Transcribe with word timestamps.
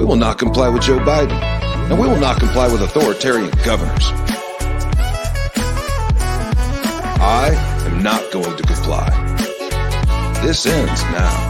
We 0.00 0.06
will 0.06 0.16
not 0.16 0.38
comply 0.38 0.70
with 0.70 0.80
Joe 0.80 0.98
Biden. 0.98 1.38
And 1.90 2.00
we 2.00 2.08
will 2.08 2.18
not 2.18 2.40
comply 2.40 2.72
with 2.72 2.80
authoritarian 2.80 3.50
governors. 3.62 4.06
I 7.20 7.50
am 7.84 8.02
not 8.02 8.32
going 8.32 8.56
to 8.56 8.62
comply. 8.62 9.10
This 10.42 10.64
ends 10.64 11.02
now. 11.02 11.49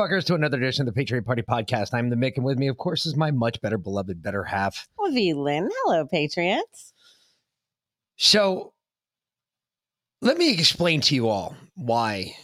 Fuckers, 0.00 0.24
to 0.24 0.34
another 0.34 0.56
edition 0.56 0.88
of 0.88 0.94
the 0.94 0.98
Patriot 0.98 1.26
Party 1.26 1.42
Podcast. 1.42 1.92
I'm 1.92 2.08
the 2.08 2.16
Mick, 2.16 2.36
and 2.36 2.44
with 2.44 2.58
me, 2.58 2.68
of 2.68 2.78
course, 2.78 3.04
is 3.04 3.16
my 3.16 3.30
much 3.30 3.60
better 3.60 3.76
beloved, 3.76 4.22
better 4.22 4.42
half. 4.44 4.88
V. 5.10 5.34
Lynn. 5.34 5.68
Hello, 5.84 6.06
Patriots. 6.06 6.94
So, 8.16 8.72
let 10.22 10.38
me 10.38 10.52
explain 10.52 11.02
to 11.02 11.14
you 11.14 11.28
all 11.28 11.54
why 11.74 12.34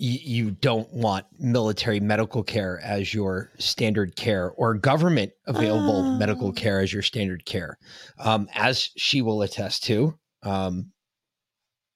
you, 0.00 0.50
don't 0.52 0.92
want 0.92 1.26
military 1.38 2.00
medical 2.00 2.42
care 2.42 2.80
as 2.82 3.12
your 3.14 3.50
standard 3.58 4.16
care 4.16 4.50
or 4.52 4.74
government 4.74 5.32
available 5.46 6.02
Oh. 6.06 6.18
medical 6.18 6.52
care 6.52 6.80
as 6.80 6.92
your 6.92 7.02
standard 7.02 7.44
care. 7.44 7.78
Um, 8.18 8.48
as 8.54 8.90
she 8.96 9.22
will 9.22 9.42
attest 9.42 9.84
to, 9.84 10.16
um, 10.44 10.92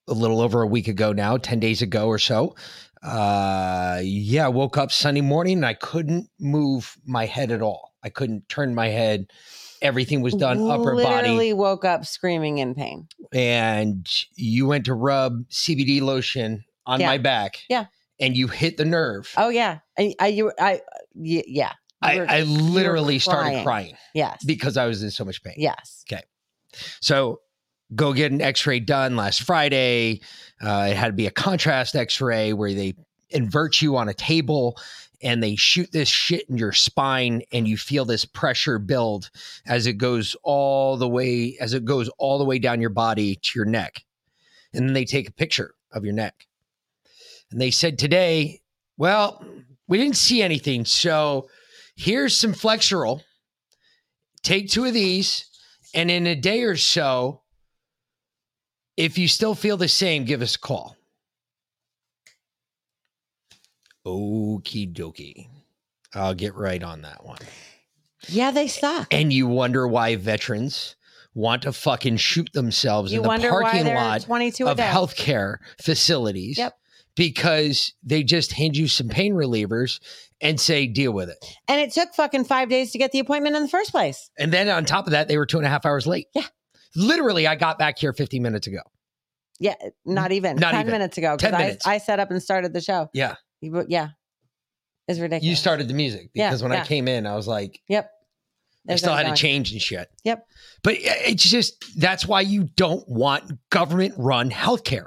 a 0.09 0.12
little 0.14 0.41
over 0.41 0.62
a 0.62 0.67
week 0.67 0.88
ago 0.88 1.12
now, 1.12 1.37
10 1.37 1.61
days 1.61 1.81
ago 1.81 2.09
or 2.09 2.19
so. 2.19 2.55
Uh, 3.02 4.00
yeah, 4.02 4.46
I 4.46 4.49
woke 4.49 4.76
up 4.78 4.93
Sunday 4.93 5.20
morning 5.20 5.58
and 5.58 5.66
I 5.66 5.75
couldn't 5.75 6.28
move 6.38 6.96
my 7.04 7.26
head 7.26 7.50
at 7.50 7.60
all. 7.62 7.94
I 8.04 8.08
couldn't 8.10 8.49
turn 8.49 8.75
my 8.75 8.88
head. 8.88 9.26
Everything 9.81 10.20
was 10.22 10.34
done 10.34 10.58
upper 10.70 10.94
body 10.94 11.04
Literally 11.28 11.52
woke 11.52 11.84
up 11.84 12.06
screaming 12.06 12.58
in 12.58 12.75
pain. 12.75 13.08
and 13.32 14.08
you 14.37 14.66
went 14.69 14.84
to 14.87 14.94
rub 14.94 15.49
CBD 15.49 16.00
lotion 16.00 16.64
on 16.87 17.00
Yeah. 17.00 17.06
my 17.08 17.19
back. 17.19 17.58
Yeah. 17.69 17.87
And 18.20 18.37
you 18.37 18.46
hit 18.46 18.76
the 18.76 18.84
nerve. 18.84 19.32
Oh 19.37 19.49
yeah, 19.49 19.78
I, 19.99 20.14
I, 20.20 20.26
you, 20.28 20.52
I, 20.58 20.81
yeah. 21.16 21.72
You 22.04 22.08
I, 22.08 22.16
were- 22.19 22.31
I 22.31 22.43
literally 22.43 23.19
started 23.19 23.50
crying. 23.50 23.64
crying 23.64 23.96
Yes. 24.14 24.44
because 24.44 24.76
I 24.76 24.87
was 24.87 25.02
in 25.02 25.10
so 25.10 25.25
much 25.25 25.43
pain. 25.43 25.54
yes. 25.56 26.04
Okay. 26.08 26.22
So 27.00 27.40
go 27.94 28.12
get 28.12 28.33
an 28.33 28.41
x-ray 28.41 28.81
done 28.81 29.17
last 29.17 29.43
Friday. 29.43 30.21
Uh, 30.61 30.89
it 30.91 30.97
had 30.97 31.09
to 31.09 31.12
be 31.12 31.27
a 31.27 31.31
contrast 31.31 31.94
x-ray 31.97 32.53
where 32.53 32.73
they 32.73 32.94
invert 33.31 33.81
you 33.81 33.97
on 33.97 34.09
a 34.09 34.15
table 34.15 34.77
and 35.23 35.43
they 35.43 35.55
shoot 35.56 35.91
this 35.93 36.09
shit 36.09 36.49
in 36.49 36.59
your 36.59 36.73
spine 36.73 37.43
and 37.53 37.69
you 37.69 37.77
feel 37.77 38.05
this 38.05 38.25
pressure 38.25 38.79
build 38.79 39.31
as 39.67 39.87
it 39.87 39.94
goes 39.94 40.37
all 40.43 40.97
the 40.97 41.09
way 41.09 41.56
as 41.61 41.75
it 41.75 41.85
goes 41.85 42.09
all 42.19 42.39
the 42.39 42.44
way 42.44 42.59
down 42.59 42.81
your 42.81 42.91
body 42.91 43.37
to 43.37 43.59
your 43.59 43.67
neck. 43.67 44.05
And 44.75 44.87
then 44.87 44.95
they 44.95 45.05
take 45.05 45.29
a 45.29 45.33
picture 45.33 45.75
of 45.93 46.05
your 46.05 46.15
neck. 46.15 46.47
And 47.50 47.61
they 47.61 47.71
said 47.71 47.99
today, 47.99 48.62
well, 48.97 49.45
we 49.87 49.99
didn't 49.99 50.17
see 50.17 50.43
anything. 50.43 50.85
So 50.85 51.49
here's 51.95 52.37
some 52.37 52.53
Flexeril 52.53 53.23
Take 54.43 54.69
two 54.69 54.85
of 54.85 54.93
these 54.95 55.47
and 55.95 56.11
in 56.11 56.27
a 56.27 56.35
day 56.35 56.62
or 56.62 56.77
so, 56.77 57.42
if 58.97 59.19
you 59.19 59.29
still 59.29 59.55
feel 59.55 59.77
the 59.77 59.89
same, 59.89 60.25
give 60.25 60.43
us 60.43 60.56
a 60.56 60.59
call. 60.59 60.97
Okie 64.06 64.93
dokie. 64.93 65.49
I'll 66.15 66.35
get 66.35 66.55
right 66.55 66.83
on 66.83 67.03
that 67.03 67.25
one. 67.25 67.39
Yeah, 68.29 68.50
they 68.50 68.69
suck. 68.69 69.12
And 69.12 69.33
you 69.33 69.47
wonder 69.47 69.87
why 69.87 70.17
veterans 70.17 70.97
want 71.35 71.62
to 71.62 71.73
fucking 71.73 72.19
shoot 72.19 72.53
themselves 72.53 73.12
You 73.12 73.25
in 73.25 73.41
the 73.41 73.49
parking 73.49 73.87
lot 73.94 74.23
22 74.23 74.69
of 74.69 74.77
healthcare 74.79 75.56
facilities. 75.81 76.59
Yep. 76.59 76.75
Because 77.15 77.93
they 78.03 78.23
just 78.23 78.53
hand 78.53 78.75
you 78.75 78.88
some 78.88 79.09
pain 79.09 79.35
relievers 79.35 80.00
and 80.41 80.59
say, 80.59 80.87
deal 80.87 81.12
with 81.12 81.29
it. 81.29 81.45
And 81.69 81.79
it 81.79 81.93
took 81.93 82.15
fucking 82.15 82.45
five 82.45 82.71
days 82.71 82.91
to 82.93 82.99
get 82.99 83.12
the 83.12 83.19
appointment 83.19 83.55
in 83.55 83.62
the 83.62 83.69
first 83.69 83.91
place. 83.91 84.31
And 84.38 84.50
then 84.50 84.71
on 84.71 84.87
top 84.87 85.07
of 85.07 85.11
that, 85.11 85.28
they 85.28 85.37
were 85.37 85.45
two 85.45 85.59
and 85.59 85.66
a 85.66 85.69
half 85.69 85.85
hours 85.85 86.07
late. 86.07 86.28
Yeah. 86.35 86.47
Literally, 86.96 87.46
I 87.46 87.54
got 87.56 87.78
back 87.78 87.99
here 87.99 88.12
15 88.12 88.42
minutes 88.42 88.66
ago. 88.66 88.80
Yeah, 89.61 89.75
eh, 89.80 89.90
not 90.04 90.32
even 90.32 90.56
Not 90.56 90.72
10 90.72 90.80
even. 90.82 90.92
minutes 90.92 91.18
ago. 91.18 91.37
10 91.37 91.50
Because 91.50 91.54
I, 91.54 91.64
minutes. 91.64 91.87
I 91.87 91.99
set 91.99 92.20
up 92.20 92.30
and 92.30 92.42
started 92.42 92.72
the 92.72 92.80
show. 92.80 93.08
Yeah. 93.14 93.37
You- 93.61 93.84
Yeah. 93.88 94.08
It's 95.08 95.18
ridiculous. 95.18 95.44
You 95.49 95.56
started 95.56 95.88
the 95.88 95.94
music 95.94 96.30
Yeah, 96.32 96.49
because 96.50 96.62
when 96.62 96.72
I 96.72 96.84
came 96.84 97.08
in, 97.08 97.26
I 97.26 97.34
was 97.34 97.49
like, 97.49 97.80
Yep. 97.88 98.04
I 98.04 98.08
There's 98.84 99.00
still 99.00 99.12
no 99.12 99.22
had 99.22 99.34
to 99.34 99.40
change 99.40 99.72
and 99.72 99.80
shit. 99.80 100.08
Yep. 100.25 100.44
But 100.82 100.94
eh, 100.94 100.99
eh, 101.04 101.14
it's 101.30 101.42
just 101.49 101.84
that's 101.96 102.26
why 102.26 102.40
you 102.40 102.64
don't 102.76 103.06
want 103.08 103.52
government 103.70 104.14
run 104.16 104.50
healthcare. 104.50 105.06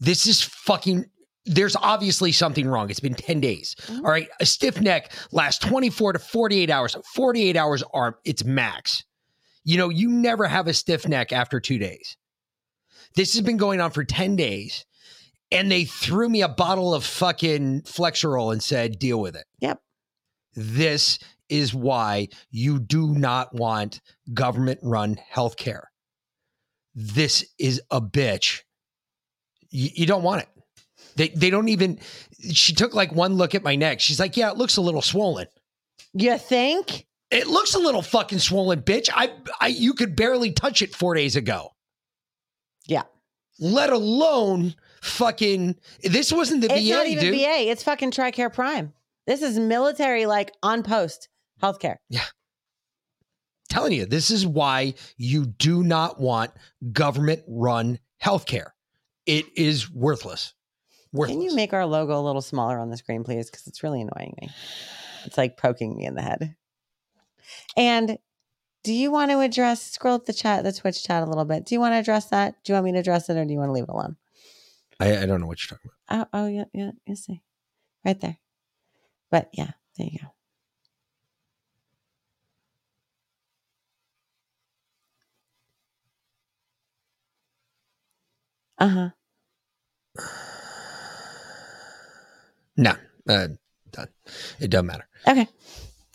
This 0.00 0.26
is 0.26 0.42
fucking 0.42 1.06
there's 1.46 1.76
obviously 1.76 2.30
something 2.32 2.68
wrong. 2.68 2.90
It's 2.90 3.00
been 3.00 3.14
10 3.14 3.40
days. 3.40 3.74
Mhm. 3.86 3.96
All 3.98 4.10
right. 4.10 4.28
A 4.40 4.44
stiff 4.46 4.80
neck 4.82 5.12
lasts 5.32 5.64
24 5.66 6.12
to 6.14 6.18
48 6.18 6.68
hours. 6.68 6.94
48 7.14 7.56
hours 7.56 7.82
are 7.94 8.18
its 8.26 8.44
max. 8.44 9.02
You 9.68 9.76
know, 9.76 9.90
you 9.90 10.08
never 10.08 10.48
have 10.48 10.66
a 10.66 10.72
stiff 10.72 11.06
neck 11.06 11.30
after 11.30 11.60
two 11.60 11.76
days. 11.76 12.16
This 13.16 13.34
has 13.34 13.42
been 13.42 13.58
going 13.58 13.82
on 13.82 13.90
for 13.90 14.02
10 14.02 14.34
days. 14.34 14.86
And 15.52 15.70
they 15.70 15.84
threw 15.84 16.26
me 16.30 16.40
a 16.40 16.48
bottle 16.48 16.94
of 16.94 17.04
fucking 17.04 17.82
Flexeril 17.82 18.50
and 18.50 18.62
said, 18.62 18.98
deal 18.98 19.20
with 19.20 19.36
it. 19.36 19.44
Yep. 19.60 19.78
This 20.54 21.18
is 21.50 21.74
why 21.74 22.28
you 22.50 22.78
do 22.78 23.12
not 23.12 23.54
want 23.54 24.00
government 24.32 24.80
run 24.82 25.18
healthcare. 25.34 25.82
This 26.94 27.44
is 27.58 27.82
a 27.90 28.00
bitch. 28.00 28.62
You, 29.68 29.90
you 29.92 30.06
don't 30.06 30.22
want 30.22 30.44
it. 30.44 30.48
They, 31.16 31.28
they 31.28 31.50
don't 31.50 31.68
even, 31.68 31.98
she 32.54 32.72
took 32.72 32.94
like 32.94 33.12
one 33.12 33.34
look 33.34 33.54
at 33.54 33.62
my 33.62 33.76
neck. 33.76 34.00
She's 34.00 34.18
like, 34.18 34.34
yeah, 34.34 34.50
it 34.50 34.56
looks 34.56 34.78
a 34.78 34.82
little 34.82 35.02
swollen. 35.02 35.48
You 36.14 36.38
think? 36.38 37.04
It 37.30 37.46
looks 37.46 37.74
a 37.74 37.78
little 37.78 38.02
fucking 38.02 38.38
swollen, 38.38 38.82
bitch. 38.82 39.08
I, 39.12 39.32
I, 39.60 39.68
you 39.68 39.92
could 39.92 40.16
barely 40.16 40.52
touch 40.52 40.80
it 40.80 40.94
four 40.94 41.14
days 41.14 41.36
ago. 41.36 41.74
Yeah. 42.86 43.02
Let 43.58 43.90
alone 43.90 44.74
fucking, 45.02 45.76
this 46.02 46.32
wasn't 46.32 46.62
the 46.62 46.72
it's 46.72 46.88
VA, 46.88 46.94
not 46.94 47.06
even 47.06 47.24
dude. 47.24 47.34
VA. 47.34 47.70
It's 47.70 47.82
fucking 47.82 48.12
TRICARE 48.12 48.54
Prime. 48.54 48.94
This 49.26 49.42
is 49.42 49.58
military, 49.58 50.24
like 50.24 50.52
on 50.62 50.82
post 50.82 51.28
healthcare. 51.62 51.96
Yeah. 52.08 52.24
Telling 53.68 53.92
you, 53.92 54.06
this 54.06 54.30
is 54.30 54.46
why 54.46 54.94
you 55.18 55.44
do 55.44 55.82
not 55.82 56.18
want 56.18 56.52
government 56.92 57.42
run 57.46 57.98
healthcare. 58.22 58.70
It 59.26 59.44
is 59.54 59.90
worthless. 59.90 60.54
Worthless. 61.12 61.36
Can 61.36 61.42
you 61.42 61.54
make 61.54 61.74
our 61.74 61.84
logo 61.84 62.18
a 62.18 62.22
little 62.22 62.40
smaller 62.40 62.78
on 62.78 62.88
the 62.88 62.96
screen, 62.96 63.24
please? 63.24 63.50
Because 63.50 63.66
it's 63.66 63.82
really 63.82 64.00
annoying 64.00 64.34
me. 64.40 64.48
It's 65.26 65.36
like 65.36 65.58
poking 65.58 65.94
me 65.94 66.06
in 66.06 66.14
the 66.14 66.22
head. 66.22 66.54
And 67.78 68.18
do 68.82 68.92
you 68.92 69.12
want 69.12 69.30
to 69.30 69.38
address, 69.38 69.82
scroll 69.82 70.16
up 70.16 70.26
the 70.26 70.32
chat, 70.32 70.64
the 70.64 70.72
Twitch 70.72 71.04
chat 71.04 71.22
a 71.22 71.26
little 71.26 71.44
bit? 71.44 71.64
Do 71.64 71.76
you 71.76 71.80
want 71.80 71.92
to 71.92 71.98
address 71.98 72.26
that? 72.26 72.56
Do 72.64 72.72
you 72.72 72.74
want 72.74 72.86
me 72.86 72.92
to 72.92 72.98
address 72.98 73.30
it 73.30 73.36
or 73.36 73.44
do 73.44 73.52
you 73.52 73.58
want 73.58 73.68
to 73.68 73.72
leave 73.72 73.84
it 73.84 73.88
alone? 73.88 74.16
I, 74.98 75.18
I 75.18 75.26
don't 75.26 75.40
know 75.40 75.46
what 75.46 75.58
you're 75.62 75.78
talking 75.78 75.92
about. 76.08 76.28
Oh, 76.32 76.40
oh 76.40 76.46
yeah, 76.48 76.64
yeah, 76.74 76.90
you 77.06 77.14
see. 77.14 77.40
Right 78.04 78.20
there. 78.20 78.38
But 79.30 79.50
yeah, 79.52 79.70
there 79.96 80.08
you 80.10 80.18
go. 80.18 80.26
Uh 88.78 88.88
huh. 88.88 89.08
No, 92.76 92.92
uh, 93.28 93.48
done. 93.92 94.08
It 94.58 94.70
doesn't 94.70 94.86
matter. 94.86 95.06
Okay. 95.26 95.48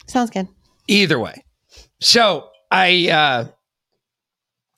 Sounds 0.07 0.29
good. 0.29 0.47
Either 0.87 1.19
way. 1.19 1.43
So 2.03 2.49
I, 2.69 3.09
uh, 3.09 3.47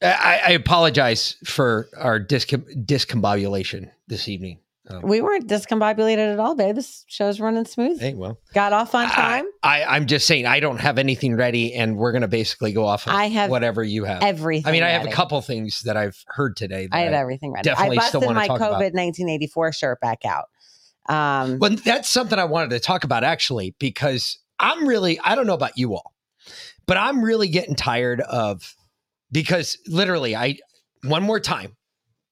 I, 0.01 0.41
I 0.48 0.51
apologize 0.51 1.38
for 1.44 1.88
our 1.98 2.20
discom- 2.20 2.86
discombobulation 2.86 3.89
this 4.08 4.27
evening. 4.27 4.60
Um, 4.88 5.01
We 5.01 5.20
weren't 5.22 5.48
discombobulated 5.48 6.34
at 6.34 6.39
all, 6.39 6.53
babe. 6.53 6.75
This 6.75 7.03
show's 7.08 7.39
running 7.39 7.65
smooth. 7.65 8.00
hey, 8.00 8.13
well, 8.13 8.38
Got 8.53 8.72
off 8.74 8.94
on 8.94 9.08
time. 9.10 9.46
I, 9.63 9.84
I'm 9.84 10.05
just 10.05 10.27
saying 10.27 10.46
I 10.46 10.60
don't 10.60 10.77
have 10.79 11.00
anything 11.00 11.36
ready, 11.36 11.74
and 11.74 11.98
we're 11.98 12.12
going 12.12 12.22
to 12.22 12.27
basically 12.27 12.72
go 12.74 12.86
off 12.86 13.08
of 13.08 13.13
I 13.13 13.25
have 13.25 13.50
whatever 13.50 13.84
you 13.84 14.03
have. 14.03 14.22
everything. 14.22 14.70
I 14.70 14.72
mean, 14.72 14.84
I 14.84 14.89
have 14.89 15.08
a 15.08 15.12
couple 15.12 15.41
things 15.41 15.82
that 15.86 15.98
I've 15.98 16.24
heard 16.27 16.55
today. 16.55 16.86
That 16.86 16.96
I 16.96 17.00
have 17.01 17.13
everything 17.13 17.51
ready. 17.53 17.63
definitely 17.67 17.98
I 17.98 18.01
still 18.03 18.22
busted 18.22 18.27
wanna 18.36 18.39
my 18.41 18.48
talk 18.48 18.58
about. 18.58 18.74
COVID 18.74 18.94
1984 18.94 19.74
shirt 19.74 20.00
back 20.01 20.20
out. 20.25 20.50
Um, 21.10 21.58
Well, 21.58 21.72
that's 21.84 22.08
something 22.08 22.38
I 22.38 22.46
wanted 22.46 22.70
to 22.72 22.79
talk 22.79 23.03
about 23.03 23.24
actually, 23.24 23.74
because 23.79 24.38
I'm 24.60 24.88
really, 24.88 25.20
I 25.24 25.34
don't 25.34 25.48
know 25.48 25.53
about 25.55 25.79
you 25.79 25.96
all, 25.96 26.13
but 26.88 26.98
I'm 26.98 27.24
really 27.24 27.48
getting 27.48 27.75
tired 27.75 28.22
of, 28.22 28.75
because 29.32 29.77
literally, 29.88 30.36
I, 30.36 30.58
one 31.04 31.24
more 31.24 31.39
time, 31.39 31.75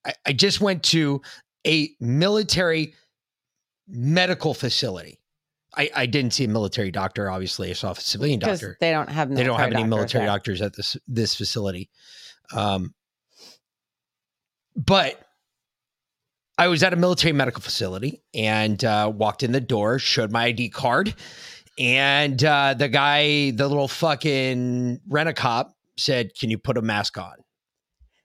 I, 0.06 0.14
I 0.26 0.34
just 0.34 0.62
went 0.62 0.84
to 0.84 1.22
a 1.66 1.90
military 2.00 2.94
medical 3.88 4.54
facility, 4.54 5.20
I, 5.76 5.90
I 5.96 6.06
didn't 6.06 6.32
see 6.32 6.44
a 6.44 6.50
military 6.50 6.92
doctor. 6.92 7.30
Obviously, 7.30 7.70
I 7.70 7.74
saw 7.74 7.92
a 7.92 7.96
civilian 7.96 8.40
doctor. 8.40 8.78
they 8.80 8.92
don't 8.92 9.10
have 9.10 9.34
They 9.34 9.44
don't 9.44 9.60
have 9.60 9.74
any 9.74 9.84
military 9.84 10.26
there. 10.26 10.34
doctors 10.34 10.62
at 10.62 10.76
this 10.76 10.98
this 11.08 11.36
facility. 11.36 11.90
Um, 12.54 12.94
but 14.76 15.20
I 16.58 16.68
was 16.68 16.84
at 16.84 16.94
a 16.94 16.96
military 16.96 17.34
medical 17.34 17.62
facility 17.62 18.22
and 18.34 18.84
uh, 18.84 19.12
walked 19.14 19.44
in 19.44 19.52
the 19.52 19.62
door, 19.62 19.98
showed 19.98 20.32
my 20.32 20.46
ID 20.46 20.70
card, 20.70 21.16
and 21.78 22.44
uh, 22.44 22.74
the 22.74 22.90
guy, 22.90 23.52
the 23.52 23.68
little 23.68 23.88
fucking 23.88 25.02
rent 25.08 25.30
a 25.30 25.34
cop, 25.34 25.76
said, 25.98 26.32
"Can 26.40 26.50
you 26.50 26.58
put 26.58 26.78
a 26.78 26.82
mask 26.82 27.18
on?" 27.18 27.36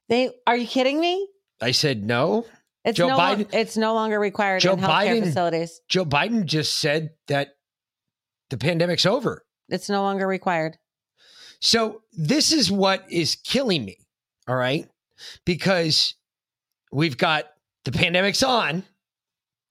They 0.09 0.31
are 0.47 0.57
you 0.57 0.67
kidding 0.67 1.01
me? 1.01 1.29
I 1.61 1.73
said, 1.73 2.05
"No." 2.05 2.47
It's 2.85 2.97
Joe 2.97 3.09
no 3.09 3.17
lo- 3.17 3.45
it's 3.53 3.77
no 3.77 3.93
longer 3.93 4.19
required 4.19 4.63
Joe 4.63 4.73
in 4.73 4.79
healthcare 4.79 5.21
Biden- 5.21 5.25
facilities. 5.25 5.81
Joe 5.89 6.07
Biden 6.07 6.47
just 6.47 6.79
said 6.79 7.11
that 7.27 7.49
the 8.51 8.57
pandemic's 8.57 9.05
over. 9.05 9.45
It's 9.69 9.91
no 9.91 10.03
longer 10.03 10.27
required. 10.27 10.79
So 11.61 12.03
this 12.13 12.53
is 12.53 12.71
what 12.71 13.05
is 13.11 13.35
killing 13.35 13.85
me. 13.85 13.99
All 14.47 14.57
right. 14.57 14.89
Because 15.45 16.15
we've 16.93 17.19
got 17.19 17.45
the 17.85 17.93
pandemic's 17.93 18.43
on 18.43 18.85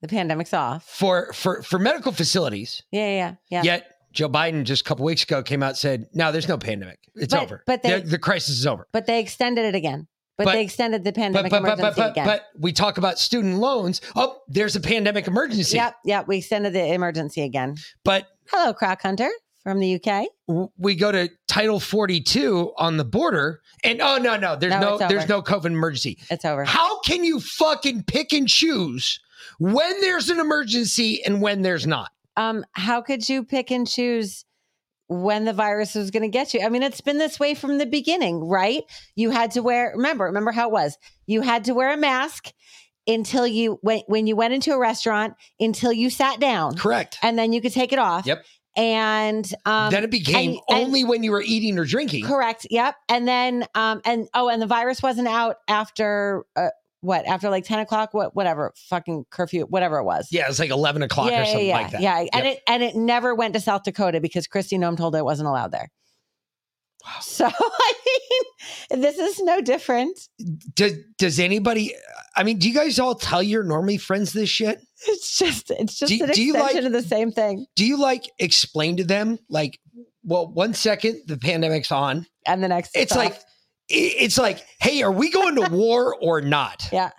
The 0.02 0.08
pandemic's 0.08 0.54
off. 0.54 0.86
for 0.88 1.32
for 1.34 1.62
for 1.64 1.80
medical 1.80 2.12
facilities. 2.12 2.82
Yeah, 2.92 3.10
yeah, 3.10 3.34
yeah. 3.50 3.64
Yet 3.64 3.92
Joe 4.14 4.30
Biden 4.30 4.64
just 4.64 4.82
a 4.82 4.84
couple 4.86 5.06
weeks 5.06 5.24
ago 5.24 5.42
came 5.44 5.64
out 5.64 5.70
and 5.70 5.78
said, 5.78 6.06
"No, 6.14 6.32
there's 6.32 6.48
no 6.48 6.58
pandemic. 6.58 7.00
It's 7.16 7.34
But- 7.34 7.44
over. 7.44 7.64
but 7.66 7.82
they- 7.84 8.02
the, 8.02 8.08
the 8.10 8.20
crisis 8.20 8.60
is 8.60 8.68
over." 8.68 8.88
But 8.94 9.06
they 9.08 9.20
extended 9.20 9.66
it 9.66 9.76
again. 9.76 10.08
But, 10.38 10.46
But- 10.46 10.52
they 10.54 10.62
extended 10.62 11.04
the 11.04 11.14
pandemic 11.14 11.50
but 11.50 11.64
but 11.64 11.78
but 11.78 11.80
emergency 11.80 12.02
but, 12.02 12.12
again. 12.12 12.26
but 12.28 12.44
we 12.60 12.72
talk 12.72 13.00
about 13.00 13.18
student 13.18 13.58
loans. 13.58 14.02
Oh, 14.16 14.38
there's 14.48 14.76
a 14.76 14.80
pandemic 14.80 15.26
emergency. 15.28 15.78
Yep, 15.78 15.96
yep. 16.06 16.28
We 16.28 16.38
extended 16.38 16.74
the 16.74 16.94
emergency 16.94 17.42
again. 17.42 17.76
But 18.04 18.28
Hello, 18.52 18.72
Croc 18.74 19.02
Hunter 19.02 19.32
from 19.64 19.80
the 19.80 19.96
UK. 19.96 20.28
w- 20.48 20.70
we 20.78 20.94
go 20.94 21.12
to 21.12 21.30
Title 21.48 21.80
42 21.80 22.72
on 22.78 22.98
the 22.98 23.04
border, 23.04 23.62
and 23.84 24.00
oh 24.00 24.18
no 24.18 24.38
no, 24.38 24.56
there's 24.56 24.72
No, 24.74 24.98
no, 24.98 25.08
there's 25.08 25.28
no 25.28 25.42
COVID 25.42 25.66
emergency. 25.66 26.20
It's 26.30 26.46
over. 26.46 26.64
How 26.66 27.00
can 27.02 27.24
you 27.24 27.40
fucking 27.40 28.04
pick 28.04 28.32
and 28.32 28.48
choose 28.48 29.20
when 29.60 30.02
there's 30.02 30.30
an 30.30 30.40
emergency 30.40 31.24
and 31.26 31.42
when 31.42 31.62
there's 31.62 31.88
not? 31.88 32.10
um, 32.36 32.64
how 32.74 33.02
could 33.02 33.28
you 33.28 33.44
pick 33.44 33.72
and 33.72 33.88
choose 33.88 34.46
when 35.08 35.46
the 35.46 35.54
virus 35.54 35.96
was 35.96 36.12
going 36.12 36.22
to 36.24 36.30
get 36.30 36.54
you? 36.54 36.62
I 36.62 36.70
mean, 36.70 36.84
it's 36.84 37.02
been 37.02 37.18
this 37.18 37.40
way 37.40 37.56
from 37.56 37.78
the 37.80 37.86
beginning, 37.88 38.44
right? 38.48 38.84
You 39.16 39.32
had 39.32 39.52
to 39.52 39.64
wear. 39.64 39.94
Remember, 39.96 40.26
remember 40.26 40.52
how 40.52 40.68
it 40.68 40.72
was. 40.72 40.98
You 41.26 41.42
had 41.42 41.64
to 41.64 41.74
wear 41.74 41.92
a 41.94 41.98
mask 41.98 42.52
until 43.08 43.48
you 43.48 43.80
when 43.82 44.02
when 44.08 44.28
you 44.28 44.36
went 44.36 44.54
into 44.54 44.72
a 44.74 44.78
restaurant 44.78 45.34
until 45.60 45.92
you 45.94 46.10
sat 46.12 46.40
down, 46.40 46.76
Correct. 46.76 47.18
and 47.24 47.40
then 47.40 47.54
you 47.54 47.62
could 47.62 47.74
take 47.74 47.92
it 47.92 48.00
off. 48.00 48.26
Yep. 48.28 48.46
And 48.76 49.52
um, 49.66 49.90
then 49.90 50.04
it 50.04 50.12
became 50.12 50.52
and- 50.52 50.60
and- 50.70 50.86
only 50.86 51.04
when 51.04 51.24
you 51.24 51.32
were 51.32 51.42
eating 51.42 51.80
or 51.80 51.86
drinking. 51.86 52.26
Correct. 52.26 52.68
Yep. 52.70 52.96
And 53.10 53.28
then, 53.28 53.66
um, 53.74 54.02
and 54.06 54.28
oh, 54.36 54.50
and 54.50 54.62
the 54.62 54.68
virus 54.68 55.02
wasn't 55.02 55.28
out 55.28 55.56
after 55.68 56.44
uh, 56.56 56.68
what? 57.02 57.26
After 57.26 57.50
like 57.50 57.66
ten 57.66 57.80
o'clock? 57.80 58.14
What? 58.14 58.36
Whatever. 58.36 58.74
Fucking 58.90 59.26
curfew. 59.30 59.66
Whatever 59.66 59.98
it 59.98 60.04
was. 60.04 60.28
Yeah, 60.32 60.46
it's 60.50 60.60
like 60.60 60.72
11 60.72 61.02
o'clock 61.04 61.32
yeah, 61.32 61.42
or 61.42 61.46
something 61.46 61.68
yeah, 61.68 61.76
like 61.78 61.92
that. 61.92 62.02
Yeah. 62.02 62.26
And 62.34 62.48
it 62.48 62.60
and 62.68 62.84
it 62.84 62.96
never 62.96 63.36
went 63.36 63.54
to 63.54 63.60
South 63.60 63.84
Dakota 63.84 64.20
because 64.20 64.48
Kristi 64.48 64.78
Noem 64.78 64.98
told 64.98 65.16
it 65.16 65.24
wasn't 65.26 65.48
allowed 65.48 65.72
there. 65.72 65.90
So 67.22 67.46
I 67.50 67.94
mean, 68.92 69.02
this 69.02 69.18
is 69.18 69.40
no 69.42 69.62
different. 69.62 70.18
does, 70.74 70.94
does 71.18 71.40
anybody, 71.40 71.94
I 72.36 72.44
mean, 72.44 72.58
do 72.58 72.68
you 72.68 72.74
guys 72.74 73.00
all 73.00 73.16
tell 73.16 73.42
your 73.42 73.64
normally 73.64 73.98
friends 73.98 74.34
this 74.34 74.50
shit? 74.50 74.82
It's 75.08 75.38
just 75.38 75.72
it's 75.72 75.98
just 76.00 76.12
Do- 76.12 76.24
an 76.26 76.32
do 76.32 76.44
you 76.44 76.54
extension 76.56 76.84
like- 76.84 76.86
of 76.86 76.92
the 76.92 77.08
same 77.08 77.32
thing. 77.32 77.66
Do 77.76 77.86
you 77.86 77.98
like 77.98 78.30
explain 78.40 78.98
to 78.98 79.04
them, 79.04 79.38
like, 79.50 79.80
well, 80.24 80.48
one 80.52 80.74
second, 80.74 81.22
the 81.28 81.38
pandemic's 81.38 81.92
on. 81.92 82.26
And 82.46 82.62
the 82.62 82.68
next, 82.68 82.92
It's 82.96 83.12
off. 83.14 83.18
like, 83.18 83.40
it's 83.90 84.38
like, 84.38 84.66
hey, 84.80 85.02
are 85.02 85.12
we 85.12 85.30
going 85.32 85.56
to 85.56 85.70
war 85.72 86.16
or 86.20 86.42
not? 86.42 86.90
Yeah. 86.92 87.12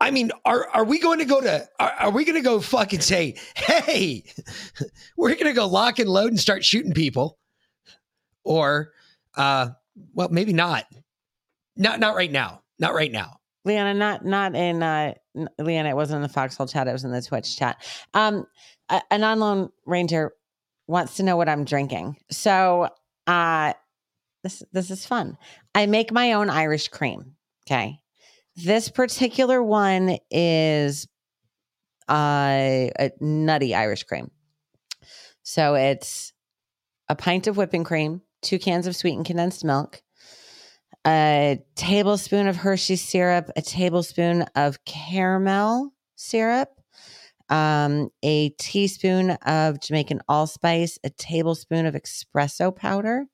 I 0.00 0.10
mean, 0.10 0.32
are 0.44 0.68
are 0.70 0.84
we 0.84 0.98
going 0.98 1.20
to 1.20 1.24
go 1.24 1.40
to? 1.40 1.66
Are, 1.78 1.92
are 1.92 2.10
we 2.10 2.24
going 2.24 2.36
to 2.36 2.42
go 2.42 2.60
fucking 2.60 3.00
say, 3.00 3.36
hey, 3.54 4.24
we're 5.16 5.34
going 5.34 5.46
to 5.46 5.52
go 5.52 5.66
lock 5.66 5.98
and 5.98 6.08
load 6.08 6.30
and 6.30 6.40
start 6.40 6.64
shooting 6.64 6.92
people, 6.92 7.38
or, 8.42 8.92
uh, 9.36 9.68
well, 10.12 10.28
maybe 10.30 10.52
not. 10.52 10.86
Not 11.76 12.00
not 12.00 12.16
right 12.16 12.30
now. 12.30 12.62
Not 12.78 12.94
right 12.94 13.10
now. 13.10 13.38
Leanna, 13.64 13.94
not 13.94 14.24
not 14.24 14.54
in 14.54 14.82
uh 14.82 15.14
Leanna, 15.58 15.88
it 15.88 15.96
wasn't 15.96 16.16
in 16.16 16.22
the 16.22 16.28
Foxhole 16.28 16.66
chat, 16.66 16.86
it 16.86 16.92
was 16.92 17.04
in 17.04 17.10
the 17.10 17.22
Twitch 17.22 17.56
chat. 17.56 17.82
Um 18.12 18.46
a, 18.90 19.00
a 19.10 19.18
non-lone 19.18 19.70
ranger 19.86 20.32
wants 20.86 21.16
to 21.16 21.22
know 21.22 21.36
what 21.36 21.48
I'm 21.48 21.64
drinking. 21.64 22.16
So 22.30 22.88
uh 23.26 23.72
this 24.44 24.62
this 24.72 24.92
is 24.92 25.04
fun. 25.04 25.36
I 25.74 25.86
make 25.86 26.12
my 26.12 26.34
own 26.34 26.48
Irish 26.48 26.88
cream. 26.88 27.34
Okay. 27.66 27.98
This 28.54 28.88
particular 28.88 29.60
one 29.60 30.18
is 30.30 31.08
uh, 32.08 32.86
a 32.96 33.10
nutty 33.20 33.74
Irish 33.74 34.04
cream. 34.04 34.30
So 35.42 35.74
it's 35.74 36.32
a 37.08 37.16
pint 37.16 37.48
of 37.48 37.56
whipping 37.56 37.82
cream, 37.82 38.22
two 38.42 38.60
cans 38.60 38.86
of 38.86 38.94
sweetened 38.94 39.26
condensed 39.26 39.64
milk, 39.64 40.02
a 41.06 41.58
tablespoon 41.74 42.46
of 42.46 42.56
Hershey 42.56 42.96
syrup, 42.96 43.50
a 43.56 43.62
tablespoon 43.62 44.42
of 44.54 44.84
caramel 44.84 45.92
syrup, 46.14 46.68
um, 47.48 48.08
a 48.22 48.50
teaspoon 48.50 49.32
of 49.46 49.80
Jamaican 49.80 50.20
allspice, 50.28 50.98
a 51.02 51.10
tablespoon 51.10 51.86
of 51.86 51.94
espresso 51.94 52.74
powder, 52.74 53.26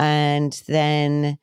and 0.00 0.60
then 0.66 1.38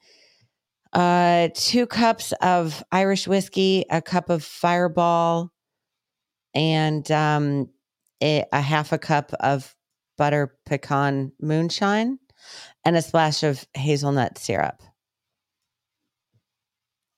uh, 0.92 1.48
two 1.54 1.88
cups 1.88 2.34
of 2.42 2.84
Irish 2.92 3.28
whiskey, 3.28 3.86
a 3.90 4.02
cup 4.02 4.30
of 4.30 4.44
Fireball, 4.44 5.54
and 6.54 7.10
um, 7.12 7.70
a, 8.22 8.44
a 8.52 8.60
half 8.60 8.92
a 8.92 8.98
cup 8.98 9.32
of 9.40 9.74
butter 10.18 10.58
pecan 10.66 11.32
moonshine, 11.40 12.20
and 12.84 12.98
a 12.98 13.02
splash 13.02 13.44
of 13.44 13.66
hazelnut 13.76 14.38
syrup 14.38 14.82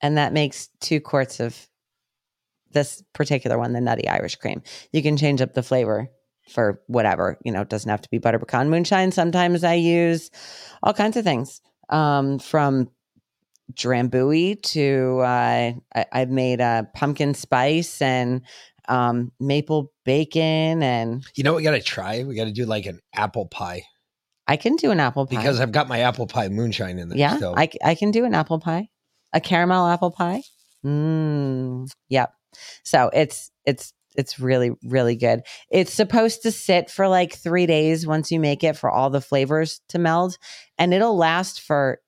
and 0.01 0.17
that 0.17 0.33
makes 0.33 0.69
two 0.79 0.99
quarts 0.99 1.39
of 1.39 1.67
this 2.71 3.03
particular 3.13 3.57
one, 3.57 3.73
the 3.73 3.81
nutty 3.81 4.07
Irish 4.07 4.35
cream. 4.35 4.61
You 4.93 5.01
can 5.01 5.17
change 5.17 5.41
up 5.41 5.53
the 5.53 5.63
flavor 5.63 6.09
for 6.49 6.81
whatever, 6.87 7.37
you 7.43 7.51
know, 7.51 7.61
it 7.61 7.69
doesn't 7.69 7.89
have 7.89 8.01
to 8.01 8.09
be 8.09 8.17
butter 8.17 8.39
pecan 8.39 8.69
moonshine. 8.69 9.11
Sometimes 9.11 9.63
I 9.63 9.75
use 9.75 10.31
all 10.83 10.93
kinds 10.93 11.17
of 11.17 11.23
things 11.23 11.61
um, 11.89 12.39
from 12.39 12.89
drambuie 13.73 14.61
to 14.61 15.19
uh, 15.19 15.71
I, 15.95 16.05
I've 16.11 16.29
made 16.29 16.59
a 16.59 16.87
pumpkin 16.95 17.33
spice 17.33 18.01
and 18.01 18.41
um, 18.87 19.31
maple 19.39 19.91
bacon, 20.03 20.81
and 20.81 21.23
You 21.35 21.43
know 21.43 21.53
what 21.53 21.57
we 21.57 21.63
got 21.63 21.71
to 21.71 21.81
try? 21.81 22.23
We 22.23 22.35
got 22.35 22.45
to 22.45 22.51
do 22.51 22.65
like 22.65 22.87
an 22.87 22.99
apple 23.13 23.45
pie 23.45 23.83
I 24.49 24.57
can 24.57 24.77
do 24.77 24.89
an 24.89 24.99
apple 24.99 25.27
pie. 25.27 25.35
because 25.35 25.59
I've 25.59 25.71
got 25.71 25.87
my 25.87 25.99
apple 25.99 26.25
pie 26.25 26.49
moonshine 26.49 26.97
in 26.97 27.09
there. 27.09 27.19
yeah, 27.19 27.35
still. 27.37 27.53
I 27.55 27.93
can 27.93 28.09
do 28.09 28.25
an 28.25 28.33
apple 28.33 28.59
pie, 28.59 28.89
a 29.31 29.39
caramel 29.39 29.85
apple 29.85 30.09
pie. 30.09 30.41
Mm, 30.83 31.87
yep. 32.09 32.33
So 32.83 33.11
it's 33.13 33.51
it's 33.63 33.93
it's 34.19 34.39
really 34.39 34.71
really 34.83 35.15
good. 35.15 35.41
It's 35.69 35.93
supposed 35.93 36.43
to 36.43 36.51
sit 36.51 36.89
for 36.89 37.07
like 37.07 37.33
three 37.33 37.65
days 37.65 38.05
once 38.05 38.31
you 38.31 38.39
make 38.39 38.63
it 38.63 38.77
for 38.77 38.91
all 38.91 39.09
the 39.09 39.21
flavors 39.21 39.81
to 39.89 39.99
meld, 39.99 40.37
and 40.77 40.93
it'll 40.93 41.17
last 41.17 41.61
for. 41.61 41.99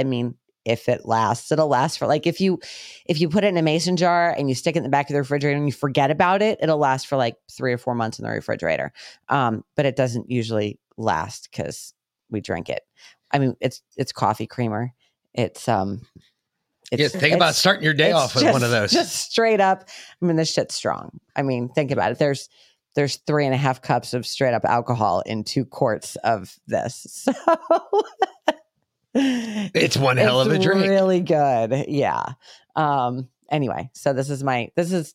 I 0.00 0.04
mean, 0.04 0.36
if 0.64 0.88
it 0.88 1.04
lasts, 1.04 1.50
it'll 1.50 1.68
last 1.68 1.98
for 1.98 2.06
like 2.06 2.26
if 2.26 2.40
you 2.40 2.58
if 3.06 3.20
you 3.20 3.28
put 3.28 3.44
it 3.44 3.48
in 3.48 3.56
a 3.56 3.62
mason 3.62 3.96
jar 3.96 4.34
and 4.36 4.48
you 4.48 4.54
stick 4.54 4.76
it 4.76 4.78
in 4.78 4.82
the 4.84 4.88
back 4.88 5.10
of 5.10 5.14
the 5.14 5.20
refrigerator 5.20 5.56
and 5.56 5.66
you 5.66 5.72
forget 5.72 6.10
about 6.10 6.42
it, 6.42 6.58
it'll 6.62 6.78
last 6.78 7.06
for 7.06 7.16
like 7.16 7.36
three 7.50 7.72
or 7.72 7.78
four 7.78 7.94
months 7.94 8.18
in 8.18 8.24
the 8.24 8.30
refrigerator. 8.30 8.92
Um, 9.28 9.64
but 9.76 9.86
it 9.86 9.96
doesn't 9.96 10.30
usually 10.30 10.78
last 10.96 11.48
because 11.50 11.94
we 12.30 12.40
drink 12.40 12.68
it. 12.68 12.82
I 13.32 13.38
mean, 13.38 13.56
it's 13.60 13.82
it's 13.96 14.12
coffee 14.12 14.46
creamer. 14.46 14.92
It's 15.34 15.68
um, 15.68 16.02
yeah, 17.00 17.08
think 17.08 17.34
about 17.34 17.54
starting 17.54 17.84
your 17.84 17.94
day 17.94 18.12
off 18.12 18.34
with 18.34 18.44
one 18.44 18.62
of 18.62 18.70
those. 18.70 18.92
Just 18.92 19.30
straight 19.30 19.60
up. 19.60 19.88
I 20.20 20.24
mean, 20.24 20.36
this 20.36 20.52
shit's 20.52 20.74
strong. 20.74 21.20
I 21.34 21.42
mean, 21.42 21.68
think 21.68 21.90
about 21.90 22.12
it. 22.12 22.18
There's 22.18 22.48
there's 22.94 23.16
three 23.26 23.46
and 23.46 23.54
a 23.54 23.58
half 23.58 23.80
cups 23.80 24.12
of 24.12 24.26
straight 24.26 24.54
up 24.54 24.64
alcohol 24.64 25.22
in 25.24 25.44
two 25.44 25.64
quarts 25.64 26.16
of 26.16 26.58
this. 26.66 27.26
So 29.14 29.70
It's 29.74 29.98
one 29.98 30.16
hell 30.16 30.40
of 30.40 30.50
a 30.50 30.58
drink. 30.58 30.88
Really 30.88 31.20
good. 31.20 31.84
Yeah. 31.88 32.24
Um. 32.76 33.28
Anyway, 33.50 33.90
so 33.92 34.14
this 34.14 34.30
is 34.30 34.42
my 34.42 34.70
this 34.74 34.90
is 34.90 35.14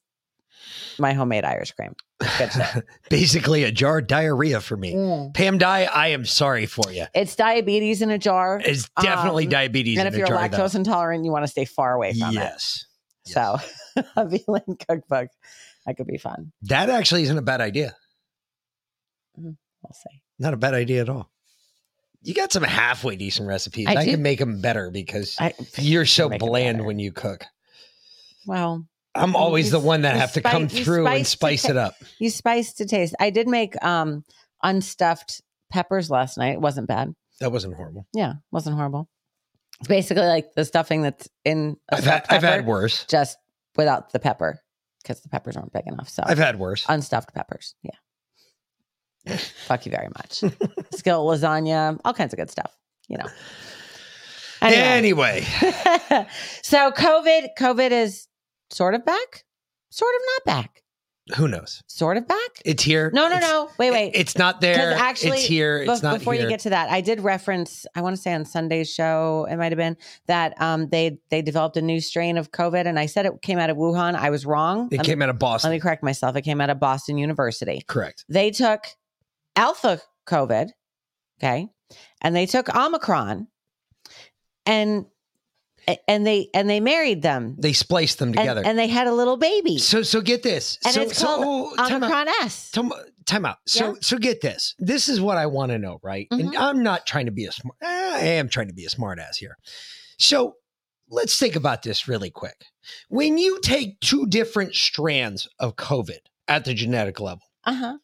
my 0.99 1.13
homemade 1.13 1.43
Irish 1.45 1.71
cream. 1.71 1.95
It's 2.21 2.37
good 2.37 2.51
shit. 2.51 2.83
Basically, 3.09 3.63
a 3.63 3.71
jar 3.71 3.99
of 3.99 4.07
diarrhea 4.07 4.59
for 4.61 4.75
me. 4.77 4.93
Mm. 4.93 5.33
Pam 5.33 5.57
Di, 5.57 5.83
I 5.85 6.07
am 6.07 6.25
sorry 6.25 6.65
for 6.65 6.91
you. 6.91 7.05
It's 7.13 7.35
diabetes 7.35 8.01
in 8.01 8.09
a 8.09 8.17
jar. 8.17 8.61
It's 8.63 8.89
definitely 9.01 9.45
Um, 9.45 9.49
diabetes. 9.51 9.97
and 9.99 10.07
if 10.07 10.15
you're 10.15 10.27
jar, 10.27 10.47
though. 10.49 10.57
lactose 10.57 10.75
intolerant, 10.75 11.23
you 11.25 11.31
want 11.31 11.43
to 11.43 11.47
stay 11.51 11.65
far 11.65 11.93
away 11.93 12.13
from 12.13 12.29
it. 12.29 12.33
yes. 12.35 12.85
So, 13.25 13.57
a 14.15 14.25
Vegan 14.25 14.77
cookbook 14.87 15.29
that 15.85 15.97
could 15.97 16.07
be 16.07 16.17
fun. 16.17 16.51
That 16.63 16.89
actually 16.89 17.23
isn't 17.23 17.37
a 17.37 17.41
bad 17.41 17.61
idea. 17.61 17.95
We'll 19.35 19.55
see. 19.93 20.21
Not 20.39 20.53
a 20.53 20.57
bad 20.57 20.73
idea 20.73 21.01
at 21.01 21.09
all. 21.09 21.29
You 22.23 22.33
got 22.33 22.51
some 22.51 22.63
halfway 22.63 23.15
decent 23.15 23.47
recipes. 23.47 23.87
I 23.87 23.95
I, 23.95 24.05
can 24.05 24.21
make 24.21 24.39
them 24.39 24.59
better 24.59 24.91
because 24.91 25.35
I, 25.39 25.53
you're 25.77 26.05
so 26.05 26.29
bland 26.29 26.83
when 26.85 26.99
you 26.99 27.11
cook. 27.11 27.45
well, 28.45 28.85
I'm 29.17 29.35
always 29.35 29.65
you 29.67 29.71
the 29.71 29.79
one 29.79 30.01
that 30.01 30.15
have 30.15 30.33
to 30.33 30.41
come 30.41 30.67
through 30.67 31.07
and 31.07 31.25
spice 31.25 31.63
ta- 31.63 31.69
it 31.71 31.77
up. 31.77 31.95
you 32.19 32.29
spice 32.29 32.73
to 32.75 32.85
taste. 32.85 33.15
I 33.19 33.29
did 33.29 33.47
make 33.47 33.73
um 33.83 34.23
unstuffed 34.63 35.41
peppers 35.71 36.09
last 36.09 36.37
night. 36.37 36.53
It 36.53 36.61
wasn't 36.61 36.87
bad. 36.87 37.13
That 37.39 37.51
wasn't 37.51 37.75
horrible. 37.75 38.07
Yeah, 38.13 38.33
wasn't 38.51 38.75
horrible. 38.75 39.09
It's 39.79 39.87
basically 39.87 40.25
like 40.25 40.53
the 40.55 40.65
stuffing 40.65 41.03
that's 41.03 41.29
in 41.45 41.77
a 41.91 41.97
I've 41.97 42.03
had, 42.03 42.25
stuffed 42.25 42.33
I've 42.33 42.43
had 42.43 42.65
worse. 42.65 43.05
just 43.05 43.37
without 43.75 44.11
the 44.11 44.19
pepper 44.19 44.59
because 45.03 45.21
the 45.21 45.29
peppers 45.29 45.55
aren't 45.55 45.71
big 45.73 45.85
enough. 45.85 46.09
So 46.09 46.23
I've 46.25 46.39
had 46.39 46.57
worse. 46.57 46.85
unstuffed 46.89 47.33
peppers. 47.33 47.75
Yeah. 47.83 49.35
Fuck 49.67 49.85
you 49.85 49.91
very 49.91 50.07
much. 50.07 50.43
Skill 50.93 51.25
lasagna, 51.25 51.99
all 52.05 52.13
kinds 52.13 52.33
of 52.33 52.37
good 52.39 52.49
stuff. 52.49 52.75
You 53.07 53.17
know. 53.19 53.25
Anyway. 54.59 54.81
Anyway, 54.81 55.41
so 56.63 56.91
COVID, 56.91 57.49
COVID 57.59 57.91
is 57.91 58.26
sort 58.69 58.93
of 58.95 59.05
back, 59.05 59.45
sort 59.89 60.13
of 60.15 60.21
not 60.27 60.45
back, 60.55 60.83
who 61.35 61.47
knows? 61.47 61.81
sort 61.87 62.15
of 62.17 62.25
back. 62.27 62.37
It's 62.63 62.83
here. 62.83 63.11
No, 63.13 63.27
no, 63.27 63.35
It's- 63.35 63.41
no. 63.51 63.69
Wait, 63.77 63.91
wait. 63.91 64.11
It's 64.15 64.37
not 64.37 64.61
there. 64.61 64.93
Actually, 64.93 65.39
it's 65.39 65.45
here. 65.45 65.79
It's 65.79 65.99
Bef- 65.99 66.03
not 66.03 66.19
before 66.19 66.33
here. 66.33 66.43
you 66.43 66.49
get 66.49 66.61
to 66.61 66.69
that, 66.69 66.89
I 66.89 67.01
did 67.01 67.19
reference. 67.19 67.85
I 67.95 68.01
want 68.01 68.15
to 68.15 68.21
say 68.21 68.33
on 68.33 68.45
Sunday's 68.45 68.89
show, 68.93 69.45
it 69.49 69.57
might 69.57 69.71
have 69.73 69.77
been 69.77 69.97
that 70.27 70.59
um, 70.61 70.87
they 70.89 71.19
they 71.29 71.41
developed 71.41 71.75
a 71.77 71.81
new 71.81 71.99
strain 71.99 72.37
of 72.37 72.51
COVID, 72.51 72.85
and 72.85 72.97
I 72.97 73.07
said 73.07 73.25
it 73.25 73.41
came 73.41 73.59
out 73.59 73.69
of 73.69 73.75
Wuhan. 73.77 74.15
I 74.15 74.29
was 74.29 74.45
wrong. 74.45 74.87
it 74.91 74.97
Let 74.97 75.05
came 75.05 75.19
me, 75.19 75.23
out 75.23 75.29
of 75.29 75.39
Boston. 75.39 75.69
let 75.69 75.75
me 75.75 75.79
correct 75.81 76.01
myself. 76.03 76.35
It 76.37 76.43
came 76.43 76.61
out 76.61 76.69
of 76.69 76.79
Boston 76.79 77.17
University. 77.17 77.83
Correct. 77.87 78.23
They 78.29 78.51
took 78.51 78.85
Alpha 79.57 79.99
COVID, 80.27 80.69
okay, 81.41 81.67
and 82.21 82.35
they 82.35 82.45
took 82.45 82.73
Omicron, 82.73 83.47
and 84.65 85.05
and 86.07 86.25
they 86.27 86.49
and 86.53 86.69
they 86.69 86.79
married 86.79 87.21
them, 87.21 87.55
They 87.57 87.73
spliced 87.73 88.19
them 88.19 88.33
together. 88.33 88.61
and 88.65 88.77
they 88.77 88.87
had 88.87 89.07
a 89.07 89.13
little 89.13 89.37
baby, 89.37 89.77
so, 89.77 90.01
so 90.03 90.21
get 90.21 90.43
this. 90.43 90.77
and 90.85 90.93
so, 90.93 91.01
it's 91.01 91.17
so, 91.17 91.25
called 91.27 91.73
oh, 91.79 91.87
time 91.87 92.03
out. 92.03 92.11
Omicron 92.11 92.27
S. 92.43 92.71
Time, 92.71 92.91
time 93.25 93.45
out. 93.45 93.57
So, 93.65 93.87
Yeah. 93.87 93.93
so 94.01 94.17
get 94.17 94.41
this. 94.41 94.75
This 94.79 95.07
is 95.09 95.19
what 95.21 95.37
I 95.37 95.45
want 95.45 95.71
to 95.71 95.77
know, 95.77 95.99
right? 96.03 96.27
And 96.31 96.51
Mhm. 96.51 96.57
I'm 96.57 96.83
not 96.83 97.05
trying 97.05 97.25
to 97.27 97.31
be 97.31 97.45
a 97.45 97.51
smart. 97.51 97.77
I 97.81 98.19
am 98.19 98.49
trying 98.49 98.67
to 98.67 98.73
be 98.73 98.85
a 98.85 98.89
smart 98.89 99.19
ass 99.19 99.37
here. 99.37 99.57
So, 100.17 100.55
let's 101.09 101.37
think 101.37 101.55
about 101.55 101.83
this 101.83 102.07
really 102.07 102.29
quick. 102.29 102.65
When 103.09 103.37
you 103.37 103.59
take 103.61 103.99
two 104.01 104.25
different 104.27 104.75
strands 104.75 105.47
of 105.59 105.75
COVID 105.75 106.19
at 106.47 106.65
the 106.65 106.73
genetic 106.73 107.19
level, 107.19 107.43
Uh 107.65 107.73
huh. 107.73 107.97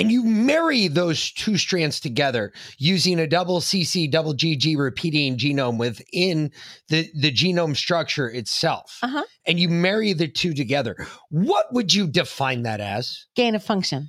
And 0.00 0.10
you 0.10 0.24
marry 0.24 0.88
those 0.88 1.30
two 1.32 1.56
strands 1.56 2.00
together 2.00 2.52
using 2.78 3.18
a 3.20 3.26
double 3.26 3.60
CC 3.60 4.10
double 4.10 4.34
GG 4.34 4.76
repeating 4.78 5.36
genome 5.36 5.78
within 5.78 6.50
the, 6.88 7.08
the 7.14 7.30
genome 7.30 7.76
structure 7.76 8.28
itself, 8.28 8.98
Uh-huh. 9.02 9.24
and 9.46 9.60
you 9.60 9.68
marry 9.68 10.12
the 10.12 10.28
two 10.28 10.54
together, 10.54 10.96
what 11.30 11.66
would 11.72 11.92
you 11.92 12.06
define 12.06 12.62
that 12.62 12.80
as? 12.80 13.26
Gain 13.36 13.54
of 13.54 13.62
function. 13.62 14.08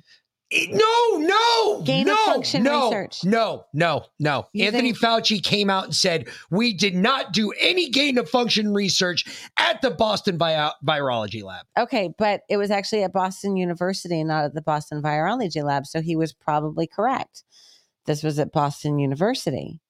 No, 0.70 1.16
no, 1.18 1.82
Gain 1.82 2.02
of 2.08 2.16
no, 2.16 2.24
function 2.26 2.62
no, 2.62 2.86
research. 2.86 3.24
No, 3.24 3.64
no, 3.72 4.04
no. 4.18 4.46
You 4.52 4.66
Anthony 4.66 4.92
think- 4.92 4.98
Fauci 4.98 5.42
came 5.42 5.70
out 5.70 5.84
and 5.84 5.94
said 5.94 6.28
we 6.50 6.72
did 6.74 6.94
not 6.94 7.32
do 7.32 7.52
any 7.60 7.88
gain 7.88 8.18
of 8.18 8.28
function 8.28 8.74
research 8.74 9.24
at 9.56 9.80
the 9.80 9.90
Boston 9.90 10.36
Bio- 10.36 10.72
Virology 10.84 11.42
Lab. 11.42 11.66
Okay, 11.78 12.12
but 12.18 12.42
it 12.48 12.56
was 12.56 12.70
actually 12.70 13.02
at 13.02 13.12
Boston 13.12 13.56
University, 13.56 14.22
not 14.24 14.44
at 14.44 14.54
the 14.54 14.62
Boston 14.62 15.02
Virology 15.02 15.62
Lab. 15.64 15.86
So 15.86 16.00
he 16.02 16.16
was 16.16 16.32
probably 16.32 16.86
correct. 16.86 17.44
This 18.06 18.22
was 18.22 18.38
at 18.38 18.52
Boston 18.52 18.98
University. 18.98 19.80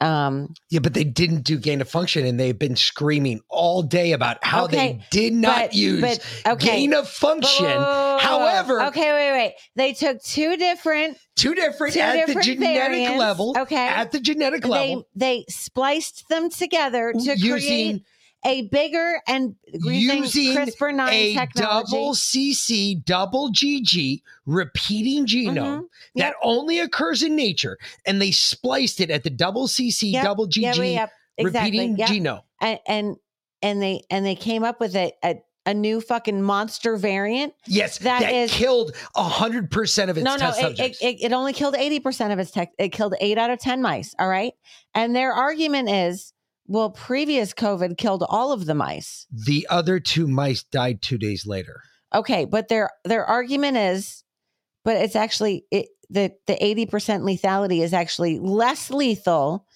Um, 0.00 0.54
Yeah, 0.70 0.80
but 0.80 0.94
they 0.94 1.04
didn't 1.04 1.42
do 1.42 1.58
gain 1.58 1.80
of 1.80 1.88
function, 1.88 2.24
and 2.24 2.40
they've 2.40 2.58
been 2.58 2.76
screaming 2.76 3.40
all 3.48 3.82
day 3.82 4.12
about 4.12 4.38
how 4.42 4.66
they 4.66 5.00
did 5.10 5.32
not 5.34 5.56
but- 5.66 5.74
use 5.74 6.00
but, 6.00 6.52
okay. 6.54 6.66
gain 6.66 6.94
of 6.94 7.08
function. 7.08 7.66
whoa, 7.66 7.74
whoa, 7.74 8.16
whoa, 8.16 8.18
However, 8.18 8.82
okay, 8.84 9.12
wait, 9.12 9.32
wait. 9.32 9.54
They 9.76 9.92
took 9.92 10.22
two 10.22 10.56
different, 10.56 11.18
two 11.36 11.54
different 11.54 11.94
two 11.94 12.00
at 12.00 12.14
different 12.14 12.46
the 12.46 12.54
genetic 12.54 12.76
variants, 12.82 13.18
level. 13.18 13.54
Okay, 13.58 13.76
At 13.88 14.12
the 14.12 14.20
genetic 14.20 14.66
level, 14.66 15.06
they 15.14 15.40
they 15.40 15.44
spliced 15.48 16.28
them 16.28 16.48
together 16.50 17.12
to 17.12 17.38
using 17.38 17.50
create 17.50 18.02
a 18.44 18.62
bigger 18.68 19.20
and 19.28 19.54
using, 19.72 20.18
using 20.24 20.56
CRISPR 20.56 20.94
nine 20.94 21.12
a 21.12 21.34
technology. 21.34 21.90
double 21.92 22.14
CC, 22.14 23.04
double 23.04 23.50
GG 23.52 24.22
repeating 24.46 25.26
genome 25.26 25.54
Mhm. 25.82 25.84
that 26.16 26.34
only 26.42 26.78
occurs 26.78 27.22
in 27.22 27.36
nature, 27.36 27.78
and 28.06 28.20
they 28.20 28.30
spliced 28.30 29.00
it 29.00 29.10
at 29.10 29.24
the 29.24 29.30
double 29.30 29.68
CC, 29.68 30.08
Yep, 30.12 30.24
double 30.24 30.46
GG 30.46 30.62
Yep, 30.62 30.76
yep, 30.76 31.10
exactly. 31.38 31.70
repeating 31.70 31.96
Yep. 31.98 32.08
genome. 32.08 32.42
and 32.60 32.78
and 32.86 33.16
and 33.62 33.82
they 33.82 34.02
and 34.10 34.24
they 34.24 34.34
came 34.34 34.64
up 34.64 34.80
with 34.80 34.96
a 34.96 35.12
a, 35.22 35.36
a 35.66 35.74
new 35.74 36.00
fucking 36.00 36.40
monster 36.40 36.96
variant. 36.96 37.52
Yes, 37.66 37.98
That 37.98 38.20
that, 38.20 38.32
is- 38.32 38.50
killed 38.50 38.96
hundred 39.14 39.70
percent 39.70 40.10
of 40.10 40.16
its 40.16 40.24
no, 40.24 40.36
no, 40.36 40.50
it, 40.56 40.80
it, 41.02 41.22
it 41.22 41.32
only 41.34 41.52
killed 41.52 41.74
eighty 41.76 42.00
percent 42.00 42.32
of 42.32 42.38
its 42.38 42.50
tech. 42.50 42.72
It 42.78 42.88
killed 42.88 43.14
eight 43.20 43.36
out 43.36 43.50
of 43.50 43.58
ten 43.58 43.82
mice. 43.82 44.14
All 44.18 44.28
right, 44.28 44.54
and 44.94 45.14
their 45.14 45.32
argument 45.34 45.90
is, 45.90 46.32
well, 46.70 46.90
previous 46.90 47.52
COVID 47.52 47.98
killed 47.98 48.24
all 48.28 48.52
of 48.52 48.64
the 48.64 48.76
mice. 48.76 49.26
the 49.32 49.66
other 49.68 49.98
two 49.98 50.28
mice 50.28 50.62
died 50.62 51.02
two 51.02 51.18
days 51.18 51.44
later. 51.44 51.82
Okay, 52.14 52.44
but 52.44 52.68
their 52.68 52.90
their 53.04 53.24
argument 53.24 53.76
is, 53.76 54.22
but 54.84 54.96
it's 54.96 55.16
actually 55.16 55.64
it, 55.72 55.88
the 56.10 56.30
the 56.46 56.64
eighty 56.64 56.86
percent 56.86 57.24
lethality 57.24 57.82
is 57.82 57.92
actually 57.92 58.38
less 58.38 58.88
lethal 58.88 59.66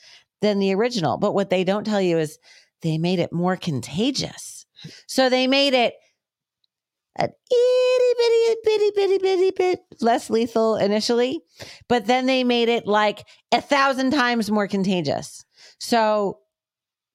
than 0.40 0.60
the 0.60 0.72
original. 0.72 1.18
But 1.18 1.34
what 1.34 1.50
they 1.50 1.64
don't 1.64 1.84
tell 1.84 2.00
you 2.00 2.16
is 2.18 2.38
they 2.82 2.96
made 2.96 3.18
it 3.18 3.32
more 3.32 3.56
contagious. 3.56 4.64
So 5.08 5.28
they 5.28 5.48
made 5.48 5.74
it 5.74 5.94
an 7.16 7.28
itty 7.28 8.14
bitty 8.18 8.60
bitty 8.64 8.90
bitty 8.94 9.18
bitty 9.18 9.50
bit 9.50 9.80
less 10.00 10.30
lethal 10.30 10.76
initially, 10.76 11.40
but 11.88 12.06
then 12.06 12.26
they 12.26 12.44
made 12.44 12.68
it 12.68 12.86
like 12.86 13.26
a 13.50 13.60
thousand 13.60 14.12
times 14.12 14.48
more 14.48 14.68
contagious. 14.68 15.44
So 15.80 16.38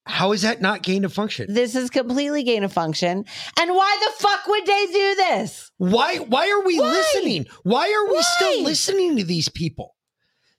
How 0.09 0.31
is 0.33 0.41
that 0.41 0.59
not 0.61 0.81
gain 0.83 1.05
of 1.05 1.13
function? 1.13 1.53
this 1.53 1.75
is 1.75 1.89
completely 1.89 2.43
gain 2.43 2.63
of 2.63 2.73
function. 2.73 3.25
And 3.59 3.75
why 3.75 3.97
the 4.05 4.23
fuck 4.23 4.47
would 4.47 4.65
they 4.65 4.85
do 4.87 5.15
this? 5.15 5.71
Why 5.77 6.17
why 6.17 6.49
are 6.49 6.65
we 6.65 6.79
Why? 6.79 6.89
listening? 6.91 7.45
Why 7.63 7.85
are 7.91 8.07
we 8.09 8.15
Why? 8.15 8.21
still 8.21 8.63
listening 8.63 9.17
to 9.17 9.23
these 9.23 9.49
people? 9.49 9.95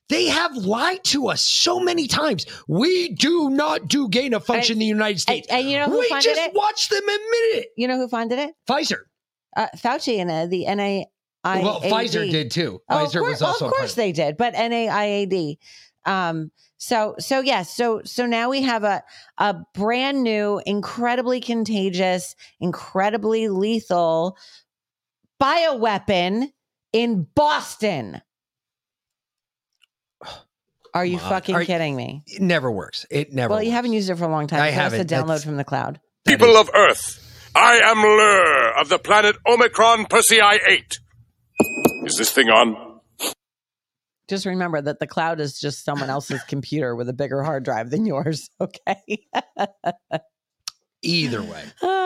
They 0.08 0.26
have 0.26 0.56
lied 0.56 1.04
to 1.04 1.28
us 1.28 1.42
so 1.44 1.78
many 1.78 2.08
times. 2.08 2.44
We 2.66 3.10
do 3.14 3.48
not 3.50 3.86
do 3.86 4.08
gain 4.08 4.34
of 4.34 4.44
function 4.44 4.74
in 4.74 4.78
the 4.80 4.86
United 4.86 5.20
States. 5.20 5.46
and 5.50 5.70
you 5.70 5.78
know 5.78 5.86
who 5.86 6.00
we 6.00 6.08
funded 6.08 6.24
just 6.34 6.40
it? 6.40 6.52
watched 6.54 6.90
them 6.90 7.02
admit 7.02 7.20
it. 7.58 7.68
You 7.76 7.86
know 7.86 7.96
who 7.96 8.08
funded 8.08 8.38
it? 8.40 8.54
Pfizer. 8.68 8.98
Uh, 9.56 9.68
Fauci 9.76 10.18
and 10.18 10.30
uh, 10.30 10.46
the 10.46 10.64
NIAID. 10.68 11.04
well, 11.44 11.80
Pfizer 11.80 12.28
did 12.30 12.50
too. 12.50 12.80
Oh, 12.88 12.94
Pfizer 12.96 13.20
course, 13.20 13.30
was 13.34 13.42
also 13.42 13.64
well, 13.66 13.72
of 13.72 13.78
course 13.78 13.94
they 13.94 14.10
did, 14.12 14.36
but 14.36 14.54
NIAID. 14.54 15.58
Um, 16.06 16.50
so 16.82 17.14
so 17.18 17.40
yes, 17.40 17.76
so 17.76 18.00
so 18.06 18.24
now 18.24 18.48
we 18.48 18.62
have 18.62 18.84
a 18.84 19.02
a 19.36 19.54
brand 19.74 20.22
new, 20.22 20.62
incredibly 20.64 21.38
contagious, 21.40 22.34
incredibly 22.58 23.48
lethal 23.48 24.38
bioweapon 25.40 26.46
in 26.94 27.26
Boston. 27.34 28.22
Are 30.92 31.04
you 31.04 31.18
Come 31.18 31.26
on. 31.26 31.30
fucking 31.30 31.54
Are 31.54 31.60
you- 31.60 31.66
kidding 31.66 31.94
me? 31.94 32.22
It 32.26 32.40
never 32.42 32.70
works. 32.70 33.04
It 33.10 33.32
never. 33.32 33.50
Well, 33.54 33.62
you 33.62 33.70
haven't 33.72 33.92
used 33.92 34.08
it 34.10 34.16
for 34.16 34.24
a 34.24 34.28
long 34.28 34.46
time. 34.46 34.60
I 34.62 34.70
so 34.70 34.74
haven't. 34.74 35.00
a 35.00 35.04
download 35.04 35.26
That's- 35.26 35.44
from 35.44 35.56
the 35.56 35.64
cloud. 35.64 36.00
People 36.26 36.56
of 36.56 36.70
Earth, 36.74 37.50
I 37.54 37.76
am 37.76 37.98
Lrrr 37.98 38.80
of 38.80 38.88
the 38.88 38.98
planet 38.98 39.36
Omicron 39.46 40.06
Persei 40.06 40.58
8. 40.66 40.98
Is 42.04 42.16
this 42.16 42.32
thing 42.32 42.48
on? 42.48 42.89
Just 44.30 44.46
remember 44.46 44.80
that 44.80 45.00
the 45.00 45.06
cloud 45.08 45.40
is 45.40 45.58
just 45.60 45.84
someone 45.84 46.08
else's 46.08 46.40
computer 46.44 46.94
with 46.96 47.08
a 47.08 47.12
bigger 47.12 47.42
hard 47.42 47.64
drive 47.64 47.90
than 47.90 48.06
yours. 48.06 48.48
Okay. 48.60 49.26
either 51.02 51.42
way. 51.42 51.64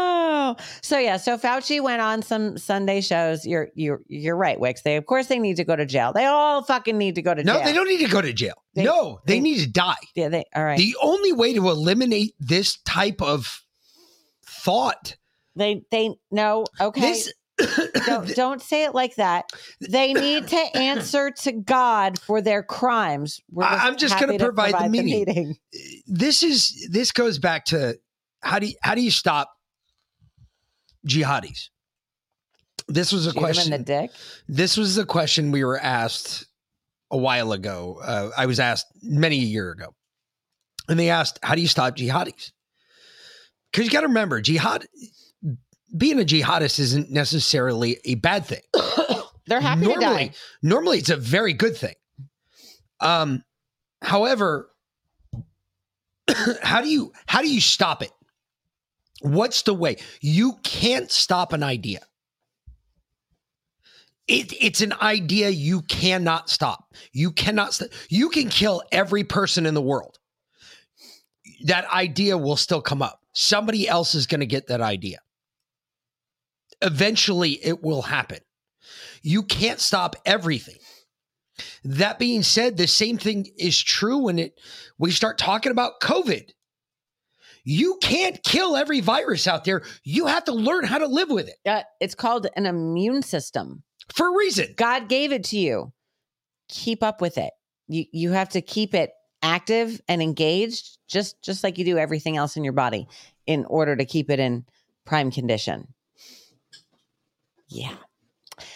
Oh, 0.47 0.57
so 0.83 0.99
yeah. 0.99 1.17
So 1.17 1.39
Fauci 1.39 1.81
went 1.81 2.03
on 2.03 2.21
some 2.21 2.59
Sunday 2.59 3.01
shows. 3.01 3.47
You're 3.47 3.69
you're 3.75 4.03
you're 4.09 4.37
right, 4.37 4.61
Wix. 4.61 4.83
They 4.83 4.97
of 4.97 5.07
course 5.07 5.27
they 5.29 5.39
need 5.39 5.57
to 5.57 5.65
go 5.65 5.75
to 5.75 5.87
jail. 5.87 6.13
They 6.13 6.27
all 6.27 6.63
fucking 6.63 6.99
need 6.99 7.15
to 7.15 7.23
go 7.23 7.33
to 7.33 7.43
No, 7.43 7.55
jail. 7.55 7.61
No, 7.63 7.67
they 7.67 7.73
don't 7.73 7.89
need 7.89 8.05
to 8.05 8.11
go 8.13 8.21
to 8.21 8.31
jail. 8.35 8.53
They- 8.75 8.85
no, 8.85 9.21
they, 9.27 9.35
they- 9.35 9.41
need 9.41 9.61
to 9.61 9.71
die. 9.71 9.95
Yeah, 10.15 10.29
they 10.29 10.45
all 10.55 10.63
right. 10.65 10.77
The 10.77 10.95
only 11.01 11.33
way 11.33 11.55
to 11.55 11.71
eliminate 11.71 12.35
this 12.39 12.77
type 12.85 13.23
of 13.23 13.63
thought, 14.45 15.17
they 15.57 15.83
they 15.91 16.11
no 16.31 16.67
okay. 16.79 17.01
this 17.01 17.33
don't 18.07 18.35
don't 18.35 18.61
say 18.63 18.85
it 18.85 18.95
like 18.95 19.15
that. 19.17 19.45
They 19.81 20.13
need 20.13 20.49
to 20.49 20.77
answer 20.77 21.31
to 21.43 21.53
God 21.53 22.19
for 22.21 22.41
their 22.41 22.63
crimes. 22.63 23.41
We're 23.51 23.65
I- 23.65 23.87
I'm 23.87 23.97
just 23.97 24.19
gonna 24.19 24.39
provide 24.39 24.75
the 24.75 24.89
meaning. 24.89 25.25
meeting. 25.27 25.57
this 26.07 26.43
is 26.43 26.89
this 26.91 27.13
goes 27.13 27.39
back 27.39 27.65
to 27.67 27.99
how 28.43 28.59
do 28.59 28.67
you, 28.67 28.75
how 28.83 28.95
do 28.95 29.01
you 29.03 29.11
stop 29.11 29.51
jihadis? 31.07 31.69
This 32.89 33.13
was 33.13 33.27
a 33.27 33.33
Shoot 33.33 33.39
question. 33.39 33.71
the 33.71 33.79
dick. 33.79 34.11
this 34.49 34.77
was 34.77 34.95
the 34.97 35.07
question 35.07 35.51
we 35.53 35.65
were 35.65 35.79
asked 35.81 36.47
a 37.11 37.17
while 37.17 37.53
ago. 37.53 37.99
Uh, 38.03 38.31
I 38.37 38.47
was 38.47 38.61
asked 38.61 38.87
many 39.03 39.37
a 39.37 39.45
year 39.47 39.71
ago, 39.71 39.95
and 40.89 40.99
they 40.99 41.09
asked, 41.09 41.39
"How 41.43 41.55
do 41.55 41.63
you 41.63 41.69
stop 41.69 41.97
jihadis?" 41.97 42.51
Because 43.73 43.87
you 43.87 43.91
got 43.91 44.03
to 44.03 44.09
remember, 44.09 44.41
jihad, 44.41 44.87
being 45.97 46.21
a 46.21 46.25
jihadist 46.25 46.79
isn't 46.79 47.11
necessarily 47.11 47.99
a 48.05 48.17
bad 48.17 48.47
thing. 48.47 48.63
They're 49.47 49.61
happy 49.61 49.83
normally, 49.83 49.99
to 49.99 50.29
die. 50.29 50.31
normally 50.63 50.99
it's 50.99 51.11
a 51.11 51.17
very 51.17 51.53
good 51.53 51.77
thing. 51.77 51.95
Um, 53.01 53.45
however, 54.03 54.71
how 56.63 56.81
do 56.81 56.89
you 56.89 57.13
how 57.27 57.43
do 57.43 57.53
you 57.53 57.61
stop 57.61 58.03
it? 58.03 58.11
What's 59.21 59.63
the 59.63 59.75
way? 59.75 59.97
You 60.21 60.55
can't 60.63 61.11
stop 61.11 61.53
an 61.53 61.63
idea. 61.63 62.01
It, 64.27 64.55
it's 64.59 64.81
an 64.81 64.95
idea 65.03 65.51
you 65.51 65.83
cannot 65.83 66.49
stop. 66.49 66.95
You 67.13 67.31
cannot. 67.31 67.75
St- 67.75 67.91
you 68.09 68.31
can 68.31 68.49
kill 68.49 68.83
every 68.91 69.25
person 69.25 69.67
in 69.67 69.75
the 69.75 69.83
world. 69.83 70.19
That 71.65 71.91
idea 71.93 72.39
will 72.39 72.57
still 72.57 72.81
come 72.81 73.03
up. 73.03 73.21
Somebody 73.35 73.87
else 73.87 74.15
is 74.15 74.27
going 74.27 74.41
to 74.41 74.47
get 74.47 74.69
that 74.69 74.81
idea. 74.81 75.19
Eventually, 76.85 77.53
it 77.53 77.83
will 77.83 78.03
happen. 78.03 78.39
You 79.23 79.43
can't 79.43 79.81
stop 79.81 80.17
everything. 80.27 80.77
That 81.85 82.19
being 82.19 82.43
said, 82.43 82.77
the 82.77 82.87
same 82.87 83.17
thing 83.17 83.47
is 83.57 83.81
true 83.81 84.19
when 84.19 84.39
it 84.39 84.61
we 84.99 85.11
start 85.11 85.39
talking 85.39 85.73
about 85.73 86.01
COVID. 86.03 86.51
You 87.65 87.99
can't 88.03 88.43
kill 88.43 88.77
every 88.77 89.01
virus 89.01 89.47
out 89.47 89.65
there. 89.65 89.83
You 90.03 90.27
have 90.27 90.45
to 90.45 90.53
learn 90.53 90.85
how 90.85 90.99
to 90.99 91.07
live 91.07 91.31
with 91.31 91.49
it 91.49 91.57
Uh, 91.67 91.83
it's 92.01 92.15
called 92.15 92.47
an 92.57 92.67
immune 92.67 93.23
system. 93.23 93.83
for 94.15 94.29
a 94.29 94.37
reason. 94.37 94.75
God 94.77 95.09
gave 95.09 95.33
it 95.33 95.45
to 95.45 95.59
you. 95.59 95.93
Keep 96.69 97.03
up 97.03 97.21
with 97.23 97.39
it. 97.39 97.53
You 97.89 98.05
you 98.13 98.33
have 98.33 98.51
to 98.51 98.61
keep 98.61 98.93
it 98.95 99.13
active 99.43 100.01
and 100.09 100.21
engaged, 100.23 100.99
just 101.09 101.43
just 101.43 101.63
like 101.65 101.79
you 101.79 101.85
do 101.85 101.97
everything 101.99 102.37
else 102.37 102.57
in 102.57 102.65
your 102.65 102.73
body, 102.75 103.07
in 103.47 103.65
order 103.67 103.97
to 103.97 104.05
keep 104.05 104.29
it 104.31 104.41
in 104.41 104.65
prime 105.07 105.31
condition. 105.31 105.94
Yeah. 107.75 107.93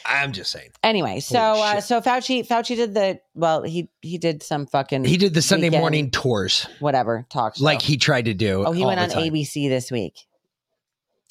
I'm 0.04 0.32
just 0.32 0.50
saying. 0.50 0.70
Anyway, 0.82 1.20
so 1.20 1.38
Holy 1.38 1.60
uh, 1.62 1.74
shit. 1.76 1.84
so 1.84 2.00
Fauci 2.00 2.46
Fauci 2.46 2.74
did 2.74 2.94
the 2.94 3.20
well. 3.34 3.62
He 3.62 3.88
he 4.02 4.18
did 4.18 4.42
some 4.42 4.66
fucking 4.66 5.04
He 5.04 5.16
did 5.16 5.34
the 5.34 5.42
Sunday 5.42 5.68
weekend 5.68 5.82
morning 5.82 6.10
tours 6.10 6.66
whatever 6.80 7.26
talks 7.30 7.60
like 7.60 7.80
he 7.80 7.96
tried 7.96 8.24
to 8.24 8.34
do. 8.34 8.64
oh 8.66 8.72
he 8.72 8.84
went 8.84 8.98
on 8.98 9.08
time. 9.08 9.22
ABC 9.32 9.68
this 9.68 9.92
week. 9.92 10.18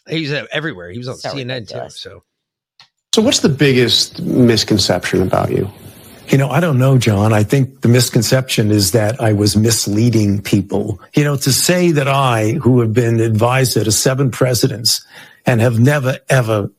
He's 0.08 0.32
uh, 0.32 0.45
everywhere. 0.51 0.89
He 0.91 0.97
was 0.97 1.10
on 1.10 1.15
So 1.17 1.30
CNN 1.30 1.56
ridiculous. 1.62 2.01
too. 2.01 2.10
So 2.10 2.23
So, 3.13 3.21
what's 3.21 3.41
the 3.41 3.49
biggest 3.49 4.21
misconception 4.21 5.21
about 5.21 5.51
you? 5.51 5.69
You 6.30 6.38
know, 6.38 6.49
I 6.49 6.60
don't 6.60 6.77
know, 6.77 6.97
John. 6.97 7.34
I 7.34 7.43
think 7.43 7.82
the 7.82 7.88
misconception 7.89 8.69
is 8.71 8.91
that 8.91 9.19
I 9.21 9.34
was 9.34 9.58
misleading 9.58 10.41
people. 10.41 11.01
You 11.15 11.23
know, 11.25 11.36
to 11.38 11.51
say 11.53 11.91
that 11.91 12.08
I, 12.08 12.51
who 12.51 12.80
have 12.82 12.93
been 12.93 13.19
advisor 13.19 13.84
to 13.84 13.91
seven 13.91 14.30
presidents 14.30 15.06
and 15.45 15.62
have 15.62 15.80
never, 15.80 16.19
ever 16.30 16.69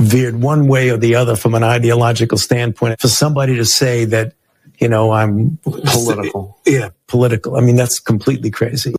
veered 0.00 0.42
one 0.42 0.66
way 0.68 0.90
or 0.90 0.96
the 0.96 1.14
other 1.14 1.36
from 1.36 1.54
an 1.54 1.62
ideological 1.62 2.38
standpoint, 2.38 3.00
for 3.00 3.08
somebody 3.08 3.56
to 3.56 3.64
say 3.64 4.04
that, 4.06 4.34
you 4.78 4.88
know, 4.88 5.12
I'm 5.12 5.58
Political. 5.62 6.58
Yeah, 6.66 6.90
political. 7.06 7.56
I 7.56 7.60
mean, 7.60 7.76
that's 7.76 7.98
completely 7.98 8.50
crazy. 8.50 8.94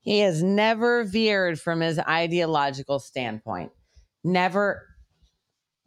He 0.00 0.20
has 0.20 0.42
never 0.42 1.02
veered 1.02 1.60
from 1.60 1.80
his 1.80 1.98
ideological 1.98 3.00
standpoint. 3.00 3.72
Never, 4.22 4.86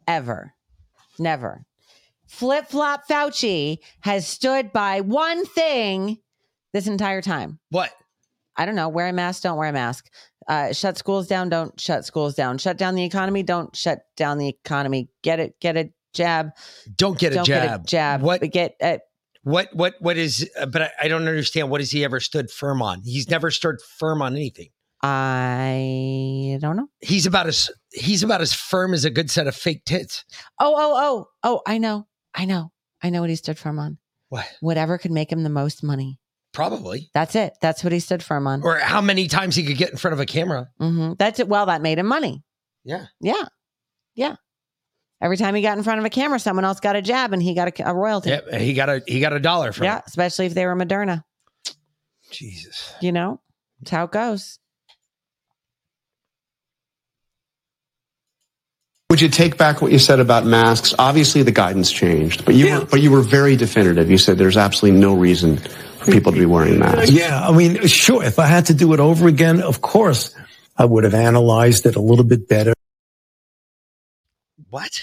ever, 0.06 0.54
never. 1.18 1.64
Flip 2.26 2.66
flop 2.68 3.08
Fauci 3.08 3.78
has 4.00 4.26
stood 4.26 4.72
by 4.72 5.00
one 5.00 5.46
thing 5.46 6.18
this 6.72 6.86
entire 6.86 7.22
time. 7.22 7.58
what? 7.70 7.90
I 8.56 8.66
don't 8.66 8.74
know. 8.74 8.90
Wear 8.90 9.08
a 9.08 9.12
mask, 9.12 9.42
don't 9.42 9.56
wear 9.56 9.70
a 9.70 9.72
mask. 9.72 10.10
Uh, 10.50 10.72
shut 10.72 10.98
schools 10.98 11.28
down, 11.28 11.48
don't 11.48 11.80
shut 11.80 12.04
schools 12.04 12.34
down. 12.34 12.58
Shut 12.58 12.76
down 12.76 12.96
the 12.96 13.04
economy, 13.04 13.44
don't 13.44 13.74
shut 13.76 14.00
down 14.16 14.36
the 14.38 14.48
economy. 14.48 15.08
Get 15.22 15.38
it, 15.38 15.54
get 15.60 15.76
a 15.76 15.90
jab. 16.12 16.50
Don't 16.96 17.16
get 17.16 17.30
a 17.30 17.36
don't 17.36 17.44
jab. 17.44 17.68
get 17.68 17.80
a 17.80 17.84
jab. 17.84 18.22
What? 18.22 18.40
But 18.40 18.50
get 18.50 18.74
uh, 18.82 18.98
What? 19.44 19.68
What? 19.72 19.94
What 20.00 20.16
is? 20.16 20.50
Uh, 20.58 20.66
but 20.66 20.82
I, 20.82 20.90
I 21.02 21.08
don't 21.08 21.28
understand. 21.28 21.70
What 21.70 21.80
has 21.80 21.92
he 21.92 22.04
ever 22.04 22.18
stood 22.18 22.50
firm 22.50 22.82
on? 22.82 23.02
He's 23.04 23.30
never 23.30 23.52
stood 23.52 23.76
firm 23.98 24.22
on 24.22 24.34
anything. 24.34 24.70
I 25.02 26.58
don't 26.60 26.76
know. 26.76 26.88
He's 27.00 27.26
about 27.26 27.46
as 27.46 27.70
he's 27.92 28.22
about 28.22 28.42
as 28.42 28.52
firm 28.52 28.92
as 28.92 29.04
a 29.04 29.10
good 29.10 29.30
set 29.30 29.46
of 29.46 29.54
fake 29.54 29.84
tits. 29.84 30.24
Oh, 30.58 30.74
oh, 30.76 30.94
oh, 30.96 31.26
oh, 31.44 31.60
I 31.66 31.78
know. 31.78 32.06
I 32.34 32.44
know. 32.44 32.72
I 33.02 33.10
know 33.10 33.22
what 33.22 33.30
he 33.30 33.36
stood 33.36 33.58
firm 33.58 33.78
on. 33.78 33.98
What? 34.28 34.46
Whatever 34.60 34.98
could 34.98 35.10
make 35.10 35.32
him 35.32 35.42
the 35.42 35.48
most 35.48 35.82
money. 35.82 36.19
Probably. 36.52 37.10
That's 37.14 37.34
it. 37.36 37.54
That's 37.62 37.84
what 37.84 37.92
he 37.92 38.00
stood 38.00 38.22
firm 38.22 38.46
on. 38.46 38.62
Or 38.62 38.78
how 38.78 39.00
many 39.00 39.28
times 39.28 39.54
he 39.54 39.64
could 39.64 39.76
get 39.76 39.90
in 39.90 39.96
front 39.96 40.12
of 40.14 40.20
a 40.20 40.26
camera. 40.26 40.68
hmm 40.78 41.12
That's 41.18 41.38
it. 41.40 41.48
Well, 41.48 41.66
that 41.66 41.80
made 41.82 41.98
him 41.98 42.06
money. 42.06 42.42
Yeah. 42.84 43.06
Yeah. 43.20 43.44
Yeah. 44.14 44.36
Every 45.22 45.36
time 45.36 45.54
he 45.54 45.62
got 45.62 45.76
in 45.76 45.84
front 45.84 45.98
of 45.98 46.04
a 46.04 46.10
camera, 46.10 46.38
someone 46.38 46.64
else 46.64 46.80
got 46.80 46.96
a 46.96 47.02
jab 47.02 47.32
and 47.32 47.42
he 47.42 47.54
got 47.54 47.68
a, 47.78 47.90
a 47.90 47.94
royalty. 47.94 48.30
Yeah. 48.30 48.58
He 48.58 48.72
got 48.72 48.88
a 48.88 49.02
he 49.06 49.20
got 49.20 49.32
a 49.34 49.38
dollar 49.40 49.72
from 49.72 49.84
Yeah. 49.84 49.98
it. 49.98 50.04
Especially 50.06 50.46
if 50.46 50.54
they 50.54 50.64
were 50.66 50.74
Moderna. 50.74 51.22
Jesus. 52.30 52.94
You 53.00 53.12
know, 53.12 53.40
that's 53.80 53.90
how 53.90 54.04
it 54.04 54.12
goes. 54.12 54.59
Would 59.10 59.20
you 59.20 59.28
take 59.28 59.56
back 59.56 59.82
what 59.82 59.90
you 59.90 59.98
said 59.98 60.20
about 60.20 60.46
masks? 60.46 60.94
Obviously, 60.96 61.42
the 61.42 61.50
guidance 61.50 61.90
changed, 61.90 62.44
but 62.44 62.54
you 62.54 62.72
were, 62.72 62.84
but 62.84 63.00
you 63.00 63.10
were 63.10 63.22
very 63.22 63.56
definitive. 63.56 64.08
You 64.08 64.16
said 64.16 64.38
there's 64.38 64.56
absolutely 64.56 65.00
no 65.00 65.14
reason 65.14 65.56
for 65.56 66.12
people 66.12 66.30
to 66.30 66.38
be 66.38 66.46
wearing 66.46 66.78
masks. 66.78 67.10
Yeah, 67.10 67.44
I 67.44 67.50
mean, 67.50 67.84
sure, 67.88 68.22
if 68.22 68.38
I 68.38 68.46
had 68.46 68.66
to 68.66 68.74
do 68.74 68.94
it 68.94 69.00
over 69.00 69.26
again, 69.26 69.62
of 69.62 69.80
course, 69.80 70.32
I 70.76 70.84
would 70.84 71.02
have 71.02 71.14
analyzed 71.14 71.86
it 71.86 71.96
a 71.96 72.00
little 72.00 72.24
bit 72.24 72.48
better. 72.48 72.72
What? 74.68 75.02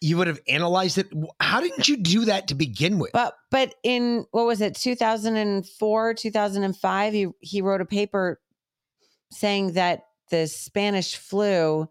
You 0.00 0.16
would 0.16 0.28
have 0.28 0.40
analyzed 0.48 0.96
it. 0.96 1.08
How 1.38 1.60
didn't 1.60 1.88
you 1.88 1.98
do 1.98 2.24
that 2.24 2.48
to 2.48 2.54
begin 2.54 2.98
with? 2.98 3.12
But 3.12 3.34
but 3.50 3.74
in 3.82 4.24
what 4.30 4.46
was 4.46 4.62
it, 4.62 4.76
2004, 4.76 6.14
2005, 6.14 7.12
he 7.12 7.28
he 7.40 7.60
wrote 7.60 7.82
a 7.82 7.86
paper 7.86 8.40
saying 9.30 9.72
that 9.72 10.04
the 10.30 10.46
Spanish 10.46 11.16
flu 11.16 11.90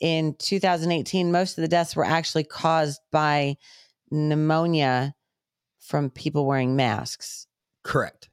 in 0.00 0.34
2018, 0.38 1.32
most 1.32 1.58
of 1.58 1.62
the 1.62 1.68
deaths 1.68 1.96
were 1.96 2.04
actually 2.04 2.44
caused 2.44 3.00
by 3.10 3.56
pneumonia 4.10 5.14
from 5.80 6.10
people 6.10 6.46
wearing 6.46 6.76
masks, 6.76 7.46
Correct. 7.82 8.28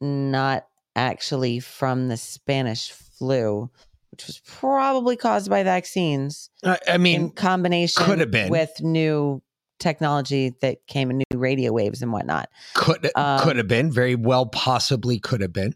not 0.00 0.66
actually 0.94 1.60
from 1.60 2.08
the 2.08 2.16
Spanish 2.16 2.90
flu, 2.90 3.70
which 4.10 4.26
was 4.26 4.40
probably 4.46 5.16
caused 5.16 5.48
by 5.50 5.62
vaccines 5.62 6.50
I, 6.64 6.78
I 6.88 6.94
in 6.94 7.02
mean, 7.02 7.30
combination 7.30 8.04
could 8.04 8.18
have 8.20 8.30
been. 8.30 8.50
with 8.50 8.72
new 8.80 9.42
technology 9.78 10.54
that 10.62 10.78
came 10.86 11.10
in 11.10 11.18
new 11.18 11.38
radio 11.38 11.72
waves 11.72 12.02
and 12.02 12.12
whatnot. 12.12 12.48
could 12.74 13.10
um, 13.14 13.40
could 13.40 13.56
have 13.56 13.68
been 13.68 13.92
very 13.92 14.14
well, 14.14 14.46
possibly 14.46 15.18
could 15.18 15.40
have 15.40 15.52
been 15.52 15.74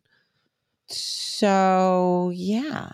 So 0.89 2.33
yeah, 2.35 2.93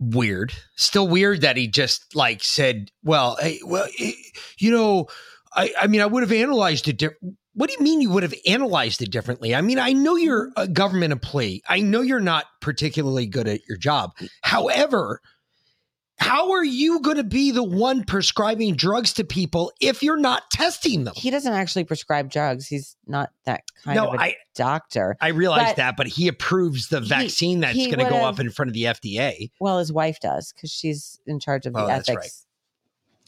weird. 0.00 0.52
Still 0.76 1.06
weird 1.06 1.42
that 1.42 1.56
he 1.56 1.68
just 1.68 2.16
like 2.16 2.42
said, 2.42 2.90
"Well, 3.04 3.36
hey, 3.40 3.60
well, 3.64 3.86
eh, 3.98 4.12
you 4.58 4.70
know, 4.70 5.06
I 5.54 5.72
I 5.80 5.86
mean, 5.86 6.00
I 6.00 6.06
would 6.06 6.22
have 6.22 6.32
analyzed 6.32 6.88
it 6.88 6.98
different." 6.98 7.36
What 7.52 7.68
do 7.68 7.76
you 7.78 7.84
mean 7.84 8.00
you 8.00 8.10
would 8.10 8.22
have 8.22 8.34
analyzed 8.46 9.02
it 9.02 9.10
differently? 9.10 9.54
I 9.54 9.60
mean, 9.60 9.78
I 9.78 9.92
know 9.92 10.16
you're 10.16 10.50
a 10.56 10.68
government 10.68 11.12
employee. 11.12 11.62
I 11.68 11.80
know 11.80 12.00
you're 12.00 12.20
not 12.20 12.46
particularly 12.60 13.26
good 13.26 13.48
at 13.48 13.60
your 13.68 13.76
job. 13.76 14.12
However, 14.42 15.20
how 16.20 16.52
are 16.52 16.64
you 16.64 17.00
going 17.00 17.16
to 17.16 17.24
be 17.24 17.50
the 17.50 17.62
one 17.64 18.04
prescribing 18.04 18.76
drugs 18.76 19.12
to 19.14 19.24
people 19.24 19.72
if 19.80 20.02
you're 20.02 20.16
not 20.18 20.50
testing 20.50 21.04
them? 21.04 21.14
he 21.16 21.30
doesn't 21.30 21.52
actually 21.52 21.84
prescribe 21.84 22.30
drugs. 22.30 22.66
He's 22.66 22.96
not 23.06 23.30
that 23.46 23.62
kind 23.84 23.96
No, 23.96 24.08
of 24.08 24.14
a 24.14 24.20
I 24.20 24.34
doctor. 24.54 25.16
I 25.20 25.28
realize 25.28 25.68
But 25.70 25.76
that, 25.76 25.96
but 25.96 26.06
he 26.06 26.28
approves 26.28 26.88
the 26.88 27.00
he- 27.00 27.08
vaccine 27.08 27.60
that's 27.60 27.76
going 27.76 27.98
to 27.98 28.08
go 28.10 28.24
up 28.24 28.38
in 28.38 28.50
front 28.50 28.68
of 28.68 28.74
the 28.74 28.84
FDA. 28.84 29.50
Well, 29.60 29.78
his 29.78 29.92
wife 29.92 30.20
does 30.20 30.52
because 30.52 30.70
she's 30.70 31.18
in 31.26 31.40
charge 31.40 31.66
of 31.66 31.72
the 31.72 31.80
Oh, 31.80 31.86
ethics 31.88 32.16
right. 32.16 32.30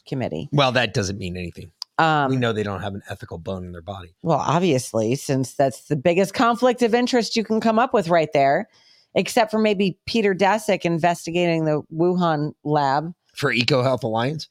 committee. 0.07 0.49
Well, 0.53 0.73
that 0.73 0.95
doesn't 0.95 1.19
mean 1.19 1.37
anything. 1.37 1.71
Um, 1.99 2.31
we 2.31 2.37
know 2.37 2.53
they 2.53 2.63
don't 2.63 2.81
have 2.83 2.95
an 2.95 3.03
ethical 3.09 3.39
bone 3.39 3.65
in 3.65 3.73
their 3.73 3.83
body. 3.83 4.15
Well, 4.23 4.39
obviously, 4.39 5.15
since 5.15 5.55
that's 5.55 5.83
the 5.89 5.97
biggest 5.97 6.35
conflict 6.35 6.83
of 6.83 6.95
interest 6.95 7.37
you 7.37 7.45
can 7.45 7.61
come 7.61 7.79
up 7.79 7.93
with 7.95 8.09
right 8.09 8.31
there, 8.33 8.69
except 9.15 9.51
for 9.51 9.59
maybe 9.59 9.99
Peter 10.07 10.35
Daszak 10.35 10.85
investigating 10.85 11.65
the 11.65 11.83
Wuhan 11.93 12.53
lab. 12.65 13.13
For 13.35 13.53
EcoHealth 13.53 14.03
Alliance? 14.03 14.49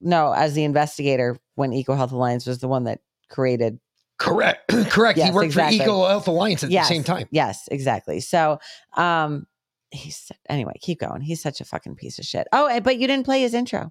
No, 0.00 0.32
as 0.32 0.54
the 0.54 0.64
investigator 0.64 1.38
when 1.54 1.70
EcoHealth 1.70 2.12
Alliance 2.12 2.46
was 2.46 2.58
the 2.58 2.68
one 2.68 2.84
that 2.84 3.00
created. 3.28 3.78
Correct. 4.18 4.68
Correct. 4.90 5.18
he 5.18 5.30
worked 5.30 5.46
exactly. 5.46 5.78
for 5.78 5.84
Eco 5.84 6.06
Health 6.06 6.28
Alliance 6.28 6.64
at 6.64 6.70
yes, 6.70 6.88
the 6.88 6.94
same 6.94 7.04
time. 7.04 7.28
Yes, 7.30 7.68
exactly. 7.70 8.20
So, 8.20 8.58
um, 8.96 9.46
he's 9.90 10.30
anyway. 10.48 10.74
Keep 10.80 11.00
going. 11.00 11.20
He's 11.20 11.42
such 11.42 11.60
a 11.60 11.64
fucking 11.64 11.96
piece 11.96 12.18
of 12.18 12.24
shit. 12.24 12.46
Oh, 12.52 12.80
but 12.80 12.98
you 12.98 13.06
didn't 13.06 13.24
play 13.24 13.42
his 13.42 13.54
intro. 13.54 13.90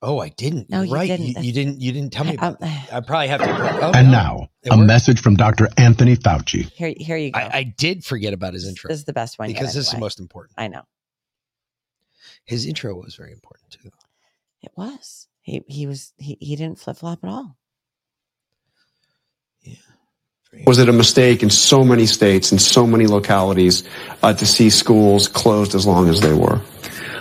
Oh, 0.00 0.20
I 0.20 0.28
didn't. 0.28 0.70
No, 0.70 0.78
You're 0.78 0.86
you 0.86 0.94
right. 0.94 1.06
didn't. 1.08 1.26
You, 1.26 1.34
you 1.42 1.52
didn't. 1.52 1.80
You 1.80 1.90
didn't 1.92 2.12
tell 2.12 2.24
me. 2.24 2.36
Um, 2.36 2.56
I 2.60 3.00
probably 3.00 3.28
have 3.28 3.40
to. 3.40 3.80
Oh, 3.84 3.90
and 3.92 4.08
no. 4.08 4.12
now, 4.12 4.48
It 4.62 4.72
a 4.72 4.76
worked. 4.76 4.86
message 4.86 5.20
from 5.20 5.34
Dr. 5.34 5.68
Anthony 5.76 6.16
Fauci. 6.16 6.70
Here, 6.72 6.94
here 6.96 7.16
you 7.16 7.32
go. 7.32 7.40
I, 7.40 7.50
I 7.58 7.62
did 7.64 8.04
forget 8.04 8.32
about 8.32 8.54
his 8.54 8.66
intro 8.68 8.88
this 8.88 8.98
is 9.00 9.04
the 9.06 9.12
best 9.12 9.38
one 9.40 9.48
because 9.48 9.74
this 9.74 9.86
is 9.86 9.92
the 9.92 9.98
most 9.98 10.20
important. 10.20 10.54
I 10.56 10.68
know 10.68 10.82
His 12.44 12.64
intro 12.66 12.94
was 12.94 13.16
very 13.16 13.32
important 13.32 13.72
too. 13.72 13.90
it 14.62 14.70
was. 14.76 15.26
He 15.40 15.62
he 15.66 15.86
was 15.88 16.12
he 16.18 16.36
he 16.40 16.54
didn't 16.54 16.78
flip 16.78 16.98
flop 16.98 17.18
at 17.24 17.30
all. 17.30 17.56
Yeah. 19.62 19.74
Was 20.66 20.78
it 20.78 20.88
a 20.88 20.92
mistake 20.92 21.42
in 21.42 21.50
so 21.50 21.84
many 21.84 22.06
states 22.06 22.52
and 22.52 22.60
so 22.62 22.86
many 22.86 23.06
localities 23.06 23.82
uh, 24.22 24.32
to 24.32 24.46
see 24.46 24.70
schools 24.70 25.26
closed 25.28 25.74
as 25.74 25.86
long 25.86 26.08
as 26.08 26.20
they 26.20 26.32
were? 26.32 26.60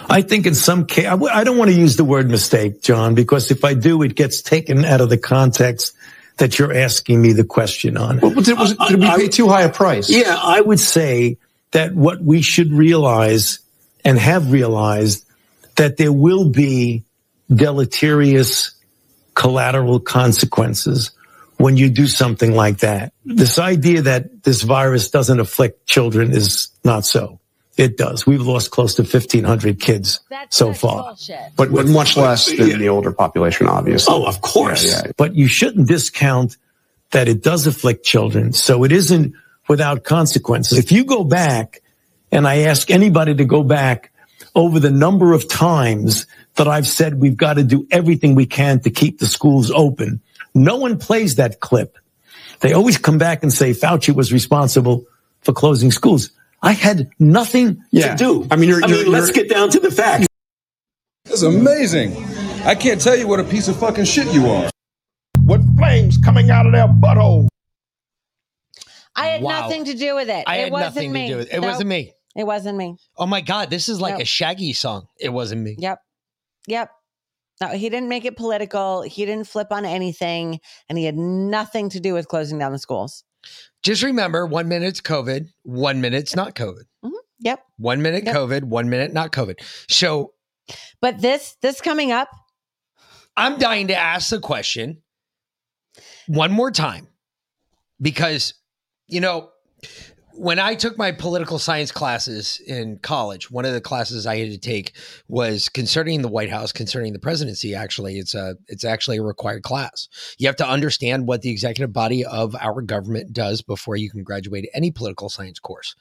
I 0.10 0.22
think 0.22 0.46
in 0.46 0.56
some 0.56 0.86
case, 0.86 1.06
I 1.06 1.12
w- 1.12 1.32
I 1.32 1.44
don't 1.44 1.58
want 1.58 1.70
to 1.72 1.78
use 1.78 1.96
the 1.98 2.06
word 2.06 2.30
mistake, 2.30 2.82
John, 2.82 3.16
because 3.16 3.52
if 3.52 3.64
I 3.66 3.74
do, 3.74 4.02
it 4.04 4.16
gets 4.16 4.42
taken 4.42 4.86
out 4.86 5.02
of 5.02 5.10
the 5.10 5.18
context 5.18 5.94
that 6.38 6.58
you're 6.58 6.74
asking 6.74 7.22
me 7.22 7.34
the 7.34 7.44
question 7.44 7.98
on. 7.98 8.20
Well, 8.20 8.32
did, 8.32 8.58
was 8.58 8.72
it, 8.72 8.80
did 8.88 9.00
we 9.00 9.08
pay 9.08 9.28
too 9.28 9.50
high 9.50 9.64
a 9.64 9.70
price? 9.70 10.10
Yeah, 10.10 10.38
I 10.40 10.62
would 10.62 10.80
say 10.80 11.38
that 11.72 11.94
what 11.94 12.22
we 12.22 12.42
should 12.42 12.72
realize 12.72 13.60
and 14.06 14.18
have 14.18 14.52
realized 14.52 15.26
that 15.76 15.98
there 15.98 16.14
will 16.14 16.50
be 16.50 17.04
deleterious 17.54 18.72
collateral 19.36 20.00
consequences 20.00 21.12
when 21.58 21.76
you 21.76 21.90
do 21.90 22.08
something 22.08 22.56
like 22.56 22.80
that. 22.80 23.14
This 23.26 23.60
idea 23.60 24.04
that 24.04 24.44
this 24.44 24.62
virus 24.62 25.10
doesn't 25.10 25.40
afflict 25.40 25.86
children 25.88 26.32
is 26.32 26.70
not 26.84 27.06
so. 27.06 27.40
It 27.78 27.96
does. 27.96 28.26
We've 28.26 28.42
lost 28.42 28.72
close 28.72 28.96
to 28.96 29.04
1,500 29.04 29.80
kids 29.80 30.20
so 30.50 30.74
far. 30.74 31.16
But, 31.56 31.72
but 31.72 31.86
much 31.86 32.18
less 32.18 32.48
than 32.48 32.80
the 32.80 32.90
older 32.90 33.12
population, 33.12 33.68
obviously. 33.68 34.14
Oh, 34.14 34.26
of 34.26 34.42
course. 34.42 34.86
Yeah, 34.86 35.02
yeah. 35.06 35.12
But 35.16 35.36
you 35.36 35.48
shouldn't 35.48 35.88
discount 35.88 36.58
that 37.12 37.28
it 37.28 37.44
does 37.44 37.68
afflict 37.68 38.04
children. 38.04 38.52
So 38.52 38.84
it 38.84 38.92
isn't 38.92 39.36
without 39.68 40.04
consequences. 40.04 40.80
If 40.80 40.92
you 40.92 41.06
go 41.06 41.24
back 41.24 41.82
and 42.32 42.48
I 42.48 42.62
ask 42.62 42.90
anybody 42.90 43.36
to 43.36 43.46
go 43.46 43.62
back 43.62 44.12
over 44.56 44.80
the 44.80 44.92
number 44.92 45.34
of 45.34 45.48
times 45.48 46.26
that 46.56 46.68
I've 46.68 46.88
said 46.88 47.22
we've 47.22 47.38
got 47.38 47.54
to 47.54 47.64
do 47.64 47.88
everything 47.92 48.34
we 48.34 48.48
can 48.48 48.80
to 48.82 48.90
keep 48.90 49.20
the 49.20 49.28
schools 49.28 49.70
open, 49.70 50.22
no 50.56 50.78
one 50.78 50.98
plays 50.98 51.36
that 51.36 51.60
clip. 51.60 51.98
They 52.62 52.74
always 52.74 52.98
come 52.98 53.20
back 53.20 53.44
and 53.44 53.54
say 53.54 53.72
Fauci 53.72 54.16
was 54.16 54.34
responsible 54.34 55.06
for 55.42 55.54
closing 55.54 55.92
schools. 55.92 56.32
I 56.62 56.74
had 56.74 57.10
nothing 57.20 57.84
Yeah. 57.92 58.12
to 58.16 58.18
do. 58.18 58.48
I 58.50 58.56
mean, 58.56 58.70
you're- 58.70 58.84
I 58.84 58.88
you're- 58.88 59.04
mean, 59.04 59.12
let's 59.12 59.32
get 59.32 59.50
down 59.50 59.70
to 59.72 59.80
the 59.80 59.92
facts. 59.92 60.26
It's 61.26 61.42
amazing. 61.44 62.16
I 62.66 62.74
can't 62.76 63.00
tell 63.00 63.16
you 63.16 63.28
what 63.28 63.40
a 63.40 63.44
piece 63.44 63.68
of 63.68 63.78
fucking 63.78 64.06
shit 64.06 64.34
you 64.34 64.48
are. 64.50 64.70
What 65.44 65.62
flames 65.78 66.18
coming 66.18 66.50
out 66.50 66.66
of 66.66 66.72
their 66.74 66.88
butthole? 66.88 67.48
I 69.16 69.28
had 69.28 69.42
Wow. 69.42 69.62
nothing 69.62 69.86
to 69.86 69.94
do 69.94 70.16
with 70.16 70.30
it. 70.30 70.44
I 70.48 70.58
it 70.58 70.64
had 70.66 70.72
wasn't 70.72 70.96
nothing 70.96 71.12
me. 71.12 71.28
to 71.28 71.34
do 71.34 71.38
with 71.38 71.48
it. 71.48 71.54
It 71.54 71.62
Nope. 71.62 71.72
wasn't 71.72 71.90
me. 71.90 72.14
It 72.36 72.44
wasn't 72.46 72.78
me. 72.78 72.98
Oh 73.18 73.26
my 73.26 73.42
god, 73.42 73.70
this 73.70 73.90
is 73.90 74.00
like 74.00 74.14
Nope. 74.16 74.22
a 74.22 74.26
Shaggy 74.26 74.74
song. 74.74 75.08
It 75.20 75.30
wasn't 75.30 75.62
me. 75.62 75.76
Yep. 75.80 76.00
Yep. 76.68 76.92
No, 77.62 77.68
he 77.70 77.90
didn't 77.90 78.10
make 78.10 78.26
it 78.26 78.38
political. 78.38 79.02
He 79.02 79.26
didn't 79.26 79.48
flip 79.48 79.68
on 79.72 79.86
anything, 79.86 80.60
and 80.88 80.98
he 80.98 81.06
had 81.06 81.18
nothing 81.18 81.90
to 81.90 82.00
do 82.00 82.14
with 82.14 82.28
closing 82.28 82.60
down 82.60 82.72
the 82.72 82.78
schools. 82.80 83.24
Just 83.84 84.04
remember, 84.04 84.46
one 84.46 84.68
minute's 84.68 85.02
COVID, 85.02 85.48
one 85.64 86.02
minute's 86.02 86.36
not 86.36 86.56
COVID. 86.56 86.84
Mm-hmm. 87.06 87.16
Yep. 87.40 87.60
One 87.78 88.02
minute 88.02 88.26
Yep. 88.26 88.36
COVID, 88.36 88.64
one 88.64 88.90
minute 88.90 89.14
not 89.14 89.32
COVID. 89.32 89.56
So 89.90 90.34
But 91.02 91.22
this 91.22 91.56
this 91.62 91.82
coming 91.82 92.12
up, 92.12 92.30
I'm 93.36 93.58
dying 93.60 93.88
to 93.88 93.96
ask 93.96 94.30
the 94.30 94.40
question 94.40 95.04
one 96.28 96.52
more 96.52 96.72
time 96.72 97.08
because, 98.02 98.54
you 99.08 99.22
know, 99.22 99.50
when 100.38 100.60
I 100.60 100.76
took 100.76 100.98
my 100.98 101.12
political 101.12 101.60
science 101.60 101.92
classes 101.92 102.62
in 102.66 103.00
college, 103.00 103.50
one 103.50 103.66
of 103.66 103.74
the 103.74 103.82
classes 103.82 104.28
I 104.28 104.38
had 104.38 104.52
to 104.52 104.58
take 104.58 104.94
was 105.28 105.68
concerning 105.68 106.22
the 106.22 106.28
White 106.28 106.50
House, 106.50 106.72
concerning 106.72 107.14
the 107.14 107.20
presidency. 107.20 107.74
Actually, 107.74 108.20
it's 108.20 108.36
a 108.36 108.56
it's 108.68 108.86
actually 108.86 109.18
a 109.18 109.24
required 109.24 109.64
class. 109.64 110.08
You 110.38 110.48
have 110.48 110.56
to 110.58 110.68
understand 110.68 111.28
what 111.28 111.42
the 111.42 111.50
executive 111.50 111.92
body 111.92 112.24
of 112.24 112.56
our 112.56 112.82
government 112.82 113.34
does 113.34 113.62
before 113.62 113.96
you 113.96 114.10
can 114.10 114.24
graduate 114.24 114.70
any 114.74 114.92
political 114.92 115.30
science 115.30 115.60
course. 115.60 115.96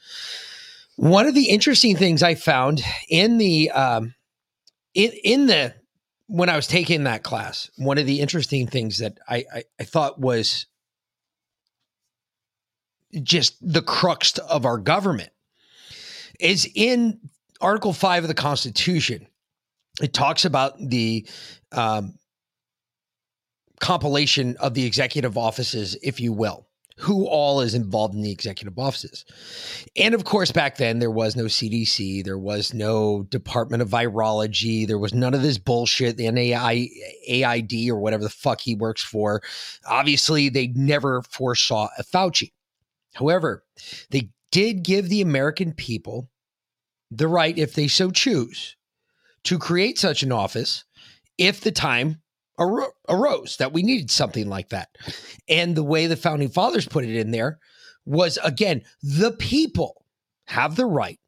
One 0.97 1.27
of 1.27 1.35
the 1.35 1.49
interesting 1.49 1.97
things 1.97 2.23
I 2.23 2.35
found 2.35 2.83
in 3.09 3.39
the 3.39 3.71
um, 3.71 4.15
in 4.95 5.13
in 5.25 5.47
the 5.47 5.75
when 6.29 6.49
I 6.49 6.57
was 6.57 6.67
taking 6.67 7.05
that 7.05 7.23
class, 7.23 7.71
one 7.77 7.99
of 7.99 8.07
the 8.07 8.21
interesting 8.21 8.67
things 8.67 8.99
that 8.99 9.19
I, 9.29 9.45
I, 9.53 9.65
I 9.81 9.85
thought 9.85 10.21
was 10.21 10.67
just 13.23 13.57
the 13.61 13.83
crux 13.83 14.39
of 14.39 14.65
our 14.67 14.79
government 14.79 15.31
is 16.41 16.69
in 16.75 17.21
Article 17.61 17.93
5 17.93 18.25
of 18.25 18.29
the 18.29 18.35
Constitution. 18.35 19.27
It 20.03 20.13
talks 20.13 20.45
about 20.45 20.75
the 20.79 21.27
um, 21.73 22.19
compilation 23.81 24.57
of 24.59 24.75
the 24.75 24.85
executive 24.85 25.39
offices, 25.39 25.97
if 26.03 26.21
you 26.21 26.33
will, 26.33 26.67
who 26.99 27.27
all 27.27 27.61
is 27.61 27.75
involved 27.75 28.15
in 28.15 28.23
the 28.23 28.31
executive 28.31 28.79
offices. 28.79 29.25
And 29.97 30.15
of 30.15 30.25
course, 30.25 30.53
back 30.53 30.77
then 30.77 30.99
there 30.99 31.11
was 31.11 31.37
no 31.37 31.45
CDC, 31.45 32.25
there 32.25 32.39
was 32.39 32.75
no 32.75 33.23
Department 33.25 33.83
of 33.83 33.89
Virology, 33.89 34.87
there 34.87 34.99
was 34.99 35.15
none 35.15 35.35
of 35.35 35.43
this 35.43 35.59
bullshit, 35.59 36.17
the 36.17 36.27
AID 36.27 37.91
or 37.91 37.99
whatever 37.99 38.23
the 38.23 38.31
fuck 38.31 38.61
he 38.61 38.75
works 38.75 39.03
for. 39.03 39.43
Obviously, 39.87 40.49
they 40.49 40.69
never 40.69 41.23
foresaw 41.23 41.89
a 41.99 42.03
Fauci. 42.03 42.53
However, 43.17 43.65
they 44.11 44.31
did 44.53 44.83
give 44.83 45.09
the 45.09 45.23
American 45.23 45.73
people 45.73 46.31
the 47.11 47.29
right, 47.29 47.57
if 47.57 47.75
they 47.75 47.89
so 47.89 48.11
choose, 48.11 48.77
to 49.45 49.59
create 49.59 49.99
such 49.99 50.23
an 50.23 50.33
office 50.33 50.85
if 51.39 51.61
the 51.61 51.73
time 51.73 52.21
aro- 52.59 52.91
arose 53.09 53.57
that 53.57 53.73
we 53.73 53.83
needed 53.83 54.11
something 54.11 54.49
like 54.49 54.69
that. 54.71 54.89
And 55.49 55.75
the 55.75 55.83
way 55.83 56.07
the 56.07 56.17
founding 56.17 56.51
fathers 56.51 56.87
put 56.87 57.05
it 57.05 57.17
in 57.17 57.31
there 57.31 57.59
was 58.05 58.39
again, 58.45 58.83
the 59.03 59.33
people 59.33 60.05
have 60.47 60.77
the 60.77 60.87
right 60.87 61.19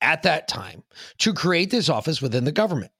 at 0.00 0.24
that 0.24 0.48
time 0.48 0.82
to 1.18 1.32
create 1.32 1.70
this 1.70 1.88
office 1.88 2.20
within 2.20 2.44
the 2.44 2.52
government. 2.52 2.92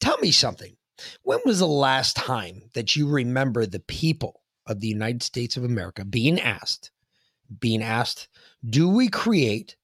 Tell 0.00 0.18
me 0.18 0.30
something. 0.30 0.76
When 1.22 1.40
was 1.44 1.58
the 1.58 1.66
last 1.66 2.16
time 2.16 2.70
that 2.74 2.96
you 2.96 3.08
remember 3.08 3.64
the 3.66 3.80
people 3.80 4.42
of 4.66 4.80
the 4.80 4.88
United 4.88 5.22
States 5.22 5.56
of 5.56 5.64
America 5.64 6.04
being 6.04 6.40
asked, 6.40 6.90
being 7.60 7.82
asked, 7.82 8.28
do 8.68 8.88
we 8.88 9.08
create 9.08 9.76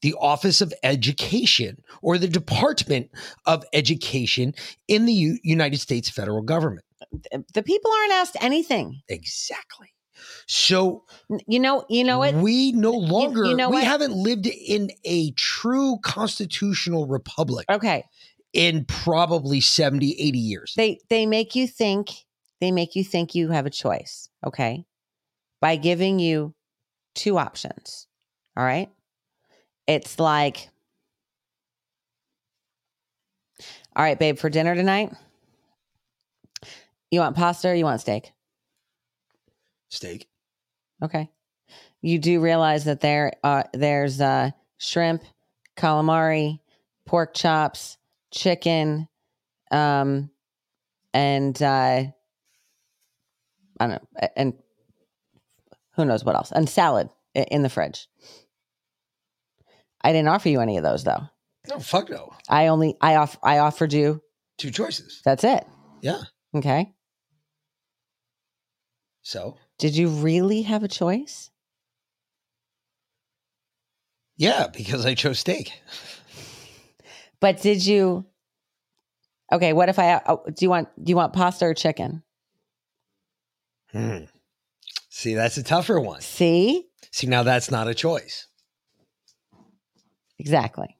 the 0.00 0.14
Office 0.20 0.60
of 0.60 0.72
Education 0.82 1.82
or 2.02 2.18
the 2.18 2.28
Department 2.28 3.10
of 3.46 3.64
Education 3.72 4.54
in 4.88 5.06
the 5.06 5.12
U- 5.12 5.38
United 5.42 5.78
States 5.80 6.08
federal 6.10 6.42
government? 6.42 6.84
the 7.54 7.62
people 7.62 7.90
aren't 7.92 8.12
asked 8.12 8.36
anything. 8.40 9.00
Exactly. 9.08 9.88
So 10.46 11.04
You 11.46 11.58
know, 11.60 11.84
you 11.88 12.04
know 12.04 12.18
what? 12.18 12.34
we 12.34 12.72
no 12.72 12.92
longer 12.92 13.44
You 13.46 13.56
know 13.56 13.68
we 13.70 13.76
what? 13.76 13.84
haven't 13.84 14.12
lived 14.12 14.46
in 14.46 14.90
a 15.04 15.32
true 15.32 15.98
constitutional 16.02 17.06
republic 17.06 17.66
Okay. 17.70 18.04
in 18.52 18.84
probably 18.84 19.60
70 19.60 20.12
80 20.18 20.38
years. 20.38 20.74
They 20.76 21.00
they 21.08 21.26
make 21.26 21.54
you 21.56 21.66
think 21.66 22.10
they 22.60 22.70
make 22.70 22.94
you 22.94 23.02
think 23.04 23.34
you 23.34 23.48
have 23.50 23.66
a 23.66 23.70
choice, 23.70 24.28
okay? 24.46 24.84
By 25.60 25.76
giving 25.76 26.18
you 26.18 26.54
two 27.14 27.38
options. 27.38 28.06
All 28.56 28.64
right? 28.64 28.90
It's 29.86 30.18
like 30.18 30.68
All 33.94 34.02
right, 34.02 34.18
babe, 34.18 34.38
for 34.38 34.48
dinner 34.48 34.74
tonight, 34.74 35.12
you 37.10 37.20
want 37.20 37.36
pasta 37.36 37.68
or 37.68 37.74
you 37.74 37.84
want 37.84 38.00
steak? 38.00 38.32
Steak. 39.90 40.28
Okay. 41.02 41.30
You 42.00 42.18
do 42.18 42.40
realize 42.40 42.84
that 42.84 43.00
there 43.00 43.32
uh 43.44 43.64
there's 43.74 44.20
uh 44.20 44.50
shrimp, 44.78 45.22
calamari, 45.76 46.58
pork 47.06 47.34
chops, 47.34 47.98
chicken, 48.32 49.08
um 49.70 50.30
and 51.12 51.60
uh 51.62 52.04
I 53.78 53.86
don't 53.86 53.90
know, 53.90 54.28
and 54.36 54.54
who 55.94 56.04
knows 56.04 56.24
what 56.24 56.34
else, 56.36 56.52
and 56.52 56.68
salad 56.68 57.08
in 57.34 57.62
the 57.62 57.68
fridge. 57.68 58.08
I 60.02 60.12
didn't 60.12 60.28
offer 60.28 60.48
you 60.48 60.60
any 60.60 60.76
of 60.76 60.82
those 60.82 61.04
though. 61.04 61.22
No, 61.68 61.78
fuck 61.78 62.10
no. 62.10 62.32
I 62.48 62.66
only 62.68 62.96
I 63.00 63.16
off 63.16 63.38
I 63.42 63.58
offered 63.58 63.92
you 63.92 64.20
Two 64.58 64.70
choices. 64.70 65.20
that's 65.24 65.44
it. 65.44 65.64
Yeah. 66.00 66.20
Okay. 66.54 66.92
So, 69.22 69.56
Did 69.78 69.96
you 69.96 70.08
really 70.08 70.62
have 70.62 70.82
a 70.82 70.88
choice? 70.88 71.50
yeah, 74.36 74.66
because 74.66 75.06
I 75.06 75.14
chose 75.14 75.38
steak. 75.38 75.72
But 77.40 77.60
did 77.62 77.84
you 77.86 78.24
Okay, 79.52 79.72
what 79.72 79.88
if 79.88 79.98
I 79.98 80.20
oh, 80.26 80.42
do 80.46 80.64
you 80.64 80.70
want 80.70 80.88
do 81.02 81.10
you 81.10 81.16
want 81.16 81.32
pasta 81.32 81.66
or 81.66 81.74
chicken? 81.74 82.22
Hmm. 83.92 84.24
See, 85.14 85.34
that's 85.34 85.58
a 85.58 85.62
tougher 85.62 86.00
one. 86.00 86.22
See? 86.22 86.86
See, 87.10 87.26
now 87.26 87.42
that's 87.42 87.70
not 87.70 87.86
a 87.86 87.92
choice. 87.94 88.46
Exactly. 90.38 90.96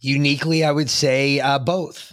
Uniquely, 0.00 0.64
I 0.64 0.70
would 0.70 0.90
say 0.90 1.40
uh, 1.40 1.58
both. 1.58 2.12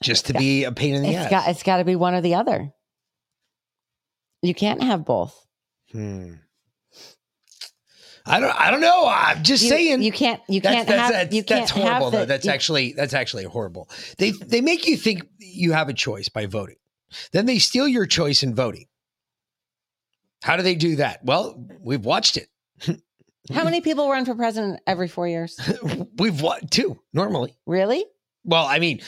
Just 0.00 0.26
to 0.26 0.32
be 0.34 0.62
a 0.64 0.70
pain 0.70 0.94
in 0.94 1.02
the 1.02 1.08
It's 1.08 1.18
ass. 1.18 1.30
got 1.30 1.48
it's 1.48 1.62
got 1.64 1.78
to 1.78 1.84
be 1.84 1.96
one 1.96 2.14
or 2.14 2.20
the 2.20 2.36
other. 2.36 2.72
You 4.42 4.54
can't 4.54 4.80
have 4.82 5.04
both. 5.04 5.34
Hmm. 5.92 6.34
I 8.24 8.38
don't. 8.38 8.54
I 8.58 8.70
don't 8.70 8.80
know. 8.80 9.06
I'm 9.08 9.42
just 9.42 9.62
You- 9.64 9.68
saying. 9.70 10.02
you 10.02 10.12
can't- 10.12 10.40
you 10.48 10.60
That's- 10.60 10.86
can't 10.86 10.88
that's, 10.88 11.00
have- 11.00 11.12
That's, 11.12 11.34
you 11.34 11.42
can't 11.44 11.68
have 11.68 11.82
horrible. 11.84 12.10
the- 12.12 12.16
though. 12.18 12.24
That's 12.26 12.44
you- 12.46 12.50
actually. 12.52 12.92
That's 12.92 13.12
actually 13.12 13.44
horrible. 13.44 13.90
They 14.18 14.30
they 14.30 14.60
make 14.60 14.86
you 14.86 14.96
think 14.96 15.24
you 15.40 15.72
have 15.72 15.88
a 15.88 15.94
choice 15.94 16.28
by 16.28 16.46
voting. 16.46 16.76
Then 17.32 17.46
they 17.46 17.58
steal 17.58 17.88
your 17.88 18.06
choice 18.06 18.42
in 18.44 18.54
voting. 18.54 18.86
How 20.42 20.56
do 20.56 20.62
they 20.62 20.74
do 20.74 20.96
that? 20.96 21.20
Well, 21.24 21.66
we've 21.80 22.04
watched 22.04 22.36
it. 22.36 22.48
How 23.52 23.64
many 23.64 23.80
people 23.80 24.08
run 24.10 24.24
for 24.24 24.34
president 24.34 24.80
every 24.86 25.08
4 25.08 25.26
years? 25.28 25.58
We've 26.18 26.40
what 26.40 26.70
two 26.70 27.00
normally. 27.12 27.56
Really? 27.66 28.04
Well, 28.44 28.64
I 28.66 28.78
mean, 28.78 29.00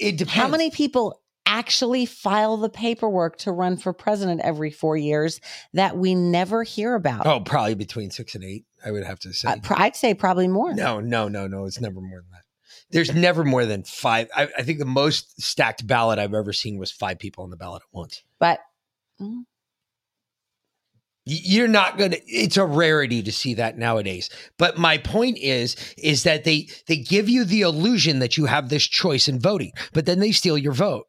it 0.00 0.12
depends. 0.18 0.32
How 0.32 0.48
many 0.48 0.70
people 0.70 1.20
actually 1.46 2.04
file 2.06 2.56
the 2.56 2.68
paperwork 2.68 3.38
to 3.38 3.52
run 3.52 3.76
for 3.76 3.92
president 3.92 4.40
every 4.42 4.70
4 4.70 4.96
years 4.96 5.40
that 5.74 5.96
we 5.96 6.14
never 6.14 6.62
hear 6.64 6.94
about? 6.94 7.26
Oh, 7.26 7.40
probably 7.40 7.74
between 7.74 8.10
six 8.10 8.34
and 8.34 8.42
eight. 8.42 8.64
I 8.84 8.90
would 8.90 9.04
have 9.04 9.20
to 9.20 9.32
say. 9.32 9.48
Uh, 9.48 9.56
pr- 9.62 9.74
I'd 9.76 9.96
say 9.96 10.12
probably 10.14 10.48
more. 10.48 10.74
No, 10.74 10.98
no, 11.00 11.28
no, 11.28 11.46
no. 11.46 11.64
It's 11.66 11.80
never 11.80 12.00
more 12.00 12.20
than 12.20 12.30
that. 12.32 12.42
There's 12.90 13.14
never 13.14 13.44
more 13.44 13.66
than 13.66 13.84
five. 13.84 14.28
I, 14.34 14.48
I 14.56 14.62
think 14.62 14.78
the 14.78 14.84
most 14.86 15.40
stacked 15.40 15.86
ballot 15.86 16.18
I've 16.18 16.34
ever 16.34 16.52
seen 16.52 16.78
was 16.78 16.90
five 16.90 17.18
people 17.18 17.44
on 17.44 17.50
the 17.50 17.56
ballot 17.56 17.82
at 17.82 17.96
once. 17.96 18.22
But 18.40 18.60
Y- 19.20 19.42
You're 21.30 21.68
not 21.68 21.98
gonna. 21.98 22.16
It's 22.26 22.56
a 22.56 22.64
rarity 22.64 23.22
to 23.22 23.32
see 23.32 23.54
that 23.54 23.76
nowadays. 23.76 24.30
But 24.56 24.78
my 24.78 24.96
point 24.96 25.36
is, 25.38 25.76
is 25.98 26.22
that 26.22 26.44
they 26.44 26.68
they 26.86 26.96
give 26.96 27.28
you 27.28 27.44
the 27.44 27.60
illusion 27.60 28.20
that 28.20 28.38
you 28.38 28.46
have 28.46 28.70
this 28.70 28.84
choice 28.84 29.28
in 29.28 29.38
voting, 29.38 29.72
but 29.92 30.06
then 30.06 30.20
they 30.20 30.32
steal 30.32 30.56
your 30.56 30.72
vote, 30.72 31.06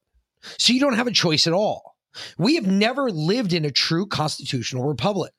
so 0.57 0.73
you 0.73 0.81
don't 0.81 0.95
have 0.95 1.07
a 1.07 1.11
choice 1.11 1.47
at 1.47 1.53
all. 1.53 1.95
We 2.37 2.55
have 2.55 2.67
never 2.67 3.09
lived 3.09 3.53
in 3.53 3.63
a 3.63 3.71
true 3.71 4.05
constitutional 4.05 4.85
republic. 4.85 5.31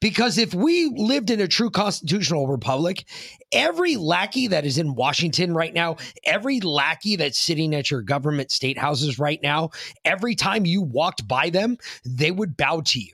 Because 0.00 0.38
if 0.38 0.54
we 0.54 0.86
lived 0.96 1.30
in 1.30 1.40
a 1.40 1.46
true 1.46 1.70
constitutional 1.70 2.48
republic, 2.48 3.04
every 3.52 3.96
lackey 3.96 4.48
that 4.48 4.64
is 4.64 4.78
in 4.78 4.94
Washington 4.94 5.54
right 5.54 5.72
now, 5.72 5.96
every 6.24 6.60
lackey 6.60 7.16
that's 7.16 7.38
sitting 7.38 7.74
at 7.74 7.90
your 7.90 8.02
government 8.02 8.50
state 8.50 8.78
houses 8.78 9.18
right 9.18 9.38
now, 9.42 9.70
every 10.04 10.34
time 10.34 10.64
you 10.64 10.82
walked 10.82 11.28
by 11.28 11.50
them, 11.50 11.76
they 12.04 12.30
would 12.30 12.56
bow 12.56 12.80
to 12.86 12.98
you. 12.98 13.12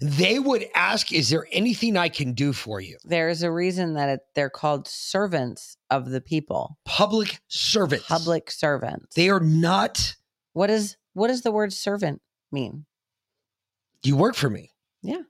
They 0.00 0.38
would 0.38 0.66
ask, 0.74 1.12
Is 1.12 1.28
there 1.30 1.46
anything 1.52 1.96
I 1.96 2.08
can 2.08 2.32
do 2.32 2.52
for 2.52 2.80
you? 2.80 2.96
there's 3.04 3.42
a 3.42 3.50
reason 3.50 3.94
that 3.94 4.08
it, 4.08 4.20
they're 4.34 4.50
called 4.50 4.86
servants 4.88 5.76
of 5.90 6.10
the 6.10 6.20
people. 6.20 6.78
Public 6.84 7.40
servants. 7.48 8.06
Public 8.06 8.50
servants. 8.50 9.14
They 9.14 9.28
are 9.30 9.40
not. 9.40 10.14
What 10.52 10.70
is 10.70 10.96
what 11.14 11.28
does 11.28 11.42
the 11.42 11.52
word 11.52 11.72
servant 11.72 12.20
mean? 12.52 12.86
You 14.02 14.16
work 14.16 14.34
for 14.34 14.48
me. 14.50 14.72
Yeah. 15.02 15.22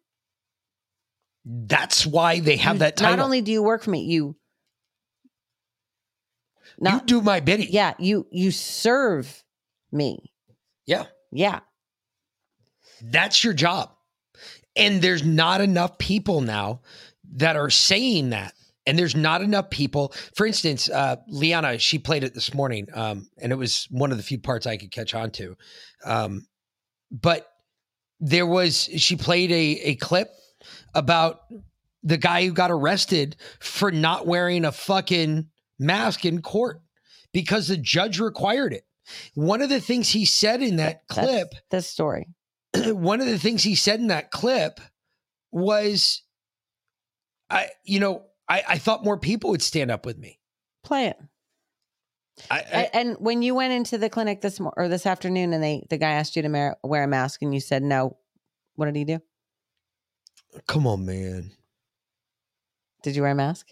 That's 1.44 2.04
why 2.06 2.40
they 2.40 2.56
have 2.56 2.76
You- 2.76 2.80
that 2.80 2.96
title. 2.96 3.16
Not 3.16 3.24
only 3.24 3.40
do 3.40 3.52
you 3.52 3.62
work 3.62 3.82
for 3.82 3.90
me, 3.90 4.02
you 4.04 4.36
you 6.80 7.00
do 7.06 7.20
my 7.22 7.40
bidding. 7.40 7.68
yeah, 7.70 7.94
you 7.98 8.26
you 8.30 8.50
serve 8.50 9.42
me. 9.92 10.32
Yeah. 10.86 11.06
Yeah. 11.32 11.60
That's 13.02 13.42
your 13.44 13.54
job. 13.54 13.90
And 14.74 15.00
there's 15.00 15.24
not 15.24 15.60
enough 15.60 15.98
people 15.98 16.40
now 16.40 16.80
that 17.34 17.56
are 17.56 17.70
saying 17.70 18.30
that. 18.30 18.52
And 18.86 18.98
there's 18.98 19.16
not 19.16 19.42
enough 19.42 19.70
people. 19.70 20.14
For 20.34 20.46
instance, 20.46 20.88
uh, 20.88 21.16
Liana, 21.28 21.78
she 21.78 21.98
played 21.98 22.22
it 22.22 22.34
this 22.34 22.54
morning, 22.54 22.86
um, 22.94 23.28
and 23.36 23.50
it 23.50 23.56
was 23.56 23.88
one 23.90 24.12
of 24.12 24.16
the 24.16 24.22
few 24.22 24.38
parts 24.38 24.64
I 24.66 24.76
could 24.76 24.92
catch 24.92 25.12
on 25.12 25.32
to. 25.32 25.56
Um, 26.04 26.46
but 27.10 27.48
there 28.20 28.46
was, 28.46 28.88
she 28.96 29.16
played 29.16 29.50
a, 29.50 29.80
a 29.88 29.94
clip 29.96 30.28
about 30.94 31.40
the 32.02 32.16
guy 32.16 32.46
who 32.46 32.52
got 32.52 32.70
arrested 32.70 33.36
for 33.58 33.90
not 33.90 34.26
wearing 34.26 34.64
a 34.64 34.70
fucking 34.72 35.48
mask 35.78 36.24
in 36.24 36.40
court 36.40 36.80
because 37.32 37.66
the 37.66 37.76
judge 37.76 38.20
required 38.20 38.72
it. 38.72 38.84
One 39.34 39.62
of 39.62 39.68
the 39.68 39.80
things 39.80 40.08
he 40.08 40.24
said 40.24 40.62
in 40.62 40.76
that 40.76 41.06
clip, 41.08 41.48
this 41.70 41.88
story, 41.88 42.28
one 42.94 43.20
of 43.20 43.26
the 43.26 43.38
things 43.38 43.62
he 43.62 43.74
said 43.74 44.00
in 44.00 44.08
that 44.08 44.30
clip 44.30 44.80
was, 45.50 46.22
I, 47.50 47.68
you 47.84 48.00
know, 48.00 48.24
I, 48.48 48.62
I 48.68 48.78
thought 48.78 49.04
more 49.04 49.18
people 49.18 49.50
would 49.50 49.62
stand 49.62 49.90
up 49.90 50.06
with 50.06 50.18
me. 50.18 50.38
Play 50.84 51.06
it. 51.06 51.16
I, 52.50 52.60
A- 52.60 52.96
and 52.96 53.16
when 53.18 53.42
you 53.42 53.54
went 53.54 53.72
into 53.72 53.96
the 53.98 54.10
clinic 54.10 54.42
this 54.42 54.60
mor- 54.60 54.74
or 54.76 54.88
this 54.88 55.06
afternoon, 55.06 55.54
and 55.54 55.62
they 55.62 55.86
the 55.88 55.96
guy 55.96 56.12
asked 56.12 56.36
you 56.36 56.42
to 56.42 56.48
mar- 56.48 56.76
wear 56.84 57.02
a 57.04 57.08
mask, 57.08 57.40
and 57.42 57.54
you 57.54 57.60
said 57.60 57.82
no, 57.82 58.16
what 58.74 58.86
did 58.86 58.96
he 58.96 59.04
do? 59.04 59.20
Come 60.66 60.86
on, 60.86 61.06
man. 61.06 61.52
Did 63.02 63.16
you 63.16 63.22
wear 63.22 63.30
a 63.30 63.34
mask? 63.34 63.68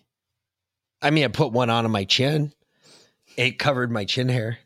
I 1.02 1.10
mean, 1.10 1.24
I 1.24 1.28
put 1.28 1.52
one 1.52 1.68
on 1.68 1.84
on 1.84 1.90
my 1.90 2.04
chin. 2.04 2.52
It 3.36 3.58
covered 3.58 3.90
my 3.90 4.04
chin 4.06 4.28
hair. 4.28 4.58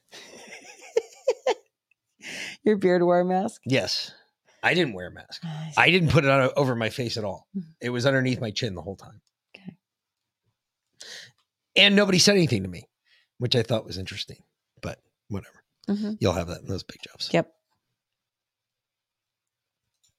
Your 2.63 2.77
beard 2.77 3.03
wore 3.03 3.21
a 3.21 3.25
mask. 3.25 3.63
Yes. 3.65 4.13
I 4.63 4.75
didn't 4.75 4.93
wear 4.95 5.07
a 5.09 5.11
mask. 5.11 5.43
I 5.77 5.91
didn't 5.91 6.11
put 6.11 6.25
it 6.25 6.31
on 6.31 6.51
over 6.57 6.75
my 6.75 6.91
face 6.91 7.17
at 7.17 7.25
all. 7.25 7.47
It 7.81 7.91
was 7.91 8.07
underneath 8.07 8.41
my 8.41 8.51
chin 8.51 8.75
the 8.75 8.83
whole 8.83 8.97
time. 8.97 9.21
And 11.77 11.95
nobody 11.95 12.19
said 12.19 12.35
anything 12.35 12.65
to 12.65 12.69
me, 12.69 12.89
which 13.39 13.55
I 13.55 13.63
thought 13.63 13.85
was 13.85 13.99
interesting. 13.99 14.39
But 14.83 14.99
whatever. 15.29 15.63
Mhm. 15.89 16.17
You'll 16.21 16.33
have 16.33 16.49
that 16.49 16.63
in 16.63 16.67
those 16.67 16.83
big 16.83 16.99
jobs. 17.03 17.31
Yep. 17.33 17.53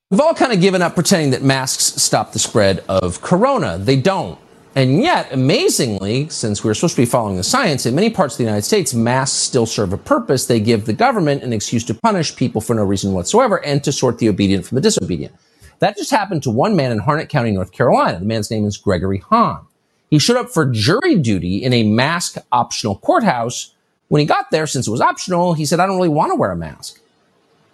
We've 0.10 0.22
all 0.22 0.34
kind 0.34 0.54
of 0.54 0.62
given 0.62 0.82
up 0.82 0.96
pretending 0.96 1.32
that 1.32 1.44
masks 1.44 2.02
stop 2.02 2.32
the 2.32 2.40
spread 2.40 2.80
of 2.88 3.22
corona. 3.22 3.78
They 3.78 3.98
don't. 3.98 4.40
And 4.76 5.02
yet, 5.02 5.34
amazingly, 5.34 6.30
since 6.30 6.64
we're 6.64 6.76
supposed 6.76 6.96
to 6.96 7.02
be 7.02 7.06
following 7.06 7.38
the 7.38 7.44
science, 7.44 7.86
in 7.86 7.96
many 7.96 8.10
parts 8.10 8.36
of 8.36 8.38
the 8.38 8.44
United 8.44 8.62
States, 8.64 8.94
masks 8.94 9.38
still 9.38 9.66
serve 9.66 9.94
a 9.94 9.98
purpose. 9.98 10.46
They 10.46 10.60
give 10.60 10.86
the 10.86 10.94
government 10.94 11.44
an 11.44 11.54
excuse 11.54 11.84
to 11.86 11.96
punish 11.96 12.36
people 12.36 12.62
for 12.62 12.76
no 12.76 12.84
reason 12.84 13.14
whatsoever 13.14 13.64
and 13.66 13.84
to 13.84 13.92
sort 13.92 14.20
the 14.20 14.30
obedient 14.30 14.66
from 14.66 14.76
the 14.76 14.82
disobedient. 14.82 15.34
That 15.80 15.98
just 15.98 16.12
happened 16.12 16.44
to 16.44 16.52
one 16.52 16.76
man 16.76 16.92
in 16.92 17.00
Harnett 17.00 17.30
County, 17.30 17.52
North 17.52 17.72
Carolina. 17.72 18.20
The 18.20 18.26
man's 18.26 18.52
name 18.52 18.66
is 18.66 18.78
Gregory 18.78 19.18
Hahn. 19.18 19.66
He 20.12 20.20
showed 20.20 20.38
up 20.38 20.50
for 20.50 20.66
jury 20.66 21.16
duty 21.16 21.64
in 21.64 21.74
a 21.74 21.84
mask 21.84 22.38
optional 22.52 22.98
courthouse. 22.98 23.74
When 24.10 24.20
he 24.20 24.26
got 24.26 24.52
there, 24.52 24.68
since 24.68 24.88
it 24.88 24.92
was 24.92 25.02
optional, 25.02 25.54
he 25.54 25.66
said, 25.66 25.80
I 25.80 25.86
don't 25.86 25.98
really 25.98 26.10
want 26.10 26.32
to 26.32 26.36
wear 26.36 26.52
a 26.52 26.56
mask. 26.56 27.00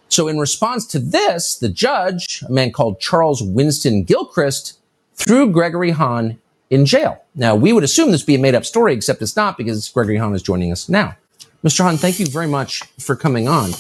So, 0.10 0.28
in 0.28 0.38
response 0.38 0.86
to 0.88 1.00
this, 1.00 1.56
the 1.56 1.70
judge, 1.70 2.44
a 2.48 2.52
man 2.52 2.72
called 2.72 3.00
Charles 3.00 3.42
Winston 3.42 4.04
Gilchrist, 4.04 4.78
threw 5.16 5.50
Gregory 5.50 5.92
Hahn 5.92 6.38
in 6.70 6.86
jail. 6.86 7.24
Now, 7.36 7.56
we 7.56 7.74
would 7.74 7.84
assume 7.84 8.12
this 8.12 8.24
be 8.24 8.36
a 8.36 8.40
made 8.40 8.56
up 8.56 8.66
story, 8.66 8.94
except 8.94 9.22
it's 9.22 9.36
not 9.36 9.58
because 9.58 9.90
Gregory 9.90 10.18
Hahn 10.18 10.34
is 10.34 10.42
joining 10.42 10.72
us 10.72 10.90
now. 10.90 11.16
Mr. 11.64 11.84
Hahn, 11.84 11.98
thank 11.98 12.20
you 12.20 12.26
very 12.28 12.48
much 12.48 12.84
for 13.00 13.16
coming 13.16 13.48
on. 13.48 13.72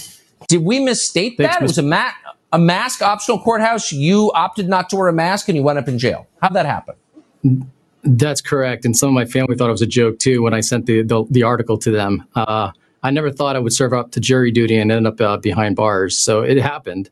Did 0.47 0.63
we 0.63 0.79
misstate 0.79 1.37
Thanks, 1.37 1.55
that? 1.55 1.61
It 1.61 1.63
was 1.63 1.77
a, 1.77 1.83
ma- 1.83 2.11
a 2.51 2.59
mask 2.59 3.01
optional 3.01 3.39
courthouse. 3.39 3.91
You 3.91 4.31
opted 4.33 4.67
not 4.67 4.89
to 4.89 4.95
wear 4.95 5.07
a 5.07 5.13
mask 5.13 5.49
and 5.49 5.55
you 5.55 5.63
went 5.63 5.79
up 5.79 5.87
in 5.87 5.99
jail. 5.99 6.27
How'd 6.41 6.53
that 6.53 6.65
happen? 6.65 6.95
That's 8.03 8.41
correct. 8.41 8.85
And 8.85 8.95
some 8.95 9.09
of 9.09 9.13
my 9.13 9.25
family 9.25 9.55
thought 9.55 9.69
it 9.69 9.71
was 9.71 9.81
a 9.81 9.87
joke 9.87 10.19
too 10.19 10.41
when 10.43 10.53
I 10.53 10.61
sent 10.61 10.85
the 10.85 11.01
the, 11.01 11.25
the 11.29 11.43
article 11.43 11.77
to 11.79 11.91
them. 11.91 12.23
Uh, 12.35 12.71
I 13.03 13.11
never 13.11 13.31
thought 13.31 13.55
I 13.55 13.59
would 13.59 13.73
serve 13.73 13.93
up 13.93 14.11
to 14.11 14.19
jury 14.19 14.51
duty 14.51 14.77
and 14.77 14.91
end 14.91 15.05
up 15.05 15.21
uh, 15.21 15.37
behind 15.37 15.75
bars. 15.75 16.17
So 16.17 16.41
it 16.41 16.57
happened. 16.57 17.09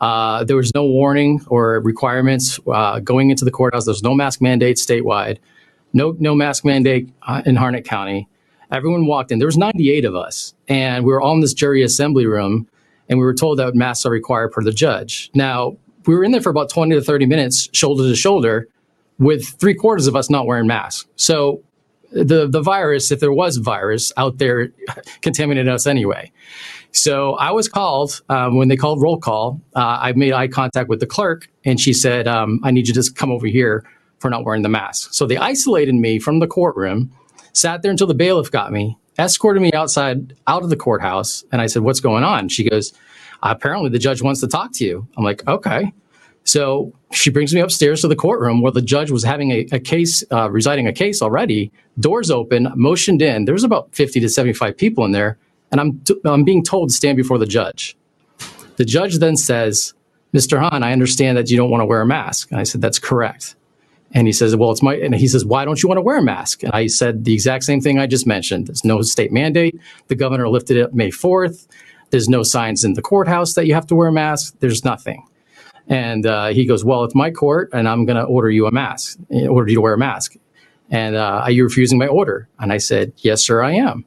Uh, 0.00 0.44
there 0.44 0.56
was 0.56 0.72
no 0.74 0.84
warning 0.84 1.40
or 1.48 1.80
requirements 1.80 2.58
uh, 2.72 3.00
going 3.00 3.30
into 3.30 3.44
the 3.44 3.50
courthouse. 3.50 3.84
There's 3.84 4.02
no 4.02 4.14
mask 4.14 4.40
mandate 4.40 4.76
statewide, 4.76 5.38
no 5.92 6.16
no 6.18 6.34
mask 6.34 6.64
mandate 6.64 7.08
uh, 7.22 7.42
in 7.44 7.56
Harnett 7.56 7.84
County. 7.84 8.28
Everyone 8.72 9.06
walked 9.06 9.32
in. 9.32 9.38
There 9.38 9.46
was 9.46 9.58
98 9.58 10.04
of 10.04 10.14
us, 10.14 10.54
and 10.68 11.04
we 11.04 11.12
were 11.12 11.20
all 11.20 11.34
in 11.34 11.40
this 11.40 11.52
jury 11.52 11.82
assembly 11.82 12.26
room, 12.26 12.68
and 13.08 13.18
we 13.18 13.24
were 13.24 13.34
told 13.34 13.58
that 13.58 13.74
masks 13.74 14.06
are 14.06 14.10
required 14.10 14.52
per 14.52 14.62
the 14.62 14.72
judge. 14.72 15.30
Now 15.34 15.76
we 16.06 16.14
were 16.14 16.24
in 16.24 16.32
there 16.32 16.40
for 16.40 16.50
about 16.50 16.70
20 16.70 16.94
to 16.94 17.02
30 17.02 17.26
minutes, 17.26 17.68
shoulder 17.72 18.04
to 18.04 18.16
shoulder, 18.16 18.68
with 19.18 19.44
three 19.60 19.74
quarters 19.74 20.06
of 20.06 20.16
us 20.16 20.30
not 20.30 20.46
wearing 20.46 20.66
masks. 20.66 21.06
So 21.16 21.62
the 22.12 22.48
the 22.48 22.62
virus, 22.62 23.10
if 23.10 23.20
there 23.20 23.32
was 23.32 23.58
virus 23.58 24.12
out 24.16 24.38
there, 24.38 24.72
contaminated 25.20 25.68
us 25.68 25.86
anyway. 25.86 26.32
So 26.92 27.34
I 27.34 27.52
was 27.52 27.68
called 27.68 28.20
um, 28.28 28.56
when 28.56 28.68
they 28.68 28.76
called 28.76 29.00
roll 29.00 29.18
call. 29.18 29.60
Uh, 29.76 29.98
I 30.00 30.12
made 30.12 30.32
eye 30.32 30.48
contact 30.48 30.88
with 30.88 31.00
the 31.00 31.06
clerk, 31.06 31.48
and 31.64 31.80
she 31.80 31.92
said, 31.92 32.26
um, 32.26 32.60
"I 32.64 32.70
need 32.70 32.88
you 32.88 32.94
to 32.94 33.00
just 33.00 33.16
come 33.16 33.30
over 33.30 33.46
here 33.46 33.84
for 34.18 34.28
not 34.28 34.44
wearing 34.44 34.62
the 34.62 34.68
mask." 34.68 35.14
So 35.14 35.26
they 35.26 35.36
isolated 35.36 35.94
me 35.94 36.18
from 36.18 36.40
the 36.40 36.46
courtroom. 36.46 37.12
Sat 37.52 37.82
there 37.82 37.90
until 37.90 38.06
the 38.06 38.14
bailiff 38.14 38.50
got 38.50 38.72
me, 38.72 38.96
escorted 39.18 39.62
me 39.62 39.72
outside, 39.72 40.34
out 40.46 40.62
of 40.62 40.70
the 40.70 40.76
courthouse. 40.76 41.44
And 41.52 41.60
I 41.60 41.66
said, 41.66 41.82
What's 41.82 42.00
going 42.00 42.24
on? 42.24 42.48
She 42.48 42.68
goes, 42.68 42.92
Apparently 43.42 43.90
the 43.90 43.98
judge 43.98 44.22
wants 44.22 44.40
to 44.40 44.48
talk 44.48 44.72
to 44.74 44.84
you. 44.84 45.06
I'm 45.16 45.24
like, 45.24 45.46
Okay. 45.46 45.92
So 46.44 46.92
she 47.12 47.30
brings 47.30 47.54
me 47.54 47.60
upstairs 47.60 48.00
to 48.00 48.08
the 48.08 48.16
courtroom 48.16 48.62
where 48.62 48.72
the 48.72 48.80
judge 48.80 49.10
was 49.10 49.22
having 49.22 49.50
a, 49.50 49.66
a 49.72 49.78
case, 49.78 50.24
uh, 50.32 50.50
residing 50.50 50.86
a 50.86 50.92
case 50.92 51.20
already. 51.20 51.70
Doors 51.98 52.30
open, 52.30 52.72
motioned 52.74 53.20
in. 53.20 53.44
There's 53.44 53.62
about 53.62 53.94
50 53.94 54.20
to 54.20 54.28
75 54.28 54.76
people 54.76 55.04
in 55.04 55.12
there. 55.12 55.38
And 55.70 55.80
I'm, 55.80 56.00
t- 56.00 56.20
I'm 56.24 56.44
being 56.44 56.64
told 56.64 56.90
to 56.90 56.94
stand 56.94 57.16
before 57.16 57.38
the 57.38 57.46
judge. 57.46 57.96
The 58.76 58.84
judge 58.84 59.18
then 59.18 59.36
says, 59.36 59.94
Mr. 60.32 60.58
Hahn, 60.58 60.82
I 60.82 60.92
understand 60.92 61.36
that 61.36 61.50
you 61.50 61.56
don't 61.56 61.70
want 61.70 61.80
to 61.80 61.86
wear 61.86 62.00
a 62.00 62.06
mask. 62.06 62.50
And 62.50 62.60
I 62.60 62.64
said, 62.64 62.80
That's 62.80 62.98
correct. 62.98 63.56
And 64.12 64.26
he 64.26 64.32
says, 64.32 64.56
Well, 64.56 64.70
it's 64.70 64.82
my, 64.82 64.94
and 64.94 65.14
he 65.14 65.28
says, 65.28 65.44
Why 65.44 65.64
don't 65.64 65.82
you 65.82 65.88
want 65.88 65.98
to 65.98 66.02
wear 66.02 66.18
a 66.18 66.22
mask? 66.22 66.62
And 66.62 66.72
I 66.72 66.86
said 66.86 67.24
the 67.24 67.34
exact 67.34 67.64
same 67.64 67.80
thing 67.80 67.98
I 67.98 68.06
just 68.06 68.26
mentioned. 68.26 68.68
There's 68.68 68.84
no 68.84 69.02
state 69.02 69.32
mandate. 69.32 69.78
The 70.08 70.14
governor 70.14 70.48
lifted 70.48 70.76
it 70.76 70.94
May 70.94 71.10
4th. 71.10 71.66
There's 72.10 72.28
no 72.28 72.42
signs 72.42 72.84
in 72.84 72.94
the 72.94 73.02
courthouse 73.02 73.54
that 73.54 73.66
you 73.66 73.74
have 73.74 73.86
to 73.88 73.94
wear 73.94 74.08
a 74.08 74.12
mask. 74.12 74.54
There's 74.60 74.84
nothing. 74.84 75.26
And 75.86 76.26
uh, 76.26 76.48
he 76.48 76.66
goes, 76.66 76.84
Well, 76.84 77.04
it's 77.04 77.14
my 77.14 77.30
court, 77.30 77.70
and 77.72 77.88
I'm 77.88 78.04
going 78.04 78.16
to 78.16 78.24
order 78.24 78.50
you 78.50 78.66
a 78.66 78.72
mask, 78.72 79.18
order 79.30 79.68
you 79.68 79.76
to 79.76 79.80
wear 79.80 79.94
a 79.94 79.98
mask. 79.98 80.36
And 80.90 81.16
uh, 81.16 81.42
are 81.44 81.50
you 81.50 81.64
refusing 81.64 81.98
my 81.98 82.08
order? 82.08 82.48
And 82.58 82.72
I 82.72 82.78
said, 82.78 83.12
Yes, 83.18 83.44
sir, 83.44 83.62
I 83.62 83.72
am. 83.72 84.04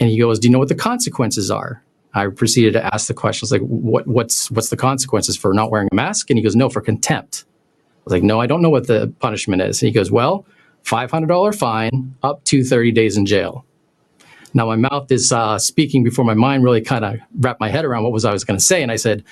And 0.00 0.08
he 0.08 0.18
goes, 0.18 0.38
Do 0.38 0.48
you 0.48 0.52
know 0.52 0.58
what 0.58 0.68
the 0.68 0.74
consequences 0.74 1.50
are? 1.50 1.82
I 2.12 2.26
proceeded 2.26 2.72
to 2.72 2.94
ask 2.94 3.06
the 3.06 3.14
questions 3.14 3.52
like, 3.52 3.60
what, 3.60 4.06
what's 4.08 4.50
what's 4.50 4.70
the 4.70 4.76
consequences 4.76 5.36
for 5.36 5.54
not 5.54 5.70
wearing 5.70 5.88
a 5.92 5.94
mask? 5.94 6.30
And 6.30 6.38
he 6.38 6.42
goes, 6.42 6.56
No, 6.56 6.68
for 6.68 6.80
contempt. 6.80 7.44
I 7.46 8.02
was 8.04 8.12
like, 8.12 8.22
No, 8.22 8.40
I 8.40 8.46
don't 8.46 8.62
know 8.62 8.70
what 8.70 8.88
the 8.88 9.12
punishment 9.20 9.62
is. 9.62 9.80
And 9.80 9.88
he 9.88 9.92
goes, 9.92 10.10
Well, 10.10 10.46
$500 10.84 11.54
fine, 11.56 12.16
up 12.22 12.42
to 12.44 12.64
30 12.64 12.92
days 12.92 13.16
in 13.16 13.26
jail. 13.26 13.64
Now 14.54 14.66
my 14.66 14.76
mouth 14.76 15.12
is 15.12 15.30
uh, 15.30 15.58
speaking 15.58 16.02
before 16.02 16.24
my 16.24 16.34
mind 16.34 16.64
really 16.64 16.80
kind 16.80 17.04
of 17.04 17.16
wrapped 17.38 17.60
my 17.60 17.68
head 17.68 17.84
around 17.84 18.02
what 18.02 18.12
was 18.12 18.24
I 18.24 18.32
was 18.32 18.42
going 18.42 18.58
to 18.58 18.64
say, 18.64 18.82
and 18.82 18.90
I 18.90 18.96
said, 18.96 19.22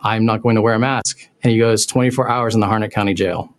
"I'm 0.00 0.24
not 0.24 0.42
going 0.42 0.54
to 0.54 0.62
wear 0.62 0.74
a 0.74 0.78
mask." 0.78 1.28
And 1.42 1.52
he 1.52 1.58
goes, 1.58 1.84
"24 1.86 2.28
hours 2.28 2.54
in 2.54 2.60
the 2.60 2.66
Harnett 2.66 2.92
County 2.92 3.14
Jail." 3.14 3.51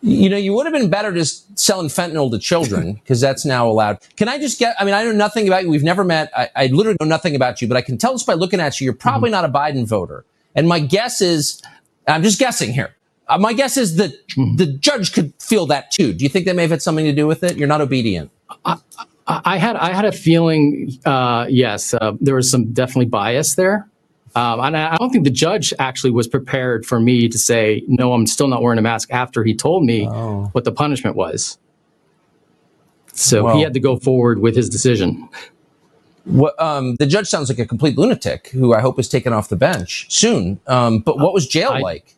You 0.00 0.28
know, 0.28 0.36
you 0.36 0.52
would 0.52 0.66
have 0.66 0.72
been 0.72 0.90
better 0.90 1.12
just 1.12 1.58
selling 1.58 1.88
fentanyl 1.88 2.30
to 2.30 2.38
children 2.38 2.94
because 3.02 3.20
that's 3.20 3.44
now 3.44 3.68
allowed. 3.68 3.98
Can 4.16 4.28
I 4.28 4.38
just 4.38 4.58
get, 4.58 4.76
I 4.78 4.84
mean, 4.84 4.94
I 4.94 5.02
know 5.04 5.12
nothing 5.12 5.48
about 5.48 5.64
you. 5.64 5.70
We've 5.70 5.82
never 5.82 6.04
met. 6.04 6.30
I, 6.36 6.50
I 6.54 6.66
literally 6.66 6.96
know 7.00 7.06
nothing 7.06 7.34
about 7.34 7.60
you, 7.60 7.68
but 7.68 7.76
I 7.76 7.80
can 7.80 7.98
tell 7.98 8.14
just 8.14 8.26
by 8.26 8.34
looking 8.34 8.60
at 8.60 8.80
you, 8.80 8.84
you're 8.84 8.94
probably 8.94 9.30
not 9.30 9.44
a 9.44 9.48
Biden 9.48 9.86
voter. 9.86 10.24
And 10.54 10.68
my 10.68 10.78
guess 10.78 11.20
is, 11.20 11.62
I'm 12.06 12.22
just 12.22 12.38
guessing 12.38 12.72
here. 12.72 12.94
Uh, 13.28 13.38
my 13.38 13.52
guess 13.52 13.76
is 13.76 13.96
that 13.96 14.12
the 14.56 14.66
judge 14.80 15.12
could 15.12 15.34
feel 15.38 15.66
that 15.66 15.90
too. 15.90 16.14
Do 16.14 16.24
you 16.24 16.28
think 16.28 16.46
that 16.46 16.56
may 16.56 16.62
have 16.62 16.70
had 16.70 16.82
something 16.82 17.04
to 17.04 17.12
do 17.12 17.26
with 17.26 17.42
it? 17.42 17.56
You're 17.56 17.68
not 17.68 17.80
obedient. 17.80 18.30
I, 18.64 18.78
I 19.26 19.58
had 19.58 19.76
I 19.76 19.92
had 19.92 20.06
a 20.06 20.12
feeling, 20.12 20.98
uh, 21.04 21.46
yes, 21.50 21.92
uh, 21.92 22.12
there 22.20 22.34
was 22.34 22.50
some 22.50 22.72
definitely 22.72 23.06
bias 23.06 23.54
there, 23.56 23.86
um, 24.34 24.60
and 24.60 24.76
I 24.76 24.94
I 24.94 24.96
don't 24.96 25.10
think 25.10 25.24
the 25.24 25.30
judge 25.30 25.72
actually 25.78 26.10
was 26.10 26.26
prepared 26.28 26.84
for 26.86 27.00
me 27.00 27.28
to 27.28 27.38
say 27.38 27.82
no. 27.88 28.12
I'm 28.12 28.26
still 28.26 28.48
not 28.48 28.62
wearing 28.62 28.78
a 28.78 28.82
mask 28.82 29.10
after 29.12 29.44
he 29.44 29.54
told 29.54 29.84
me 29.84 30.06
what 30.52 30.64
the 30.64 30.72
punishment 30.72 31.16
was. 31.16 31.58
So 33.12 33.44
Well- 33.44 33.56
he 33.56 33.62
had 33.62 33.74
to 33.74 33.80
go 33.80 33.96
forward 33.96 34.38
with 34.40 34.54
his 34.56 34.68
decision. 34.68 35.28
What, 36.24 36.60
um, 36.60 36.96
the 36.96 37.06
judge 37.06 37.26
sounds 37.26 37.48
like 37.48 37.58
a 37.58 37.64
complete 37.66 37.96
lunatic 37.96 38.48
who 38.48 38.74
I 38.74 38.80
hope 38.80 38.98
is 39.00 39.08
taken 39.08 39.32
off 39.32 39.48
the 39.48 39.56
bench 39.56 40.06
soon. 40.10 40.60
Um, 40.66 40.98
but 41.00 41.18
what 41.18 41.32
was 41.32 41.46
jail 41.46 41.70
I- 41.72 41.80
like? 41.80 42.14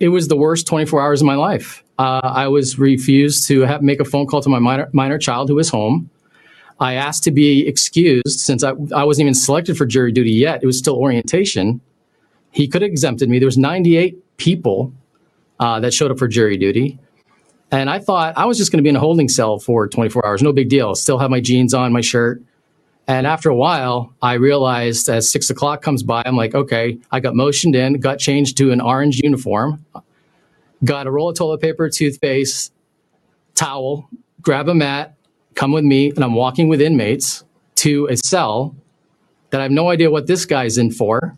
It 0.00 0.08
was 0.08 0.28
the 0.28 0.36
worst 0.36 0.66
24 0.66 1.00
hours 1.00 1.20
of 1.22 1.26
my 1.26 1.36
life. 1.36 1.82
Uh, 1.98 2.20
I 2.24 2.48
was 2.48 2.78
refused 2.78 3.46
to 3.48 3.60
have, 3.62 3.82
make 3.82 4.00
a 4.00 4.04
phone 4.04 4.26
call 4.26 4.40
to 4.42 4.48
my 4.48 4.58
minor, 4.58 4.88
minor 4.92 5.16
child 5.16 5.48
who 5.48 5.54
was 5.54 5.68
home. 5.70 6.10
I 6.80 6.94
asked 6.94 7.24
to 7.24 7.30
be 7.30 7.66
excused 7.66 8.40
since 8.40 8.64
I, 8.64 8.70
I 8.94 9.04
wasn't 9.04 9.26
even 9.26 9.34
selected 9.34 9.76
for 9.76 9.86
jury 9.86 10.12
duty 10.12 10.32
yet. 10.32 10.62
It 10.62 10.66
was 10.66 10.78
still 10.78 10.96
orientation. 10.96 11.80
He 12.50 12.68
could 12.68 12.82
have 12.82 12.90
exempted 12.90 13.28
me. 13.28 13.38
There 13.38 13.46
was 13.46 13.58
98 13.58 14.36
people 14.36 14.92
uh, 15.60 15.80
that 15.80 15.94
showed 15.94 16.10
up 16.10 16.18
for 16.18 16.28
jury 16.28 16.56
duty. 16.56 16.98
And 17.70 17.88
I 17.88 17.98
thought 17.98 18.36
I 18.36 18.44
was 18.44 18.58
just 18.58 18.70
going 18.70 18.78
to 18.78 18.82
be 18.82 18.90
in 18.90 18.96
a 18.96 19.00
holding 19.00 19.28
cell 19.28 19.58
for 19.58 19.88
24 19.88 20.26
hours. 20.26 20.42
No 20.42 20.52
big 20.52 20.68
deal. 20.68 20.94
Still 20.94 21.18
have 21.18 21.30
my 21.30 21.40
jeans 21.40 21.72
on, 21.72 21.92
my 21.92 22.02
shirt. 22.02 22.42
And 23.08 23.26
after 23.26 23.48
a 23.48 23.54
while, 23.54 24.12
I 24.20 24.34
realized 24.34 25.08
as 25.08 25.30
six 25.30 25.50
o'clock 25.50 25.82
comes 25.82 26.02
by, 26.02 26.22
I'm 26.24 26.36
like, 26.36 26.54
okay, 26.54 26.98
I 27.10 27.20
got 27.20 27.34
motioned 27.34 27.74
in, 27.74 27.94
got 27.94 28.18
changed 28.18 28.56
to 28.58 28.70
an 28.70 28.80
orange 28.80 29.20
uniform, 29.22 29.84
got 30.84 31.06
a 31.06 31.10
roll 31.10 31.30
of 31.30 31.36
toilet 31.36 31.60
paper, 31.60 31.88
toothpaste, 31.88 32.72
towel, 33.54 34.08
grab 34.40 34.68
a 34.68 34.74
mat, 34.74 35.14
come 35.54 35.72
with 35.72 35.84
me, 35.84 36.10
and 36.10 36.24
I'm 36.24 36.34
walking 36.34 36.68
with 36.68 36.80
inmates 36.80 37.44
to 37.76 38.06
a 38.10 38.16
cell 38.16 38.74
that 39.50 39.60
I 39.60 39.64
have 39.64 39.72
no 39.72 39.90
idea 39.90 40.10
what 40.10 40.26
this 40.26 40.44
guy's 40.44 40.78
in 40.78 40.90
for. 40.90 41.36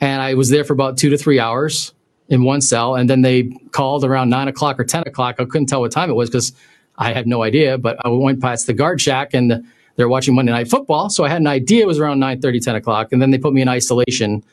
And 0.00 0.20
I 0.22 0.34
was 0.34 0.50
there 0.50 0.64
for 0.64 0.72
about 0.72 0.98
two 0.98 1.10
to 1.10 1.18
three 1.18 1.40
hours 1.40 1.92
in 2.28 2.44
one 2.44 2.60
cell. 2.60 2.94
And 2.94 3.08
then 3.08 3.22
they 3.22 3.44
called 3.70 4.04
around 4.04 4.30
nine 4.30 4.48
o'clock 4.48 4.78
or 4.78 4.84
10 4.84 5.02
o'clock. 5.06 5.36
I 5.38 5.44
couldn't 5.44 5.66
tell 5.66 5.80
what 5.80 5.92
time 5.92 6.10
it 6.10 6.14
was 6.14 6.30
because 6.30 6.52
I 6.96 7.12
had 7.12 7.26
no 7.26 7.42
idea, 7.42 7.78
but 7.78 7.96
I 8.04 8.08
went 8.08 8.40
past 8.40 8.66
the 8.66 8.72
guard 8.72 9.00
shack 9.00 9.34
and 9.34 9.64
they're 9.96 10.08
watching 10.08 10.34
Monday 10.34 10.52
Night 10.52 10.68
Football. 10.68 11.10
So 11.10 11.24
I 11.24 11.28
had 11.28 11.40
an 11.40 11.46
idea 11.46 11.82
it 11.82 11.86
was 11.86 11.98
around 11.98 12.20
9 12.20 12.40
10 12.40 12.74
o'clock. 12.74 13.12
And 13.12 13.20
then 13.20 13.30
they 13.30 13.38
put 13.38 13.52
me 13.52 13.62
in 13.62 13.68
isolation 13.68 14.44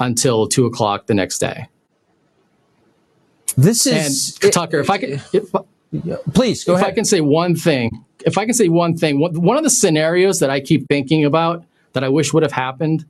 until 0.00 0.46
two 0.46 0.66
o'clock 0.66 1.06
the 1.06 1.14
next 1.14 1.38
day. 1.38 1.68
This 3.56 3.86
is 3.86 4.38
and 4.42 4.52
Tucker. 4.52 4.78
If 4.78 4.90
I 4.90 4.98
could, 4.98 5.22
if, 5.32 5.50
please 6.32 6.64
go 6.64 6.74
if 6.74 6.80
ahead. 6.80 6.92
I 6.92 6.94
can 6.94 7.04
say 7.04 7.20
one 7.20 7.56
thing, 7.56 8.04
if 8.24 8.38
I 8.38 8.44
can 8.44 8.54
say 8.54 8.68
one 8.68 8.96
thing, 8.96 9.20
one 9.20 9.56
of 9.56 9.64
the 9.64 9.70
scenarios 9.70 10.40
that 10.40 10.50
I 10.50 10.60
keep 10.60 10.88
thinking 10.88 11.24
about 11.24 11.64
that 11.92 12.04
I 12.04 12.08
wish 12.08 12.32
would 12.32 12.42
have 12.42 12.52
happened, 12.52 13.04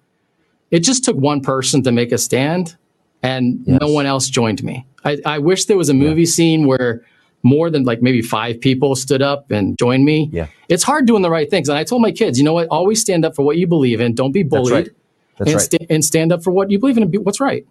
it 0.70 0.80
just 0.80 1.04
took 1.04 1.16
one 1.16 1.40
person 1.40 1.82
to 1.82 1.92
make 1.92 2.12
a 2.12 2.18
stand, 2.18 2.76
and 3.22 3.66
no 3.66 3.88
one 3.88 4.06
else 4.06 4.28
joined 4.28 4.62
me. 4.62 4.86
I, 5.04 5.18
I 5.24 5.38
wish 5.38 5.64
there 5.64 5.76
was 5.76 5.88
a 5.88 5.94
movie 5.94 6.26
scene 6.26 6.66
where 6.66 7.02
more 7.42 7.70
than 7.70 7.84
like 7.84 8.02
maybe 8.02 8.20
five 8.20 8.60
people 8.60 8.96
stood 8.96 9.22
up 9.22 9.50
and 9.50 9.78
joined 9.78 10.04
me. 10.04 10.28
Yeah. 10.32 10.48
It's 10.68 10.82
hard 10.82 11.06
doing 11.06 11.22
the 11.22 11.30
right 11.30 11.48
things. 11.48 11.68
And 11.68 11.78
I 11.78 11.84
told 11.84 12.02
my 12.02 12.12
kids, 12.12 12.38
you 12.38 12.44
know 12.44 12.52
what? 12.52 12.68
Always 12.68 13.00
stand 13.00 13.24
up 13.24 13.34
for 13.34 13.44
what 13.44 13.56
you 13.56 13.66
believe 13.66 14.00
in. 14.00 14.14
Don't 14.14 14.32
be 14.32 14.42
bullied. 14.42 14.72
right. 14.72 14.88
That's 15.38 15.50
and, 15.50 15.56
right. 15.56 15.62
sta- 15.62 15.86
and 15.88 16.04
stand 16.04 16.32
up 16.32 16.42
for 16.42 16.50
what 16.50 16.70
you 16.70 16.78
believe 16.78 16.96
in 16.96 17.04
and 17.04 17.12
be 17.12 17.18
what's 17.18 17.40
right. 17.40 17.66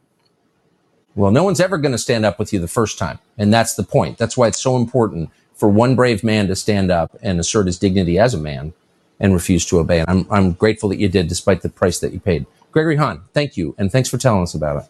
Well, 1.15 1.31
no 1.31 1.43
one's 1.43 1.59
ever 1.59 1.77
going 1.77 1.91
to 1.91 1.97
stand 1.97 2.25
up 2.25 2.39
with 2.39 2.53
you 2.53 2.59
the 2.59 2.67
first 2.67 2.97
time. 2.97 3.19
And 3.38 3.53
that's 3.53 3.73
the 3.73 3.83
point. 3.83 4.17
That's 4.17 4.38
why 4.38 4.47
it's 4.47 4.61
so 4.61 4.77
important 4.77 5.29
for 5.58 5.68
one 5.70 5.95
brave 5.95 6.24
man 6.24 6.47
to 6.47 6.55
stand 6.55 6.91
up 6.91 7.18
and 7.22 7.39
assert 7.39 7.66
his 7.68 7.78
dignity 7.80 8.18
as 8.20 8.34
a 8.34 8.38
man 8.38 8.74
and 9.20 9.34
refuse 9.34 9.66
to 9.66 9.80
obey. 9.80 9.99
And 9.99 10.10
I'm, 10.10 10.28
I'm 10.32 10.51
grateful 10.53 10.89
that 10.89 10.97
you 10.97 11.10
did 11.10 11.28
despite 11.28 11.62
the 11.62 11.70
price 11.70 11.99
that 11.99 12.14
you 12.14 12.20
paid. 12.20 12.45
Gregory 12.72 12.95
Hahn, 12.95 13.24
thank 13.34 13.58
you. 13.58 13.74
And 13.78 13.91
thanks 13.91 14.08
for 14.10 14.18
telling 14.18 14.43
us 14.43 14.53
about 14.53 14.84
it. 14.84 14.89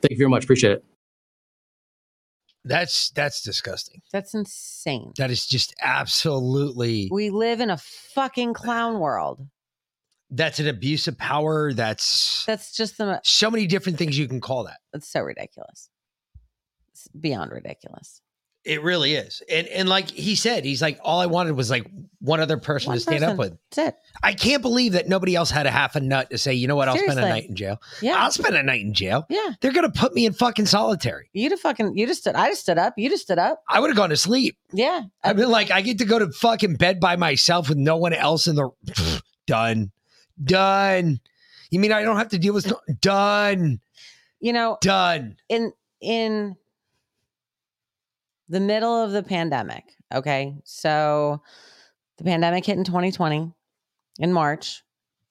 Thank 0.00 0.12
you 0.12 0.18
very 0.18 0.30
much. 0.30 0.44
Appreciate 0.44 0.72
it. 0.72 0.84
That's 2.64 3.10
that's 3.10 3.42
disgusting. 3.42 4.02
That's 4.12 4.34
insane. 4.34 5.12
That 5.16 5.30
is 5.30 5.46
just 5.46 5.74
absolutely 5.82 7.08
We 7.10 7.30
live 7.30 7.60
in 7.60 7.70
a 7.70 7.78
fucking 7.78 8.52
clown 8.54 8.98
world. 9.00 9.46
that's 10.30 10.58
an 10.58 10.68
abuse 10.68 11.08
of 11.08 11.16
power. 11.16 11.72
That's 11.72 12.44
That's 12.44 12.72
just 12.76 12.98
the 12.98 13.20
so 13.24 13.50
many 13.50 13.66
different 13.66 13.96
things 13.98 14.18
you 14.18 14.28
can 14.28 14.40
call 14.40 14.64
that. 14.64 14.78
It's 14.92 15.08
so 15.08 15.20
ridiculous. 15.20 15.88
It's 16.92 17.08
beyond 17.08 17.52
ridiculous. 17.52 18.20
It 18.64 18.82
really 18.82 19.14
is. 19.14 19.42
And 19.50 19.66
and 19.68 19.88
like 19.88 20.10
he 20.10 20.34
said, 20.34 20.64
he's 20.64 20.82
like, 20.82 20.98
all 21.02 21.20
I 21.20 21.26
wanted 21.26 21.56
was 21.56 21.70
like 21.70 21.86
one 22.20 22.40
other 22.40 22.58
person 22.58 22.88
One 22.88 22.96
to 22.96 23.00
stand 23.00 23.20
person. 23.20 23.30
up 23.30 23.38
with. 23.38 23.56
That's 23.70 23.88
it. 23.88 23.96
I 24.22 24.34
can't 24.34 24.60
believe 24.60 24.92
that 24.92 25.08
nobody 25.08 25.34
else 25.36 25.50
had 25.50 25.66
a 25.66 25.70
half 25.70 25.96
a 25.96 26.00
nut 26.00 26.28
to 26.30 26.38
say, 26.38 26.52
you 26.54 26.66
know 26.66 26.76
what, 26.76 26.88
I'll 26.88 26.96
spend 26.96 27.18
a 27.18 27.22
night 27.22 27.48
in 27.48 27.54
jail. 27.54 27.80
Yeah. 28.02 28.16
I'll 28.22 28.30
spend 28.32 28.56
a 28.56 28.62
night 28.62 28.82
in 28.82 28.92
jail. 28.92 29.24
Yeah. 29.30 29.50
They're 29.60 29.72
gonna 29.72 29.90
put 29.90 30.12
me 30.12 30.26
in 30.26 30.32
fucking 30.34 30.66
solitary. 30.66 31.30
You'd 31.32 31.52
have 31.52 31.60
fucking 31.60 31.96
you 31.96 32.06
just 32.06 32.20
stood 32.22 32.34
I 32.34 32.48
just 32.48 32.62
stood 32.62 32.78
up. 32.78 32.94
You 32.98 33.08
just 33.08 33.22
stood 33.22 33.38
up. 33.38 33.62
I 33.68 33.80
would 33.80 33.88
have 33.90 33.96
gone 33.96 34.10
to 34.10 34.16
sleep. 34.16 34.58
Yeah. 34.72 35.02
I've 35.24 35.36
been 35.36 35.50
like, 35.50 35.70
I 35.70 35.80
get 35.80 35.98
to 35.98 36.04
go 36.04 36.18
to 36.18 36.30
fucking 36.32 36.74
bed 36.76 37.00
by 37.00 37.16
myself 37.16 37.68
with 37.68 37.78
no 37.78 37.96
one 37.96 38.12
else 38.12 38.46
in 38.48 38.56
the 38.56 38.70
done. 39.46 39.92
Done. 40.42 41.20
You 41.70 41.80
mean 41.80 41.92
I 41.92 42.02
don't 42.02 42.16
have 42.16 42.28
to 42.30 42.38
deal 42.38 42.54
with 42.54 42.72
done. 43.00 43.80
You 44.40 44.52
know, 44.52 44.78
Done. 44.80 45.36
in 45.48 45.72
in 46.00 46.56
the 48.48 48.60
middle 48.60 49.02
of 49.02 49.12
the 49.12 49.22
pandemic, 49.22 49.84
okay? 50.12 50.56
So 50.64 51.42
the 52.16 52.24
pandemic 52.24 52.64
hit 52.64 52.78
in 52.78 52.84
2020 52.84 53.52
in 54.18 54.32
March. 54.32 54.82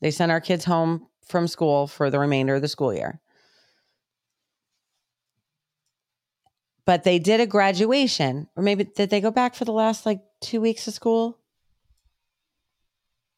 They 0.01 0.11
sent 0.11 0.31
our 0.31 0.41
kids 0.41 0.65
home 0.65 1.07
from 1.27 1.47
school 1.47 1.87
for 1.87 2.09
the 2.09 2.19
remainder 2.19 2.55
of 2.55 2.61
the 2.61 2.67
school 2.67 2.93
year. 2.93 3.19
But 6.85 7.03
they 7.03 7.19
did 7.19 7.41
a 7.41 7.45
graduation, 7.45 8.47
or 8.55 8.63
maybe 8.63 8.85
did 8.85 9.09
they 9.09 9.19
go 9.19 9.31
back 9.31 9.55
for 9.55 9.65
the 9.65 9.73
last 9.73 10.05
like 10.05 10.21
two 10.39 10.61
weeks 10.61 10.87
of 10.87 10.93
school? 10.93 11.37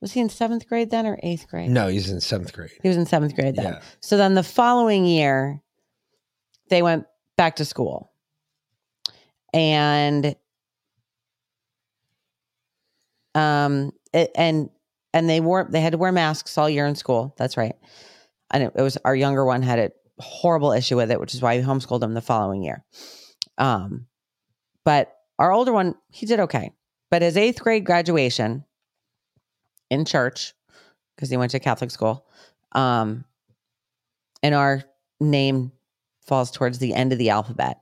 Was 0.02 0.14
he 0.14 0.20
in 0.20 0.30
seventh 0.30 0.68
grade 0.68 0.92
then 0.92 1.08
or 1.08 1.20
eighth 1.24 1.48
grade? 1.50 1.72
No, 1.72 1.88
he's 1.88 2.10
in 2.10 2.22
seventh 2.22 2.54
grade. 2.54 2.72
He 2.82 2.88
was 2.88 2.96
in 2.96 3.06
seventh 3.06 3.36
grade 3.36 3.56
then. 3.56 3.74
Yeah. 3.74 3.82
So 4.02 4.18
then 4.18 4.36
the 4.36 4.44
following 4.44 5.06
year, 5.06 5.62
they 6.70 6.82
went 6.82 7.06
back 7.38 7.56
to 7.58 7.66
school. 7.66 8.12
And 9.54 10.36
um 13.36 13.92
it, 14.14 14.32
and 14.36 14.70
and 15.14 15.30
they 15.30 15.40
wore 15.40 15.68
they 15.70 15.82
had 15.82 15.94
to 15.94 15.98
wear 15.98 16.12
masks 16.12 16.58
all 16.58 16.70
year 16.70 16.86
in 16.86 16.96
school. 16.96 17.34
That's 17.38 17.58
right. 17.58 17.76
And 18.52 18.64
it, 18.64 18.74
it 18.76 18.82
was 18.82 18.98
our 19.06 19.16
younger 19.16 19.46
one 19.46 19.62
had 19.62 19.80
a 19.80 19.92
horrible 20.20 20.72
issue 20.72 20.98
with 20.98 21.12
it, 21.12 21.20
which 21.20 21.34
is 21.34 21.42
why 21.42 21.58
we 21.58 21.64
homeschooled 21.64 22.04
him 22.04 22.14
the 22.14 22.22
following 22.22 22.64
year. 22.64 22.84
Um, 23.58 24.08
but 24.84 25.16
our 25.38 25.52
older 25.52 25.72
one, 25.72 25.96
he 26.12 26.26
did 26.26 26.40
okay. 26.42 26.72
But 27.12 27.22
his 27.22 27.38
eighth 27.38 27.62
grade 27.62 27.86
graduation 27.86 28.66
in 29.90 30.06
church, 30.06 30.54
because 31.16 31.30
he 31.30 31.38
went 31.38 31.52
to 31.52 31.60
Catholic 31.60 31.92
school, 31.92 32.26
um, 32.74 33.26
and 34.44 34.54
our 34.54 34.84
name 35.20 35.72
falls 36.22 36.52
towards 36.52 36.80
the 36.80 36.94
end 36.94 37.12
of 37.12 37.18
the 37.18 37.32
alphabet. 37.32 37.80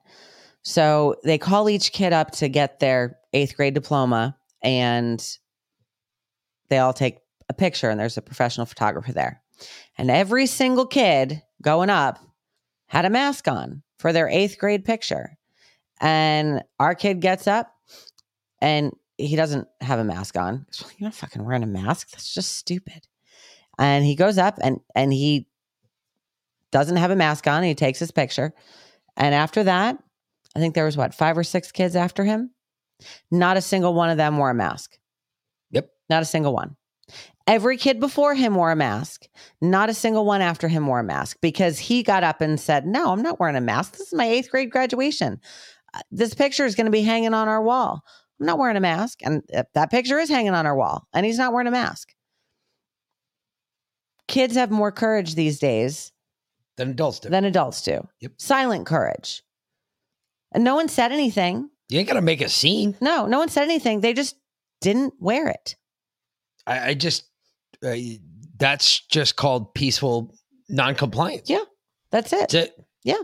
So 0.67 1.15
they 1.23 1.37
call 1.37 1.69
each 1.69 1.93
kid 1.93 2.11
up 2.11 2.31
to 2.31 2.49
get 2.49 2.81
their 2.81 3.19
eighth 3.31 3.55
grade 3.55 3.73
diploma, 3.73 4.35
and 4.61 5.25
they 6.67 6.77
all 6.77 6.91
take 6.91 7.19
a 7.47 7.53
picture, 7.53 7.89
and 7.89 7.97
there's 7.97 8.17
a 8.17 8.21
professional 8.21 8.65
photographer 8.65 9.13
there. 9.13 9.41
And 9.97 10.11
every 10.11 10.45
single 10.45 10.85
kid 10.85 11.41
going 11.61 11.89
up 11.89 12.19
had 12.87 13.05
a 13.05 13.09
mask 13.09 13.47
on 13.47 13.81
for 13.97 14.11
their 14.11 14.27
eighth 14.27 14.57
grade 14.59 14.83
picture. 14.83 15.37
And 16.01 16.61
our 16.81 16.95
kid 16.95 17.21
gets 17.21 17.47
up 17.47 17.73
and 18.61 18.91
he 19.17 19.37
doesn't 19.37 19.69
have 19.79 19.99
a 19.99 20.03
mask 20.03 20.35
on. 20.35 20.65
You're 20.97 21.07
not 21.07 21.15
fucking 21.15 21.45
wearing 21.45 21.63
a 21.63 21.67
mask. 21.67 22.11
That's 22.11 22.33
just 22.33 22.57
stupid. 22.57 23.07
And 23.79 24.03
he 24.03 24.15
goes 24.15 24.37
up 24.37 24.59
and 24.61 24.81
and 24.93 25.13
he 25.13 25.47
doesn't 26.71 26.97
have 26.97 27.09
a 27.09 27.15
mask 27.15 27.47
on. 27.47 27.63
He 27.63 27.73
takes 27.73 27.99
his 27.99 28.11
picture. 28.11 28.53
And 29.15 29.33
after 29.33 29.63
that, 29.63 29.97
I 30.55 30.59
think 30.59 30.75
there 30.75 30.85
was 30.85 30.97
what, 30.97 31.13
five 31.13 31.37
or 31.37 31.43
six 31.43 31.71
kids 31.71 31.95
after 31.95 32.23
him? 32.23 32.51
Not 33.31 33.57
a 33.57 33.61
single 33.61 33.93
one 33.93 34.09
of 34.09 34.17
them 34.17 34.37
wore 34.37 34.49
a 34.49 34.55
mask. 34.55 34.97
Yep. 35.71 35.89
Not 36.09 36.21
a 36.23 36.25
single 36.25 36.53
one. 36.53 36.75
Every 37.45 37.77
kid 37.77 37.99
before 37.99 38.35
him 38.35 38.55
wore 38.55 38.71
a 38.71 38.75
mask. 38.75 39.25
Not 39.61 39.89
a 39.89 39.93
single 39.93 40.25
one 40.25 40.41
after 40.41 40.67
him 40.67 40.87
wore 40.87 40.99
a 40.99 41.03
mask 41.03 41.37
because 41.41 41.79
he 41.79 42.03
got 42.03 42.23
up 42.23 42.41
and 42.41 42.59
said, 42.59 42.85
No, 42.85 43.11
I'm 43.11 43.21
not 43.21 43.39
wearing 43.39 43.55
a 43.55 43.61
mask. 43.61 43.93
This 43.93 44.07
is 44.07 44.13
my 44.13 44.25
eighth 44.25 44.49
grade 44.51 44.71
graduation. 44.71 45.39
Uh, 45.93 46.01
This 46.11 46.33
picture 46.33 46.65
is 46.65 46.75
going 46.75 46.85
to 46.85 46.91
be 46.91 47.03
hanging 47.03 47.33
on 47.33 47.47
our 47.47 47.61
wall. 47.61 48.01
I'm 48.39 48.45
not 48.45 48.57
wearing 48.59 48.75
a 48.77 48.81
mask. 48.81 49.19
And 49.23 49.43
uh, 49.53 49.63
that 49.75 49.91
picture 49.91 50.19
is 50.19 50.29
hanging 50.29 50.53
on 50.53 50.65
our 50.65 50.75
wall, 50.75 51.07
and 51.13 51.25
he's 51.25 51.37
not 51.37 51.53
wearing 51.53 51.67
a 51.67 51.71
mask. 51.71 52.09
Kids 54.27 54.55
have 54.55 54.71
more 54.71 54.91
courage 54.91 55.35
these 55.35 55.59
days 55.59 56.11
Than 56.75 56.89
adults 56.91 57.19
do. 57.19 57.29
than 57.29 57.45
adults 57.45 57.81
do. 57.81 58.05
Yep. 58.19 58.33
Silent 58.37 58.85
courage. 58.85 59.41
And 60.51 60.63
no 60.63 60.75
one 60.75 60.87
said 60.89 61.11
anything. 61.11 61.69
You 61.89 61.99
ain't 61.99 62.07
got 62.07 62.15
to 62.15 62.21
make 62.21 62.41
a 62.41 62.49
scene. 62.49 62.95
No, 63.01 63.25
no 63.27 63.39
one 63.39 63.49
said 63.49 63.63
anything. 63.63 64.01
They 64.01 64.13
just 64.13 64.35
didn't 64.81 65.13
wear 65.19 65.47
it. 65.47 65.75
I, 66.65 66.89
I 66.89 66.93
just, 66.93 67.25
uh, 67.83 67.95
that's 68.57 69.01
just 69.07 69.35
called 69.35 69.73
peaceful 69.73 70.33
non-compliance. 70.69 71.49
Yeah, 71.49 71.63
that's 72.11 72.33
it. 72.33 72.39
That's 72.49 72.53
it. 72.55 72.85
Yeah. 73.03 73.15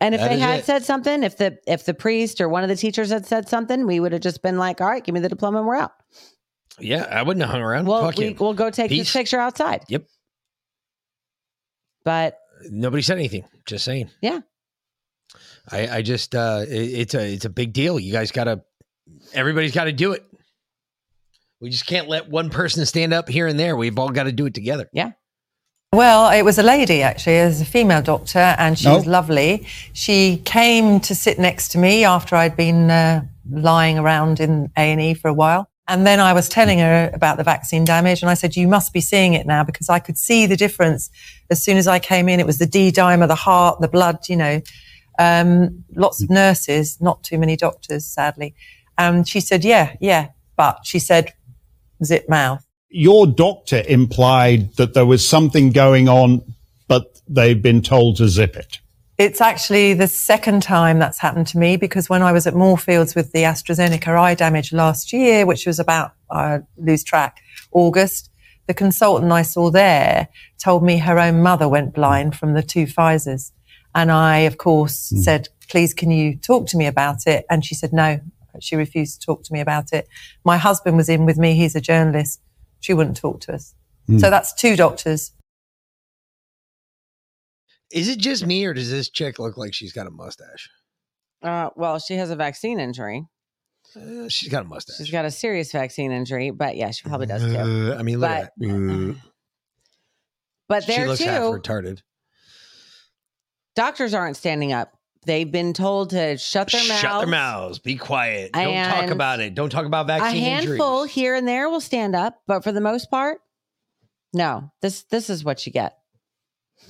And 0.00 0.14
if 0.14 0.20
That 0.22 0.30
they 0.30 0.38
had 0.38 0.60
it. 0.60 0.64
said 0.64 0.82
something, 0.84 1.22
if 1.22 1.36
the 1.36 1.58
if 1.66 1.84
the 1.84 1.92
priest 1.92 2.40
or 2.40 2.48
one 2.48 2.62
of 2.62 2.70
the 2.70 2.76
teachers 2.76 3.10
had 3.10 3.26
said 3.26 3.50
something, 3.50 3.86
we 3.86 4.00
would 4.00 4.12
have 4.12 4.22
just 4.22 4.40
been 4.42 4.56
like, 4.56 4.80
"All 4.80 4.86
right, 4.88 5.04
give 5.04 5.12
me 5.14 5.20
the 5.20 5.28
diploma, 5.28 5.58
and 5.58 5.66
we're 5.66 5.76
out." 5.76 5.92
Yeah, 6.78 7.02
I 7.10 7.20
wouldn't 7.22 7.42
have 7.42 7.50
hung 7.50 7.60
around. 7.60 7.86
Well, 7.86 8.06
Fuck 8.06 8.16
we, 8.16 8.30
we'll 8.32 8.54
go 8.54 8.70
take 8.70 8.88
Peace. 8.88 9.00
this 9.00 9.12
picture 9.12 9.38
outside. 9.38 9.84
Yep. 9.88 10.04
But 12.02 12.38
Nobody 12.70 13.02
said 13.02 13.18
anything. 13.18 13.44
Just 13.66 13.84
saying. 13.84 14.08
Yeah. 14.22 14.40
I, 15.72 15.98
I 15.98 16.02
just, 16.02 16.34
uh, 16.34 16.64
it- 16.68 16.72
it's 16.74 17.14
a, 17.14 17.32
it's 17.34 17.44
a 17.44 17.50
big 17.50 17.72
deal. 17.72 17.98
You 18.00 18.12
guys 18.12 18.32
got 18.32 18.44
to, 18.44 18.62
everybody's 19.32 19.72
got 19.72 19.84
to 19.84 19.92
do 19.92 20.12
it. 20.12 20.24
We 21.60 21.70
just 21.70 21.86
can't 21.86 22.08
let 22.08 22.28
one 22.30 22.48
person 22.50 22.86
stand 22.86 23.12
up 23.12 23.28
here 23.28 23.46
and 23.46 23.58
there. 23.58 23.76
We've 23.76 23.98
all 23.98 24.08
got 24.08 24.24
to 24.24 24.32
do 24.32 24.46
it 24.46 24.54
together. 24.54 24.88
Yeah. 24.92 25.12
Well, 25.92 26.30
it 26.30 26.42
was 26.42 26.56
a 26.58 26.62
lady 26.62 27.02
actually, 27.02 27.36
it 27.38 27.46
was 27.46 27.60
a 27.60 27.64
female 27.64 28.00
doctor, 28.00 28.38
and 28.58 28.78
she 28.78 28.86
Oh. 28.88 28.96
was 28.96 29.06
lovely. 29.06 29.66
She 29.92 30.40
came 30.44 31.00
to 31.00 31.14
sit 31.16 31.38
next 31.38 31.68
to 31.72 31.78
me 31.78 32.04
after 32.04 32.36
I'd 32.36 32.56
been 32.56 32.90
uh, 32.90 33.22
lying 33.50 33.98
around 33.98 34.38
in 34.40 34.70
A 34.76 34.80
and 34.92 35.00
E 35.00 35.14
for 35.14 35.26
a 35.28 35.34
while, 35.34 35.68
and 35.88 36.06
then 36.06 36.20
I 36.20 36.32
was 36.32 36.48
telling 36.48 36.78
her 36.78 37.10
about 37.12 37.38
the 37.38 37.42
vaccine 37.44 37.84
damage, 37.84 38.22
and 38.22 38.30
I 38.30 38.34
said, 38.34 38.54
"You 38.56 38.68
must 38.68 38.92
be 38.92 39.00
seeing 39.00 39.34
it 39.34 39.46
now 39.48 39.64
because 39.64 39.88
I 39.88 39.98
could 39.98 40.16
see 40.16 40.46
the 40.46 40.56
difference 40.56 41.10
as 41.50 41.60
soon 41.60 41.76
as 41.76 41.88
I 41.88 41.98
came 41.98 42.28
in. 42.28 42.38
It 42.38 42.46
was 42.46 42.58
the 42.58 42.66
D 42.66 42.92
dimer, 42.92 43.26
the 43.26 43.34
heart, 43.34 43.80
the 43.80 43.88
blood, 43.88 44.18
you 44.28 44.36
know." 44.36 44.60
Um, 45.20 45.84
lots 45.94 46.22
of 46.22 46.30
nurses, 46.30 47.00
not 47.00 47.22
too 47.22 47.38
many 47.38 47.56
doctors, 47.56 48.06
sadly. 48.06 48.54
And 48.96 49.28
she 49.28 49.40
said, 49.40 49.64
"Yeah, 49.64 49.94
yeah," 50.00 50.28
but 50.56 50.80
she 50.84 50.98
said, 50.98 51.34
"Zip 52.02 52.28
mouth." 52.28 52.64
your 52.90 53.26
doctor 53.26 53.82
implied 53.88 54.74
that 54.74 54.94
there 54.94 55.06
was 55.06 55.26
something 55.26 55.70
going 55.70 56.08
on, 56.08 56.42
but 56.88 57.20
they've 57.28 57.62
been 57.62 57.80
told 57.80 58.16
to 58.16 58.28
zip 58.28 58.56
it. 58.56 58.80
It's 59.16 59.40
actually 59.40 59.94
the 59.94 60.08
second 60.08 60.62
time 60.62 60.98
that's 60.98 61.18
happened 61.18 61.46
to 61.48 61.58
me 61.58 61.76
because 61.76 62.08
when 62.08 62.22
I 62.22 62.32
was 62.32 62.46
at 62.46 62.54
Moorfields 62.54 63.14
with 63.14 63.32
the 63.32 63.42
AstraZeneca 63.42 64.08
eye 64.08 64.34
damage 64.34 64.72
last 64.72 65.12
year, 65.12 65.46
which 65.46 65.66
was 65.66 65.78
about, 65.78 66.12
I 66.30 66.60
lose 66.76 67.04
track, 67.04 67.40
August, 67.70 68.30
the 68.66 68.74
consultant 68.74 69.30
I 69.30 69.42
saw 69.42 69.70
there 69.70 70.28
told 70.58 70.82
me 70.82 70.98
her 70.98 71.18
own 71.18 71.42
mother 71.42 71.68
went 71.68 71.94
blind 71.94 72.34
from 72.36 72.54
the 72.54 72.62
two 72.62 72.86
Pfizers. 72.86 73.52
And 73.94 74.12
I, 74.12 74.38
of 74.38 74.58
course, 74.58 75.12
said, 75.22 75.48
please, 75.68 75.92
can 75.94 76.10
you 76.10 76.36
talk 76.36 76.66
to 76.68 76.76
me 76.76 76.86
about 76.86 77.26
it? 77.26 77.44
And 77.50 77.64
she 77.64 77.74
said, 77.74 77.92
no, 77.92 78.20
she 78.60 78.76
refused 78.76 79.20
to 79.20 79.26
talk 79.26 79.42
to 79.44 79.52
me 79.52 79.60
about 79.60 79.92
it. 79.92 80.08
My 80.44 80.56
husband 80.56 80.96
was 80.96 81.08
in 81.08 81.26
with 81.26 81.38
me. 81.38 81.54
He's 81.54 81.74
a 81.74 81.80
journalist. 81.80 82.40
She 82.80 82.94
wouldn't 82.94 83.16
talk 83.16 83.40
to 83.42 83.54
us. 83.54 83.74
So 84.18 84.28
that's 84.30 84.52
two 84.54 84.74
doctors. 84.74 85.32
Is 87.92 88.08
it 88.08 88.18
just 88.18 88.44
me 88.44 88.64
or 88.64 88.74
does 88.74 88.90
this 88.90 89.08
chick 89.08 89.38
look 89.38 89.56
like 89.56 89.74
she's 89.74 89.92
got 89.92 90.06
a 90.06 90.10
mustache? 90.10 90.68
uh, 91.42 91.70
well, 91.76 91.98
she 91.98 92.14
has 92.14 92.30
a 92.30 92.36
vaccine 92.36 92.80
injury. 92.80 93.26
Uh, 93.96 94.28
she's 94.28 94.48
got 94.48 94.64
a 94.64 94.68
mustache. 94.68 94.96
She's 94.98 95.10
got 95.10 95.24
a 95.24 95.30
serious 95.30 95.72
vaccine 95.72 96.12
injury, 96.12 96.50
but 96.50 96.76
yeah, 96.76 96.90
she 96.90 97.08
probably 97.08 97.26
does 97.26 97.42
too. 97.42 97.56
Uh, 97.58 97.96
I 97.98 98.02
mean, 98.02 98.18
look 98.18 98.30
but, 98.30 98.42
at 98.42 98.52
that. 98.58 99.10
Uh, 99.10 99.14
But 100.68 100.84
she 100.84 100.92
there 100.92 101.08
looks 101.08 101.20
too, 101.20 101.26
half 101.26 101.42
retarded. 101.42 102.02
Doctors 103.76 104.14
aren't 104.14 104.36
standing 104.36 104.72
up. 104.72 104.92
They've 105.26 105.50
been 105.50 105.74
told 105.74 106.10
to 106.10 106.38
shut 106.38 106.70
their 106.72 106.80
mouths. 106.88 107.00
Shut 107.00 107.18
their 107.20 107.26
mouths. 107.28 107.78
Be 107.78 107.96
quiet. 107.96 108.52
Don't 108.52 108.84
talk 108.86 109.10
about 109.10 109.40
it. 109.40 109.54
Don't 109.54 109.68
talk 109.70 109.84
about 109.84 110.06
vaccine 110.06 110.42
A 110.42 110.44
handful 110.48 111.02
injuries. 111.02 111.12
here 111.14 111.34
and 111.34 111.46
there 111.46 111.68
will 111.68 111.80
stand 111.82 112.16
up, 112.16 112.40
but 112.46 112.64
for 112.64 112.72
the 112.72 112.80
most 112.80 113.10
part, 113.10 113.38
no. 114.32 114.70
This 114.80 115.02
this 115.04 115.28
is 115.28 115.44
what 115.44 115.66
you 115.66 115.72
get. 115.72 115.96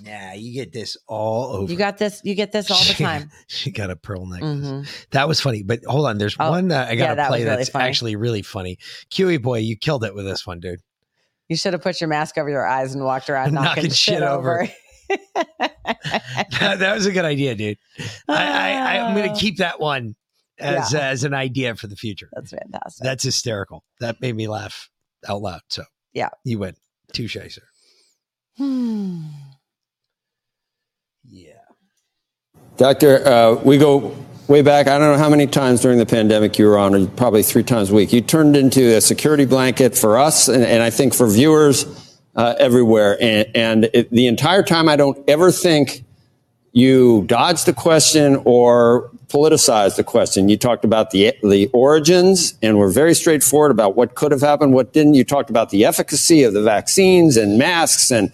Nah, 0.04 0.32
you 0.34 0.54
get 0.54 0.72
this 0.72 0.96
all 1.08 1.56
over. 1.56 1.70
You 1.72 1.76
got 1.76 1.98
this. 1.98 2.20
You 2.22 2.34
get 2.36 2.52
this 2.52 2.70
all 2.70 2.82
the 2.84 2.94
time. 3.02 3.30
she 3.48 3.72
got 3.72 3.90
a 3.90 3.96
pearl 3.96 4.24
necklace. 4.26 4.64
Mhm. 4.64 5.06
That 5.10 5.26
was 5.26 5.40
funny. 5.40 5.64
But 5.64 5.80
hold 5.84 6.06
on, 6.06 6.18
there's 6.18 6.36
Oh, 6.38 6.50
one 6.50 6.68
that 6.68 6.88
I 6.88 6.94
gotta 6.94 7.16
that 7.16 7.28
was 7.30 7.36
play 7.38 7.44
really 7.44 7.56
that's 7.56 7.68
funny. 7.70 7.84
actually 7.86 8.14
really 8.16 8.42
funny. 8.42 8.78
Kiwi 9.10 9.38
boy, 9.38 9.58
you 9.58 9.76
killed 9.76 10.04
it 10.04 10.14
with 10.14 10.24
this 10.24 10.46
one, 10.46 10.60
dude. 10.60 10.78
You 11.48 11.56
should 11.56 11.72
have 11.72 11.82
put 11.82 12.00
your 12.00 12.06
mask 12.08 12.38
over 12.38 12.48
your 12.48 12.64
eyes 12.64 12.94
and 12.94 13.04
walked 13.04 13.28
around 13.28 13.52
knocking, 13.54 13.64
Knocking 13.82 13.84
shit, 13.90 13.96
shit 13.96 14.22
over. 14.22 14.62
over. 14.62 14.72
that, 15.58 16.76
that 16.78 16.94
was 16.94 17.06
a 17.06 17.12
good 17.12 17.24
idea, 17.24 17.54
dude. 17.54 17.78
I, 18.28 18.68
I, 18.96 18.98
I'm 18.98 19.16
gonna 19.16 19.34
keep 19.34 19.58
that 19.58 19.80
one 19.80 20.14
as 20.58 20.92
Yeah. 20.92 21.08
as 21.08 21.24
an 21.24 21.34
idea 21.34 21.74
for 21.74 21.86
the 21.86 21.96
future. 21.96 22.28
That's 22.32 22.50
fantastic. 22.50 23.04
That's 23.04 23.24
hysterical. 23.24 23.84
That 24.00 24.20
made 24.20 24.36
me 24.36 24.48
laugh 24.48 24.88
out 25.28 25.42
loud. 25.42 25.61
So 25.68 25.84
yeah. 26.12 26.30
you 26.44 26.58
went 26.58 26.78
touche, 27.12 27.36
sir. 27.48 27.62
Hmm. 28.56 29.22
Doctor, 32.76 33.26
uh, 33.28 33.54
we 33.56 33.76
go 33.76 34.16
way 34.48 34.62
back. 34.62 34.88
I 34.88 34.98
don't 34.98 35.12
know 35.12 35.18
how 35.18 35.28
many 35.28 35.46
times 35.46 35.82
during 35.82 35.98
the 35.98 36.06
pandemic 36.06 36.58
you 36.58 36.64
were 36.64 36.78
on, 36.78 37.08
probably 37.08 37.42
three 37.42 37.62
times 37.62 37.90
a 37.90 37.94
week. 37.94 38.11
You 38.11 38.22
turned 38.22 38.56
into 38.56 38.96
a 38.96 39.02
security 39.02 39.44
blanket 39.44 39.96
for 39.98 40.18
us 40.18 40.48
and, 40.48 40.64
and 40.64 40.82
I 40.82 40.88
think 40.88 41.12
for 41.12 41.28
viewers 41.28 41.84
uh, 42.36 42.54
everywhere. 42.58 43.16
And, 43.20 43.48
and 43.54 43.90
it, 43.92 44.10
the 44.10 44.26
entire 44.26 44.62
time, 44.62 44.88
I 44.88 44.96
don't 44.96 45.18
ever 45.28 45.50
think 45.50 46.04
you 46.72 47.24
dodged 47.26 47.66
the 47.66 47.72
question 47.72 48.40
or 48.44 49.10
politicized 49.28 49.96
the 49.96 50.04
question. 50.04 50.48
You 50.48 50.56
talked 50.56 50.84
about 50.84 51.10
the 51.10 51.34
the 51.42 51.68
origins 51.72 52.54
and 52.62 52.78
were 52.78 52.90
very 52.90 53.14
straightforward 53.14 53.70
about 53.70 53.96
what 53.96 54.14
could 54.14 54.32
have 54.32 54.40
happened, 54.40 54.74
what 54.74 54.92
didn't. 54.92 55.14
You 55.14 55.24
talked 55.24 55.50
about 55.50 55.70
the 55.70 55.84
efficacy 55.84 56.42
of 56.42 56.52
the 56.52 56.62
vaccines 56.62 57.36
and 57.36 57.58
masks, 57.58 58.10
and 58.10 58.32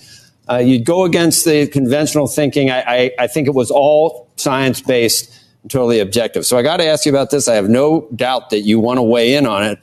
uh, 0.50 0.56
you'd 0.56 0.84
go 0.84 1.04
against 1.04 1.44
the 1.44 1.66
conventional 1.66 2.26
thinking. 2.26 2.70
I, 2.70 2.80
I, 2.80 3.10
I 3.20 3.26
think 3.26 3.48
it 3.48 3.54
was 3.54 3.70
all 3.70 4.28
science 4.36 4.80
based 4.80 5.32
totally 5.68 5.98
objective. 6.00 6.46
So 6.46 6.56
I 6.56 6.62
got 6.62 6.76
to 6.78 6.86
ask 6.86 7.06
you 7.06 7.12
about 7.12 7.30
this. 7.30 7.48
I 7.48 7.54
have 7.54 7.68
no 7.68 8.08
doubt 8.14 8.50
that 8.50 8.60
you 8.60 8.78
want 8.78 8.98
to 8.98 9.02
weigh 9.02 9.34
in 9.34 9.46
on 9.46 9.64
it. 9.64 9.78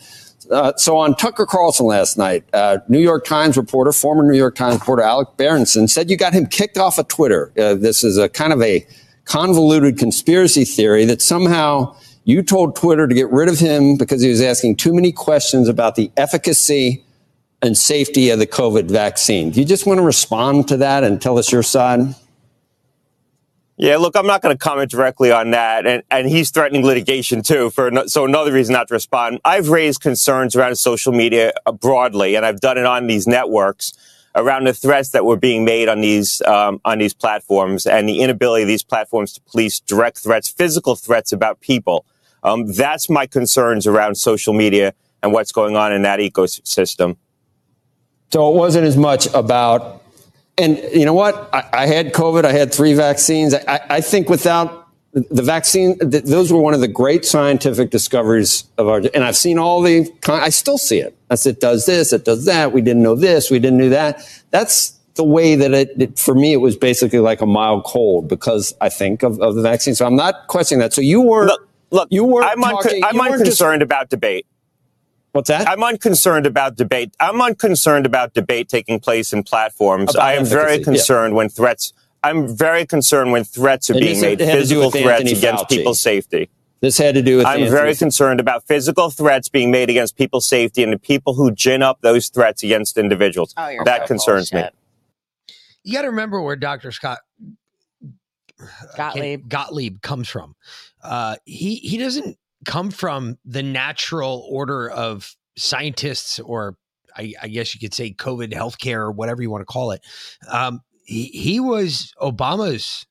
Uh, 0.52 0.74
so 0.78 0.98
on 0.98 1.16
Tucker 1.16 1.46
Carlson 1.46 1.86
last 1.86 2.18
night, 2.18 2.44
uh, 2.54 2.80
New 2.88 3.00
York 3.00 3.26
Times 3.26 3.58
reporter, 3.58 3.92
former 3.92 4.24
New 4.24 4.38
York 4.38 4.56
Times 4.56 4.80
reporter 4.80 5.04
Alex 5.04 5.32
Berenson 5.38 5.88
said 5.88 6.10
you 6.10 6.18
got 6.18 6.34
him 6.34 6.46
kicked 6.46 6.78
off 6.78 6.98
of 6.98 7.08
Twitter. 7.08 7.52
Uh, 7.58 7.76
this 7.76 8.04
is 8.04 8.18
a 8.18 8.30
kind 8.30 8.54
of 8.54 8.62
a 8.62 8.86
convoluted 9.26 9.98
conspiracy 9.98 10.66
theory 10.66 11.06
that 11.06 11.22
somehow 11.22 11.96
you 12.26 12.42
told 12.42 12.76
Twitter 12.76 13.08
to 13.08 13.16
get 13.16 13.30
rid 13.32 13.50
of 13.50 13.60
him 13.60 13.98
because 13.98 14.22
he 14.22 14.30
was 14.30 14.42
asking 14.42 14.76
too 14.76 14.94
many 14.94 15.12
questions 15.12 15.68
about 15.68 15.96
the 15.96 16.12
efficacy 16.18 17.04
and 17.62 17.78
safety 17.78 18.30
of 18.30 18.40
the 18.40 18.48
COVID 18.48 18.90
vaccine. 18.90 19.52
Do 19.52 19.60
you 19.60 19.66
just 19.66 19.86
want 19.86 19.98
to 19.98 20.04
respond 20.04 20.68
to 20.68 20.78
that 20.78 21.04
and 21.04 21.22
tell 21.22 21.38
us 21.38 21.52
your 21.52 21.64
side? 21.64 22.00
Yeah, 23.76 23.98
look, 23.98 24.16
I'm 24.16 24.28
not 24.28 24.42
going 24.44 24.56
to 24.56 24.60
comment 24.60 24.92
directly 24.92 25.32
on 25.32 25.52
that, 25.52 25.88
and 25.88 26.04
and 26.12 26.30
he's 26.30 26.52
threatening 26.52 26.86
litigation 26.86 27.42
too. 27.42 27.72
For 27.72 27.90
no, 27.90 28.06
so 28.06 28.24
another 28.24 28.54
reason 28.54 28.74
not 28.74 28.88
to 28.90 28.94
respond. 28.94 29.40
I've 29.44 29.70
raised 29.70 30.02
concerns 30.02 30.56
around 30.56 30.76
social 30.76 31.12
media 31.12 31.54
uh, 31.66 31.72
broadly, 31.72 32.36
and 32.36 32.46
I've 32.46 32.60
done 32.60 32.78
it 32.78 32.86
on 32.86 33.08
these 33.08 33.26
networks 33.26 33.94
around 34.36 34.66
the 34.66 34.74
threats 34.74 35.10
that 35.10 35.26
were 35.26 35.38
being 35.38 35.66
made 35.66 35.90
on 35.90 36.02
these 36.02 36.42
um, 36.44 36.82
on 36.86 37.00
these 37.00 37.16
platforms 37.16 37.88
and 37.88 38.08
the 38.08 38.22
inability 38.22 38.62
of 38.62 38.68
these 38.68 38.84
platforms 38.84 39.34
to 39.34 39.42
police 39.42 39.80
direct 39.80 40.20
threats, 40.20 40.50
physical 40.50 40.96
threats 40.96 41.32
about 41.32 41.60
people. 41.60 42.06
Um, 42.44 42.72
that's 42.74 43.10
my 43.10 43.26
concerns 43.26 43.88
around 43.88 44.16
social 44.16 44.54
media 44.54 44.94
and 45.24 45.34
what's 45.34 45.52
going 45.52 45.76
on 45.76 45.94
in 45.94 46.04
that 46.04 46.20
ecosystem. 46.20 47.18
So 48.32 48.52
it 48.52 48.56
wasn't 48.56 48.86
as 48.86 48.98
much 48.98 49.28
about, 49.34 50.03
and 50.58 50.78
you 50.94 51.06
know 51.06 51.14
what? 51.14 51.50
I, 51.54 51.70
I 51.74 51.86
had 51.88 52.14
COVID. 52.14 52.46
I 52.46 52.52
had 52.52 52.74
three 52.74 52.94
vaccines. 52.94 53.54
I, 53.54 53.82
I 53.90 54.02
think 54.02 54.30
without 54.30 54.88
the 55.14 55.44
vaccine, 55.44 55.98
th- 56.00 56.24
those 56.24 56.52
were 56.52 56.60
one 56.60 56.74
of 56.74 56.80
the 56.82 56.88
great 56.88 57.26
scientific 57.26 57.90
discoveries 57.92 58.66
of 58.78 58.88
our. 58.88 59.02
And 59.14 59.24
I've 59.24 59.38
seen 59.38 59.58
all 59.58 59.82
the. 59.82 60.12
I 60.28 60.50
still 60.50 60.78
see 60.78 61.00
it. 61.00 61.18
Said, 61.36 61.56
it 61.56 61.62
does 61.62 61.88
this, 61.88 62.14
it 62.14 62.26
does 62.26 62.46
that. 62.46 62.74
We 62.74 62.82
didn't 62.82 63.02
know 63.02 63.16
this, 63.16 63.50
we 63.50 63.58
didn't 63.58 63.80
know 63.80 63.90
that. 63.90 64.22
That's 64.52 64.92
the 65.16 65.24
way 65.24 65.56
that 65.56 65.74
it, 65.74 65.90
it 66.00 66.20
for 66.20 66.36
me, 66.36 66.54
it 66.54 66.58
was 66.58 66.76
basically 66.76 67.20
like 67.20 67.42
a 67.42 67.46
mild 67.48 67.86
cold 67.86 68.28
because 68.28 68.76
I 68.82 68.90
think 68.90 69.24
of, 69.24 69.40
of 69.42 69.56
the 69.56 69.62
vaccine. 69.64 69.96
So 69.96 70.06
I'm 70.06 70.16
not 70.16 70.48
questioning 70.48 70.80
that. 70.82 70.94
So 70.94 71.02
you 71.02 71.22
weren't. 71.22 71.48
Look, 71.50 71.68
look, 71.90 72.08
you 72.12 72.24
weren't. 72.24 72.46
I'm, 72.46 72.64
unco- 72.64 72.84
talking, 72.84 73.04
I'm 73.04 73.18
weren't 73.18 73.46
just- 73.46 73.62
about 73.62 74.10
debate. 74.10 74.46
What's 75.34 75.50
that? 75.50 75.68
I'm 75.68 75.84
unconcerned 75.84 76.46
about 76.46 76.76
debate. 76.76 77.16
I'm 77.20 77.42
unconcerned 77.42 78.06
about 78.06 78.36
debate 78.36 78.70
taking 78.70 79.00
place 79.00 79.34
in 79.34 79.44
platforms. 79.44 80.14
About 80.14 80.24
I 80.24 80.34
am 80.34 80.46
very 80.46 80.74
efficacy, 80.74 80.80
yeah. 80.80 80.84
concerned 80.86 81.36
when 81.36 81.50
threats. 81.50 81.92
I'm 82.24 82.56
very 82.56 82.86
concerned 82.86 83.32
when 83.32 83.44
threats 83.44 83.90
are 83.90 83.94
And 83.94 84.00
being 84.00 84.14
this 84.14 84.22
made, 84.22 84.40
had 84.40 84.46
to 84.46 84.54
do 84.54 84.60
physical 84.60 84.86
with 84.92 85.02
threats 85.02 85.22
Anthony 85.22 85.38
against 85.38 85.64
Fauci. 85.66 85.70
people's 85.70 86.00
safety. 86.00 86.50
This 86.82 86.98
had 87.00 87.16
to 87.16 87.24
do 87.24 87.38
with. 87.38 87.48
I'm 87.48 87.64
Anthony 87.64 87.70
very 87.72 87.92
Fauci. 87.94 88.00
concerned 88.00 88.40
about 88.40 88.68
physical 88.68 89.10
threats 89.10 89.50
being 89.50 89.72
made 89.72 89.90
against 89.90 90.16
people's 90.18 90.48
safety 90.48 90.84
and 90.84 90.94
the 90.94 91.00
people 91.00 91.34
who 91.34 91.52
gin 91.52 91.82
up 91.82 92.02
those 92.02 92.30
threats 92.30 92.62
against 92.64 92.98
individuals. 92.98 93.56
Oh, 93.58 93.70
you're 93.70 93.84
that 93.86 94.02
so 94.02 94.08
concerns 94.08 94.52
bullshit. 94.52 94.74
me. 94.76 95.56
You 95.84 95.94
got 95.94 96.04
to 96.04 96.10
remember 96.10 96.42
where 96.42 96.56
Dr. 96.56 96.92
Scott 96.92 97.20
Gottlieb. 98.96 99.50
Gottlieb 99.50 100.02
comes 100.02 100.30
from. 100.30 100.56
Uh, 101.02 101.38
he 101.46 101.78
he 101.78 101.98
doesn't 101.98 102.38
come 102.64 102.92
from 102.92 103.38
the 103.46 103.64
natural 103.64 104.48
order 104.50 104.90
of 104.90 105.36
scientists, 105.58 106.40
or 106.40 106.76
I, 107.16 107.34
I 107.42 107.48
guess 107.48 107.74
you 107.74 107.80
could 107.80 107.94
say 107.94 108.12
COVID 108.14 108.54
healthcare 108.54 108.98
or 109.00 109.12
whatever 109.12 109.42
you 109.42 109.52
want 109.52 109.62
to 109.62 109.66
call 109.66 109.92
it. 109.92 110.02
Um, 110.50 110.82
he 111.06 111.26
he 111.26 111.60
was 111.60 112.14
Obama's 112.22 113.06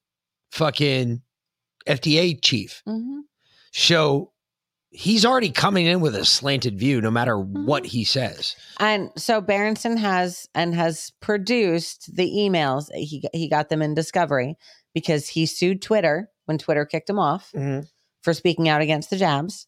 fucking 0.50 1.22
FDA 1.86 2.38
chief. 2.40 2.82
Mm-hmm. 2.88 3.20
So 3.72 4.32
he's 4.90 5.24
already 5.24 5.50
coming 5.50 5.86
in 5.86 6.00
with 6.00 6.14
a 6.14 6.24
slanted 6.24 6.78
view, 6.78 7.00
no 7.00 7.10
matter 7.10 7.36
Mm-hmm. 7.36 7.66
what 7.66 7.86
he 7.86 8.04
says. 8.04 8.56
And 8.78 9.10
so 9.16 9.40
Berenson 9.40 9.96
has 9.96 10.48
and 10.54 10.74
has 10.74 11.12
produced 11.20 12.14
the 12.14 12.30
emails. 12.30 12.90
He 12.94 13.24
he 13.32 13.48
got 13.48 13.68
them 13.68 13.82
in 13.82 13.94
Discovery 13.94 14.56
because 14.94 15.28
he 15.28 15.46
sued 15.46 15.80
Twitter 15.82 16.28
when 16.46 16.58
Twitter 16.58 16.84
kicked 16.84 17.08
him 17.08 17.18
off 17.18 17.50
Mhm. 17.54 17.86
For 18.22 18.32
speaking 18.34 18.68
out 18.68 18.80
against 18.80 19.10
the 19.10 19.16
jabs, 19.16 19.66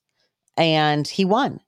and 0.57 1.07
he 1.07 1.25
won. 1.25 1.61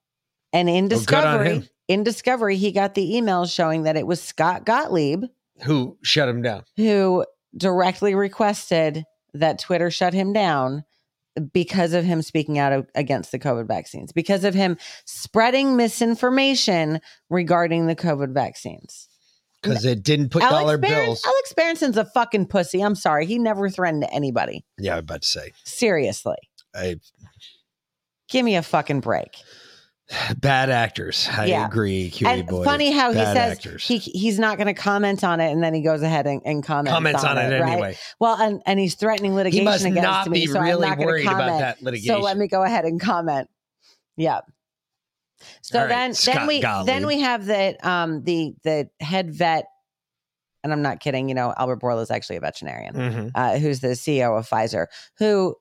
And 0.53 0.69
in 0.69 0.85
Well, 0.89 0.99
Discovery, 1.01 1.49
him. 1.49 1.69
in 1.89 2.03
Discovery, 2.05 2.57
he 2.57 2.73
got 2.73 2.95
the 2.95 3.13
emails 3.15 3.53
showing 3.53 3.83
that 3.83 3.97
it 3.97 4.07
was 4.07 4.23
Scott 4.23 4.65
Gottlieb 4.65 5.25
Who 5.63 5.99
shut 6.03 6.29
him 6.29 6.43
down? 6.43 6.63
who 6.77 7.25
directly 7.57 8.15
requested 8.15 9.05
that 9.35 9.59
Twitter 9.59 9.91
shut 9.91 10.15
him 10.15 10.33
down 10.33 10.85
because 11.53 11.93
of 11.93 12.05
him 12.05 12.23
speaking 12.23 12.59
out 12.59 12.73
a- 12.73 12.87
against 12.95 13.31
the 13.33 13.39
COVID 13.39 13.67
vaccines, 13.67 14.13
because 14.13 14.45
of 14.45 14.55
him 14.55 14.79
spreading 15.05 15.77
misinformation 15.77 17.01
regarding 17.29 17.87
the 17.87 17.97
COVID 17.97 18.33
vaccines. 18.33 19.09
Because 19.63 19.85
it 19.85 20.03
didn't 20.03 20.31
put 20.31 20.43
dollar 20.43 20.79
Berenson- 20.79 21.05
bills. 21.07 21.23
Alex 21.27 21.53
Berenson's 21.55 21.97
a 21.97 22.05
fucking 22.05 22.47
pussy. 22.47 22.81
I'm 22.81 22.95
sorry. 22.95 23.27
He 23.27 23.39
never 23.39 23.69
threatened 23.69 24.07
anybody. 24.13 24.65
Yeah, 24.79 24.93
I'm 24.93 25.01
about 25.01 25.23
to 25.23 25.29
say. 25.29 25.53
Seriously. 25.65 26.37
I, 26.77 26.97
Give 28.29 28.45
me 28.45 28.57
a 28.57 28.63
fucking 28.63 29.01
break. 29.01 29.37
bad 30.39 30.71
actors. 30.71 31.29
I 31.37 31.47
Yeah. 31.47 31.67
agree, 31.67 32.11
Cutie 32.11 32.31
and 32.41 32.49
funny 32.49 32.93
how 32.93 33.11
he 33.13 33.19
says 33.19 33.59
actors. 33.59 33.87
he 33.87 33.99
he's 33.99 34.39
not 34.39 34.57
going 34.57 34.69
to 34.69 34.75
comment 34.75 35.25
on 35.25 35.41
it, 35.41 35.51
and 35.51 35.63
then 35.63 35.75
he 35.75 35.81
goes 35.83 36.03
ahead 36.03 36.27
and, 36.29 36.41
and 36.45 36.63
comments, 36.63 36.95
Comments 36.95 37.25
on 37.25 37.39
it 37.39 37.61
right? 37.61 37.73
anyway. 37.73 37.97
Well, 38.21 38.37
and, 38.41 38.63
and 38.67 38.79
he's 38.79 38.95
threatening 38.95 39.35
litigation 39.35 39.65
must 39.65 39.85
against 39.85 40.03
not 40.03 40.29
me, 40.29 40.41
be 40.41 40.47
so 40.47 40.61
really 40.61 40.87
I'm 40.87 40.99
not 40.99 41.05
about 41.25 41.39
comment. 41.39 41.59
that 41.59 41.97
So 42.03 42.21
let 42.21 42.37
me 42.37 42.47
go 42.47 42.63
ahead 42.63 42.85
and 42.85 43.01
comment. 43.01 43.49
Yeah. 44.17 44.41
So 45.63 45.81
right, 45.81 45.89
then, 45.89 46.15
then 46.25 46.47
we 46.47 46.61
Gottlieb. 46.61 46.87
then 46.87 47.07
we 47.07 47.21
have 47.21 47.45
the 47.47 47.77
um 47.89 48.23
the 48.23 48.55
the 48.63 48.89
head 49.01 49.33
vet, 49.35 49.67
and 50.65 50.73
I'm 50.73 50.83
not 50.83 51.01
kidding. 51.01 51.29
You 51.29 51.35
know, 51.35 51.53
Albert 51.57 51.81
Bourla 51.81 52.03
is 52.03 52.11
actually 52.13 52.37
a 52.37 52.41
veterinarian 52.41 52.95
Mhm. 52.95 53.31
uh, 53.35 53.59
who's 53.59 53.81
the 53.81 53.89
CEO 53.97 54.39
of 54.39 54.49
Pfizer, 54.49 54.87
who 55.19 55.57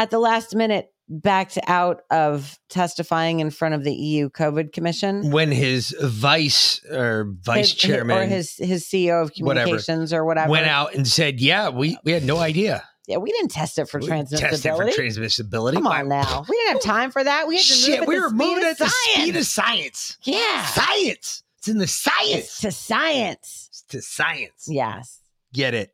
at 0.00 0.10
the 0.10 0.18
last 0.18 0.54
minute 0.56 0.90
backed 1.08 1.58
out 1.66 2.02
of 2.10 2.58
testifying 2.68 3.40
in 3.40 3.50
front 3.50 3.74
of 3.74 3.84
the 3.84 3.92
EU 3.92 4.30
COVID 4.30 4.72
Commission. 4.72 5.30
when 5.30 5.50
his 5.50 5.94
vice 6.00 6.80
or 6.86 7.34
vice 7.42 7.70
His- 7.70 7.74
chairman 7.74 8.16
or 8.16 8.24
his 8.26 8.56
his 8.56 8.86
CEO 8.86 9.22
of 9.22 9.30
whatever, 9.40 9.64
communications 9.66 10.12
or 10.12 10.24
whatever 10.24 10.50
went 10.50 10.66
out 10.68 10.94
and 10.94 11.06
said, 11.06 11.40
"Yeah, 11.40 11.68
we 11.68 11.98
we 12.04 12.12
had 12.12 12.24
no 12.24 12.38
idea. 12.38 12.84
Yeah, 13.08 13.16
we 13.16 13.32
didn't 13.32 13.50
test 13.50 13.76
it 13.78 13.88
for 13.88 13.98
We 13.98 14.06
transmissibility. 14.06 14.38
tested 14.62 14.76
for 14.76 14.84
transmissibility. 14.86 15.74
Come 15.74 15.86
on 15.88 16.08
now, 16.08 16.44
we 16.48 16.56
didn't 16.56 16.72
have 16.74 16.82
time 16.82 17.10
for 17.10 17.24
that. 17.24 17.48
We 17.48 17.56
had 17.56 17.64
to 17.66 17.72
move 17.74 17.84
Shit, 17.84 18.00
at 18.02 18.06
we 18.08 18.20
were 18.20 18.30
moving 18.30 18.64
at 18.64 18.78
the 18.78 18.88
speed 18.88 19.34
of 19.36 19.44
science. 19.46 20.16
science. 20.16 20.18
Yeah, 20.22 20.64
Science. 20.66 21.42
It's 21.58 21.68
in 21.68 21.78
the 21.78 21.88
science. 21.88 22.30
It's 22.44 22.60
to 22.60 22.70
science. 22.70 23.66
It's 23.70 23.82
to 23.88 24.00
science. 24.00 24.66
Yes. 24.68 25.20
Get 25.52 25.74
it? 25.74 25.90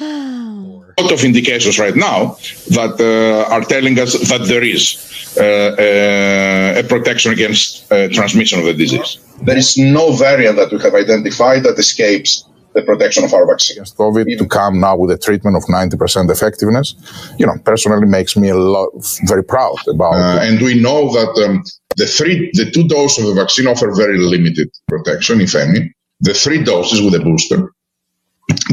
Lot 0.00 1.12
of 1.12 1.24
indications 1.24 1.78
right 1.78 1.96
now 1.96 2.36
that 2.70 2.94
uh, 3.00 3.52
are 3.52 3.62
telling 3.62 3.98
us 3.98 4.12
that 4.28 4.46
there 4.46 4.62
is 4.62 5.36
uh, 5.38 5.42
uh, 5.42 6.80
a 6.80 6.84
protection 6.88 7.32
against 7.32 7.90
uh, 7.92 8.08
transmission 8.08 8.58
of 8.58 8.64
the 8.64 8.74
disease. 8.74 9.18
There 9.42 9.56
is 9.56 9.76
no 9.76 10.12
variant 10.12 10.56
that 10.56 10.70
we 10.72 10.78
have 10.80 10.94
identified 10.94 11.64
that 11.64 11.78
escapes 11.78 12.44
the 12.74 12.82
protection 12.82 13.24
of 13.24 13.34
our 13.34 13.46
vaccine. 13.46 13.76
Against 13.76 13.96
COVID 13.96 14.38
to 14.38 14.46
come 14.46 14.80
now 14.80 14.96
with 14.96 15.10
a 15.10 15.18
treatment 15.18 15.56
of 15.56 15.64
90% 15.64 16.30
effectiveness, 16.30 16.94
you 17.38 17.46
know, 17.46 17.56
personally 17.64 18.06
makes 18.06 18.36
me 18.36 18.48
a 18.48 18.56
lot 18.56 18.90
very 19.24 19.44
proud 19.44 19.76
about. 19.88 20.14
Uh, 20.14 20.38
and 20.40 20.60
we 20.60 20.80
know 20.80 21.12
that 21.12 21.44
um, 21.44 21.62
the 21.96 22.06
three, 22.06 22.50
the 22.54 22.70
two 22.70 22.88
doses 22.88 23.28
of 23.28 23.34
the 23.34 23.42
vaccine 23.42 23.66
offer 23.66 23.92
very 23.94 24.18
limited 24.18 24.70
protection, 24.88 25.40
if 25.40 25.54
any. 25.54 25.92
The 26.20 26.34
three 26.34 26.62
doses 26.62 27.02
with 27.02 27.14
a 27.14 27.20
booster, 27.20 27.72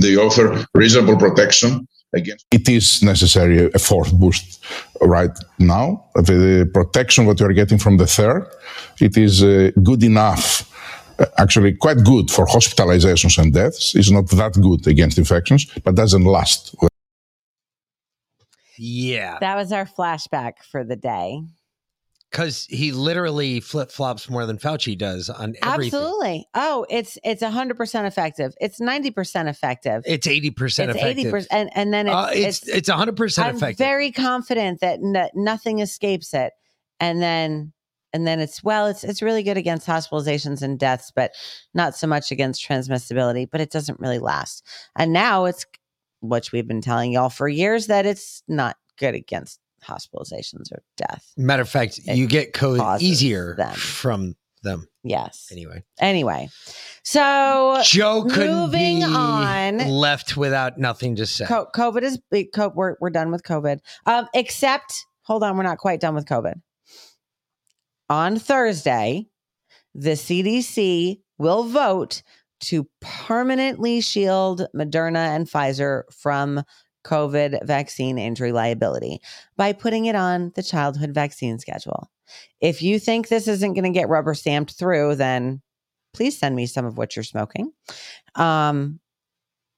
they 0.01 0.15
offer 0.15 0.65
reasonable 0.73 1.17
protection 1.17 1.87
against. 2.13 2.45
It 2.51 2.67
is 2.69 3.01
necessary 3.03 3.69
a 3.73 3.79
fourth 3.79 4.11
boost 4.13 4.63
right 5.01 5.35
now. 5.59 6.05
The 6.15 6.69
protection 6.73 7.25
that 7.27 7.39
you 7.39 7.45
are 7.45 7.53
getting 7.53 7.77
from 7.77 7.97
the 7.97 8.07
third, 8.07 8.47
it 8.99 9.15
is 9.17 9.43
uh, 9.43 9.71
good 9.83 10.03
enough. 10.03 10.65
uh, 11.19 11.25
Actually, 11.37 11.73
quite 11.75 12.03
good 12.03 12.31
for 12.31 12.45
hospitalizations 12.45 13.37
and 13.37 13.53
deaths. 13.53 13.93
It's 13.95 14.11
not 14.11 14.27
that 14.29 14.53
good 14.53 14.87
against 14.87 15.17
infections, 15.17 15.65
but 15.83 15.95
doesn't 15.95 16.23
last. 16.25 16.75
Yeah, 18.77 19.37
That 19.41 19.55
was 19.57 19.71
our 19.73 19.85
flashback 19.85 20.53
for 20.71 20.83
the 20.85 20.95
day. 20.95 21.41
Because 22.31 22.65
he 22.69 22.91
literally 22.91 23.59
flip 23.59 23.91
flops 23.91 24.29
more 24.29 24.45
than 24.45 24.57
Fauci 24.57 24.97
does 24.97 25.29
on 25.29 25.55
everything. 25.63 25.99
Absolutely. 25.99 26.47
Oh, 26.53 26.85
it's 26.89 27.17
it's 27.23 27.43
hundred 27.43 27.77
percent 27.77 28.05
effective. 28.07 28.53
It's 28.61 28.79
ninety 28.79 29.11
percent 29.11 29.49
effective. 29.49 30.03
It's 30.05 30.27
eighty 30.27 30.51
percent 30.51 30.91
It's 30.91 30.99
effective. 30.99 31.19
eighty 31.19 31.31
percent, 31.31 31.51
and, 31.51 31.69
and 31.75 31.93
then 31.93 32.07
it's 32.07 32.15
Uh, 32.15 32.29
it's 32.33 32.67
it's 32.67 32.89
hundred 32.89 33.17
percent 33.17 33.57
effective. 33.57 33.83
I'm 33.83 33.89
very 33.89 34.11
confident 34.11 34.79
that 34.81 34.99
n- 35.03 35.29
nothing 35.33 35.79
escapes 35.79 36.33
it, 36.33 36.53
and 36.99 37.21
then 37.21 37.73
and 38.13 38.27
then 38.27 38.39
it's 38.39 38.63
well, 38.63 38.87
it's 38.87 39.03
it's 39.03 39.21
really 39.21 39.43
good 39.43 39.57
against 39.57 39.87
hospitalizations 39.87 40.61
and 40.61 40.79
deaths, 40.79 41.11
but 41.15 41.31
not 41.73 41.95
so 41.95 42.07
much 42.07 42.31
against 42.31 42.67
transmissibility. 42.67 43.47
But 43.51 43.61
it 43.61 43.71
doesn't 43.71 43.99
really 43.99 44.19
last. 44.19 44.65
And 44.95 45.13
now 45.13 45.45
it's 45.45 45.65
which 46.21 46.51
we've 46.51 46.67
been 46.67 46.81
telling 46.81 47.11
y'all 47.11 47.29
for 47.29 47.47
years 47.47 47.87
that 47.87 48.05
it's 48.05 48.43
not 48.47 48.75
good 48.97 49.15
against 49.15 49.59
hospitalizations 49.81 50.71
or 50.71 50.83
death. 50.97 51.31
Matter 51.37 51.61
of 51.61 51.69
fact, 51.69 51.99
you 52.05 52.27
get 52.27 52.53
COVID 52.53 53.01
easier 53.01 53.55
them. 53.55 53.73
from 53.73 54.35
them. 54.63 54.87
Yes. 55.03 55.47
Anyway, 55.51 55.83
Anyway, 55.99 56.49
so 57.03 57.79
Joe 57.83 58.23
couldn't 58.23 58.53
moving 58.55 58.97
be 58.99 59.03
on. 59.03 59.77
left 59.77 60.35
without 60.35 60.77
nothing 60.77 61.15
to 61.15 61.25
say. 61.25 61.45
COVID 61.45 62.03
is. 62.03 62.19
We're 62.75 62.95
we're 62.99 63.09
done 63.09 63.31
with 63.31 63.43
COVID. 63.43 63.79
Um, 64.05 64.27
except, 64.33 65.05
hold 65.23 65.43
on, 65.43 65.55
we're 65.55 65.63
not 65.63 65.77
quite 65.77 66.01
done 66.01 66.15
with 66.15 66.25
COVID. 66.25 66.55
On 68.09 68.37
Thursday, 68.37 69.27
the 69.95 70.11
CDC 70.11 71.21
will 71.37 71.63
vote 71.63 72.21
to 72.61 72.87
permanently 72.99 74.01
shield 74.01 74.67
Moderna 74.75 75.35
and 75.35 75.47
Pfizer 75.47 76.03
from 76.11 76.63
COVID 77.05 77.65
vaccine 77.65 78.17
injury 78.17 78.51
liability 78.51 79.21
by 79.57 79.73
putting 79.73 80.05
it 80.05 80.15
on 80.15 80.51
the 80.55 80.63
childhood 80.63 81.11
vaccine 81.11 81.59
schedule. 81.59 82.09
If 82.61 82.81
you 82.81 82.99
think 82.99 83.27
this 83.27 83.47
isn't 83.47 83.73
going 83.73 83.91
to 83.91 83.97
get 83.97 84.09
rubber 84.09 84.33
stamped 84.33 84.73
through, 84.73 85.15
then 85.15 85.61
please 86.13 86.37
send 86.37 86.55
me 86.55 86.65
some 86.65 86.85
of 86.85 86.97
what 86.97 87.15
you're 87.15 87.23
smoking. 87.23 87.71
Um, 88.35 88.99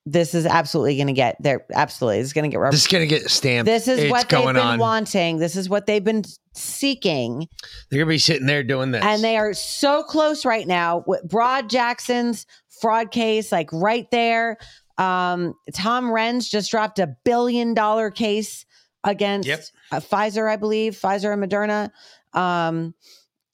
this 0.06 0.34
is 0.34 0.48
absolutely 0.48 0.96
going 0.96 1.08
to 1.08 1.14
get 1.14 1.38
there. 1.40 1.64
Absolutely, 1.72 2.20
it's 2.20 2.34
going 2.34 2.44
to 2.44 2.50
get 2.50 2.60
rubber. 2.60 2.72
This 2.72 2.82
is 2.82 2.88
gonna 2.88 3.06
get 3.06 3.30
stamped. 3.30 3.68
This 3.68 3.88
is 3.88 4.00
It's 4.00 4.12
what 4.12 4.28
they've 4.30 4.44
been 4.44 4.58
on. 4.58 4.80
wanting. 4.80 5.38
This 5.38 5.56
is 5.56 5.70
what 5.70 5.86
they've 5.86 6.04
been 6.04 6.24
seeking. 6.56 7.48
They're 7.90 8.00
gonna 8.00 8.10
be 8.10 8.18
sitting 8.18 8.48
there 8.48 8.64
doing 8.64 8.92
this. 8.92 9.04
And 9.04 9.24
they 9.24 9.38
are 9.38 9.54
so 9.54 10.02
close 10.02 10.44
right 10.44 10.66
now. 10.66 11.04
with 11.06 11.22
Brook 11.30 11.70
Jackson's 11.70 12.48
fraud 12.82 13.12
case, 13.12 13.52
like 13.52 13.72
right 13.72 14.10
there. 14.10 14.58
Um, 14.98 15.56
Tom 15.74 16.06
Renz 16.06 16.50
just 16.50 16.72
dropped 16.72 17.00
a 17.00 17.16
billion 17.24 17.74
dollar 17.74 18.12
case 18.12 18.66
against 19.04 19.48
Yep. 19.48 19.64
uh, 19.92 20.00
Pfizer, 20.00 20.50
I 20.50 20.56
believe, 20.58 20.94
Pfizer 20.94 21.34
and 21.34 21.44
Moderna. 21.44 21.90
Um, 22.40 22.94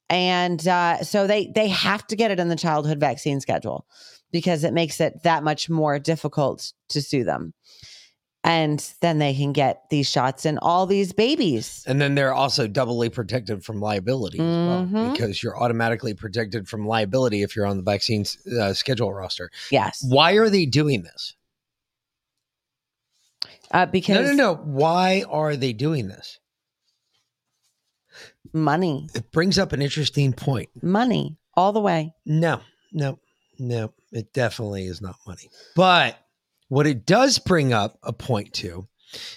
and 0.09 0.65
uh, 0.67 1.03
so 1.03 1.27
they 1.27 1.47
they 1.53 1.67
have 1.67 2.05
to 2.07 2.15
get 2.15 2.31
it 2.31 2.39
in 2.39 2.47
the 2.47 2.55
childhood 2.55 2.99
vaccine 2.99 3.39
schedule 3.41 3.85
because 4.31 4.63
it 4.63 4.73
makes 4.73 4.99
it 4.99 5.23
that 5.23 5.43
much 5.43 5.69
more 5.69 5.99
difficult 5.99 6.73
to 6.89 7.01
sue 7.01 7.23
them. 7.23 7.53
And 8.47 8.93
then 9.01 9.19
they 9.19 9.33
can 9.33 9.51
get 9.51 9.89
these 9.89 10.09
shots 10.09 10.45
in 10.45 10.57
all 10.59 10.85
these 10.85 11.11
babies. 11.11 11.83
And 11.85 11.99
then 11.99 12.15
they're 12.15 12.33
also 12.33 12.65
doubly 12.65 13.09
protected 13.09 13.65
from 13.65 13.81
liability 13.81 14.39
as 14.39 14.45
well 14.93 15.11
because 15.11 15.43
you're 15.43 15.61
automatically 15.61 16.13
protected 16.13 16.65
from 16.65 16.87
liability 16.87 17.43
if 17.43 17.57
you're 17.57 17.65
on 17.65 17.75
the 17.75 17.83
vaccine 17.83 18.23
uh, 18.57 18.71
schedule 18.71 19.13
roster. 19.13 19.51
Yes. 19.69 20.01
Why 20.07 20.33
are 20.33 20.49
they 20.49 20.65
doing 20.65 21.03
this? 21.03 21.35
Uh, 23.69 23.85
because 23.85 24.15
no, 24.15 24.31
no, 24.31 24.33
no. 24.33 24.55
Why 24.55 25.25
are 25.29 25.57
they 25.57 25.73
doing 25.73 26.07
this? 26.07 26.39
money, 28.53 29.07
It 29.13 29.29
brings 29.33 29.59
up 29.59 29.73
an 29.73 29.81
interesting 29.81 30.31
point. 30.31 30.69
money, 30.81 31.37
all 31.55 31.73
the 31.73 31.81
way. 31.81 32.13
No, 32.25 32.61
no, 32.93 33.19
no. 33.59 33.93
It 34.13 34.31
definitely 34.33 34.85
is 34.85 35.01
not 35.01 35.17
money. 35.27 35.49
But 35.75 36.17
what 36.69 36.87
it 36.87 37.05
does 37.05 37.39
bring 37.39 37.73
up 37.73 37.97
a 38.03 38.13
point 38.13 38.53
to 38.55 38.87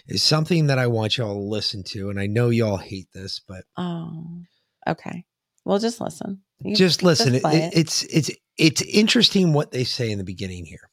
is 0.07 0.23
something 0.23 0.67
that 0.67 0.79
I 0.79 0.87
want 0.89 1.17
y'all 1.17 1.35
to 1.35 1.41
listen 1.41 1.83
to. 1.85 2.11
And 2.11 2.19
I 2.19 2.27
know 2.27 2.51
y'all 2.51 2.77
hate 2.77 3.09
this, 3.13 3.41
but 3.47 3.65
Oh, 3.77 4.43
okay. 4.89 5.25
Well, 5.65 5.79
just 5.79 6.01
listen. 6.01 6.43
You- 6.61 6.75
just 6.75 7.03
listen. 7.03 7.35
It, 7.37 7.45
it- 7.45 7.73
it's 7.75 8.03
it's 8.05 8.31
it's 8.57 8.83
interesting 8.83 9.53
what 9.53 9.71
they 9.71 9.85
say 9.85 10.11
in 10.11 10.19
the 10.19 10.25
beginning 10.25 10.67
here, 10.67 10.91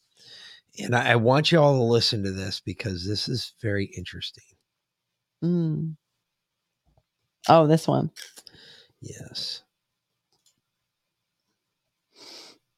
and 0.79 0.95
I, 0.95 1.11
I 1.11 1.15
want 1.15 1.51
you 1.51 1.59
all 1.59 1.75
to 1.77 1.83
listen 1.83 2.23
to 2.23 2.31
this 2.31 2.61
because 2.61 3.05
this 3.05 3.27
is 3.27 3.53
very 3.61 3.85
interesting. 3.97 4.43
Mm. 5.43 5.95
Oh, 7.49 7.67
this 7.67 7.87
one. 7.87 8.11
Yes. 9.01 9.63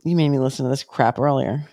You 0.03 0.16
made 0.16 0.30
me 0.30 0.39
listen 0.39 0.64
to 0.66 0.70
this 0.70 0.84
crap 0.84 1.20
earlier. 1.20 1.68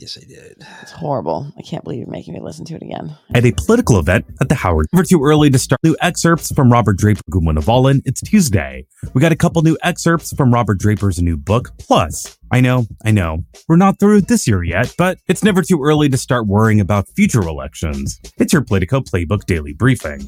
Yes, 0.00 0.16
I 0.16 0.24
did. 0.24 0.66
It's 0.80 0.92
horrible. 0.92 1.52
I 1.58 1.60
can't 1.60 1.84
believe 1.84 1.98
you're 1.98 2.08
making 2.08 2.32
me 2.32 2.40
listen 2.40 2.64
to 2.64 2.74
it 2.74 2.80
again. 2.80 3.18
At 3.34 3.44
a 3.44 3.52
political 3.52 3.98
event 3.98 4.24
at 4.40 4.48
the 4.48 4.54
Howard. 4.54 4.86
Never 4.94 5.04
too 5.04 5.22
early 5.22 5.50
to 5.50 5.58
start 5.58 5.78
new 5.84 5.94
excerpts 6.00 6.50
from 6.54 6.72
Robert 6.72 6.96
Draper 6.96 7.20
Gumwinavalin. 7.30 8.00
It's 8.06 8.22
Tuesday. 8.22 8.86
We 9.12 9.20
got 9.20 9.30
a 9.30 9.36
couple 9.36 9.60
new 9.60 9.76
excerpts 9.82 10.34
from 10.34 10.54
Robert 10.54 10.78
Draper's 10.78 11.20
new 11.20 11.36
book. 11.36 11.76
Plus, 11.78 12.38
I 12.50 12.62
know, 12.62 12.86
I 13.04 13.10
know, 13.10 13.44
we're 13.68 13.76
not 13.76 14.00
through 14.00 14.22
this 14.22 14.48
year 14.48 14.62
yet, 14.62 14.94
but 14.96 15.18
it's 15.28 15.44
never 15.44 15.60
too 15.60 15.82
early 15.84 16.08
to 16.08 16.16
start 16.16 16.46
worrying 16.46 16.80
about 16.80 17.06
future 17.14 17.42
elections. 17.42 18.18
It's 18.38 18.54
your 18.54 18.62
Politico 18.62 19.00
Playbook 19.00 19.44
Daily 19.44 19.74
Briefing. 19.74 20.26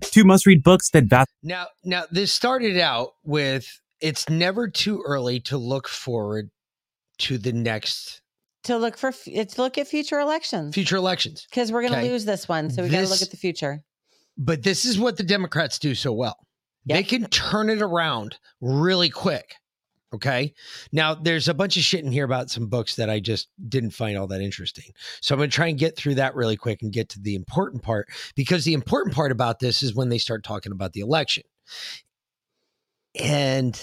Two 0.00 0.24
must 0.24 0.46
read 0.46 0.62
books 0.62 0.88
that 0.92 1.04
vast 1.04 1.28
Now, 1.42 1.66
now 1.84 2.04
this 2.10 2.32
started 2.32 2.78
out 2.78 3.10
with 3.22 3.68
it's 4.06 4.28
never 4.28 4.68
too 4.68 5.02
early 5.06 5.40
to 5.40 5.58
look 5.58 5.88
forward 5.88 6.50
to 7.18 7.38
the 7.38 7.52
next 7.52 8.20
To 8.64 8.76
look 8.76 8.96
for, 8.96 9.12
it's 9.26 9.58
look 9.58 9.78
at 9.78 9.88
future 9.88 10.20
elections 10.20 10.74
future 10.74 10.96
elections. 10.96 11.46
because 11.50 11.72
we're 11.72 11.82
going 11.82 11.92
to 11.94 11.98
Okay. 11.98 12.10
lose 12.10 12.24
this 12.24 12.48
one. 12.48 12.70
So 12.70 12.82
we 12.82 12.88
got 12.88 13.00
to 13.02 13.08
look 13.08 13.22
at 13.22 13.30
the 13.30 13.36
future. 13.36 13.82
But 14.38 14.62
this 14.62 14.84
is 14.84 14.98
what 14.98 15.16
the 15.16 15.22
Democrats 15.22 15.78
do 15.78 15.94
so 15.94 16.12
well. 16.12 16.36
They 16.84 17.02
can 17.02 17.24
turn 17.30 17.68
it 17.70 17.82
around 17.82 18.36
really 18.60 19.08
quick. 19.10 19.54
Okay. 20.14 20.52
Now, 20.92 21.14
there's 21.14 21.48
a 21.48 21.54
bunch 21.54 21.76
of 21.76 21.82
shit 21.82 22.04
in 22.04 22.12
here 22.12 22.24
about 22.24 22.48
some 22.48 22.68
books 22.68 22.94
that 22.96 23.10
I 23.10 23.18
just 23.18 23.48
didn't 23.68 23.90
find 23.90 24.16
all 24.16 24.28
that 24.28 24.40
interesting. 24.40 24.84
So 25.20 25.34
I'm 25.34 25.38
going 25.40 25.50
to 25.50 25.54
try 25.54 25.66
and 25.66 25.78
get 25.78 25.96
through 25.96 26.14
that 26.16 26.34
really 26.36 26.56
quick 26.56 26.82
and 26.82 26.92
get 26.92 27.08
to 27.10 27.20
the 27.20 27.34
important 27.34 27.82
part 27.82 28.08
because 28.36 28.64
the 28.64 28.74
important 28.74 29.14
part 29.16 29.32
about 29.32 29.58
this 29.58 29.82
is 29.82 29.94
when 29.96 30.10
they 30.10 30.18
start 30.18 30.44
talking 30.44 30.70
about 30.72 30.92
the 30.92 31.00
election. 31.00 31.42
And 33.18 33.80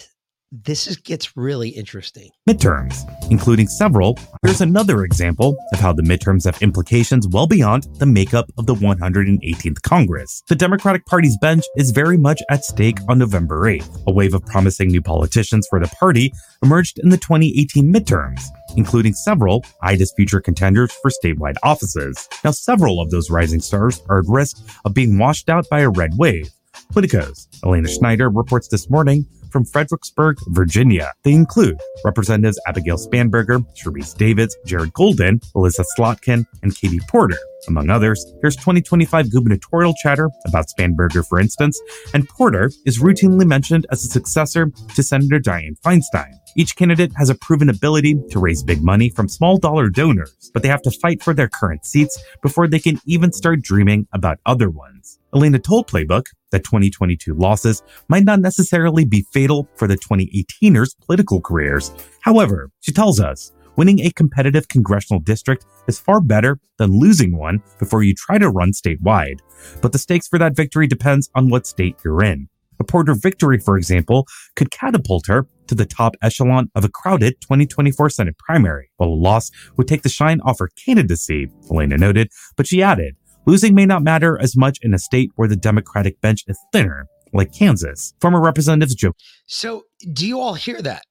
this 0.53 0.85
is, 0.85 0.97
gets 0.97 1.35
really 1.35 1.69
interesting. 1.69 2.29
midterms, 2.47 2.95
including 3.31 3.67
several. 3.67 4.19
Here's 4.43 4.61
another 4.61 5.03
example 5.03 5.57
of 5.73 5.79
how 5.79 5.93
the 5.93 6.03
midterms 6.03 6.45
have 6.45 6.61
implications 6.61 7.27
well 7.27 7.47
beyond 7.47 7.87
the 7.97 8.05
makeup 8.05 8.51
of 8.59 8.67
the 8.67 8.75
118th 8.75 9.81
Congress. 9.81 10.43
The 10.47 10.55
Democratic 10.55 11.07
Party's 11.07 11.37
bench 11.39 11.63
is 11.75 11.89
very 11.89 12.17
much 12.17 12.43
at 12.51 12.63
stake 12.63 12.99
on 13.09 13.17
November 13.17 13.61
8th. 13.61 14.03
A 14.05 14.11
wave 14.11 14.35
of 14.35 14.45
promising 14.45 14.89
new 14.89 15.01
politicians 15.01 15.65
for 15.67 15.79
the 15.79 15.87
party 15.87 16.31
emerged 16.63 16.99
in 16.99 17.09
the 17.09 17.17
2018 17.17 17.91
midterms, 17.91 18.43
including 18.77 19.13
several 19.13 19.65
IDA's 19.81 20.13
future 20.15 20.39
contenders 20.39 20.91
for 20.91 21.09
statewide 21.09 21.55
offices. 21.63 22.29
Now, 22.43 22.51
several 22.51 23.01
of 23.01 23.09
those 23.09 23.31
rising 23.31 23.59
stars 23.59 24.03
are 24.07 24.19
at 24.19 24.25
risk 24.27 24.57
of 24.85 24.93
being 24.93 25.17
washed 25.17 25.49
out 25.49 25.67
by 25.69 25.79
a 25.79 25.89
red 25.89 26.11
wave. 26.15 26.51
Politico's 26.91 27.47
Elena 27.63 27.87
Schneider 27.87 28.29
reports 28.29 28.67
this 28.67 28.89
morning 28.89 29.25
from 29.53 29.63
Fredericksburg, 29.63 30.37
Virginia. 30.47 31.13
They 31.23 31.31
include 31.31 31.79
Representatives 32.03 32.59
Abigail 32.67 32.97
Spanberger, 32.97 33.63
Sharice 33.77 34.17
Davids, 34.17 34.57
Jared 34.65 34.91
Golden, 34.93 35.39
Elissa 35.55 35.85
Slotkin, 35.95 36.45
and 36.63 36.75
Katie 36.75 36.99
Porter. 37.07 37.37
Among 37.67 37.89
others, 37.89 38.25
here's 38.41 38.55
2025 38.57 39.31
gubernatorial 39.31 39.93
chatter 40.01 40.29
about 40.45 40.65
Spanberger, 40.67 41.25
for 41.25 41.39
instance, 41.39 41.79
and 42.13 42.27
Porter 42.27 42.71
is 42.85 42.99
routinely 42.99 43.45
mentioned 43.45 43.85
as 43.91 44.03
a 44.03 44.07
successor 44.07 44.71
to 44.95 45.03
Senator 45.03 45.39
Dianne 45.39 45.79
Feinstein. 45.79 46.33
Each 46.57 46.75
candidate 46.75 47.13
has 47.15 47.29
a 47.29 47.35
proven 47.35 47.69
ability 47.69 48.19
to 48.29 48.39
raise 48.39 48.63
big 48.63 48.83
money 48.83 49.09
from 49.09 49.29
small 49.29 49.57
dollar 49.57 49.89
donors, 49.89 50.51
but 50.53 50.61
they 50.61 50.69
have 50.69 50.81
to 50.81 50.91
fight 50.91 51.23
for 51.23 51.33
their 51.33 51.47
current 51.47 51.85
seats 51.85 52.21
before 52.41 52.67
they 52.67 52.79
can 52.79 52.99
even 53.05 53.31
start 53.31 53.61
dreaming 53.61 54.07
about 54.13 54.39
other 54.45 54.69
ones. 54.69 55.19
Elena 55.33 55.57
told 55.57 55.87
Playbook 55.87 56.25
that 56.53 56.63
2022 56.63 57.33
losses 57.33 57.83
might 58.07 58.23
not 58.23 58.39
necessarily 58.39 59.03
be 59.03 59.25
fatal 59.33 59.67
for 59.75 59.87
the 59.87 59.97
2018ers' 59.97 60.95
political 61.05 61.41
careers. 61.41 61.91
However, 62.21 62.69
she 62.79 62.93
tells 62.93 63.19
us 63.19 63.51
winning 63.75 63.99
a 63.99 64.11
competitive 64.11 64.67
congressional 64.67 65.19
district 65.19 65.65
is 65.87 65.99
far 65.99 66.21
better 66.21 66.59
than 66.77 66.97
losing 66.99 67.35
one 67.35 67.61
before 67.79 68.03
you 68.03 68.13
try 68.15 68.37
to 68.37 68.49
run 68.49 68.71
statewide. 68.71 69.39
But 69.81 69.91
the 69.91 69.99
stakes 69.99 70.27
for 70.27 70.39
that 70.39 70.55
victory 70.55 70.87
depends 70.87 71.29
on 71.35 71.49
what 71.49 71.67
state 71.67 71.97
you're 72.05 72.23
in. 72.23 72.47
A 72.79 72.83
Porter 72.83 73.15
victory, 73.15 73.59
for 73.59 73.77
example, 73.77 74.27
could 74.55 74.71
catapult 74.71 75.27
her 75.27 75.47
to 75.67 75.75
the 75.75 75.85
top 75.85 76.15
echelon 76.21 76.69
of 76.75 76.83
a 76.83 76.89
crowded 76.89 77.39
2024 77.41 78.09
Senate 78.09 78.37
primary, 78.37 78.89
while 78.97 79.09
a 79.09 79.11
loss 79.11 79.51
would 79.77 79.87
take 79.87 80.01
the 80.01 80.09
shine 80.09 80.41
off 80.41 80.59
her 80.59 80.69
candidacy, 80.85 81.49
Elena 81.71 81.97
noted, 81.97 82.29
but 82.57 82.67
she 82.67 82.83
added, 82.83 83.15
losing 83.45 83.75
may 83.75 83.85
not 83.85 84.03
matter 84.03 84.39
as 84.41 84.55
much 84.55 84.79
in 84.81 84.93
a 84.93 84.99
state 84.99 85.31
where 85.35 85.47
the 85.47 85.55
Democratic 85.55 86.19
bench 86.21 86.43
is 86.47 86.57
thinner, 86.71 87.07
like 87.33 87.53
Kansas. 87.53 88.13
Former 88.21 88.41
Representatives 88.41 88.95
Joe 88.95 89.13
So, 89.47 89.83
do 90.11 90.27
you 90.27 90.39
all 90.39 90.53
hear 90.53 90.81
that? 90.81 91.03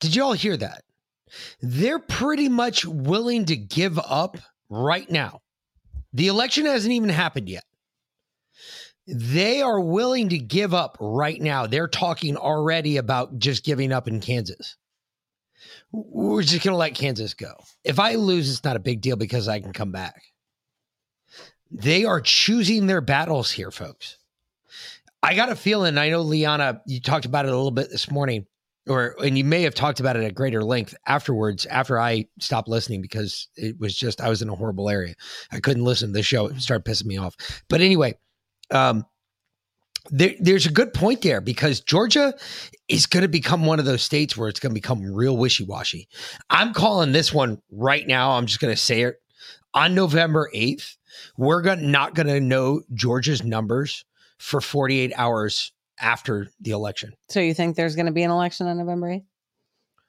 Did 0.00 0.14
you 0.14 0.22
all 0.22 0.32
hear 0.32 0.56
that? 0.56 0.82
They're 1.60 1.98
pretty 1.98 2.48
much 2.48 2.84
willing 2.84 3.46
to 3.46 3.56
give 3.56 3.98
up 3.98 4.38
right 4.68 5.10
now. 5.10 5.40
The 6.12 6.28
election 6.28 6.66
hasn't 6.66 6.92
even 6.92 7.10
happened 7.10 7.48
yet. 7.48 7.64
They 9.06 9.62
are 9.62 9.80
willing 9.80 10.28
to 10.30 10.38
give 10.38 10.74
up 10.74 10.96
right 11.00 11.40
now. 11.40 11.66
They're 11.66 11.88
talking 11.88 12.36
already 12.36 12.98
about 12.98 13.38
just 13.38 13.64
giving 13.64 13.92
up 13.92 14.06
in 14.06 14.20
Kansas. 14.20 14.76
We're 15.92 16.42
just 16.42 16.62
going 16.62 16.74
to 16.74 16.78
let 16.78 16.94
Kansas 16.94 17.34
go. 17.34 17.54
If 17.84 17.98
I 17.98 18.16
lose, 18.16 18.50
it's 18.50 18.64
not 18.64 18.76
a 18.76 18.80
big 18.80 19.00
deal 19.00 19.16
because 19.16 19.48
I 19.48 19.60
can 19.60 19.72
come 19.72 19.92
back. 19.92 20.22
They 21.70 22.04
are 22.04 22.20
choosing 22.20 22.86
their 22.86 23.00
battles 23.00 23.50
here, 23.50 23.70
folks. 23.70 24.16
I 25.22 25.34
got 25.34 25.50
a 25.50 25.56
feeling. 25.56 25.98
I 25.98 26.10
know 26.10 26.22
Liana. 26.22 26.80
You 26.86 27.00
talked 27.00 27.26
about 27.26 27.44
it 27.44 27.52
a 27.52 27.56
little 27.56 27.70
bit 27.70 27.90
this 27.90 28.10
morning, 28.10 28.46
or 28.88 29.16
and 29.22 29.36
you 29.36 29.44
may 29.44 29.62
have 29.62 29.74
talked 29.74 30.00
about 30.00 30.16
it 30.16 30.24
at 30.24 30.34
greater 30.34 30.62
length 30.62 30.94
afterwards. 31.06 31.66
After 31.66 32.00
I 32.00 32.26
stopped 32.40 32.68
listening 32.68 33.02
because 33.02 33.48
it 33.56 33.78
was 33.78 33.96
just 33.96 34.20
I 34.20 34.28
was 34.28 34.42
in 34.42 34.48
a 34.48 34.54
horrible 34.54 34.88
area. 34.88 35.14
I 35.52 35.60
couldn't 35.60 35.84
listen 35.84 36.10
to 36.10 36.12
the 36.12 36.22
show. 36.22 36.46
It 36.46 36.60
started 36.60 36.84
pissing 36.84 37.06
me 37.06 37.18
off. 37.18 37.36
But 37.68 37.80
anyway, 37.80 38.14
um, 38.70 39.04
there, 40.10 40.34
there's 40.40 40.66
a 40.66 40.72
good 40.72 40.94
point 40.94 41.22
there 41.22 41.40
because 41.40 41.80
Georgia 41.80 42.34
is 42.88 43.06
going 43.06 43.22
to 43.22 43.28
become 43.28 43.66
one 43.66 43.78
of 43.78 43.84
those 43.84 44.02
states 44.02 44.36
where 44.36 44.48
it's 44.48 44.60
going 44.60 44.70
to 44.70 44.80
become 44.80 45.04
real 45.04 45.36
wishy 45.36 45.64
washy. 45.64 46.08
I'm 46.48 46.72
calling 46.72 47.12
this 47.12 47.32
one 47.32 47.60
right 47.70 48.06
now. 48.06 48.32
I'm 48.32 48.46
just 48.46 48.60
going 48.60 48.72
to 48.72 48.80
say 48.80 49.02
it 49.02 49.16
on 49.74 49.94
November 49.94 50.50
8th. 50.54 50.96
We're 51.36 51.62
gonna, 51.62 51.82
not 51.82 52.14
going 52.14 52.26
to 52.28 52.40
know 52.40 52.82
Georgia's 52.94 53.44
numbers 53.44 54.04
for 54.38 54.60
48 54.60 55.12
hours 55.16 55.72
after 56.00 56.48
the 56.60 56.70
election. 56.70 57.12
So 57.28 57.40
you 57.40 57.54
think 57.54 57.76
there's 57.76 57.96
going 57.96 58.06
to 58.06 58.12
be 58.12 58.22
an 58.22 58.30
election 58.30 58.66
on 58.66 58.78
November 58.78 59.08
8th? 59.08 59.24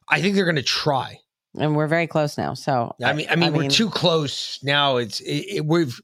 I 0.08 0.22
think 0.22 0.36
they're 0.36 0.46
going 0.46 0.56
to 0.56 0.64
try. 0.64 1.20
And 1.58 1.76
we're 1.76 1.88
very 1.88 2.08
close 2.08 2.38
now. 2.38 2.54
So 2.54 2.96
I 3.04 3.14
mean, 3.14 3.28
I 3.30 3.36
mean, 3.36 3.54
we're 3.54 3.70
too 3.70 3.90
close 3.90 4.60
now. 4.64 4.98
It's 4.98 5.20
it, 5.22 5.46
it, 5.58 5.66
we've 5.66 6.00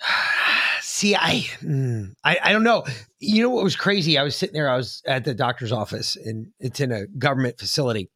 see, 0.80 1.14
I, 1.14 1.46
mm, 1.60 2.14
I 2.24 2.38
I 2.42 2.52
don't 2.52 2.62
know. 2.62 2.84
You 3.18 3.42
know 3.42 3.50
what 3.50 3.62
was 3.62 3.76
crazy? 3.76 4.16
I 4.16 4.22
was 4.22 4.34
sitting 4.34 4.54
there. 4.54 4.70
I 4.70 4.76
was 4.76 5.02
at 5.06 5.24
the 5.24 5.34
doctor's 5.34 5.72
office, 5.72 6.16
and 6.16 6.46
it's 6.58 6.80
in 6.80 6.92
a 6.92 7.06
government 7.06 7.58
facility, 7.58 8.10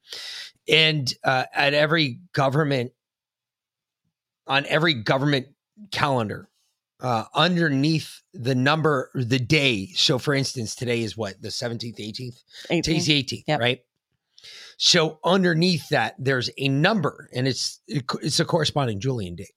and 0.66 1.12
uh, 1.22 1.44
at 1.54 1.74
every 1.74 2.20
government 2.32 2.92
on 4.50 4.66
every 4.66 4.92
government 4.92 5.46
calendar. 5.90 6.48
Uh, 7.00 7.24
underneath 7.34 8.20
the 8.34 8.54
number, 8.54 9.10
the 9.14 9.38
day. 9.38 9.86
So, 9.94 10.18
for 10.18 10.34
instance, 10.34 10.74
today 10.74 11.00
is 11.00 11.16
what 11.16 11.40
the 11.40 11.48
17th, 11.48 11.96
18th? 11.98 12.42
18th. 12.68 12.82
Today's 12.82 13.06
the 13.06 13.22
18th, 13.22 13.58
right? 13.58 13.80
So 14.76 15.18
underneath 15.24 15.88
that, 15.90 16.14
there's 16.18 16.50
a 16.58 16.68
number, 16.68 17.30
and 17.34 17.48
it's 17.48 17.80
it, 17.86 18.04
it's 18.22 18.40
a 18.40 18.44
corresponding 18.44 19.00
Julian 19.00 19.34
date. 19.34 19.52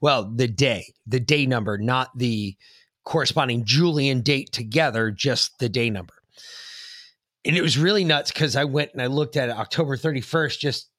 Well, 0.00 0.32
the 0.34 0.48
day, 0.48 0.92
the 1.06 1.20
day 1.20 1.46
number, 1.46 1.78
not 1.78 2.16
the 2.16 2.56
corresponding 3.04 3.64
Julian 3.64 4.22
date 4.22 4.52
together, 4.52 5.10
just 5.10 5.58
the 5.58 5.68
day 5.68 5.90
number. 5.90 6.14
And 7.44 7.56
it 7.56 7.62
was 7.62 7.78
really 7.78 8.04
nuts 8.04 8.32
because 8.32 8.56
I 8.56 8.64
went 8.64 8.92
and 8.92 9.02
I 9.02 9.06
looked 9.06 9.36
at 9.36 9.48
it, 9.48 9.56
October 9.56 9.96
31st, 9.96 10.58
just 10.58 10.90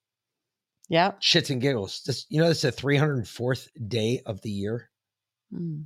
yeah, 0.89 1.11
shits 1.21 1.49
and 1.49 1.61
giggles. 1.61 2.01
This, 2.05 2.25
you 2.29 2.41
know, 2.41 2.49
this 2.49 2.63
is 2.63 2.75
the 2.75 2.81
304th 2.81 3.67
day 3.87 4.21
of 4.25 4.41
the 4.41 4.51
year. 4.51 4.89
Hmm. 5.53 5.83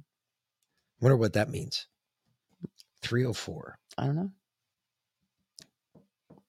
Wonder 0.99 1.17
what 1.17 1.33
that 1.33 1.49
means. 1.49 1.87
304. 3.01 3.77
I 3.97 4.05
don't 4.05 4.15
know. 4.15 4.31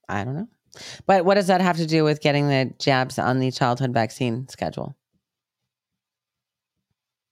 I 0.09 0.25
don't 0.25 0.37
know. 0.37 0.49
But 1.07 1.25
what 1.25 1.35
does 1.35 1.49
that 1.49 1.61
have 1.61 1.77
to 1.77 1.87
do 1.87 2.05
with 2.05 2.21
getting 2.21 2.49
the 2.49 2.73
jabs 2.79 3.19
on 3.19 3.41
the 3.41 3.51
childhood 3.51 3.93
vaccine 3.93 4.49
schedule? 4.49 4.97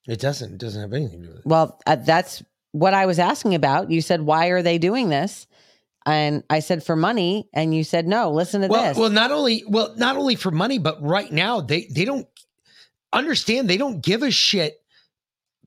It 0.06 0.20
doesn't. 0.20 0.54
It 0.54 0.58
doesn't 0.58 0.80
have 0.80 0.92
anything 0.92 1.20
to 1.22 1.26
do 1.26 1.32
with 1.32 1.40
it. 1.40 1.46
Well, 1.46 1.80
uh, 1.86 1.96
that's 1.96 2.42
what 2.72 2.94
I 2.94 3.06
was 3.06 3.18
asking 3.18 3.54
about. 3.54 3.90
You 3.90 4.00
said, 4.00 4.22
why 4.22 4.48
are 4.48 4.62
they 4.62 4.78
doing 4.78 5.08
this? 5.08 5.46
And 6.07 6.42
I 6.50 6.61
said, 6.61 6.84
for 6.84 6.96
money. 6.96 7.48
And 7.55 7.74
you 7.74 7.84
said, 7.84 8.07
no, 8.07 8.30
listen 8.30 8.62
to 8.62 8.68
well, 8.68 8.88
this. 8.88 8.96
well, 8.96 9.11
not 9.11 9.30
only 9.30 9.64
well, 9.68 9.94
not 9.96 10.16
only 10.16 10.34
for 10.34 10.50
money, 10.50 10.78
but 10.78 11.00
right 11.03 11.30
now 11.30 11.61
they 11.61 11.86
they 11.90 12.05
don't 12.05 12.26
understand. 13.12 13.70
They 13.70 13.76
don't 13.76 14.03
give 14.03 14.22
a 14.22 14.30
shit. 14.30 14.80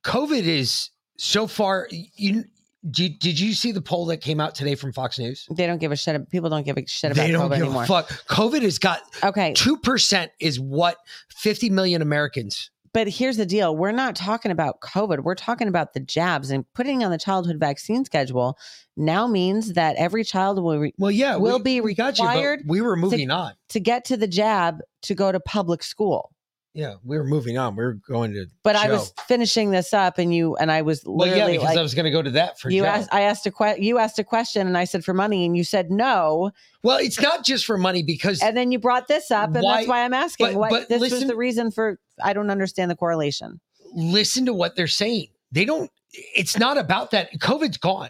COVID 0.03 0.43
is 0.43 0.89
so 1.17 1.47
far. 1.47 1.87
You 1.91 2.43
did, 2.89 3.19
did 3.19 3.39
you 3.39 3.53
see 3.53 3.71
the 3.71 3.81
poll 3.81 4.05
that 4.07 4.17
came 4.17 4.39
out 4.39 4.53
today 4.53 4.75
from 4.75 4.93
Fox 4.93 5.17
News? 5.17 5.47
they 5.49 5.65
don't 5.65 5.79
give 5.79 5.91
a 5.91 5.95
shit. 5.95 6.29
People 6.29 6.49
don't 6.49 6.63
give 6.63 6.77
a 6.77 6.85
shit 6.85 7.11
about 7.11 7.23
They 7.25 7.31
don't 7.31 7.49
COVID 7.49 7.55
give 7.55 7.63
anymore. 7.63 7.83
a 7.83 7.87
fuck. 7.87 8.09
COVID 8.27 8.61
has 8.61 8.77
got 8.77 9.01
okay. 9.23 9.53
Two 9.53 9.77
percent 9.77 10.31
is 10.39 10.59
what 10.59 10.97
fifty 11.29 11.69
million 11.69 12.01
Americans. 12.01 12.69
But 12.95 13.09
here's 13.09 13.35
the 13.35 13.45
deal: 13.45 13.75
we're 13.75 13.91
not 13.91 14.15
talking 14.15 14.51
about 14.51 14.79
COVID. 14.79 15.19
We're 15.23 15.35
talking 15.35 15.67
about 15.67 15.91
the 15.93 15.99
jabs 15.99 16.49
and 16.49 16.63
putting 16.73 17.03
on 17.03 17.11
the 17.11 17.17
childhood 17.17 17.57
vaccine 17.59 18.05
schedule. 18.05 18.57
Now 18.95 19.27
means 19.27 19.73
that 19.73 19.97
every 19.97 20.23
child 20.23 20.63
will 20.63 20.79
re- 20.79 20.93
well, 20.97 21.11
yeah, 21.11 21.35
will 21.35 21.57
we- 21.57 21.63
be 21.63 21.81
we 21.81 21.93
got 21.93 22.17
you, 22.17 22.25
required. 22.25 22.61
we 22.65 22.79
were 22.79 22.95
to- 22.95 23.01
moving 23.01 23.31
on. 23.31 23.51
to 23.69 23.81
get 23.81 24.05
to 24.05 24.15
the 24.15 24.27
jab 24.27 24.79
to 25.01 25.13
go 25.13 25.29
to 25.33 25.41
public 25.41 25.83
school. 25.83 26.31
Yeah, 26.75 26.95
we 27.05 27.17
were 27.17 27.23
moving 27.23 27.57
on. 27.57 27.77
We 27.77 27.85
were 27.85 27.93
going 27.93 28.33
to. 28.33 28.47
But 28.61 28.75
I 28.75 28.91
was 28.91 29.13
finishing 29.29 29.71
this 29.71 29.93
up, 29.93 30.17
and 30.17 30.35
you 30.35 30.57
and 30.57 30.69
I 30.69 30.81
was 30.81 31.03
Well, 31.05 31.25
yeah, 31.25 31.47
because 31.47 31.63
like, 31.63 31.77
I 31.77 31.81
was 31.81 31.93
going 31.93 32.03
to 32.03 32.11
go 32.11 32.21
to 32.21 32.31
that 32.31 32.59
for 32.59 32.69
you 32.69 32.81
Joe. 32.81 32.87
asked. 32.87 33.13
I 33.13 33.21
asked 33.21 33.45
a 33.45 33.51
que- 33.51 33.77
You 33.79 33.97
asked 33.97 34.19
a 34.19 34.25
question, 34.25 34.67
and 34.67 34.77
I 34.77 34.83
said 34.83 35.05
for 35.05 35.13
money, 35.13 35.45
and 35.45 35.55
you 35.55 35.63
said 35.63 35.89
no. 35.89 36.51
Well, 36.83 36.97
it's 36.97 37.19
not 37.21 37.45
just 37.45 37.65
for 37.65 37.77
money 37.77 38.03
because. 38.03 38.41
And 38.41 38.57
then 38.57 38.73
you 38.73 38.79
brought 38.79 39.07
this 39.07 39.31
up, 39.31 39.55
and 39.55 39.63
Why- 39.63 39.77
that's 39.77 39.87
why 39.87 40.03
I'm 40.03 40.13
asking. 40.13 40.47
but- 40.47 40.55
what 40.55 40.69
but 40.69 40.89
this 40.89 40.99
was 40.99 41.25
the 41.25 41.37
reason 41.37 41.71
for? 41.71 41.97
I 42.21 42.33
don't 42.33 42.49
understand 42.49 42.91
the 42.91 42.95
correlation. 42.95 43.61
listen 43.93 44.45
to 44.45 44.53
what 44.53 44.75
they're 44.75 44.87
saying. 44.87 45.27
They 45.53 45.63
don't. 45.63 45.89
It's 46.11 46.59
not 46.59 46.77
about 46.77 47.11
that. 47.11 47.31
COVID's 47.39 47.77
gone. 47.77 48.09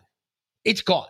It's 0.64 0.82
gone. 0.82 1.10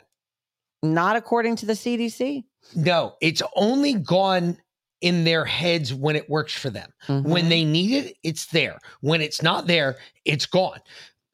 Not 0.84 1.16
according 1.16 1.56
to 1.58 1.66
the 1.66 1.74
CDC. 1.74 2.44
No, 2.76 3.16
it's 3.22 3.42
only 3.56 3.94
gone 3.94 4.58
in 5.06 5.24
their 5.24 5.46
heads 5.46 5.94
when 5.94 6.16
it 6.16 6.28
works 6.32 6.52
for 6.52 6.72
them. 6.72 6.92
Mm-hmm. 7.08 7.30
When 7.30 7.48
they 7.50 7.64
need 7.64 7.92
it, 7.92 8.18
it's 8.24 8.48
there. 8.48 8.80
When 9.02 9.22
it's 9.22 9.44
not 9.44 9.68
there, 9.68 9.98
it's 10.26 10.48
gone. 10.48 10.80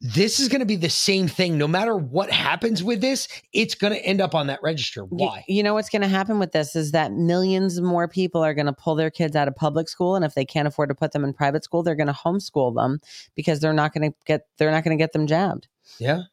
This 0.02 0.42
is 0.42 0.50
going 0.50 0.60
to 0.60 0.66
be 0.66 0.76
the 0.76 0.90
same 0.90 1.30
thing. 1.30 1.58
No 1.58 1.70
matter 1.70 1.96
what 1.96 2.30
happens 2.30 2.84
with 2.84 3.00
this, 3.00 3.30
it's 3.54 3.74
going 3.74 3.94
to 3.94 4.06
end 4.06 4.20
up 4.20 4.36
on 4.36 4.48
that 4.48 4.60
register. 4.62 5.06
Why? 5.06 5.46
You, 5.48 5.64
know 5.64 5.74
what's 5.74 5.90
going 5.90 6.02
to 6.02 6.10
happen 6.10 6.38
with 6.38 6.52
this 6.52 6.76
is 6.76 6.92
that 6.92 7.14
millions 7.14 7.80
more 7.80 8.10
people 8.10 8.44
are 8.44 8.54
going 8.54 8.66
to 8.66 8.74
pull 8.74 8.96
their 8.96 9.10
kids 9.10 9.38
out 9.38 9.48
of 9.48 9.56
public 9.56 9.88
school, 9.88 10.18
and 10.18 10.26
if 10.26 10.34
they 10.34 10.44
can't 10.44 10.68
afford 10.68 10.90
to 10.90 10.96
put 10.96 11.14
them 11.14 11.24
in 11.24 11.32
private 11.32 11.64
school, 11.64 11.82
they're 11.82 11.96
going 11.96 12.08
to 12.08 12.14
homeschool 12.14 12.76
them 12.76 13.00
because 13.36 13.62
they're 13.62 13.72
not 13.72 13.94
going 13.94 14.12
to 14.12 14.18
get 14.26 14.48
they're 14.58 14.72
not 14.72 14.84
going 14.84 14.98
to 14.98 15.02
get 15.02 15.14
them 15.14 15.28
jabbed. 15.28 15.70
Yeah. 15.98 16.24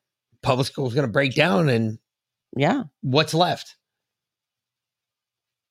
Public 0.43 0.67
school 0.67 0.89
is 0.89 0.95
going 0.95 1.07
to 1.07 1.13
break 1.13 1.37
down, 1.37 1.69
and 1.69 2.01
Yeah, 2.57 2.85
what's 3.03 3.33
left? 3.33 3.77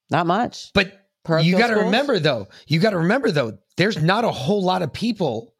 not 0.09 0.25
much. 0.27 0.71
But 0.73 1.06
you 1.41 1.57
got 1.57 1.67
to 1.67 1.75
remember, 1.75 2.19
though, 2.19 2.47
you 2.67 2.79
got 2.79 2.91
to 2.91 2.97
remember, 2.97 3.31
though, 3.31 3.57
there's 3.75 4.01
not 4.01 4.23
a 4.23 4.31
whole 4.31 4.63
lot 4.63 4.81
of 4.81 4.91
people 4.93 5.53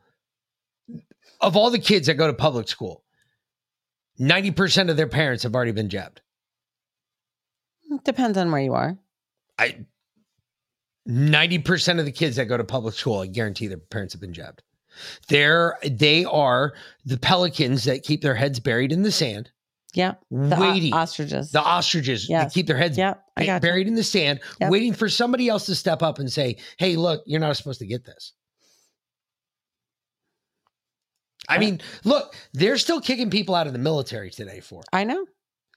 of 1.42 1.56
all 1.56 1.70
the 1.70 1.80
kids 1.80 2.08
that 2.08 2.16
go 2.16 2.28
to 2.28 2.34
public 2.34 2.68
school. 2.68 3.04
90% 4.20 4.90
of 4.90 4.98
their 4.98 5.08
parents 5.08 5.44
have 5.44 5.54
already 5.54 5.72
been 5.72 5.90
jabbed. 5.90 6.22
Depends 8.04 8.38
on 8.38 8.52
where 8.52 8.62
you 8.62 8.74
are. 8.74 8.98
I 9.58 9.86
90% 11.08 12.00
of 12.00 12.06
the 12.06 12.12
kids 12.12 12.36
that 12.36 12.46
go 12.46 12.58
to 12.58 12.64
public 12.64 12.94
school, 12.94 13.22
I 13.22 13.28
guarantee 13.28 13.68
their 13.68 13.78
parents 13.78 14.14
have 14.14 14.22
been 14.22 14.34
jabbed. 14.34 14.62
They're 15.30 15.78
they 15.84 16.26
are 16.26 16.74
the 17.06 17.18
pelicans 17.18 17.84
that 17.84 18.04
keep 18.04 18.22
their 18.22 18.36
heads 18.36 18.60
buried 18.60 18.92
in 18.92 19.04
the 19.04 19.12
sand, 19.12 19.52
Yeah, 19.94 20.16
the 20.30 20.56
o- 20.58 20.60
waiting. 20.74 20.94
ostriches. 20.94 21.52
The 21.52 21.62
ostriches 21.62 22.30
Yes. 22.30 22.44
that 22.46 22.54
keep 22.54 22.68
their 22.68 22.78
heads 22.78 22.98
Yeah, 22.98 23.16
I 23.36 23.42
ba- 23.42 23.46
gotcha. 23.46 23.62
buried 23.62 23.88
in 23.88 23.96
the 23.96 24.04
sand, 24.04 24.42
Yep. 24.60 24.70
waiting 24.72 24.94
for 24.94 25.10
somebody 25.10 25.48
else 25.50 25.66
to 25.68 25.76
step 25.76 26.04
up 26.04 26.20
and 26.20 26.32
say, 26.32 26.58
"Hey, 26.78 26.96
look, 26.98 27.24
you're 27.26 27.40
not 27.40 27.56
supposed 27.58 27.80
to 27.80 27.86
get 27.88 28.04
this." 28.06 28.34
I 31.50 31.58
mean, 31.60 31.80
look, 32.04 32.36
they're 32.54 32.78
still 32.78 33.00
kicking 33.00 33.30
people 33.30 33.56
out 33.56 33.68
of 33.68 33.74
the 33.74 33.80
military 33.80 34.30
today 34.30 34.60
for 34.60 34.82
it. 34.82 34.88
I 34.92 35.06
know. 35.06 35.26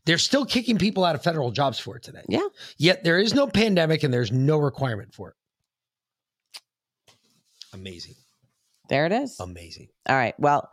They're 0.05 0.19
still 0.19 0.45
kicking 0.45 0.79
people 0.79 1.05
out 1.05 1.15
of 1.15 1.23
federal 1.23 1.53
jobs 1.53 1.79
for 1.79 1.97
it 1.97 2.03
today. 2.03 2.25
Yeah. 2.29 2.49
Yet 2.79 3.05
there 3.05 3.19
is 3.21 3.35
no 3.35 3.47
pandemic 3.47 4.03
and 4.03 4.13
there's 4.13 4.33
no 4.33 4.57
requirement 4.57 5.15
for 5.15 5.29
it. 5.31 5.37
Amazing. 7.73 8.15
There 8.89 9.07
it 9.07 9.13
is. 9.13 9.39
Amazing. 9.39 9.89
All 10.09 10.17
right. 10.17 10.35
Well, 10.41 10.69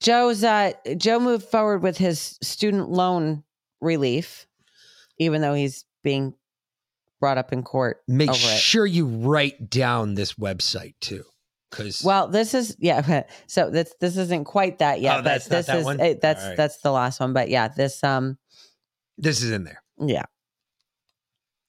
Joe's 0.00 0.44
uh 0.44 0.72
Joe 0.96 1.18
moved 1.18 1.46
forward 1.46 1.82
with 1.82 1.96
his 1.98 2.38
student 2.42 2.90
loan 2.90 3.44
relief, 3.80 4.46
even 5.18 5.40
though 5.40 5.54
he's 5.54 5.84
being 6.02 6.34
brought 7.20 7.38
up 7.38 7.52
in 7.52 7.62
court 7.62 8.02
Make 8.06 8.28
over 8.28 8.38
it. 8.38 8.58
sure 8.58 8.86
you 8.86 9.06
write 9.06 9.70
down 9.70 10.14
this 10.14 10.34
website 10.34 10.94
too. 11.00 11.24
Because 11.70 12.02
Well, 12.04 12.28
this 12.28 12.54
is 12.54 12.76
yeah. 12.78 13.22
So 13.46 13.70
this 13.70 13.92
this 14.00 14.16
isn't 14.16 14.44
quite 14.44 14.78
that 14.78 15.00
yet. 15.00 15.18
Oh, 15.18 15.22
that's 15.22 15.46
this 15.46 15.66
that 15.66 15.78
is 15.78 15.84
one? 15.84 16.00
eh, 16.00 16.14
that's 16.20 16.42
right. 16.44 16.56
that's 16.56 16.78
the 16.78 16.92
last 16.92 17.18
one. 17.20 17.32
But 17.32 17.48
yeah, 17.48 17.68
this 17.68 18.04
um 18.04 18.38
this 19.18 19.42
is 19.42 19.50
in 19.50 19.64
there. 19.64 19.82
yeah. 19.98 20.24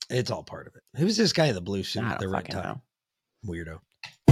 It's 0.09 0.32
all 0.32 0.43
part 0.43 0.67
of 0.67 0.75
it. 0.75 0.84
Who's 0.97 1.17
this 1.17 1.34
guy 1.34 1.47
in 1.47 1.55
the 1.55 1.61
blue 1.61 1.84
suit 1.84 2.03
the 2.19 2.30
red 2.30 2.49
tie? 2.49 2.61
know. 2.61 2.82
Weirdo. 3.45 3.80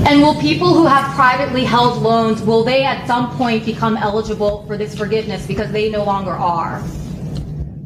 And 0.07 0.21
will 0.21 0.39
people 0.39 0.73
who 0.73 0.85
have 0.85 1.13
privately 1.15 1.63
held 1.63 2.01
loans, 2.01 2.41
will 2.41 2.63
they 2.63 2.83
at 2.83 3.07
some 3.07 3.35
point 3.37 3.65
become 3.65 3.97
eligible 3.97 4.65
for 4.67 4.77
this 4.77 4.95
forgiveness 4.97 5.47
because 5.47 5.71
they 5.71 5.89
no 5.89 6.03
longer 6.03 6.31
are? 6.31 6.83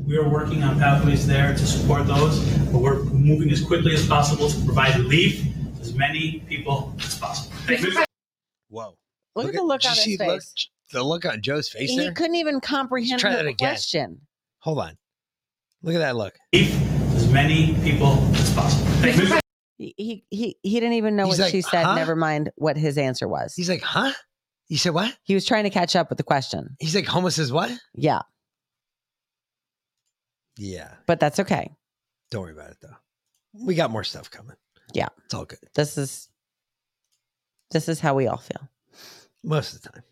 We 0.05 0.17
are 0.17 0.27
working 0.27 0.63
on 0.63 0.77
pathways 0.79 1.25
there 1.25 1.53
to 1.53 1.65
support 1.65 2.07
those, 2.07 2.43
but 2.71 2.79
we're 2.79 3.03
moving 3.03 3.49
as 3.51 3.63
quickly 3.63 3.93
as 3.93 4.05
possible 4.07 4.49
to 4.49 4.65
provide 4.65 4.97
relief 4.97 5.43
to 5.75 5.81
as 5.81 5.93
many 5.93 6.43
people 6.49 6.93
as 6.99 7.17
possible. 7.17 7.55
Thank 7.65 7.81
you. 7.83 8.03
Whoa. 8.69 8.97
Look, 9.35 9.45
Look 9.45 9.47
at 9.47 9.53
the 9.53 9.63
look 9.63 9.81
did 9.81 9.87
on 9.91 9.95
you 9.95 10.01
his 10.01 10.03
see- 10.05 10.17
face. 10.17 10.27
look- 10.27 10.43
the 10.91 11.03
look 11.03 11.23
on 11.25 11.41
Joe's 11.41 11.69
face 11.69 11.91
He 11.91 11.97
there. 11.99 12.11
couldn't 12.13 12.35
even 12.35 12.59
comprehend 12.59 13.19
try 13.21 13.29
her 13.31 13.37
that 13.37 13.45
again. 13.45 13.55
question. 13.69 14.21
Hold 14.59 14.79
on. 14.79 14.97
Look 15.83 15.93
at 15.95 15.99
that 15.99 16.15
look. 16.17 16.33
As 16.53 17.29
many 17.29 17.75
people 17.83 18.17
as 18.33 18.53
possible. 18.53 18.87
He, 19.03 19.39
he 19.79 20.25
he 20.29 20.57
he 20.61 20.79
didn't 20.79 20.93
even 20.93 21.15
know 21.15 21.25
He's 21.25 21.39
what 21.39 21.45
like, 21.45 21.51
she 21.51 21.61
said. 21.61 21.83
"Huh?" 21.85 21.95
Never 21.95 22.15
mind 22.15 22.51
what 22.55 22.75
his 22.77 22.97
answer 22.97 23.27
was. 23.27 23.55
He's 23.55 23.69
like, 23.69 23.81
huh? 23.81 24.11
You 24.67 24.77
said 24.77 24.93
what? 24.93 25.17
He 25.23 25.33
was 25.33 25.45
trying 25.45 25.63
to 25.63 25.69
catch 25.71 25.95
up 25.95 26.09
with 26.09 26.17
the 26.17 26.23
question. 26.23 26.75
He's 26.79 26.93
like, 26.93 27.07
Homo 27.07 27.29
says 27.29 27.51
what? 27.51 27.71
Yeah, 27.95 28.21
Yeah. 30.57 30.91
but 31.07 31.19
that's 31.19 31.39
okay. 31.39 31.71
Don't 32.29 32.41
worry 32.43 32.51
about 32.53 32.69
it 32.71 32.77
though. 32.81 32.95
We 33.65 33.73
got 33.73 33.89
more 33.89 34.03
stuff 34.03 34.29
coming. 34.29 34.55
Yeah, 34.93 35.07
It's 35.25 35.33
all 35.33 35.45
good. 35.45 35.59
this 35.75 35.97
is 35.97 36.29
this 37.71 37.87
is 37.89 37.99
how 37.99 38.13
we 38.15 38.27
all 38.27 38.37
feel. 38.37 38.69
Most 39.43 39.73
of 39.73 39.81
the 39.81 39.89
time. 39.89 40.03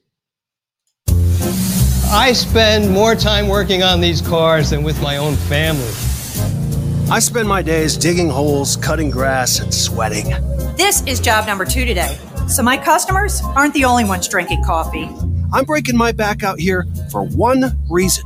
I 2.10 2.32
spend 2.34 2.90
more 2.92 3.16
time 3.16 3.48
working 3.50 3.84
on 3.84 4.00
these 4.00 4.22
cars 4.22 4.70
than 4.70 4.82
with 4.84 5.02
my 5.02 5.18
own 5.18 5.36
family. 5.36 5.92
I 7.10 7.20
spend 7.20 7.48
my 7.48 7.62
days 7.62 7.96
digging 7.96 8.30
holes, 8.30 8.76
cutting 8.76 9.10
grass, 9.10 9.60
and 9.60 9.74
sweating. 9.74 10.26
This 10.76 11.02
is 11.08 11.22
job 11.22 11.48
number 11.48 11.64
two 11.64 11.86
today. 11.86 12.18
So 12.50 12.62
my 12.62 12.78
customers 12.78 13.42
aren't 13.56 13.74
the 13.74 13.86
only 13.86 14.04
ones 14.04 14.28
drinking 14.28 14.66
coffee. 14.66 15.10
I'm 15.54 15.64
breaking 15.64 15.96
my 15.96 16.12
back 16.12 16.44
out 16.44 16.60
here 16.60 16.86
for 17.10 17.26
one 17.26 17.80
reason. 17.90 18.26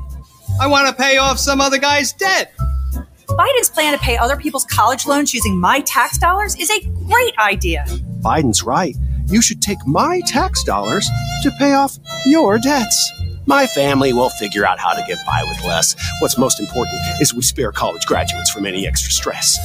I 0.59 0.65
want 0.65 0.87
to 0.87 0.95
pay 0.95 1.17
off 1.17 1.37
some 1.37 1.61
other 1.61 1.77
guy's 1.77 2.11
debt. 2.13 2.53
Biden's 3.27 3.69
plan 3.69 3.93
to 3.93 3.99
pay 3.99 4.17
other 4.17 4.35
people's 4.35 4.65
college 4.65 5.05
loans 5.05 5.31
using 5.31 5.59
my 5.59 5.81
tax 5.81 6.17
dollars 6.17 6.55
is 6.55 6.71
a 6.71 6.83
great 7.05 7.37
idea. 7.37 7.85
Biden's 8.21 8.63
right. 8.63 8.95
You 9.27 9.43
should 9.43 9.61
take 9.61 9.77
my 9.85 10.21
tax 10.25 10.63
dollars 10.63 11.07
to 11.43 11.51
pay 11.59 11.73
off 11.73 11.99
your 12.25 12.57
debts. 12.57 13.11
My 13.45 13.65
family 13.65 14.13
will 14.13 14.29
figure 14.29 14.65
out 14.65 14.79
how 14.79 14.93
to 14.93 15.03
get 15.07 15.17
by 15.25 15.43
with 15.43 15.63
less. 15.65 15.95
What's 16.19 16.37
most 16.37 16.59
important 16.59 16.99
is 17.19 17.33
we 17.33 17.41
spare 17.41 17.71
college 17.71 18.05
graduates 18.05 18.51
from 18.51 18.65
any 18.65 18.87
extra 18.87 19.11
stress. 19.11 19.57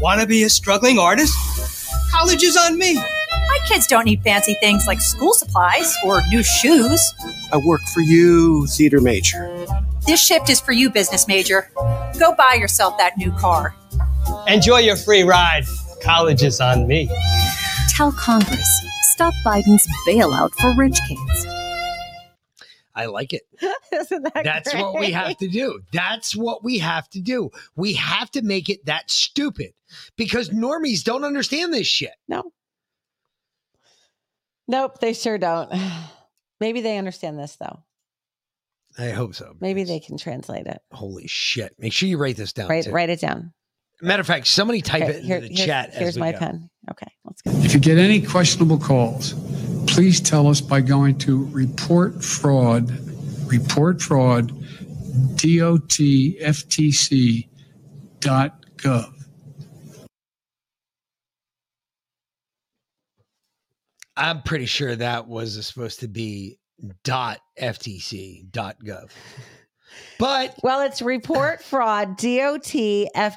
Want 0.00 0.20
to 0.20 0.26
be 0.26 0.42
a 0.42 0.50
struggling 0.50 0.98
artist? 0.98 1.34
College 2.10 2.42
is 2.42 2.56
on 2.56 2.76
me. 2.76 2.94
My 2.94 3.58
kids 3.66 3.86
don't 3.86 4.04
need 4.04 4.22
fancy 4.22 4.54
things 4.60 4.86
like 4.86 5.00
school 5.00 5.32
supplies 5.32 5.94
or 6.04 6.20
new 6.28 6.42
shoes. 6.42 7.00
I 7.52 7.58
work 7.58 7.82
for 7.94 8.00
you, 8.00 8.66
theater 8.66 9.00
major. 9.00 9.48
This 10.06 10.24
shift 10.24 10.50
is 10.50 10.60
for 10.60 10.72
you, 10.72 10.90
business 10.90 11.28
major. 11.28 11.70
Go 12.18 12.34
buy 12.34 12.56
yourself 12.58 12.98
that 12.98 13.16
new 13.16 13.30
car. 13.32 13.74
Enjoy 14.46 14.78
your 14.78 14.96
free 14.96 15.22
ride. 15.22 15.64
College 16.02 16.42
is 16.42 16.60
on 16.60 16.86
me. 16.86 17.08
Tell 17.96 18.12
Congress 18.12 18.84
stop 19.18 19.34
Biden's 19.44 19.84
bailout 20.06 20.52
for 20.60 20.72
rich 20.76 20.96
kids. 21.08 21.46
I 22.98 23.06
like 23.06 23.32
it. 23.32 23.42
Isn't 23.92 24.24
that 24.34 24.42
That's 24.42 24.74
what 24.74 24.98
we 24.98 25.12
have 25.12 25.36
to 25.38 25.46
do. 25.46 25.80
That's 25.92 26.34
what 26.34 26.64
we 26.64 26.78
have 26.78 27.08
to 27.10 27.20
do. 27.20 27.50
We 27.76 27.94
have 27.94 28.28
to 28.32 28.42
make 28.42 28.68
it 28.68 28.84
that 28.86 29.08
stupid 29.08 29.72
because 30.16 30.50
normies 30.50 31.04
don't 31.04 31.22
understand 31.22 31.72
this 31.72 31.86
shit. 31.86 32.10
No. 32.26 32.50
Nope, 34.66 34.98
they 34.98 35.12
sure 35.12 35.38
don't. 35.38 35.72
Maybe 36.60 36.80
they 36.80 36.98
understand 36.98 37.38
this 37.38 37.56
though. 37.56 37.84
I 38.98 39.10
hope 39.10 39.36
so. 39.36 39.54
Maybe 39.60 39.84
they 39.84 40.00
can 40.00 40.18
translate 40.18 40.66
it. 40.66 40.80
Holy 40.90 41.28
shit. 41.28 41.76
Make 41.78 41.92
sure 41.92 42.08
you 42.08 42.18
write 42.18 42.36
this 42.36 42.52
down. 42.52 42.68
Write 42.68 42.86
too. 42.86 42.90
write 42.90 43.10
it 43.10 43.20
down. 43.20 43.52
Matter 44.02 44.22
of 44.22 44.26
fact, 44.26 44.48
somebody 44.48 44.82
type 44.82 45.04
Okay, 45.04 45.18
it 45.18 45.24
here- 45.24 45.36
into 45.36 45.48
the 45.50 45.54
chat. 45.54 45.94
Here's 45.94 46.18
my 46.18 46.32
go. 46.32 46.38
pen. 46.38 46.70
Okay, 46.90 47.12
let's 47.24 47.42
go. 47.42 47.50
If 47.64 47.74
you 47.74 47.80
get 47.80 47.98
any 47.98 48.22
questionable 48.22 48.78
calls, 48.78 49.34
please 49.86 50.20
tell 50.20 50.46
us 50.46 50.60
by 50.60 50.80
going 50.80 51.18
to 51.18 51.44
report 51.46 52.24
fraud, 52.24 52.90
report 53.46 54.00
fraud, 54.00 54.52
dotftc 55.36 57.48
dot 58.20 58.64
gov. 58.76 59.12
I'm 64.16 64.42
pretty 64.42 64.66
sure 64.66 64.96
that 64.96 65.28
was 65.28 65.64
supposed 65.64 66.00
to 66.00 66.08
be 66.08 66.58
dot 67.04 67.38
ftc 67.60 68.50
dot 68.50 68.76
gov. 68.84 69.10
But 70.18 70.58
well, 70.62 70.80
it's 70.82 71.00
report 71.00 71.62
fraud 71.62 72.18
dotftc.gov. 72.18 73.36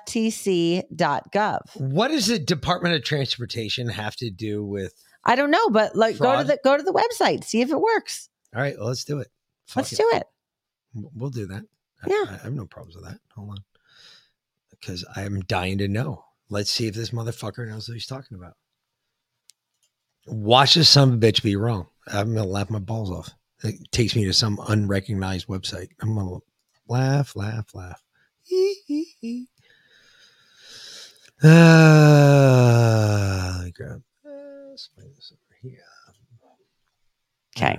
What 1.75 2.07
does 2.07 2.27
the 2.27 2.39
Department 2.39 2.95
of 2.95 3.03
Transportation 3.03 3.87
have 3.87 4.15
to 4.17 4.31
do 4.31 4.65
with? 4.65 4.93
I 5.23 5.35
don't 5.35 5.51
know, 5.51 5.69
but 5.69 5.95
like 5.95 6.17
go 6.17 6.37
to 6.37 6.43
the 6.43 6.57
go 6.63 6.75
to 6.75 6.83
the 6.83 6.91
website, 6.93 7.43
see 7.43 7.61
if 7.61 7.69
it 7.69 7.79
works. 7.79 8.29
All 8.55 8.61
right, 8.61 8.75
well, 8.77 8.87
let's 8.87 9.03
do 9.03 9.19
it. 9.19 9.27
Let's 9.75 9.91
do 9.91 10.09
it. 10.13 10.23
We'll 10.93 11.29
do 11.29 11.45
that. 11.47 11.63
Yeah. 12.07 12.25
I, 12.27 12.33
I 12.33 12.37
have 12.43 12.53
no 12.53 12.65
problems 12.65 12.95
with 12.95 13.05
that. 13.05 13.19
Hold 13.35 13.51
on, 13.51 13.57
because 14.71 15.05
I'm 15.15 15.41
dying 15.41 15.77
to 15.77 15.87
know. 15.87 16.25
Let's 16.49 16.71
see 16.71 16.87
if 16.87 16.95
this 16.95 17.11
motherfucker 17.11 17.67
knows 17.67 17.87
what 17.87 17.93
he's 17.93 18.07
talking 18.07 18.35
about. 18.37 18.55
Watch 20.25 20.73
this 20.73 20.89
son 20.89 21.09
of 21.09 21.15
a 21.15 21.17
bitch 21.17 21.43
be 21.43 21.55
wrong. 21.55 21.87
I'm 22.07 22.33
gonna 22.33 22.47
laugh 22.47 22.69
my 22.69 22.79
balls 22.79 23.11
off. 23.11 23.29
It 23.63 23.91
takes 23.91 24.15
me 24.15 24.25
to 24.25 24.33
some 24.33 24.59
unrecognized 24.67 25.47
website. 25.47 25.89
I'm 26.01 26.15
gonna 26.15 26.39
laugh, 26.91 27.35
laugh, 27.35 27.73
laugh. 27.73 28.03
Uh, 31.43 31.47
let 33.57 33.65
me 33.65 33.71
grab 33.71 34.01
this. 34.23 34.89
this 34.97 35.33
over 35.33 35.57
here. 35.61 35.79
Okay. 37.57 37.77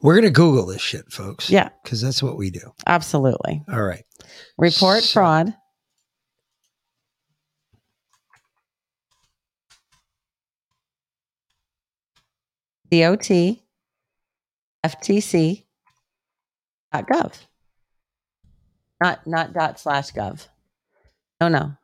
We're 0.00 0.14
gonna 0.14 0.30
Google 0.30 0.66
this 0.66 0.80
shit, 0.82 1.10
folks. 1.12 1.50
Yeah. 1.50 1.68
because 1.82 2.00
that's 2.00 2.22
what 2.22 2.36
we 2.36 2.50
do. 2.50 2.72
Absolutely. 2.86 3.62
All 3.70 3.82
right. 3.82 4.04
Report 4.56 5.02
So- 5.02 5.12
fraud. 5.12 5.54
DOT 12.90 13.58
FTC 14.84 15.64
gov. 16.94 17.47
Not 19.00 19.26
not 19.26 19.52
dot 19.52 19.78
slash 19.78 20.10
gov. 20.12 20.46
No, 21.40 21.48
no. 21.48 21.76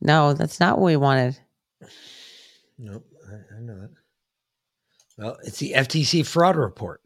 No, 0.00 0.32
that's 0.34 0.58
not 0.58 0.78
what 0.78 0.86
we 0.86 0.96
wanted. 0.96 1.38
Nope, 2.78 3.04
I, 3.28 3.56
I 3.56 3.60
know 3.60 3.78
that. 3.80 3.90
Well, 5.18 5.36
it's 5.44 5.58
the 5.58 5.74
FTC 5.76 6.26
fraud 6.26 6.56
report. 6.56 7.00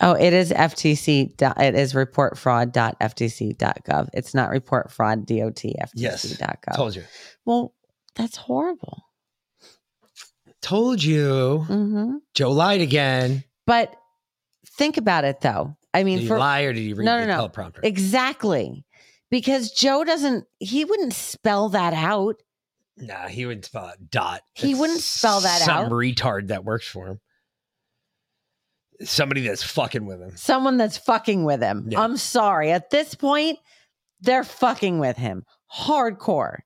Oh, 0.00 0.12
it 0.12 0.32
is 0.32 0.50
FTC. 0.50 1.36
dot- 1.36 1.60
It 1.60 1.74
is 1.74 1.94
report 1.94 2.38
fraud 2.38 2.72
dot 2.72 2.96
FTC 3.00 3.56
dot 3.56 3.78
gov. 3.86 4.08
It's 4.12 4.34
not 4.34 4.50
report 4.50 4.90
fraud 4.90 5.26
dot 5.26 5.36
FTC 5.38 5.90
Yes, 5.94 6.22
dot 6.38 6.58
gov. 6.66 6.76
told 6.76 6.96
you. 6.96 7.04
Well, 7.44 7.74
that's 8.14 8.36
horrible. 8.36 9.03
Told 10.64 11.04
you. 11.04 11.58
hmm 11.66 12.16
Joe 12.32 12.50
lied 12.50 12.80
again. 12.80 13.44
But 13.66 13.94
think 14.78 14.96
about 14.96 15.24
it, 15.24 15.42
though. 15.42 15.76
I 15.92 16.04
mean, 16.04 16.20
Did 16.20 16.28
for 16.28 16.38
lie 16.38 16.62
or 16.62 16.72
did 16.72 16.80
he 16.80 16.94
read 16.94 17.04
no, 17.04 17.20
the 17.20 17.26
no, 17.26 17.36
no, 17.36 17.48
teleprompter? 17.48 17.80
exactly, 17.82 18.86
because 19.30 19.72
Joe 19.72 20.04
doesn't. 20.04 20.46
He 20.58 20.86
wouldn't 20.86 21.12
spell 21.12 21.68
that 21.68 21.92
out. 21.92 22.36
Nah, 22.96 23.28
he 23.28 23.44
would 23.44 23.62
spell 23.66 23.88
it 23.88 24.10
dot. 24.10 24.40
He 24.54 24.74
wouldn't 24.74 25.00
spell 25.00 25.40
that 25.40 25.60
some 25.60 25.70
out. 25.76 25.82
Some 25.84 25.92
retard 25.92 26.48
that 26.48 26.64
works 26.64 26.88
for 26.88 27.08
him. 27.08 27.20
Somebody 29.02 29.42
that's 29.46 29.62
fucking 29.62 30.06
with 30.06 30.20
him. 30.20 30.34
Someone 30.36 30.78
that's 30.78 30.96
fucking 30.96 31.44
with 31.44 31.60
him. 31.60 31.88
Yeah. 31.90 32.00
I'm 32.00 32.16
sorry. 32.16 32.70
At 32.70 32.88
this 32.88 33.14
point, 33.14 33.58
they're 34.22 34.44
fucking 34.44 34.98
with 34.98 35.18
him 35.18 35.44
hardcore 35.70 36.60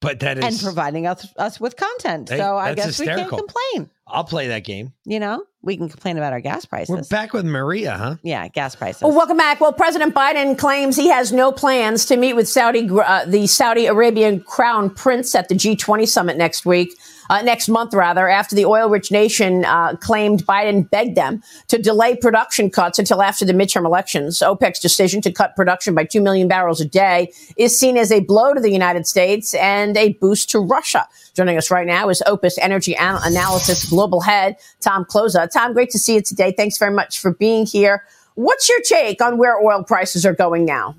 But 0.00 0.20
that 0.20 0.38
is. 0.38 0.44
and 0.44 0.60
providing 0.60 1.06
us 1.06 1.26
us 1.36 1.58
with 1.60 1.76
content. 1.76 2.28
Hey, 2.28 2.38
so 2.38 2.56
I 2.56 2.74
guess 2.74 2.86
hysterical. 2.86 3.24
we 3.24 3.28
can't 3.30 3.52
complain. 3.52 3.90
I'll 4.06 4.24
play 4.24 4.48
that 4.48 4.64
game. 4.64 4.92
You 5.04 5.20
know, 5.20 5.44
we 5.62 5.76
can 5.76 5.88
complain 5.88 6.16
about 6.16 6.32
our 6.32 6.40
gas 6.40 6.64
prices. 6.64 6.88
We're 6.88 7.02
back 7.16 7.32
with 7.32 7.44
Maria, 7.44 7.96
huh? 7.96 8.16
Yeah, 8.22 8.46
gas 8.48 8.74
prices. 8.76 9.02
Well, 9.02 9.12
welcome 9.12 9.36
back. 9.36 9.60
Well, 9.60 9.72
President 9.72 10.14
Biden 10.14 10.56
claims 10.56 10.96
he 10.96 11.08
has 11.08 11.32
no 11.32 11.52
plans 11.52 12.06
to 12.06 12.16
meet 12.16 12.34
with 12.34 12.48
Saudi, 12.48 12.88
uh, 12.88 13.24
the 13.26 13.46
Saudi 13.46 13.86
Arabian 13.86 14.40
crown 14.40 14.88
prince 14.90 15.34
at 15.34 15.48
the 15.48 15.54
G20 15.54 16.06
summit 16.08 16.36
next 16.36 16.64
week, 16.64 16.96
uh, 17.28 17.42
next 17.42 17.68
month 17.68 17.94
rather, 17.94 18.28
after 18.28 18.54
the 18.54 18.64
oil-rich 18.64 19.10
nation 19.10 19.64
uh, 19.64 19.96
claimed 19.96 20.44
Biden 20.46 20.88
begged 20.88 21.16
them 21.16 21.42
to 21.68 21.78
delay 21.78 22.16
production 22.16 22.70
cuts 22.70 22.98
until 22.98 23.22
after 23.22 23.44
the 23.44 23.52
midterm 23.52 23.84
elections. 23.84 24.38
OPEC's 24.38 24.80
decision 24.80 25.20
to 25.22 25.32
cut 25.32 25.56
production 25.56 25.94
by 25.94 26.04
two 26.04 26.20
million 26.20 26.48
barrels 26.48 26.80
a 26.80 26.84
day 26.84 27.32
is 27.56 27.78
seen 27.78 27.96
as 27.96 28.10
a 28.10 28.20
blow 28.20 28.54
to 28.54 28.60
the 28.60 28.70
United 28.70 29.06
States 29.06 29.54
and 29.54 29.96
a 29.96 30.14
boost 30.14 30.50
to 30.50 30.58
Russia. 30.58 31.06
Joining 31.34 31.56
us 31.56 31.70
right 31.70 31.86
now 31.86 32.08
is 32.08 32.22
OPIS 32.26 32.58
Energy 32.58 32.96
An- 32.96 33.20
Analysis 33.24 33.88
Global 33.88 34.20
Head 34.20 34.56
Tom 34.80 35.04
Kloza. 35.04 35.50
Tom, 35.50 35.72
great 35.72 35.90
to 35.90 35.98
see 35.98 36.14
you 36.14 36.22
today. 36.22 36.52
Thanks 36.52 36.78
very 36.78 36.92
much 36.92 37.20
for 37.20 37.32
being 37.32 37.66
here. 37.66 38.04
What's 38.34 38.68
your 38.68 38.80
take 38.82 39.20
on 39.20 39.38
where 39.38 39.58
oil 39.58 39.82
prices 39.82 40.24
are 40.24 40.34
going 40.34 40.64
now? 40.64 40.94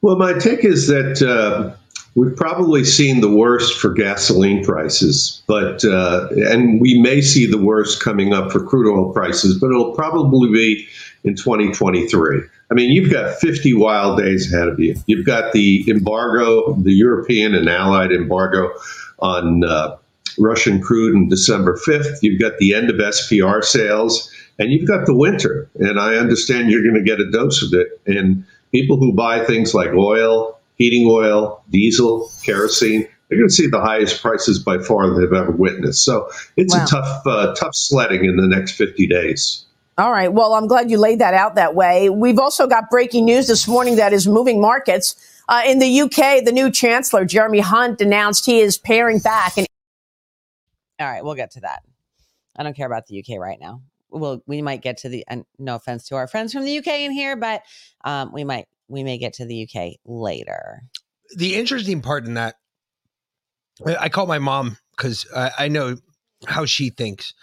Well, 0.00 0.16
my 0.16 0.34
take 0.34 0.64
is 0.64 0.86
that 0.86 1.20
uh, 1.22 1.74
we've 2.16 2.34
probably 2.34 2.82
seen 2.82 3.20
the 3.20 3.30
worst 3.30 3.78
for 3.78 3.92
gasoline 3.92 4.64
prices, 4.64 5.42
but 5.46 5.84
uh, 5.84 6.28
and 6.30 6.80
we 6.80 7.00
may 7.00 7.20
see 7.20 7.46
the 7.46 7.58
worst 7.58 8.02
coming 8.02 8.32
up 8.32 8.50
for 8.50 8.64
crude 8.64 8.92
oil 8.92 9.12
prices, 9.12 9.56
but 9.58 9.70
it'll 9.70 9.94
probably 9.94 10.50
be 10.50 10.88
in 11.22 11.36
2023. 11.36 12.40
I 12.70 12.74
mean, 12.74 12.90
you've 12.90 13.12
got 13.12 13.38
50 13.38 13.74
wild 13.74 14.18
days 14.18 14.52
ahead 14.52 14.66
of 14.66 14.80
you. 14.80 14.96
You've 15.06 15.26
got 15.26 15.52
the 15.52 15.84
embargo, 15.88 16.72
the 16.74 16.92
European 16.92 17.54
and 17.54 17.68
allied 17.68 18.10
embargo 18.10 18.72
on 19.20 19.62
uh, 19.62 19.96
Russian 20.38 20.80
crude 20.80 21.14
in 21.14 21.28
December 21.28 21.78
5th. 21.86 22.18
You've 22.22 22.40
got 22.40 22.58
the 22.58 22.74
end 22.74 22.90
of 22.90 22.96
SPR 22.96 23.62
sales, 23.62 24.32
and 24.58 24.72
you've 24.72 24.88
got 24.88 25.06
the 25.06 25.14
winter. 25.14 25.68
And 25.78 26.00
I 26.00 26.16
understand 26.16 26.70
you're 26.70 26.82
going 26.82 26.94
to 26.94 27.02
get 27.02 27.20
a 27.20 27.30
dose 27.30 27.62
of 27.62 27.72
it. 27.72 28.00
And 28.06 28.44
people 28.72 28.96
who 28.96 29.12
buy 29.12 29.44
things 29.44 29.74
like 29.74 29.92
oil, 29.92 30.55
heating 30.76 31.06
oil, 31.10 31.62
diesel, 31.70 32.30
kerosene, 32.44 33.06
they're 33.28 33.38
going 33.38 33.48
to 33.48 33.54
see 33.54 33.66
the 33.66 33.80
highest 33.80 34.22
prices 34.22 34.58
by 34.62 34.78
far 34.78 35.18
they've 35.18 35.32
ever 35.32 35.50
witnessed. 35.50 36.04
So 36.04 36.30
it's 36.56 36.74
Wow. 36.74 36.84
a 36.84 36.86
tough, 36.86 37.26
uh, 37.26 37.54
tough 37.54 37.74
sledding 37.74 38.24
in 38.24 38.36
the 38.36 38.46
next 38.46 38.72
50 38.72 39.06
days. 39.08 39.64
All 39.98 40.12
right. 40.12 40.32
Well, 40.32 40.54
I'm 40.54 40.66
glad 40.66 40.90
you 40.90 40.98
laid 40.98 41.18
that 41.20 41.34
out 41.34 41.54
that 41.54 41.74
way. 41.74 42.10
We've 42.10 42.38
also 42.38 42.66
got 42.66 42.90
breaking 42.90 43.24
news 43.24 43.48
this 43.48 43.66
morning 43.66 43.96
that 43.96 44.12
is 44.12 44.28
moving 44.28 44.60
markets. 44.60 45.16
Uh, 45.48 45.62
in 45.66 45.78
the 45.78 46.00
UK, 46.02 46.44
the 46.44 46.52
new 46.52 46.70
chancellor, 46.70 47.24
Jeremy 47.24 47.60
Hunt, 47.60 48.00
announced 48.00 48.44
he 48.46 48.60
is 48.60 48.76
paring 48.78 49.18
back 49.20 49.56
and 49.56 49.66
All 51.00 51.06
right, 51.06 51.24
we'll 51.24 51.34
get 51.34 51.52
to 51.52 51.60
that. 51.60 51.82
I 52.56 52.62
don't 52.62 52.76
care 52.76 52.86
about 52.86 53.06
the 53.06 53.18
UK 53.18 53.38
right 53.38 53.58
now. 53.60 53.80
We'll 54.10 54.42
we 54.46 54.62
might 54.62 54.82
get 54.82 54.98
to 54.98 55.08
the 55.08 55.24
and 55.28 55.44
no 55.58 55.74
offense 55.74 56.08
to 56.08 56.16
our 56.16 56.26
friends 56.26 56.52
from 56.52 56.64
the 56.64 56.78
UK 56.78 56.86
in 57.00 57.10
here, 57.10 57.36
but 57.36 57.62
um, 58.04 58.32
we 58.32 58.44
might 58.44 58.66
we 58.88 59.02
may 59.02 59.18
get 59.18 59.34
to 59.34 59.46
the 59.46 59.68
UK 59.68 59.94
later. 60.04 60.82
the 61.36 61.54
interesting 61.56 62.02
part 62.02 62.26
in 62.26 62.34
that, 62.34 62.56
I 63.86 64.08
call 64.08 64.26
my 64.26 64.38
mom 64.38 64.78
because 64.96 65.26
I, 65.34 65.50
I 65.58 65.68
know 65.68 65.96
how 66.46 66.64
she 66.64 66.90
thinks. 66.90 67.34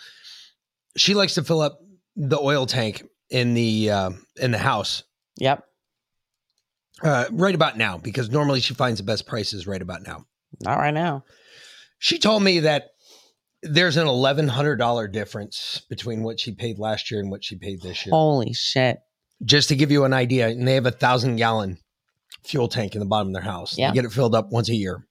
She 0.97 1.13
likes 1.13 1.35
to 1.35 1.43
fill 1.43 1.61
up 1.61 1.79
the 2.15 2.39
oil 2.39 2.65
tank 2.65 3.03
in 3.29 3.53
the 3.53 3.89
uh, 3.89 4.11
in 4.37 4.51
the 4.51 4.57
house. 4.57 5.03
Yep. 5.37 5.63
Uh, 7.01 7.25
right 7.31 7.55
about 7.55 7.77
now, 7.77 7.97
because 7.97 8.29
normally 8.29 8.61
she 8.61 8.73
finds 8.73 8.99
the 8.99 9.03
best 9.03 9.25
prices 9.27 9.67
right 9.67 9.81
about 9.81 10.03
now. 10.03 10.25
Not 10.61 10.77
right 10.77 10.93
now. 10.93 11.25
She 11.97 12.19
told 12.19 12.43
me 12.43 12.61
that 12.61 12.91
there's 13.63 13.97
an 13.97 14.07
eleven 14.07 14.47
hundred 14.47 14.77
dollar 14.77 15.07
difference 15.07 15.81
between 15.89 16.23
what 16.23 16.39
she 16.39 16.53
paid 16.53 16.79
last 16.79 17.11
year 17.11 17.19
and 17.19 17.29
what 17.31 17.43
she 17.43 17.57
paid 17.57 17.81
this 17.81 18.05
year. 18.05 18.11
Holy 18.11 18.53
shit! 18.53 18.99
Just 19.43 19.69
to 19.69 19.75
give 19.75 19.91
you 19.91 20.05
an 20.05 20.13
idea, 20.13 20.47
and 20.47 20.67
they 20.67 20.75
have 20.75 20.85
a 20.85 20.91
thousand 20.91 21.35
gallon 21.35 21.77
fuel 22.43 22.67
tank 22.67 22.93
in 22.93 22.99
the 22.99 23.05
bottom 23.05 23.27
of 23.29 23.33
their 23.33 23.43
house. 23.43 23.77
Yeah. 23.77 23.89
They 23.89 23.95
get 23.95 24.05
it 24.05 24.11
filled 24.11 24.35
up 24.35 24.51
once 24.51 24.69
a 24.69 24.75
year. 24.75 25.05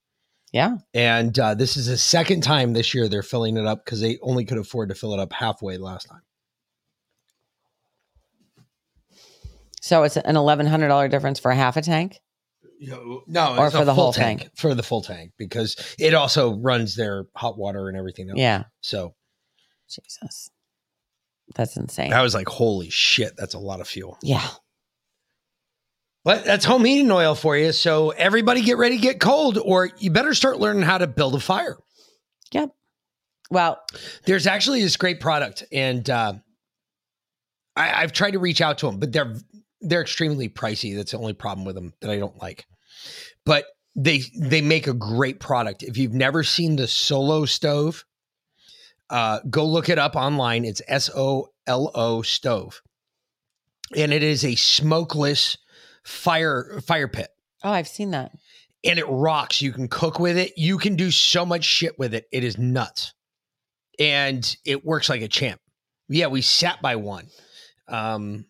Yeah. 0.53 0.76
And 0.93 1.39
uh, 1.39 1.55
this 1.55 1.76
is 1.76 1.87
the 1.87 1.97
second 1.97 2.43
time 2.43 2.74
this 2.74 2.95
year 2.95 3.09
they're 3.09 3.22
filling 3.22 3.57
it 3.57 3.66
up 3.66 3.85
because 3.85 4.01
they 4.01 4.18
only 4.20 4.45
could 4.45 4.59
afford 4.59 4.91
to 4.91 4.95
fill 4.95 5.14
it 5.14 5.20
up 5.20 5.33
halfway 5.33 5.78
last 5.78 6.09
time. 6.09 6.20
So 9.80 10.05
it's 10.05 10.16
an 10.16 10.37
eleven 10.37 10.66
hundred 10.66 10.89
dollar 10.89 11.09
difference 11.09 11.41
for 11.41 11.51
a 11.51 11.57
half 11.57 11.76
a 11.76 11.83
tank. 11.83 12.20
No, 12.80 13.57
or 13.57 13.66
it's 13.66 13.76
for 13.76 13.85
the 13.85 13.95
full 13.95 14.05
whole 14.05 14.12
tank. 14.12 14.49
For 14.57 14.74
the 14.74 14.83
full 14.83 15.03
tank 15.03 15.33
because 15.39 15.76
it 15.99 16.14
also 16.14 16.55
runs 16.55 16.95
their 16.97 17.24
hot 17.35 17.59
water 17.59 17.89
and 17.89 17.97
everything 17.97 18.30
else. 18.30 18.39
Yeah. 18.39 18.64
So 18.80 19.14
Jesus, 19.89 20.51
that's 21.55 21.76
insane. 21.76 22.12
I 22.12 22.22
was 22.22 22.34
like, 22.34 22.48
holy 22.48 22.90
shit, 22.90 23.36
that's 23.36 23.55
a 23.55 23.59
lot 23.59 23.80
of 23.80 23.88
fuel. 23.88 24.18
Yeah. 24.22 24.46
But 26.24 26.44
that's 26.44 26.64
home 26.64 26.84
heating 26.84 27.11
oil 27.11 27.34
for 27.34 27.57
you. 27.57 27.72
So 27.72 28.11
everybody 28.11 28.62
get 28.62 28.78
ready 28.78 28.96
to 28.96 29.03
get 29.03 29.18
cold, 29.18 29.59
or 29.59 29.90
you 29.98 30.11
better 30.11 30.34
start 30.34 30.61
learning 30.61 30.82
how 30.82 30.98
to 30.98 31.07
build 31.07 31.34
a 31.34 31.40
fire. 31.40 31.76
Yep. 32.53 32.70
Well, 33.50 33.80
there's 34.24 34.46
actually 34.46 34.82
this 34.82 34.96
great 34.96 35.20
product, 35.20 35.64
and 35.72 36.09
uh, 36.09 36.34
I, 37.76 38.03
I've 38.03 38.12
tried 38.12 38.32
to 38.32 38.38
reach 38.38 38.61
out 38.61 38.78
to 38.78 38.86
them, 38.86 38.98
but 38.98 39.12
they're 39.12 39.34
they're 39.80 40.03
extremely 40.03 40.48
pricey. 40.48 40.96
That's 40.96 41.11
the 41.11 41.18
only 41.18 41.32
problem 41.32 41.66
with 41.66 41.74
them 41.74 41.92
that 42.00 42.11
I 42.11 42.18
don't 42.18 42.40
like. 42.40 42.66
But 43.44 43.66
they 43.96 44.22
they 44.38 44.62
make 44.62 44.86
a 44.86 44.94
great 44.94 45.40
product. 45.40 45.83
If 45.83 45.96
you've 45.99 46.14
never 46.14 46.45
seen 46.45 46.76
the 46.76 46.87
Solo 46.87 47.45
stove, 47.45 48.04
uh, 49.13 49.39
go 49.49 49.64
look 49.64 49.89
it 49.89 49.99
up 49.99 50.17
online. 50.17 50.64
It's 50.64 50.83
S 50.89 51.09
O 51.14 51.49
L 51.68 51.91
O 51.95 52.22
stove, 52.22 52.80
and 53.97 54.13
it 54.13 54.22
is 54.25 54.45
a 54.45 54.55
smokeless 54.57 55.57
fire 56.05 56.80
fire 56.84 57.07
pit 57.07 57.29
Oh, 57.63 57.71
I've 57.71 57.87
seen 57.87 58.11
that. 58.11 58.33
and 58.84 58.99
it 58.99 59.05
rocks. 59.09 59.63
You 59.63 59.71
can 59.72 59.87
cook 59.87 60.18
with 60.18 60.37
it. 60.37 60.53
You 60.57 60.79
can 60.79 60.97
do 60.97 61.11
so 61.13 61.47
much 61.47 61.63
shit 61.64 61.97
with 61.99 62.13
it. 62.14 62.25
It 62.33 62.43
is 62.43 62.59
nuts. 62.59 63.14
And 64.01 64.57
it 64.64 64.84
works 64.84 65.09
like 65.09 65.22
a 65.22 65.29
champ. 65.29 65.61
Yeah, 66.09 66.26
we 66.29 66.43
sat 66.43 66.83
by 66.83 66.97
one 66.97 67.26
um 67.89 68.47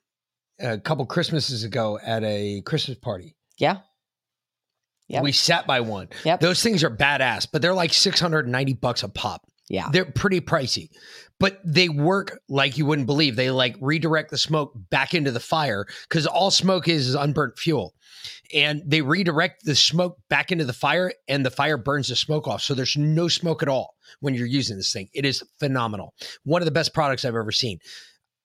a 0.61 0.79
couple 0.79 1.05
Christmases 1.07 1.65
ago 1.65 1.99
at 2.03 2.23
a 2.25 2.63
Christmas 2.65 2.97
party. 2.99 3.35
Yeah. 3.59 3.79
Yep. 5.09 5.25
We 5.25 5.33
sat 5.33 5.67
by 5.67 5.81
one. 5.81 6.09
Yep. 6.25 6.41
Those 6.41 6.63
things 6.63 6.85
are 6.85 6.91
badass, 6.91 7.47
but 7.53 7.61
they're 7.61 7.75
like 7.75 7.93
690 7.93 8.75
bucks 8.75 9.03
a 9.03 9.09
pop. 9.09 9.43
Yeah. 9.69 9.89
They're 9.93 10.05
pretty 10.05 10.41
pricey, 10.41 10.89
but 11.41 11.61
they 11.65 11.89
work 11.89 12.39
like 12.49 12.77
you 12.77 12.85
wouldn't 12.87 13.07
believe. 13.07 13.37
They 13.37 13.51
like 13.51 13.77
redirect 13.81 14.31
the 14.31 14.39
smoke 14.39 14.73
back 14.91 15.15
into 15.15 15.31
the 15.31 15.41
fire 15.41 15.87
because 16.09 16.27
all 16.27 16.51
smoke 16.51 16.89
is 16.89 17.09
is 17.09 17.15
unburnt 17.15 17.59
fuel. 17.59 17.95
And 18.55 18.83
they 18.87 19.03
redirect 19.03 19.65
the 19.65 19.75
smoke 19.75 20.19
back 20.29 20.53
into 20.53 20.65
the 20.65 20.73
fire 20.73 21.13
and 21.27 21.45
the 21.45 21.51
fire 21.51 21.77
burns 21.77 22.09
the 22.09 22.17
smoke 22.17 22.47
off. 22.47 22.63
So 22.63 22.75
there's 22.75 22.97
no 22.97 23.27
smoke 23.29 23.63
at 23.63 23.69
all 23.69 23.95
when 24.21 24.35
you're 24.35 24.47
using 24.47 24.77
this 24.77 24.93
thing. 24.93 25.09
It 25.15 25.25
is 25.25 25.43
phenomenal. 25.59 26.15
One 26.45 26.61
of 26.63 26.67
the 26.67 26.73
best 26.73 26.93
products 26.95 27.25
I've 27.25 27.35
ever 27.35 27.51
seen. 27.53 27.79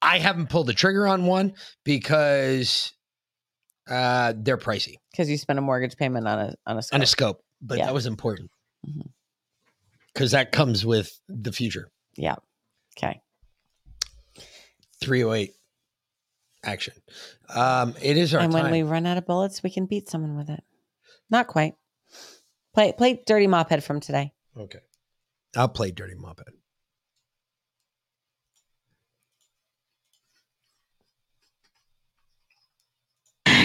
I 0.02 0.20
haven't 0.20 0.50
pulled 0.50 0.68
the 0.68 0.74
trigger 0.74 1.08
on 1.08 1.26
one 1.26 1.54
because 1.84 2.94
uh, 3.90 4.34
they're 4.38 4.58
pricey 4.58 4.96
Because 5.12 5.30
you 5.30 5.38
spend 5.38 5.60
a 5.60 5.62
mortgage 5.62 5.96
payment 5.98 6.28
on 6.28 6.40
a 6.40 6.56
on 6.66 6.78
a 6.78 6.82
scope. 6.82 6.96
on 6.96 7.02
a 7.02 7.06
scope, 7.06 7.42
but 7.62 7.78
Yeah. 7.80 7.86
that 7.86 7.94
was 7.94 8.06
important 8.06 8.50
because 10.18 10.32
that 10.32 10.52
comes 10.52 10.84
with 10.84 11.12
the 11.30 11.52
future. 11.52 11.92
Yeah. 12.16 12.38
Okay. 12.98 13.22
308 15.00 15.54
action. 16.64 16.96
Um, 17.54 17.94
it 18.02 18.18
is 18.18 18.34
our 18.34 18.42
and 18.42 18.52
when 18.52 18.64
time. 18.64 18.72
we 18.72 18.82
run 18.82 19.06
out 19.06 19.20
of 19.20 19.28
bullets, 19.28 19.62
we 19.62 19.70
can 19.70 19.86
beat 19.86 20.10
someone 20.10 20.36
with 20.36 20.50
it. 20.50 20.64
Not 21.30 21.46
quite. 21.46 21.76
Play 22.74 22.94
play 22.94 23.22
Dirty 23.28 23.46
Mophead 23.46 23.84
from 23.84 24.00
today. 24.00 24.34
okay. 24.60 24.80
I'll 25.56 25.68
play 25.68 25.92
Dirty 25.92 26.16
Moped. 26.16 26.50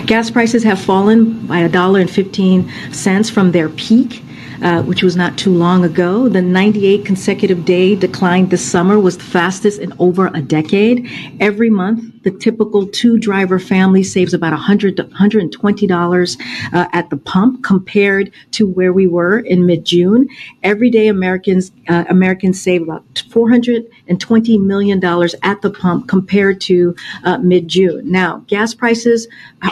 Gas 0.06 0.30
prices 0.30 0.62
have 0.64 0.80
fallen 0.80 1.46
by 1.46 1.60
a 1.60 1.68
dollar 1.68 2.00
and 2.00 2.10
fifteen 2.10 2.70
cents 2.92 3.30
from 3.30 3.52
their 3.52 3.70
peak, 3.70 4.22
uh, 4.62 4.82
which 4.82 5.02
was 5.02 5.16
not 5.16 5.36
too 5.36 5.52
long 5.52 5.84
ago. 5.84 6.28
The 6.28 6.42
98 6.42 7.04
consecutive 7.04 7.64
day 7.64 7.96
decline 7.96 8.48
this 8.48 8.68
summer 8.68 8.98
was 8.98 9.18
the 9.18 9.24
fastest 9.24 9.80
in 9.80 9.92
over 9.98 10.28
a 10.28 10.40
decade. 10.40 11.10
Every 11.40 11.70
month, 11.70 12.11
the 12.22 12.30
typical 12.30 12.86
two-driver 12.86 13.58
family 13.58 14.02
saves 14.02 14.34
about 14.34 14.52
100 14.52 14.96
to 14.96 15.04
120 15.04 15.86
dollars 15.86 16.36
uh, 16.72 16.86
at 16.92 17.10
the 17.10 17.16
pump 17.16 17.62
compared 17.64 18.32
to 18.52 18.66
where 18.66 18.92
we 18.92 19.06
were 19.06 19.38
in 19.40 19.66
mid-June. 19.66 20.28
Everyday 20.62 21.08
Americans 21.08 21.72
uh, 21.88 22.04
Americans 22.08 22.60
save 22.60 22.82
about 22.82 23.22
420 23.30 24.58
million 24.58 25.00
dollars 25.00 25.34
at 25.42 25.60
the 25.62 25.70
pump 25.70 26.08
compared 26.08 26.60
to 26.62 26.94
uh, 27.24 27.38
mid-June. 27.38 28.10
Now, 28.10 28.44
gas 28.46 28.74
prices 28.74 29.26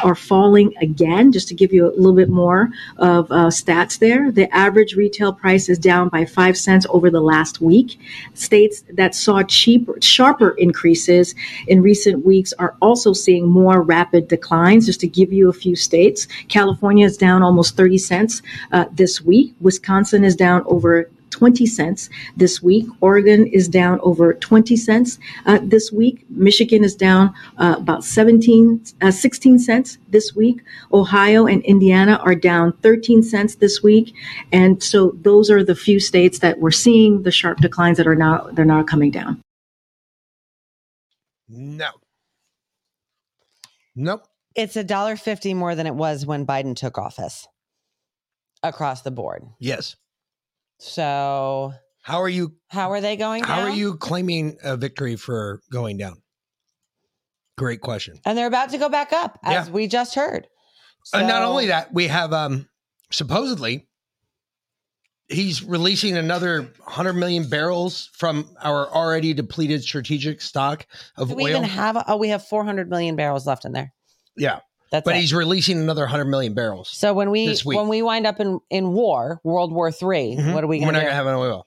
are 0.04 0.14
falling 0.14 0.72
again. 0.80 1.32
Just 1.32 1.48
to 1.48 1.54
give 1.54 1.72
you 1.72 1.86
a 1.86 1.94
little 1.96 2.14
bit 2.14 2.28
more 2.28 2.70
of 2.98 3.30
uh, 3.30 3.48
stats 3.48 3.98
there, 3.98 4.30
the 4.30 4.52
average 4.54 4.94
retail 4.94 5.32
price 5.32 5.68
is 5.68 5.78
down 5.78 6.08
by 6.08 6.24
five 6.24 6.56
cents 6.56 6.86
over 6.90 7.10
the 7.10 7.20
last 7.20 7.60
week. 7.60 7.98
States 8.34 8.82
that 8.94 9.14
saw 9.14 9.42
cheaper, 9.42 9.96
sharper 10.00 10.50
increases 10.50 11.34
in 11.68 11.82
recent 11.82 12.24
weeks 12.24 12.39
are 12.58 12.76
also 12.80 13.12
seeing 13.12 13.46
more 13.46 13.82
rapid 13.82 14.28
declines. 14.28 14.86
Just 14.86 15.00
to 15.00 15.08
give 15.08 15.32
you 15.32 15.48
a 15.48 15.52
few 15.52 15.76
states, 15.76 16.26
California 16.48 17.06
is 17.06 17.16
down 17.16 17.42
almost 17.42 17.76
30 17.76 17.98
cents 17.98 18.42
uh, 18.72 18.86
this 18.92 19.20
week. 19.20 19.54
Wisconsin 19.60 20.24
is 20.24 20.36
down 20.36 20.62
over 20.66 21.08
20 21.30 21.66
cents 21.66 22.10
this 22.36 22.62
week. 22.62 22.86
Oregon 23.00 23.46
is 23.46 23.68
down 23.68 23.98
over 24.02 24.34
20 24.34 24.76
cents 24.76 25.18
uh, 25.46 25.58
this 25.62 25.90
week. 25.92 26.24
Michigan 26.28 26.84
is 26.84 26.94
down 26.94 27.32
uh, 27.58 27.76
about 27.78 28.04
17, 28.04 28.84
uh, 29.00 29.10
16 29.10 29.58
cents 29.58 29.98
this 30.08 30.34
week. 30.34 30.60
Ohio 30.92 31.46
and 31.46 31.62
Indiana 31.64 32.20
are 32.24 32.34
down 32.34 32.72
13 32.82 33.22
cents 33.22 33.54
this 33.54 33.82
week. 33.82 34.14
And 34.52 34.82
so 34.82 35.12
those 35.22 35.50
are 35.50 35.64
the 35.64 35.74
few 35.74 36.00
states 36.00 36.40
that 36.40 36.58
we're 36.58 36.70
seeing 36.70 37.22
the 37.22 37.32
sharp 37.32 37.58
declines 37.58 37.96
that 37.96 38.06
are 38.06 38.16
now 38.16 38.48
they're 38.52 38.64
now 38.64 38.82
coming 38.82 39.10
down. 39.10 39.40
No. 41.48 41.90
Nope. 44.00 44.22
It's 44.56 44.76
a 44.76 44.82
dollar 44.84 45.14
fifty 45.16 45.52
more 45.54 45.74
than 45.74 45.86
it 45.86 45.94
was 45.94 46.24
when 46.24 46.46
Biden 46.46 46.74
took 46.74 46.96
office 46.96 47.46
across 48.62 49.02
the 49.02 49.10
board. 49.10 49.42
Yes. 49.60 49.94
So 50.78 51.72
How 52.02 52.20
are 52.22 52.28
you? 52.28 52.54
how 52.68 52.90
are 52.92 53.00
they 53.02 53.16
going? 53.16 53.44
How 53.44 53.60
are 53.60 53.70
you 53.70 53.96
claiming 53.98 54.56
a 54.64 54.76
victory 54.78 55.16
for 55.16 55.60
going 55.70 55.98
down? 55.98 56.22
Great 57.58 57.82
question. 57.82 58.18
And 58.24 58.36
they're 58.38 58.46
about 58.46 58.70
to 58.70 58.78
go 58.78 58.88
back 58.88 59.12
up, 59.12 59.38
as 59.44 59.66
Yeah. 59.68 59.72
we 59.72 59.86
just 59.86 60.14
heard. 60.14 60.46
and 61.12 61.28
not 61.28 61.42
only 61.42 61.66
that, 61.66 61.92
we 61.92 62.06
have 62.08 62.32
um 62.32 62.66
supposedly 63.12 63.86
he's 65.30 65.62
releasing 65.62 66.16
another 66.16 66.62
100 66.62 67.12
million 67.14 67.48
barrels 67.48 68.10
from 68.14 68.48
our 68.62 68.88
already 68.92 69.32
depleted 69.32 69.82
strategic 69.82 70.40
stock 70.40 70.86
of 71.16 71.28
Do 71.28 71.34
we 71.36 71.44
oil. 71.44 71.50
even 71.50 71.62
have? 71.64 72.02
Oh, 72.08 72.16
we 72.16 72.28
have 72.30 72.44
four 72.46 72.64
hundred 72.64 72.90
million 72.90 73.16
barrels 73.16 73.46
left 73.46 73.64
in 73.64 73.72
there. 73.72 73.92
yeah. 74.36 74.60
That's 74.92 75.04
but 75.04 75.14
it. 75.14 75.20
he's 75.20 75.32
releasing 75.32 75.78
another 75.78 76.02
100 76.02 76.24
million 76.24 76.52
barrels. 76.52 76.90
So 76.90 77.14
when 77.14 77.30
we 77.30 77.56
when 77.64 77.86
we 77.86 78.02
wind 78.02 78.26
up 78.26 78.40
in 78.40 78.58
in 78.70 78.92
war, 78.92 79.40
World 79.44 79.72
War 79.72 79.92
3 79.92 80.34
Mhm. 80.36 80.52
what 80.52 80.64
are 80.64 80.66
we 80.66 80.80
We're 80.80 80.90
not 80.90 81.02
to 81.04 81.12
have 81.12 81.26
an 81.28 81.36
oil. 81.36 81.64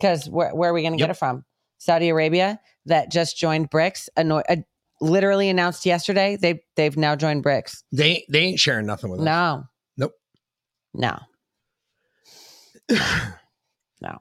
Because 0.00 0.26
where, 0.30 0.54
where 0.54 0.70
are 0.70 0.72
we 0.72 0.80
going 0.80 0.94
to 0.94 0.98
Yep. 0.98 1.08
get 1.08 1.10
it 1.14 1.18
from? 1.18 1.44
Saudi 1.76 2.08
Arabia 2.08 2.58
that 2.86 3.10
just 3.10 3.36
joined 3.36 3.70
BRICS, 3.70 4.08
anno- 4.16 4.42
uh, 4.48 4.56
literally 5.02 5.50
announced 5.50 5.84
yesterday 5.84 6.36
they 6.40 6.62
they've 6.76 6.96
now 6.96 7.14
joined 7.14 7.44
BRICS. 7.44 7.82
They 7.92 8.24
they 8.30 8.38
ain't 8.40 8.58
sharing 8.58 8.86
nothing 8.86 9.10
with 9.10 9.20
us. 9.20 9.24
No, 9.26 9.64
Nope. 9.98 10.12
no, 10.94 11.18
no. 14.00 14.18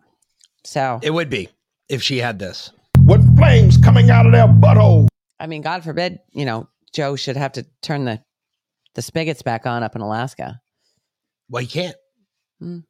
So 0.63 0.99
It 1.01 1.11
would 1.11 1.29
be 1.29 1.49
if 1.89 2.01
she 2.03 2.17
had 2.17 2.39
this. 2.39 2.71
What 3.03 3.21
flames 3.35 3.77
coming 3.77 4.09
out 4.11 4.25
of 4.25 4.31
their 4.31 4.47
butthole? 4.47 5.07
I 5.39 5.47
mean, 5.47 5.61
God 5.61 5.83
forbid, 5.83 6.19
you 6.31 6.45
know, 6.45 6.67
Joe 6.93 7.15
should 7.15 7.37
have 7.37 7.53
to 7.53 7.65
turn 7.81 8.05
the 8.05 8.21
the 8.93 9.01
spigots 9.01 9.41
back 9.41 9.65
on 9.65 9.83
up 9.83 9.95
in 9.95 10.01
Alaska. 10.01 10.59
Well, 11.49 11.61
he 11.61 11.67
can't. 11.67 11.95
Mm. 12.61 12.83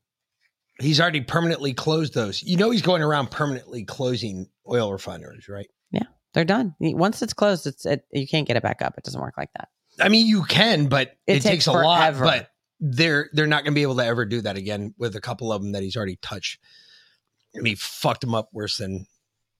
He's 0.79 0.99
already 0.99 1.21
permanently 1.21 1.73
closed 1.73 2.13
those. 2.15 2.41
You 2.41 2.57
know 2.57 2.71
he's 2.71 2.81
going 2.81 3.03
around 3.03 3.29
permanently 3.29 3.85
closing 3.85 4.47
oil 4.67 4.91
refineries, 4.91 5.47
right? 5.47 5.67
Yeah, 5.91 6.03
they're 6.33 6.43
done. 6.45 6.75
Once 6.79 7.21
it's 7.21 7.33
closed, 7.33 7.67
it's 7.67 7.85
it, 7.85 8.03
you 8.11 8.27
can't 8.27 8.47
get 8.47 8.57
it 8.57 8.63
back 8.63 8.81
up. 8.81 8.95
It 8.97 9.03
doesn't 9.03 9.21
work 9.21 9.35
like 9.37 9.49
that. 9.55 9.69
I 9.99 10.09
mean, 10.09 10.25
you 10.25 10.43
can, 10.43 10.87
but 10.87 11.09
It 11.27 11.33
it, 11.37 11.41
takes, 11.43 11.45
takes 11.45 11.67
a 11.67 11.73
lot. 11.73 11.99
forever. 11.99 12.25
But 12.25 12.49
they're 12.81 13.29
they're 13.31 13.47
not 13.47 13.63
going 13.63 13.73
to 13.73 13.77
be 13.77 13.83
able 13.83 13.97
to 13.97 14.05
ever 14.05 14.25
do 14.25 14.41
that 14.41 14.57
again 14.57 14.93
with 14.97 15.15
a 15.15 15.21
couple 15.21 15.53
of 15.53 15.61
them 15.61 15.71
that 15.73 15.83
he's 15.83 15.95
already 15.95 16.17
touched. 16.21 16.59
And 17.53 17.67
he 17.67 17.75
fucked 17.75 18.21
them 18.21 18.33
up 18.33 18.49
worse 18.51 18.77
than 18.77 19.05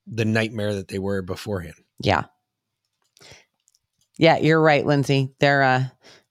the 0.08 0.26
nightmare 0.26 0.74
that 0.74 0.88
they 0.88 1.00
were 1.00 1.22
beforehand. 1.22 1.76
Yeah. 2.00 2.26
Yeah, 4.18 4.38
you're 4.38 4.62
right, 4.62 4.86
Lindsay. 4.86 5.34
They're 5.40 5.64
uh 5.64 5.84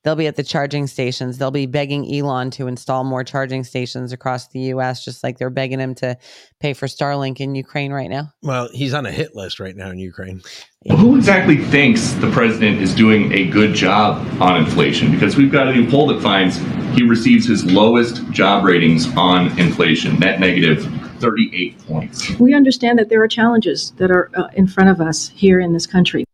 they'll 0.02 0.16
be 0.16 0.26
at 0.26 0.36
the 0.36 0.42
charging 0.42 0.86
stations. 0.86 1.38
They'll 1.38 1.50
be 1.50 1.66
begging 1.66 2.12
Elon 2.12 2.50
to 2.52 2.66
install 2.66 3.04
more 3.04 3.22
charging 3.22 3.62
stations 3.62 4.12
across 4.12 4.48
the 4.48 4.60
US 4.74 5.04
just 5.04 5.22
like 5.22 5.38
they're 5.38 5.50
begging 5.50 5.78
him 5.78 5.94
to 5.96 6.16
pay 6.58 6.72
for 6.72 6.86
Starlink 6.86 7.38
in 7.40 7.54
Ukraine 7.54 7.92
right 7.92 8.10
now. 8.10 8.32
Well, 8.42 8.68
he's 8.72 8.94
on 8.94 9.06
a 9.06 9.12
hit 9.12 9.36
list 9.36 9.60
right 9.60 9.76
now 9.76 9.90
in 9.90 9.98
Ukraine. 9.98 10.42
Who 10.88 11.14
exactly 11.14 11.58
thinks 11.58 12.12
the 12.12 12.30
president 12.30 12.80
is 12.80 12.94
doing 12.94 13.32
a 13.34 13.44
good 13.44 13.74
job 13.74 14.26
on 14.40 14.56
inflation? 14.56 15.10
Because 15.10 15.36
we've 15.36 15.52
got 15.52 15.68
a 15.68 15.72
new 15.72 15.86
poll 15.90 16.06
that 16.06 16.22
finds 16.22 16.56
he 16.96 17.02
receives 17.02 17.46
his 17.46 17.70
lowest 17.70 18.24
job 18.30 18.64
ratings 18.64 19.06
on 19.14 19.58
inflation, 19.58 20.18
net 20.18 20.40
negative 20.40 20.82
38 21.18 21.78
points. 21.86 22.30
We 22.38 22.54
understand 22.54 22.98
that 22.98 23.10
there 23.10 23.22
are 23.22 23.28
challenges 23.28 23.90
that 23.98 24.10
are 24.10 24.30
uh, 24.34 24.48
in 24.54 24.66
front 24.66 24.88
of 24.88 25.02
us 25.02 25.28
here 25.28 25.60
in 25.60 25.74
this 25.74 25.86
country. 25.86 26.24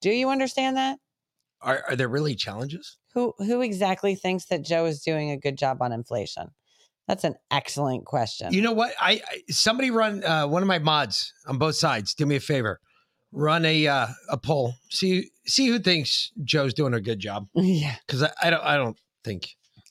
Do 0.00 0.10
you 0.10 0.30
understand 0.30 0.76
that? 0.76 1.00
Are 1.60 1.82
are 1.88 1.96
there 1.96 2.08
really 2.08 2.36
challenges? 2.36 2.98
Who 3.14 3.34
who 3.38 3.62
exactly 3.62 4.14
thinks 4.14 4.44
that 4.44 4.64
Joe 4.64 4.86
is 4.86 5.00
doing 5.00 5.32
a 5.32 5.36
good 5.36 5.58
job 5.58 5.82
on 5.82 5.90
inflation? 5.90 6.50
That's 7.08 7.24
an 7.24 7.34
excellent 7.50 8.04
question. 8.04 8.52
You 8.52 8.62
know 8.62 8.72
what? 8.72 8.92
I, 9.00 9.20
I 9.28 9.40
somebody 9.50 9.90
run 9.90 10.22
uh, 10.22 10.46
one 10.46 10.62
of 10.62 10.68
my 10.68 10.78
mods 10.78 11.32
on 11.48 11.58
both 11.58 11.74
sides. 11.74 12.14
Do 12.14 12.26
me 12.26 12.36
a 12.36 12.40
favor, 12.40 12.80
run 13.34 13.64
a 13.64 13.86
uh, 13.86 14.06
a 14.30 14.38
poll. 14.38 14.74
See 14.90 15.30
see 15.46 15.66
who 15.68 15.78
thinks 15.78 16.30
Joe's 16.42 16.72
doing 16.72 16.94
a 16.94 17.00
good 17.00 17.18
job. 17.18 17.48
Yeah, 17.54 17.96
because 18.06 18.22
I, 18.22 18.30
I 18.44 18.50
don't 18.50 18.64
I 18.64 18.76
don't 18.76 18.96
think 19.24 19.48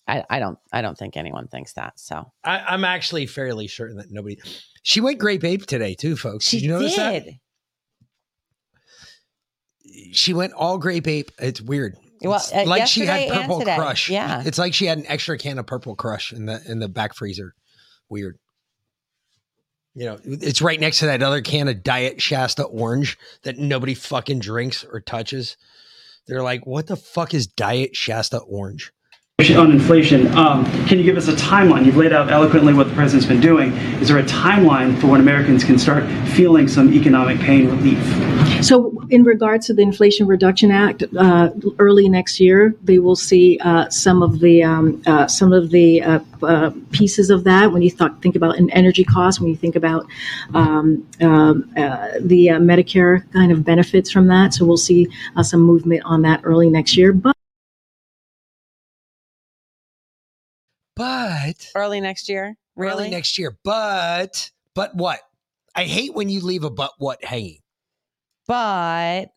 I, 0.07 0.23
I 0.29 0.39
don't 0.39 0.57
I 0.71 0.81
don't 0.81 0.97
think 0.97 1.17
anyone 1.17 1.47
thinks 1.47 1.73
that. 1.73 1.99
So 1.99 2.31
I, 2.43 2.59
I'm 2.59 2.83
actually 2.85 3.25
fairly 3.27 3.67
certain 3.67 3.97
that 3.97 4.07
nobody. 4.09 4.37
She 4.81 5.01
went 5.01 5.19
grape 5.19 5.43
ape 5.43 5.65
today 5.65 5.93
too, 5.95 6.15
folks. 6.15 6.45
she 6.45 6.57
did 6.57 6.65
you 6.65 6.71
notice 6.71 6.95
that? 6.95 7.25
did. 7.25 7.35
She 10.13 10.33
went 10.33 10.53
all 10.53 10.77
grape 10.77 11.07
ape. 11.07 11.31
It's 11.39 11.61
weird. 11.61 11.95
Well, 12.21 12.35
It's 12.37 12.53
uh, 12.53 12.63
like 12.65 12.87
she 12.87 13.05
had 13.05 13.29
purple 13.31 13.61
crush. 13.61 14.09
Yeah. 14.09 14.43
it's 14.45 14.57
like 14.57 14.73
she 14.73 14.85
had 14.85 14.97
an 14.97 15.05
extra 15.07 15.37
can 15.37 15.59
of 15.59 15.67
purple 15.67 15.95
crush 15.95 16.31
in 16.31 16.45
the 16.45 16.61
in 16.67 16.79
the 16.79 16.87
back 16.87 17.15
freezer. 17.15 17.53
Weird. 18.09 18.37
You 19.95 20.05
know, 20.05 20.19
it's 20.23 20.61
right 20.61 20.79
next 20.79 20.99
to 20.99 21.05
that 21.05 21.21
other 21.21 21.41
can 21.41 21.67
of 21.67 21.83
Diet 21.83 22.21
Shasta 22.21 22.63
Orange 22.63 23.17
that 23.43 23.57
nobody 23.57 23.93
fucking 23.93 24.39
drinks 24.39 24.83
or 24.83 24.99
touches. 24.99 25.55
They're 26.25 26.41
like, 26.41 26.65
what 26.65 26.87
the 26.87 26.95
fuck 26.95 27.33
is 27.33 27.45
Diet 27.45 27.95
Shasta 27.95 28.39
Orange? 28.39 28.91
on 29.51 29.71
inflation. 29.71 30.27
Um, 30.37 30.63
can 30.85 30.99
you 30.99 31.03
give 31.03 31.17
us 31.17 31.27
a 31.27 31.33
timeline? 31.33 31.85
You've 31.85 31.97
laid 31.97 32.13
out 32.13 32.31
eloquently 32.31 32.73
what 32.73 32.87
the 32.87 32.93
president's 32.93 33.27
been 33.27 33.41
doing. 33.41 33.73
Is 33.99 34.07
there 34.07 34.19
a 34.19 34.23
timeline 34.23 34.99
for 35.01 35.07
when 35.07 35.19
Americans 35.19 35.63
can 35.63 35.77
start 35.79 36.03
feeling 36.29 36.67
some 36.67 36.93
economic 36.93 37.39
pain 37.39 37.67
relief? 37.67 37.97
So, 38.63 38.97
in 39.09 39.23
regards 39.23 39.67
to 39.67 39.73
the 39.73 39.81
Inflation 39.81 40.25
Reduction 40.25 40.71
Act, 40.71 41.03
uh, 41.17 41.49
early 41.79 42.07
next 42.07 42.39
year, 42.39 42.73
they 42.81 42.97
will 42.97 43.17
see 43.17 43.59
uh, 43.59 43.89
some 43.89 44.23
of 44.23 44.39
the 44.39 44.63
um, 44.63 45.01
uh, 45.05 45.27
some 45.27 45.51
of 45.51 45.71
the 45.71 46.01
uh, 46.01 46.19
uh, 46.41 46.71
pieces 46.91 47.29
of 47.29 47.43
that. 47.43 47.73
When 47.73 47.81
you 47.81 47.89
th- 47.89 48.13
think 48.21 48.37
about 48.37 48.57
an 48.57 48.69
energy 48.69 49.03
cost, 49.03 49.41
when 49.41 49.49
you 49.49 49.57
think 49.57 49.75
about 49.75 50.05
um, 50.53 51.05
um, 51.19 51.69
uh, 51.75 52.11
the 52.21 52.51
uh, 52.51 52.59
Medicare 52.59 53.29
kind 53.33 53.51
of 53.51 53.65
benefits 53.65 54.09
from 54.09 54.27
that, 54.27 54.53
so 54.53 54.63
we'll 54.63 54.77
see 54.77 55.09
uh, 55.35 55.43
some 55.43 55.59
movement 55.59 56.03
on 56.05 56.21
that 56.21 56.39
early 56.45 56.69
next 56.69 56.95
year. 56.95 57.11
But 57.11 57.35
But 60.95 61.69
early 61.75 61.99
next 61.99 62.29
year, 62.29 62.55
really 62.77 62.93
early 62.93 63.09
next 63.09 63.37
year. 63.37 63.57
But 63.65 64.51
but 64.73 64.95
what? 64.95 65.19
I 65.75 65.83
hate 65.83 66.13
when 66.13 66.29
you 66.29 66.39
leave 66.39 66.63
a 66.63 66.69
but 66.69 66.91
what 66.97 67.25
hanging. 67.25 67.59
But 68.47 69.27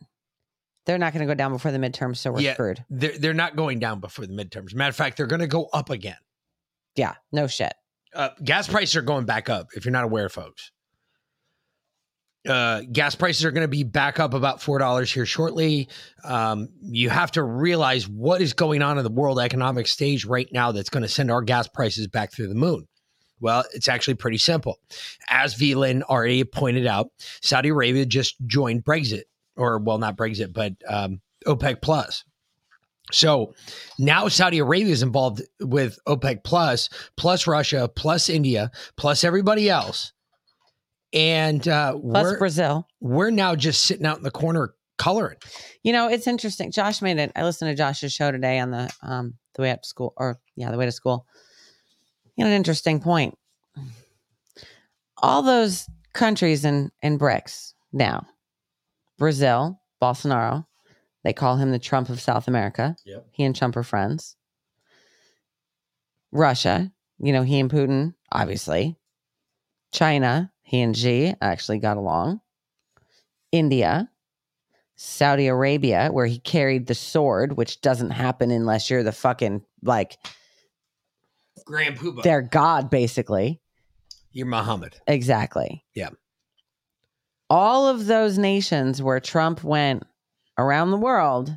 they're 0.87 0.99
not 0.99 1.13
going 1.13 1.21
to 1.21 1.27
go 1.27 1.35
down 1.35 1.53
before 1.53 1.73
the 1.73 1.79
midterms, 1.79 2.19
so 2.19 2.33
we're 2.33 2.41
Yeah, 2.41 2.55
screwed. 2.55 2.85
They're 2.89 3.19
they're 3.19 3.35
not 3.35 3.57
going 3.57 3.79
down 3.79 4.01
before 4.01 4.27
the 4.27 4.33
midterms. 4.33 4.75
Matter 4.75 4.91
of 4.91 4.97
fact, 4.97 5.17
they're 5.17 5.27
going 5.27 5.41
to 5.41 5.47
go 5.47 5.69
up 5.73 5.91
again. 5.91 6.17
Yeah, 6.95 7.15
no 7.33 7.47
shit. 7.47 7.75
Uh, 8.15 8.31
gas 8.43 8.69
prices 8.69 8.97
are 8.97 9.03
going 9.03 9.27
back 9.27 9.51
up. 9.51 9.69
If 9.75 9.85
you're 9.85 9.93
not 9.93 10.05
aware, 10.05 10.29
folks, 10.29 10.71
uh, 12.49 12.83
gas 12.91 13.15
prices 13.15 13.45
are 13.45 13.51
going 13.51 13.65
to 13.65 13.69
be 13.69 13.83
back 13.83 14.21
up 14.21 14.33
about 14.33 14.63
four 14.63 14.79
dollars 14.79 15.13
here 15.13 15.27
shortly. 15.27 15.89
Um, 16.25 16.69
you 16.81 17.11
have 17.11 17.33
to 17.33 17.43
realize 17.43 18.09
what 18.09 18.41
is 18.41 18.53
going 18.53 18.83
on 18.83 18.99
in 18.99 19.05
the 19.05 19.11
world 19.11 19.41
economic 19.41 19.87
stage 19.87 20.25
right 20.25 20.49
now 20.53 20.73
that's 20.73 20.89
going 20.89 21.03
to 21.03 21.09
send 21.09 21.31
our 21.31 21.43
gas 21.43 21.67
prices 21.67 22.07
back 22.07 22.33
through 22.33 22.49
the 22.49 22.55
moon. 22.55 22.87
Well, 23.41 23.65
it's 23.75 23.89
actually 23.89 24.15
pretty 24.15 24.39
simple. 24.39 24.79
As 25.29 25.55
Velin 25.55 26.03
already 26.03 26.45
pointed 26.45 26.87
out, 26.87 27.11
Saudi 27.43 27.69
Arabia 27.69 28.07
just 28.07 28.37
joined 28.47 28.85
Brexit, 28.85 29.25
or 29.57 29.79
well, 29.79 29.99
not 29.99 30.17
Brexit, 30.17 30.53
but 30.53 30.73
um, 30.89 31.21
OPEC 31.47 31.83
Plus. 31.83 32.25
So 33.13 33.55
now 33.99 34.29
Saudi 34.29 34.59
Arabia 34.59 34.93
is 34.93 35.03
involved 35.03 35.43
with 35.61 35.99
OPEC 36.09 36.43
Plus, 36.45 36.89
plus 37.17 37.47
Russia, 37.47 37.89
plus 37.95 38.29
India, 38.29 38.71
plus 38.97 39.23
everybody 39.23 39.69
else. 39.71 40.13
And 41.13 41.67
uh, 41.69 41.93
Plus 41.93 42.25
we're, 42.25 42.39
Brazil. 42.39 42.89
we're 43.01 43.31
now 43.31 43.55
just 43.55 43.85
sitting 43.85 44.05
out 44.05 44.17
in 44.17 44.23
the 44.25 44.31
corner 44.31 44.75
coloring. 44.99 45.39
You 45.83 45.93
know, 45.93 46.09
it's 46.09 46.27
interesting. 46.27 46.73
Josh 46.73 47.01
made 47.01 47.19
it. 47.19 47.31
I 47.37 47.45
listened 47.45 47.71
to 47.71 47.77
Josh's 47.77 48.13
show 48.13 48.33
today 48.33 48.59
on 48.59 48.71
the 48.71 48.93
um 49.03 49.35
the 49.55 49.63
way 49.63 49.71
up 49.71 49.83
to 49.83 49.89
school, 49.89 50.13
or 50.17 50.41
yeah, 50.57 50.71
the 50.71 50.77
way 50.77 50.85
to 50.85 50.93
school. 50.93 51.27
You 52.37 52.45
know, 52.45 52.51
an 52.51 52.57
interesting 52.57 53.01
point. 53.01 53.37
All 55.19 55.43
those 55.43 55.89
countries 56.13 56.65
in 56.65 56.91
in 57.03 57.19
BRICS 57.19 57.73
now, 57.93 58.27
Brazil, 59.19 59.81
Bolsonaro, 60.01 60.67
they 61.25 61.33
call 61.33 61.57
him 61.57 61.73
the 61.73 61.79
Trump 61.79 62.09
of 62.09 62.21
South 62.21 62.47
America. 62.47 62.97
Yep. 63.05 63.27
He 63.33 63.45
and 63.45 63.57
Trump 63.57 63.77
are 63.77 63.83
friends. 63.83 64.37
Russia, 66.31 66.93
you 67.19 67.33
know, 67.33 67.43
he 67.43 67.59
and 67.59 67.71
Putin, 67.71 68.15
obviously. 68.31 68.97
China, 69.93 70.53
he 70.63 70.83
and 70.83 70.97
Xi 70.97 71.35
actually 71.41 71.79
got 71.79 71.97
along. 71.97 72.41
India, 73.53 74.11
Saudi 74.97 75.47
Arabia, 75.47 76.11
where 76.13 76.27
he 76.27 76.39
carried 76.39 76.87
the 76.87 76.95
sword, 76.95 77.57
which 77.57 77.81
doesn't 77.81 78.11
happen 78.11 78.51
unless 78.51 78.91
you're 78.91 79.03
the 79.03 79.13
fucking 79.13 79.63
like 79.83 80.19
Grand 81.65 81.99
Poobah. 81.99 82.23
their 82.23 82.43
god, 82.43 82.91
basically. 82.91 83.61
You're 84.33 84.47
Muhammad. 84.47 84.97
Exactly. 85.07 85.85
Yeah. 85.95 86.11
All 87.49 87.89
of 87.89 88.07
those 88.07 88.39
nations 88.39 89.01
where 89.01 89.21
Trump 89.21 89.63
went 89.63 90.03
around 90.59 90.91
the 90.91 90.97
world, 90.97 91.57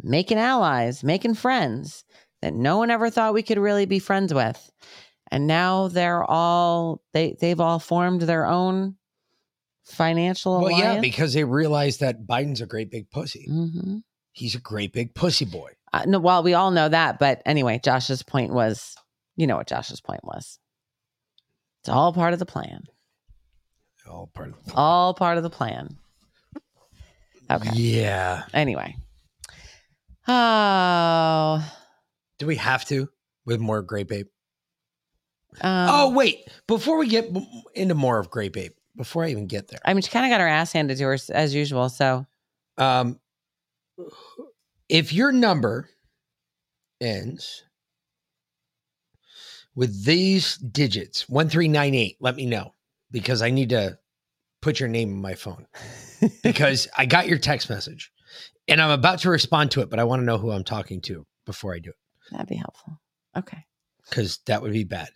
making 0.00 0.38
allies, 0.38 1.04
making 1.04 1.34
friends 1.34 2.04
that 2.42 2.54
no 2.54 2.76
one 2.78 2.90
ever 2.90 3.08
thought 3.08 3.34
we 3.34 3.42
could 3.42 3.58
really 3.58 3.86
be 3.86 3.98
friends 4.00 4.34
with. 4.34 4.70
And 5.30 5.46
now 5.46 5.88
they're 5.88 6.24
all 6.24 7.02
they 7.14 7.36
they've 7.40 7.60
all 7.60 7.78
formed 7.78 8.22
their 8.22 8.46
own 8.46 8.96
financial 9.84 10.60
Well, 10.60 10.68
alliance. 10.70 10.94
yeah, 10.96 11.00
because 11.00 11.32
they 11.34 11.44
realize 11.44 11.98
that 11.98 12.26
Biden's 12.26 12.60
a 12.60 12.66
great 12.66 12.90
big 12.90 13.10
pussy. 13.10 13.46
hmm 13.48 13.98
He's 14.34 14.54
a 14.54 14.60
great 14.60 14.92
big 14.94 15.14
pussy 15.14 15.44
boy. 15.44 15.70
Uh, 15.92 16.04
no, 16.06 16.18
well, 16.18 16.42
we 16.42 16.54
all 16.54 16.70
know 16.70 16.88
that, 16.88 17.18
but 17.18 17.42
anyway, 17.44 17.78
Josh's 17.84 18.22
point 18.22 18.50
was, 18.52 18.94
you 19.36 19.46
know 19.46 19.56
what 19.56 19.66
Josh's 19.66 20.00
point 20.00 20.24
was. 20.24 20.58
It's 21.80 21.88
all 21.88 22.12
part 22.12 22.32
of 22.32 22.38
the 22.38 22.46
plan. 22.46 22.84
All 24.08 24.30
part 24.32 24.50
of 24.50 24.56
the 24.56 24.62
plan. 24.62 24.76
All 24.76 25.14
part 25.14 25.36
of 25.36 25.42
the 25.42 25.50
plan. 25.50 25.96
Okay. 27.50 27.70
Yeah. 27.74 28.44
Anyway. 28.54 28.96
Oh. 30.28 31.68
Do 32.38 32.46
we 32.46 32.56
have 32.56 32.84
to 32.86 33.08
with 33.44 33.60
more 33.60 33.82
Grape 33.82 34.12
Ape? 34.12 34.28
Um, 35.60 35.88
oh, 35.90 36.10
wait. 36.10 36.48
Before 36.66 36.98
we 36.98 37.08
get 37.08 37.30
into 37.74 37.94
more 37.94 38.18
of 38.18 38.30
Grape 38.30 38.56
Ape, 38.56 38.74
before 38.96 39.24
I 39.24 39.30
even 39.30 39.46
get 39.46 39.68
there, 39.68 39.80
I 39.84 39.92
mean, 39.92 40.02
she 40.02 40.10
kind 40.10 40.24
of 40.24 40.30
got 40.30 40.40
her 40.40 40.48
ass 40.48 40.72
handed 40.72 40.96
to 40.98 41.04
her 41.04 41.18
as 41.30 41.54
usual. 41.54 41.88
So, 41.88 42.26
um, 42.78 43.20
if 44.88 45.12
your 45.12 45.32
number 45.32 45.88
ends 47.00 47.64
with 49.74 50.04
these 50.04 50.56
digits, 50.56 51.28
1398, 51.28 52.16
let 52.20 52.36
me 52.36 52.46
know 52.46 52.74
because 53.10 53.42
I 53.42 53.50
need 53.50 53.70
to 53.70 53.98
put 54.60 54.80
your 54.80 54.88
name 54.88 55.10
in 55.10 55.20
my 55.20 55.34
phone 55.34 55.66
because 56.42 56.88
I 56.96 57.06
got 57.06 57.26
your 57.26 57.38
text 57.38 57.68
message 57.68 58.12
and 58.68 58.80
I'm 58.80 58.90
about 58.90 59.20
to 59.20 59.30
respond 59.30 59.70
to 59.72 59.80
it, 59.80 59.90
but 59.90 59.98
I 59.98 60.04
want 60.04 60.20
to 60.20 60.26
know 60.26 60.38
who 60.38 60.50
I'm 60.50 60.64
talking 60.64 61.00
to 61.02 61.26
before 61.46 61.74
I 61.74 61.78
do 61.78 61.90
it 61.90 61.96
that'd 62.32 62.48
be 62.48 62.56
helpful. 62.56 62.98
Okay. 63.36 63.64
because 64.08 64.38
that 64.46 64.60
would 64.62 64.72
be 64.72 64.84
bad. 64.84 65.08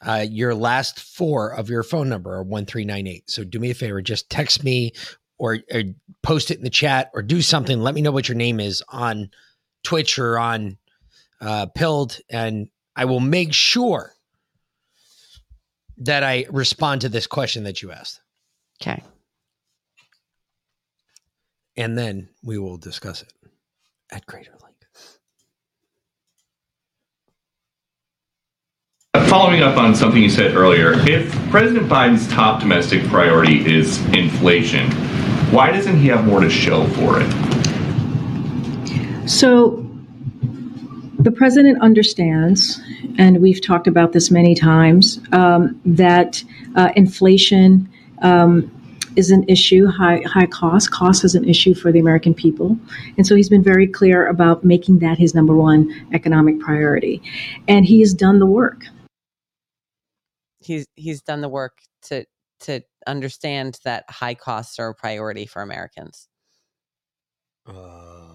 Uh, 0.00 0.24
your 0.28 0.54
last 0.54 1.00
four 1.00 1.52
of 1.52 1.70
your 1.70 1.82
phone 1.82 2.08
number 2.08 2.34
are 2.34 2.42
1398. 2.42 3.30
So 3.30 3.44
do 3.44 3.58
me 3.58 3.70
a 3.70 3.74
favor, 3.74 4.02
just 4.02 4.30
text 4.30 4.62
me 4.62 4.92
or, 5.38 5.58
or 5.72 5.82
post 6.22 6.50
it 6.50 6.58
in 6.58 6.64
the 6.64 6.70
chat 6.70 7.10
or 7.14 7.22
do 7.22 7.42
something. 7.42 7.80
Let 7.80 7.94
me 7.94 8.02
know 8.02 8.12
what 8.12 8.28
your 8.28 8.36
name 8.36 8.60
is 8.60 8.82
on 8.88 9.30
Twitch 9.82 10.18
or 10.18 10.38
on 10.38 10.76
uh, 11.40 11.66
Pilled, 11.74 12.18
and 12.30 12.68
I 12.96 13.04
will 13.04 13.20
make 13.20 13.52
sure 13.52 14.14
that 15.98 16.24
I 16.24 16.46
respond 16.50 17.02
to 17.02 17.08
this 17.08 17.26
question 17.26 17.64
that 17.64 17.82
you 17.82 17.92
asked. 17.92 18.20
Okay. 18.80 19.02
And 21.76 21.96
then 21.96 22.30
we 22.42 22.58
will 22.58 22.78
discuss 22.78 23.22
it 23.22 23.32
at 24.10 24.24
greater 24.24 24.52
length. 24.62 24.62
Following 29.28 29.62
up 29.62 29.76
on 29.76 29.94
something 29.94 30.22
you 30.22 30.30
said 30.30 30.54
earlier, 30.54 30.92
if 31.08 31.30
President 31.50 31.88
Biden's 31.88 32.26
top 32.28 32.60
domestic 32.60 33.04
priority 33.08 33.66
is 33.66 33.98
inflation, 34.14 34.90
why 35.50 35.70
doesn't 35.70 35.98
he 35.98 36.08
have 36.08 36.24
more 36.24 36.40
to 36.40 36.48
show 36.48 36.86
for 36.88 37.20
it? 37.20 37.30
So 39.28 39.85
the 41.26 41.32
president 41.32 41.82
understands, 41.82 42.80
and 43.18 43.42
we've 43.42 43.60
talked 43.60 43.88
about 43.88 44.12
this 44.12 44.30
many 44.30 44.54
times, 44.54 45.18
um, 45.32 45.80
that 45.84 46.44
uh, 46.76 46.92
inflation 46.94 47.90
um, 48.22 48.70
is 49.16 49.32
an 49.32 49.44
issue, 49.48 49.88
high, 49.88 50.22
high 50.24 50.46
cost. 50.46 50.92
Cost 50.92 51.24
is 51.24 51.34
an 51.34 51.44
issue 51.44 51.74
for 51.74 51.90
the 51.90 51.98
American 51.98 52.32
people. 52.32 52.78
And 53.16 53.26
so 53.26 53.34
he's 53.34 53.48
been 53.48 53.64
very 53.64 53.88
clear 53.88 54.28
about 54.28 54.62
making 54.62 55.00
that 55.00 55.18
his 55.18 55.34
number 55.34 55.56
one 55.56 55.92
economic 56.14 56.60
priority. 56.60 57.20
And 57.66 57.84
he 57.84 57.98
has 57.98 58.14
done 58.14 58.38
the 58.38 58.46
work. 58.46 58.84
He's 60.60 60.86
he's 60.94 61.22
done 61.22 61.40
the 61.40 61.48
work 61.48 61.78
to 62.02 62.24
to 62.60 62.82
understand 63.04 63.80
that 63.82 64.04
high 64.08 64.34
costs 64.34 64.78
are 64.78 64.90
a 64.90 64.94
priority 64.94 65.46
for 65.46 65.60
Americans. 65.60 66.28
Uh, 67.66 67.72
no. 67.72 68.25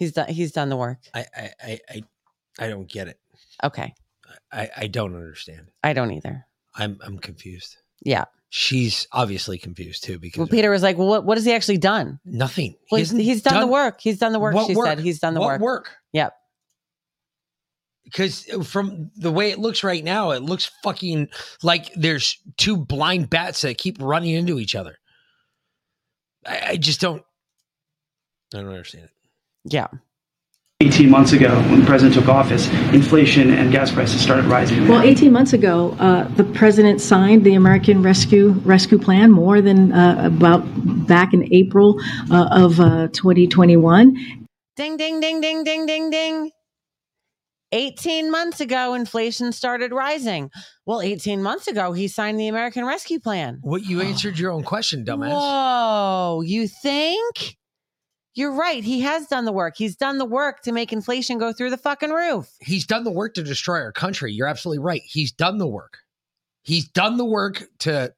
He's 0.00 0.12
done 0.12 0.28
he's 0.28 0.50
done 0.52 0.70
the 0.70 0.76
work. 0.78 0.98
I, 1.14 1.26
I, 1.36 1.50
I, 1.62 1.78
I, 1.90 2.02
I 2.58 2.68
don't 2.68 2.88
get 2.90 3.06
it. 3.06 3.20
Okay. 3.62 3.92
I, 4.50 4.70
I 4.74 4.86
don't 4.86 5.14
understand. 5.14 5.68
I 5.84 5.92
don't 5.92 6.10
either. 6.12 6.46
I'm, 6.74 6.98
I'm 7.04 7.18
confused. 7.18 7.76
Yeah. 8.02 8.24
She's 8.48 9.06
obviously 9.12 9.58
confused 9.58 10.02
too 10.04 10.18
because 10.18 10.38
Well, 10.38 10.48
Peter 10.48 10.70
was 10.70 10.82
like, 10.82 10.96
well, 10.96 11.06
what 11.08 11.26
what 11.26 11.36
has 11.36 11.44
he 11.44 11.52
actually 11.52 11.76
done? 11.76 12.18
nothing. 12.24 12.76
Well, 12.90 12.98
he's, 12.98 13.08
hasn't 13.08 13.22
he's 13.22 13.42
done, 13.42 13.60
the 13.60 13.66
work. 13.66 14.00
He's 14.00 14.18
done 14.18 14.32
the 14.32 14.40
work. 14.40 14.54
What 14.54 14.68
she 14.68 14.74
work? 14.74 14.86
said 14.86 15.00
he's 15.00 15.18
done 15.18 15.34
the 15.34 15.40
What 15.40 15.60
work. 15.60 15.60
work? 15.60 15.90
Yep. 16.14 16.32
because 18.04 18.48
uh, 18.50 18.62
from 18.62 19.10
the 19.16 19.30
way 19.30 19.50
it 19.50 19.58
looks 19.58 19.84
right 19.84 20.02
now, 20.02 20.30
it 20.30 20.42
looks 20.42 20.70
fucking 20.82 21.28
like 21.62 21.92
there's 21.94 22.38
two 22.56 22.78
blind 22.78 23.28
bats 23.28 23.60
that 23.60 23.76
keep 23.76 23.98
running 24.00 24.32
into 24.34 24.58
each 24.58 24.74
other. 24.74 24.96
I, 26.46 26.60
I 26.70 26.76
just 26.78 27.02
don't. 27.02 27.22
I 28.54 28.58
don't 28.58 28.68
understand 28.68 29.04
it. 29.04 29.10
Yeah. 29.64 29.88
18 30.82 31.10
months 31.10 31.32
ago, 31.32 31.54
when 31.68 31.80
the 31.80 31.86
president 31.86 32.14
took 32.14 32.26
office, 32.26 32.66
inflation 32.94 33.52
and 33.52 33.70
gas 33.70 33.92
prices 33.92 34.18
started 34.22 34.46
rising. 34.46 34.88
Well, 34.88 35.02
18 35.02 35.30
months 35.30 35.52
ago, 35.52 35.94
uh, 36.00 36.26
the 36.36 36.44
president 36.44 37.02
signed 37.02 37.44
the 37.44 37.52
American 37.52 38.02
Rescue 38.02 38.52
Rescue 38.64 38.98
Plan 38.98 39.30
more 39.30 39.60
than 39.60 39.92
uh, 39.92 40.22
about 40.24 40.62
back 41.06 41.34
in 41.34 41.52
April 41.52 42.00
uh, 42.30 42.48
of 42.50 42.80
uh, 42.80 43.08
2021. 43.08 44.46
Ding 44.76 44.96
ding 44.96 45.20
ding 45.20 45.42
ding 45.42 45.64
ding 45.64 45.84
ding 45.84 46.08
ding. 46.08 46.50
18 47.72 48.30
months 48.30 48.60
ago, 48.60 48.94
inflation 48.94 49.52
started 49.52 49.92
rising. 49.92 50.50
Well, 50.86 51.02
18 51.02 51.42
months 51.42 51.68
ago, 51.68 51.92
he 51.92 52.08
signed 52.08 52.40
the 52.40 52.48
American 52.48 52.86
Rescue 52.86 53.20
Plan. 53.20 53.58
What 53.60 53.84
you 53.84 54.00
answered 54.00 54.38
your 54.38 54.50
own 54.50 54.64
question, 54.64 55.04
dumbass. 55.04 55.30
Whoa, 55.30 56.40
you 56.40 56.66
think? 56.66 57.58
You're 58.34 58.52
right. 58.52 58.82
He 58.84 59.00
has 59.00 59.26
done 59.26 59.44
the 59.44 59.52
work. 59.52 59.74
He's 59.76 59.96
done 59.96 60.18
the 60.18 60.24
work 60.24 60.62
to 60.62 60.72
make 60.72 60.92
inflation 60.92 61.38
go 61.38 61.52
through 61.52 61.70
the 61.70 61.76
fucking 61.76 62.10
roof. 62.10 62.48
He's 62.60 62.86
done 62.86 63.04
the 63.04 63.10
work 63.10 63.34
to 63.34 63.42
destroy 63.42 63.80
our 63.80 63.92
country. 63.92 64.32
You're 64.32 64.46
absolutely 64.46 64.78
right. 64.78 65.02
He's 65.04 65.32
done 65.32 65.58
the 65.58 65.66
work. 65.66 65.98
He's 66.62 66.88
done 66.88 67.16
the 67.16 67.24
work 67.24 67.64
to 67.80 68.14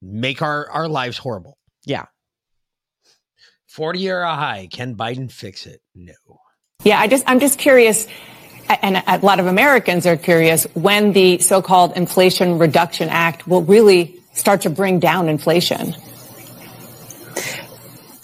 make 0.00 0.42
our, 0.42 0.70
our 0.70 0.88
lives 0.88 1.18
horrible. 1.18 1.58
Yeah. 1.84 2.06
40 3.66 3.98
year 3.98 4.24
high. 4.24 4.68
Can 4.70 4.94
Biden 4.94 5.30
fix 5.30 5.66
it? 5.66 5.80
No. 5.94 6.14
Yeah, 6.84 7.00
I 7.00 7.08
just 7.08 7.24
I'm 7.26 7.40
just 7.40 7.58
curious, 7.58 8.06
and 8.68 9.02
a 9.06 9.18
lot 9.18 9.40
of 9.40 9.46
Americans 9.46 10.06
are 10.06 10.16
curious 10.16 10.64
when 10.74 11.12
the 11.12 11.38
so-called 11.38 11.96
Inflation 11.96 12.58
Reduction 12.58 13.08
Act 13.08 13.48
will 13.48 13.62
really 13.62 14.18
start 14.34 14.62
to 14.62 14.70
bring 14.70 15.00
down 15.00 15.28
inflation. 15.28 15.94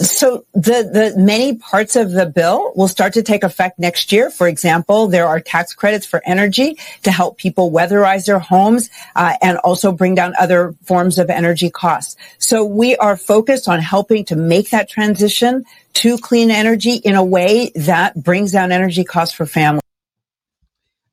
So 0.03 0.45
the, 0.53 1.13
the 1.15 1.15
many 1.17 1.57
parts 1.57 1.95
of 1.97 2.11
the 2.11 2.27
bill 2.27 2.73
will 2.75 2.89
start 2.89 3.13
to 3.15 3.23
take 3.23 3.45
effect 3.45 3.79
next 3.79 4.11
year. 4.11 4.31
For 4.31 4.49
example, 4.49 5.07
there 5.07 5.27
are 5.27 5.39
tax 5.39 5.75
credits 5.75 6.05
for 6.05 6.21
energy 6.27 6.77
to 7.05 7.13
help 7.13 7.39
people 7.39 7.71
weatherize 7.71 8.27
their 8.27 8.41
homes 8.41 8.91
uh, 9.15 9.37
and 9.41 9.59
also 9.59 9.93
bring 9.93 10.15
down 10.15 10.35
other 10.39 10.75
forms 10.83 11.19
of 11.19 11.31
energy 11.31 11.71
costs. 11.71 12.17
So 12.39 12.65
we 12.65 12.97
are 12.97 13.17
focused 13.17 13.69
on 13.69 13.79
helping 13.81 14.25
to 14.27 14.37
make 14.37 14.71
that 14.71 14.89
transition 14.89 15.65
to 15.95 16.19
clean 16.19 16.51
energy 16.51 16.95
in 16.95 17.15
a 17.15 17.25
way 17.25 17.71
that 17.77 18.21
brings 18.23 18.53
down 18.53 18.73
energy 18.73 19.05
costs 19.05 19.35
for 19.35 19.47
families. 19.47 19.83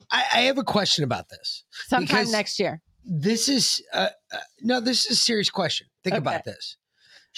I, 0.09 0.23
I 0.33 0.39
have 0.41 0.57
a 0.57 0.63
question 0.63 1.03
about 1.03 1.29
this. 1.29 1.63
Sometime 1.87 2.31
next 2.31 2.59
year. 2.59 2.81
This 3.05 3.49
is, 3.49 3.83
uh, 3.93 4.09
uh, 4.31 4.37
no, 4.61 4.79
this 4.79 5.05
is 5.05 5.11
a 5.11 5.15
serious 5.15 5.49
question. 5.49 5.87
Think 6.03 6.15
about 6.15 6.43
this. 6.43 6.77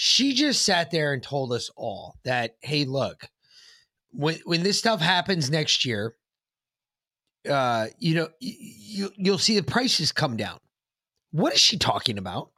She 0.03 0.33
just 0.33 0.63
sat 0.65 0.89
there 0.89 1.13
and 1.13 1.21
told 1.21 1.53
us 1.53 1.69
all 1.77 2.15
that, 2.23 2.55
hey, 2.61 2.85
look, 2.85 3.27
when 4.09 4.39
when 4.45 4.63
this 4.63 4.79
stuff 4.79 4.99
happens 4.99 5.51
next 5.51 5.85
year, 5.85 6.15
uh, 7.47 7.85
you 7.99 8.15
know, 8.15 8.29
you 8.39 9.11
you'll 9.15 9.37
see 9.37 9.55
the 9.55 9.61
prices 9.63 10.11
come 10.11 10.37
down. 10.37 10.57
What 11.29 11.53
is 11.53 11.59
she 11.59 11.77
talking 11.77 12.17
about? 12.17 12.49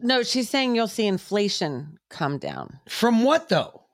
No, 0.00 0.24
she's 0.24 0.50
saying 0.50 0.74
you'll 0.74 0.88
see 0.88 1.06
inflation 1.06 1.98
come 2.10 2.38
down. 2.38 2.80
From 2.88 3.22
what 3.22 3.48
though? 3.48 3.84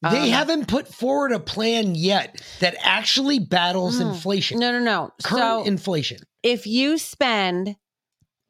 They 0.00 0.26
Um, 0.26 0.28
haven't 0.28 0.68
put 0.68 0.86
forward 0.94 1.32
a 1.32 1.40
plan 1.40 1.96
yet 1.96 2.40
that 2.60 2.76
actually 2.78 3.40
battles 3.40 3.96
Mm. 3.98 4.12
inflation. 4.14 4.60
No, 4.60 4.70
no, 4.70 4.78
no. 4.78 5.10
Current 5.24 5.64
So- 5.64 5.64
inflation. 5.64 6.20
If 6.44 6.68
you 6.68 6.98
spend 6.98 7.74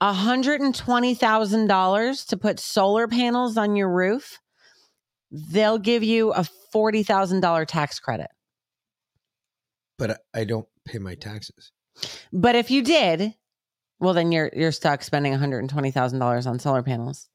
$120,000 0.02 2.26
to 2.26 2.36
put 2.36 2.60
solar 2.60 3.08
panels 3.08 3.56
on 3.56 3.76
your 3.76 3.90
roof, 3.90 4.38
they'll 5.30 5.78
give 5.78 6.02
you 6.02 6.32
a 6.32 6.44
$40,000 6.74 7.66
tax 7.66 8.00
credit. 8.00 8.28
But 9.98 10.22
I- 10.32 10.44
don't 10.44 10.68
pay 10.84 10.98
my 10.98 11.14
taxes. 11.14 11.72
But 12.32 12.54
if 12.54 12.70
you 12.70 12.82
did, 12.82 13.34
well 13.98 14.14
then 14.14 14.30
you're 14.30 14.50
you're 14.54 14.70
stuck 14.70 15.02
spending 15.02 15.32
$120,000 15.32 16.46
on 16.46 16.58
solar 16.60 16.84
panels. 16.84 17.28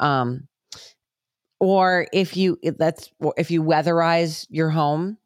Um 0.00 0.48
or 1.60 2.06
if 2.12 2.36
you 2.36 2.58
that's 2.78 3.10
if 3.36 3.50
you 3.50 3.62
weatherize 3.62 4.46
your 4.48 4.70
home 4.70 5.18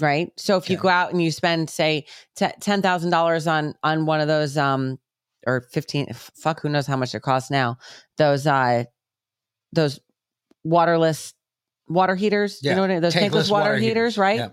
right 0.00 0.32
so 0.36 0.56
if 0.56 0.68
you 0.68 0.76
go 0.76 0.88
out 0.88 1.12
and 1.12 1.22
you 1.22 1.30
spend 1.30 1.70
say 1.70 2.04
$10000 2.36 3.50
on 3.50 3.74
on 3.84 4.06
one 4.06 4.20
of 4.20 4.26
those 4.26 4.58
um 4.58 4.98
or 5.46 5.62
15 5.72 6.12
fuck 6.14 6.60
who 6.60 6.68
knows 6.68 6.86
how 6.86 6.96
much 6.96 7.14
it 7.14 7.22
costs 7.22 7.50
now 7.50 7.76
those 8.18 8.46
uh 8.46 8.84
those 9.72 10.00
waterless 10.64 11.34
water 11.88 12.14
heaters 12.14 12.60
you 12.62 12.74
know 12.74 12.80
what 12.80 12.90
I 12.90 12.94
mean? 12.94 13.02
those 13.02 13.14
tankless 13.14 13.28
tankless 13.30 13.50
water, 13.50 13.64
water 13.70 13.76
heaters, 13.76 14.14
heaters, 14.14 14.18
right 14.18 14.38
yeah. 14.38 14.48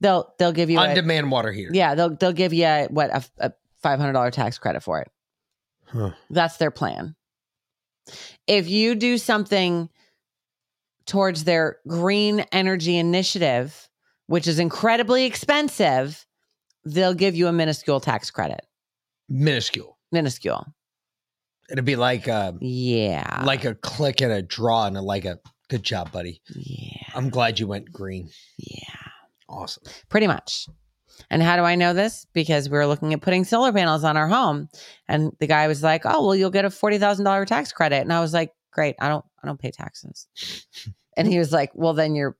they'll 0.00 0.32
they'll 0.38 0.52
give 0.52 0.68
you 0.70 0.78
On 0.78 0.90
a- 0.90 0.94
demand 0.94 1.30
water 1.30 1.52
heater. 1.52 1.70
yeah 1.72 1.94
they'll 1.94 2.16
they'll 2.16 2.32
give 2.32 2.52
you 2.52 2.64
a, 2.64 2.86
what 2.88 3.10
a, 3.10 3.24
a 3.38 3.52
$500 3.84 4.30
tax 4.32 4.58
credit 4.58 4.82
for 4.82 5.00
it 5.00 5.08
Huh. 5.86 6.12
that's 6.30 6.56
their 6.56 6.70
plan. 6.70 7.14
If 8.46 8.68
you 8.70 8.94
do 8.94 9.18
something 9.18 9.90
towards 11.06 11.44
their 11.44 11.76
green 11.86 12.40
energy 12.50 12.96
initiative, 12.96 13.88
which 14.26 14.46
is 14.48 14.58
incredibly 14.58 15.24
expensive, 15.26 16.24
they'll 16.86 17.12
give 17.14 17.34
you 17.34 17.46
a 17.46 17.52
minuscule 17.52 18.00
tax 18.00 18.30
credit. 18.30 18.60
Minuscule. 19.28 19.98
Minuscule. 20.12 20.66
It'd 21.70 21.84
be 21.84 21.96
like 21.96 22.28
a 22.28 22.54
yeah, 22.60 23.42
like 23.44 23.64
a 23.64 23.74
click 23.74 24.20
and 24.20 24.32
a 24.32 24.42
draw 24.42 24.86
and 24.86 24.96
a 24.96 25.02
like 25.02 25.24
a 25.24 25.38
good 25.68 25.82
job, 25.82 26.12
buddy. 26.12 26.42
Yeah. 26.54 27.06
I'm 27.14 27.30
glad 27.30 27.58
you 27.58 27.66
went 27.66 27.90
green. 27.92 28.30
Yeah. 28.58 28.98
Awesome. 29.48 29.84
Pretty 30.08 30.26
much. 30.26 30.68
And 31.30 31.42
how 31.42 31.56
do 31.56 31.62
I 31.62 31.74
know 31.74 31.94
this? 31.94 32.26
Because 32.32 32.68
we 32.68 32.76
were 32.76 32.86
looking 32.86 33.12
at 33.12 33.20
putting 33.20 33.44
solar 33.44 33.72
panels 33.72 34.04
on 34.04 34.16
our 34.16 34.28
home, 34.28 34.68
and 35.08 35.32
the 35.40 35.46
guy 35.46 35.68
was 35.68 35.82
like, 35.82 36.02
"Oh, 36.04 36.26
well, 36.26 36.34
you'll 36.34 36.50
get 36.50 36.64
a 36.64 36.70
forty 36.70 36.98
thousand 36.98 37.24
dollar 37.24 37.44
tax 37.44 37.72
credit," 37.72 38.00
and 38.02 38.12
I 38.12 38.20
was 38.20 38.32
like, 38.32 38.52
"Great, 38.70 38.96
I 39.00 39.08
don't, 39.08 39.24
I 39.42 39.46
don't 39.46 39.60
pay 39.60 39.70
taxes." 39.70 40.26
and 41.16 41.28
he 41.28 41.38
was 41.38 41.52
like, 41.52 41.70
"Well, 41.74 41.94
then 41.94 42.14
your 42.14 42.36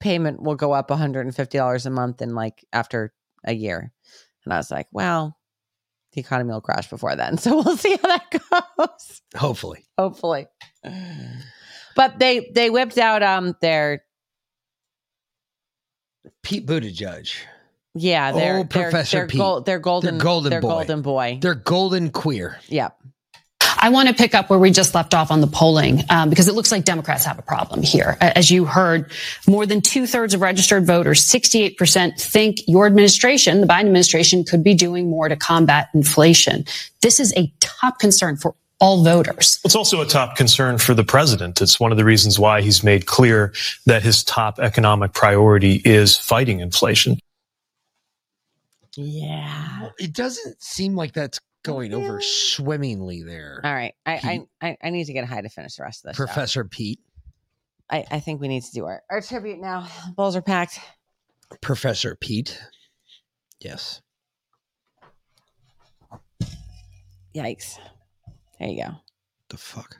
payment 0.00 0.42
will 0.42 0.56
go 0.56 0.72
up 0.72 0.90
one 0.90 0.98
hundred 0.98 1.26
and 1.26 1.34
fifty 1.34 1.58
dollars 1.58 1.86
a 1.86 1.90
month, 1.90 2.20
in 2.20 2.34
like 2.34 2.64
after 2.72 3.12
a 3.44 3.52
year." 3.52 3.92
And 4.44 4.52
I 4.52 4.56
was 4.56 4.70
like, 4.70 4.88
"Well, 4.92 5.36
the 6.12 6.20
economy 6.20 6.52
will 6.52 6.60
crash 6.60 6.88
before 6.88 7.16
then, 7.16 7.38
so 7.42 7.56
we'll 7.62 7.76
see 7.76 7.96
how 8.02 8.08
that 8.08 8.30
goes." 8.78 9.22
Hopefully. 9.36 9.84
Hopefully. 9.98 10.46
But 11.94 12.18
they 12.18 12.50
they 12.54 12.70
whipped 12.70 12.98
out 12.98 13.22
um 13.22 13.54
their 13.60 14.02
Pete 16.42 16.66
Buttigieg. 16.66 17.34
yeah 17.94 18.32
their 18.32 18.54
oh, 18.54 18.56
their, 18.58 18.64
Professor 18.64 19.18
their, 19.18 19.26
Pete. 19.26 19.38
gold, 19.40 19.66
their 19.66 19.78
golden 19.78 20.14
Their 20.18 20.22
golden 20.24 20.50
their 20.50 20.60
boy. 20.60 20.68
golden 20.68 21.02
boy. 21.02 21.38
They're 21.40 21.54
golden 21.54 22.10
queer. 22.10 22.58
Yep. 22.68 22.96
I 23.78 23.90
want 23.90 24.08
to 24.08 24.14
pick 24.14 24.34
up 24.34 24.50
where 24.50 24.58
we 24.58 24.70
just 24.70 24.94
left 24.94 25.14
off 25.14 25.30
on 25.30 25.40
the 25.40 25.46
polling 25.46 26.02
um, 26.10 26.30
because 26.30 26.48
it 26.48 26.54
looks 26.54 26.70
like 26.72 26.84
Democrats 26.84 27.24
have 27.24 27.38
a 27.38 27.42
problem 27.42 27.82
here. 27.82 28.16
As 28.20 28.50
you 28.50 28.64
heard, 28.64 29.10
more 29.46 29.66
than 29.66 29.80
two 29.80 30.06
thirds 30.06 30.34
of 30.34 30.40
registered 30.40 30.86
voters, 30.86 31.24
68%, 31.24 32.20
think 32.20 32.58
your 32.66 32.86
administration, 32.86 33.60
the 33.60 33.66
Biden 33.66 33.86
administration, 33.86 34.44
could 34.44 34.62
be 34.62 34.74
doing 34.74 35.10
more 35.10 35.28
to 35.28 35.36
combat 35.36 35.88
inflation. 35.94 36.64
This 37.00 37.20
is 37.20 37.32
a 37.36 37.52
top 37.60 37.98
concern 37.98 38.36
for 38.36 38.54
all 38.82 39.04
voters. 39.04 39.60
It's 39.64 39.76
also 39.76 40.00
a 40.00 40.06
top 40.06 40.34
concern 40.36 40.76
for 40.76 40.92
the 40.92 41.04
president. 41.04 41.60
It's 41.62 41.78
one 41.78 41.92
of 41.92 41.98
the 41.98 42.04
reasons 42.04 42.38
why 42.38 42.62
he's 42.62 42.82
made 42.82 43.06
clear 43.06 43.54
that 43.86 44.02
his 44.02 44.24
top 44.24 44.58
economic 44.58 45.12
priority 45.12 45.80
is 45.84 46.18
fighting 46.18 46.58
inflation. 46.58 47.16
Yeah. 48.96 49.90
It 49.98 50.12
doesn't 50.12 50.60
seem 50.62 50.96
like 50.96 51.12
that's 51.12 51.38
Oh, 51.64 51.72
going 51.72 51.94
over 51.94 52.20
swimmingly 52.20 53.22
there. 53.22 53.60
All 53.62 53.72
right. 53.72 53.94
I, 54.04 54.46
I, 54.60 54.68
I 54.68 54.76
I 54.82 54.90
need 54.90 55.04
to 55.04 55.12
get 55.12 55.22
a 55.22 55.26
high 55.26 55.40
to 55.40 55.48
finish 55.48 55.76
the 55.76 55.84
rest 55.84 56.04
of 56.04 56.08
this. 56.10 56.16
show. 56.16 56.26
Professor 56.26 56.64
Pete. 56.64 56.98
I, 57.90 58.04
I 58.10 58.20
think 58.20 58.40
we 58.40 58.48
need 58.48 58.64
to 58.64 58.72
do 58.72 58.84
our, 58.86 59.02
our 59.10 59.20
tribute 59.20 59.60
now. 59.60 59.86
Bowls 60.16 60.34
are 60.34 60.42
packed. 60.42 60.80
Professor 61.60 62.16
Pete. 62.16 62.60
Yes. 63.60 64.00
Yikes. 67.34 67.78
There 68.58 68.68
you 68.68 68.82
go. 68.84 68.90
The 69.48 69.56
fuck? 69.56 69.98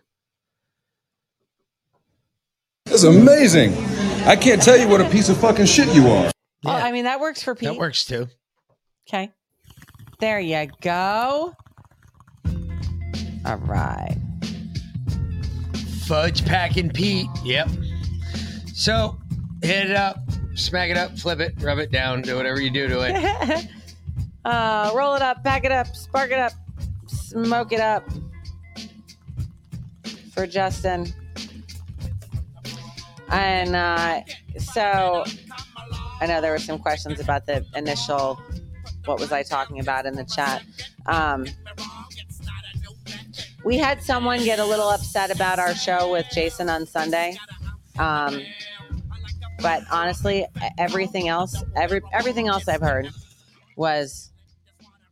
That's 2.86 3.05
amazing. 3.05 3.74
I 4.26 4.36
can't 4.36 4.60
tell 4.62 4.76
you 4.76 4.89
what 4.89 5.01
a 5.01 5.09
piece 5.09 5.28
of 5.28 5.36
fucking 5.39 5.66
shit 5.66 5.94
you 5.94 6.09
are. 6.09 6.30
Oh, 6.64 6.70
I 6.70 6.93
mean 6.93 7.05
that 7.05 7.20
works 7.20 7.43
for 7.43 7.55
Pete. 7.55 7.68
That 7.70 7.78
works 7.78 8.05
too. 8.05 8.28
Okay. 9.09 9.30
There 10.23 10.39
you 10.39 10.69
go. 10.81 11.53
All 13.44 13.57
right. 13.57 14.16
Fudge 16.07 16.47
packing 16.47 16.90
Pete. 16.90 17.27
Yep. 17.43 17.69
So 18.73 19.19
hit 19.65 19.90
it 19.90 19.97
up, 19.97 20.19
smack 20.55 20.90
it 20.90 20.97
up, 20.97 21.19
flip 21.19 21.40
it, 21.40 21.61
rub 21.61 21.78
it 21.78 21.90
down, 21.90 22.23
do 22.23 22.36
whatever 22.36 22.61
you 22.61 22.70
do 22.70 22.86
to 22.86 23.01
it. 23.01 23.69
uh, 24.44 24.93
roll 24.94 25.15
it 25.15 25.23
up, 25.23 25.43
pack 25.43 25.65
it 25.65 25.73
up, 25.73 25.89
spark 25.89 26.31
it 26.31 26.39
up, 26.39 26.53
smoke 27.09 27.73
it 27.73 27.81
up 27.81 28.09
for 30.32 30.47
Justin. 30.47 31.12
And 33.28 33.74
uh, 33.74 34.20
so 34.57 35.24
I 36.20 36.27
know 36.27 36.40
there 36.40 36.53
were 36.53 36.61
some 36.61 36.78
questions 36.78 37.19
about 37.19 37.44
the 37.47 37.66
initial 37.74 38.40
what 39.05 39.19
was 39.19 39.33
I 39.33 39.43
talking 39.43 39.81
about 39.81 40.07
in 40.07 40.15
the 40.15 40.24
chat. 40.24 40.62
Um, 41.07 41.47
we 43.65 43.79
had 43.79 44.03
someone 44.03 44.43
get 44.45 44.59
a 44.59 44.65
little 44.65 44.89
upset 44.89 45.31
about 45.31 45.59
our 45.59 45.74
show 45.74 46.11
with 46.11 46.27
Jason 46.33 46.69
on 46.69 46.87
Sunday. 46.87 47.37
Um, 47.99 48.43
but 49.61 49.85
honestly, 49.91 50.47
everything 50.79 51.29
else, 51.29 51.62
every 51.77 52.01
everything 52.12 52.49
else 52.49 52.66
I've 52.66 52.81
heard 52.81 53.09
was 53.77 54.33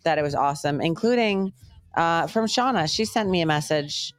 that 0.02 0.18
it 0.18 0.22
was 0.22 0.34
awesome, 0.34 0.80
including 0.80 1.52
uh, 1.94 2.26
from 2.26 2.46
Shauna. 2.46 2.92
She 2.92 3.04
sent 3.04 3.30
me 3.30 3.40
a 3.42 3.46
message. 3.46 4.12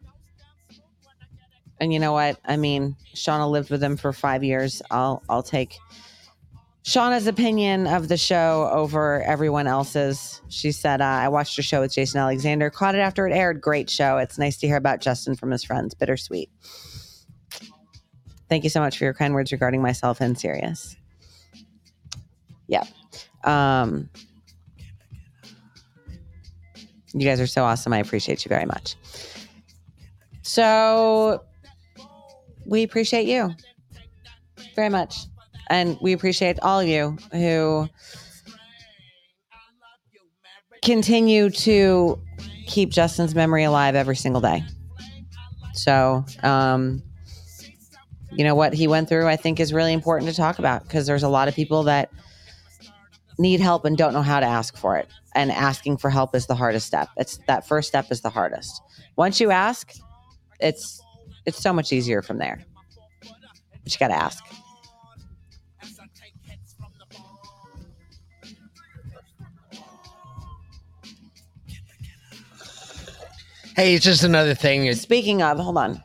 And 1.80 1.92
you 1.92 2.00
know 2.00 2.14
what? 2.14 2.40
I 2.46 2.58
mean, 2.58 2.96
Shauna 3.16 3.50
lived 3.50 3.72
with 3.72 3.84
him 3.84 3.98
for 3.98 4.14
five 4.14 4.44
years. 4.44 4.82
I'll 4.92 5.24
I'll 5.28 5.44
take 5.44 5.78
Shauna's 6.84 7.28
opinion 7.28 7.86
of 7.86 8.08
the 8.08 8.18
show 8.18 8.70
over 8.74 9.22
everyone 9.24 9.68
else's. 9.68 10.42
She 10.50 10.72
said, 10.72 11.00
uh, 11.00 11.06
I 11.06 11.30
watched 11.30 11.56
your 11.56 11.64
show 11.64 11.82
with 11.82 11.94
Jason 11.94 12.20
Alexander, 12.20 12.70
caught 12.72 12.96
it 12.96 13.00
after 13.00 13.28
it 13.28 13.34
aired. 13.34 13.62
Great 13.62 13.90
show. 13.90 14.18
It's 14.18 14.40
nice 14.40 14.58
to 14.58 14.68
hear 14.68 14.78
about 14.78 15.00
Justin 15.00 15.36
from 15.36 15.52
his 15.52 15.64
friends. 15.64 15.94
Bittersweet. 15.94 16.50
Thank 18.50 18.64
you 18.64 18.70
so 18.70 18.80
much 18.80 18.98
for 18.98 19.04
your 19.04 19.14
kind 19.14 19.34
words 19.34 19.52
regarding 19.52 19.82
myself 19.82 20.22
and 20.22 20.38
Sirius. 20.38 20.96
Yeah. 22.68 22.84
Um, 23.44 24.10
you 27.14 27.26
guys 27.26 27.40
are 27.40 27.48
so 27.48 27.64
awesome. 27.64 27.94
I 27.94 28.00
appreciate 28.00 28.44
you 28.44 28.50
very 28.50 28.66
much. 28.66 28.96
So 30.42 31.44
we 32.66 32.84
appreciate 32.84 33.28
you 33.28 33.54
very 34.76 34.90
much. 34.90 35.16
And 35.70 35.98
we 36.02 36.14
appreciate 36.14 36.60
all 36.62 36.80
of 36.80 36.88
you 36.88 37.18
who 37.32 37.88
continue 40.84 41.50
to 41.50 42.20
keep 42.68 42.90
Justin's 42.90 43.36
memory 43.36 43.64
alive 43.64 43.96
every 43.96 44.16
single 44.16 44.42
day. 44.42 44.64
So, 45.74 46.26
um, 46.44 47.04
you 48.32 48.44
know 48.44 48.56
what 48.56 48.74
he 48.74 48.88
went 48.88 49.10
through, 49.10 49.28
I 49.28 49.36
think, 49.36 49.60
is 49.60 49.74
really 49.74 49.94
important 49.94 50.30
to 50.30 50.36
talk 50.36 50.60
about 50.60 50.84
because 50.84 51.06
there's 51.06 51.24
a 51.24 51.30
lot 51.30 51.48
of 51.48 51.56
people 51.56 51.84
that 51.84 52.10
need 53.38 53.60
help 53.60 53.86
and 53.86 53.98
don't 53.98 54.14
know 54.14 54.22
how 54.22 54.40
to 54.40 54.46
ask 54.46 54.78
for 54.78 54.98
it. 54.98 55.08
And 55.34 55.52
asking 55.52 55.98
for 55.98 56.10
help 56.10 56.36
is 56.36 56.48
the 56.48 56.56
hardest 56.56 56.88
step. 56.88 57.08
It's 57.18 57.40
that 57.48 57.68
first 57.68 57.88
step 57.88 58.12
is 58.12 58.22
the 58.22 58.30
hardest. 58.30 58.82
Once 59.16 59.40
you 59.40 59.52
ask, 59.52 59.94
it's 60.60 61.02
it's 61.46 61.62
so 61.62 61.74
much 61.74 61.92
easier 61.92 62.22
from 62.22 62.38
there. 62.38 62.64
But 63.22 63.94
you 63.94 64.00
got 64.00 64.10
to 64.10 64.16
ask. 64.16 64.44
Hey, 73.82 73.96
it's 73.96 74.06
just 74.06 74.24
another 74.24 74.54
thing. 74.54 74.94
Speaking 74.94 75.42
of, 75.42 75.58
hold 75.58 75.76
on. 75.76 76.04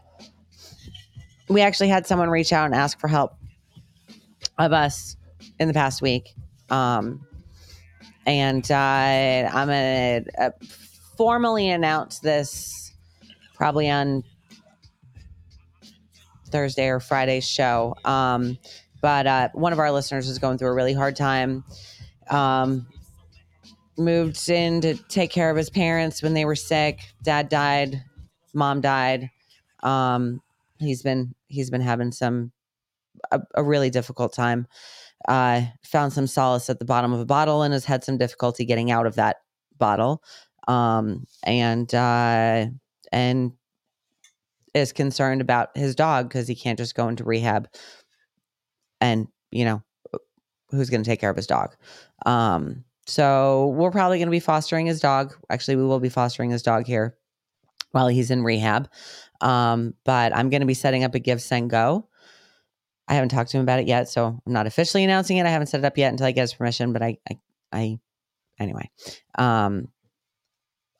We 1.50 1.60
actually 1.60 1.88
had 1.88 2.06
someone 2.06 2.30
reach 2.30 2.50
out 2.50 2.64
and 2.64 2.74
ask 2.74 2.98
for 2.98 3.06
help 3.06 3.34
of 4.56 4.72
us 4.72 5.14
in 5.60 5.68
the 5.68 5.74
past 5.74 6.00
week. 6.00 6.32
Um, 6.70 7.26
and 8.24 8.64
uh, 8.70 8.74
I'm 8.74 9.68
going 9.68 10.24
to 10.24 10.42
uh, 10.42 10.50
formally 11.18 11.68
announce 11.68 12.20
this 12.20 12.94
probably 13.52 13.90
on 13.90 14.24
Thursday 16.48 16.88
or 16.88 16.98
Friday's 16.98 17.46
show. 17.46 17.94
Um, 18.06 18.56
but 19.02 19.26
uh, 19.26 19.50
one 19.52 19.74
of 19.74 19.80
our 19.80 19.92
listeners 19.92 20.30
is 20.30 20.38
going 20.38 20.56
through 20.56 20.68
a 20.68 20.74
really 20.74 20.94
hard 20.94 21.14
time. 21.14 21.62
Um, 22.30 22.86
moved 23.98 24.48
in 24.48 24.80
to 24.82 24.94
take 24.94 25.30
care 25.30 25.50
of 25.50 25.56
his 25.56 25.70
parents 25.70 26.22
when 26.22 26.34
they 26.34 26.44
were 26.44 26.56
sick. 26.56 27.00
Dad 27.22 27.48
died, 27.48 28.02
mom 28.54 28.80
died. 28.80 29.30
Um, 29.82 30.40
he's 30.78 31.02
been 31.02 31.34
he's 31.48 31.70
been 31.70 31.80
having 31.80 32.12
some 32.12 32.52
a, 33.30 33.40
a 33.54 33.62
really 33.62 33.90
difficult 33.90 34.32
time. 34.32 34.66
Uh, 35.28 35.62
found 35.82 36.12
some 36.12 36.26
solace 36.26 36.68
at 36.70 36.78
the 36.78 36.84
bottom 36.84 37.12
of 37.12 37.20
a 37.20 37.26
bottle 37.26 37.62
and 37.62 37.72
has 37.72 37.84
had 37.84 38.04
some 38.04 38.18
difficulty 38.18 38.64
getting 38.64 38.90
out 38.90 39.06
of 39.06 39.16
that 39.16 39.38
bottle. 39.78 40.22
Um, 40.68 41.26
and 41.44 41.92
uh, 41.94 42.66
and 43.12 43.52
is 44.74 44.92
concerned 44.92 45.40
about 45.40 45.76
his 45.76 45.94
dog 45.94 46.28
because 46.28 46.46
he 46.46 46.54
can't 46.54 46.78
just 46.78 46.94
go 46.94 47.08
into 47.08 47.24
rehab. 47.24 47.68
And 49.00 49.28
you 49.50 49.64
know, 49.64 49.82
who's 50.70 50.90
going 50.90 51.02
to 51.02 51.08
take 51.08 51.20
care 51.20 51.30
of 51.30 51.36
his 51.36 51.46
dog? 51.46 51.74
Um, 52.24 52.84
so 53.06 53.68
we're 53.76 53.90
probably 53.90 54.18
going 54.18 54.26
to 54.26 54.32
be 54.32 54.40
fostering 54.40 54.86
his 54.86 55.00
dog. 55.00 55.34
Actually, 55.48 55.76
we 55.76 55.84
will 55.84 56.00
be 56.00 56.08
fostering 56.08 56.50
his 56.50 56.62
dog 56.62 56.86
here 56.86 57.16
while 57.92 58.08
he's 58.08 58.30
in 58.30 58.42
rehab. 58.42 58.88
Um, 59.40 59.94
but 60.04 60.34
I'm 60.34 60.50
going 60.50 60.60
to 60.60 60.66
be 60.66 60.74
setting 60.74 61.04
up 61.04 61.14
a 61.14 61.18
give, 61.18 61.40
send, 61.40 61.70
go. 61.70 62.08
I 63.08 63.14
haven't 63.14 63.28
talked 63.28 63.50
to 63.50 63.58
him 63.58 63.62
about 63.62 63.78
it 63.78 63.86
yet, 63.86 64.08
so 64.08 64.26
I'm 64.26 64.52
not 64.52 64.66
officially 64.66 65.04
announcing 65.04 65.36
it. 65.36 65.46
I 65.46 65.50
haven't 65.50 65.68
set 65.68 65.80
it 65.80 65.86
up 65.86 65.96
yet 65.96 66.10
until 66.10 66.26
I 66.26 66.32
get 66.32 66.42
his 66.42 66.54
permission. 66.54 66.92
But 66.92 67.02
I, 67.02 67.18
I, 67.30 67.38
I 67.72 68.00
anyway, 68.58 68.90
um, 69.38 69.88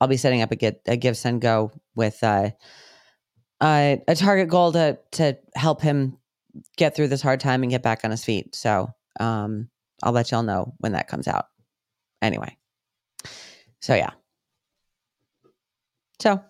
I'll 0.01 0.07
be 0.07 0.17
setting 0.17 0.43
up 0.43 0.53
a 0.53 0.57
get 0.57 0.83
a 0.87 0.97
give, 0.97 1.17
send, 1.17 1.41
go 1.41 1.73
with 1.97 2.23
uh, 2.23 2.51
uh, 3.61 3.97
a 4.07 4.15
target 4.15 4.49
goal 4.49 4.71
to 4.73 4.99
to 5.13 5.37
help 5.57 5.83
him 5.83 6.19
get 6.77 6.95
through 6.95 7.09
this 7.09 7.23
hard 7.23 7.41
time 7.41 7.65
and 7.65 7.73
get 7.73 7.83
back 7.83 8.05
on 8.05 8.13
his 8.13 8.25
feet. 8.25 8.55
So 8.55 8.89
um, 9.19 9.69
I'll 10.05 10.13
let 10.13 10.31
y'all 10.31 10.45
know 10.45 10.75
when 10.79 10.93
that 10.93 11.09
comes 11.09 11.27
out. 11.27 11.47
Anyway, 12.27 12.57
so 13.81 13.95
yeah. 13.95 14.11
So, 16.21 16.43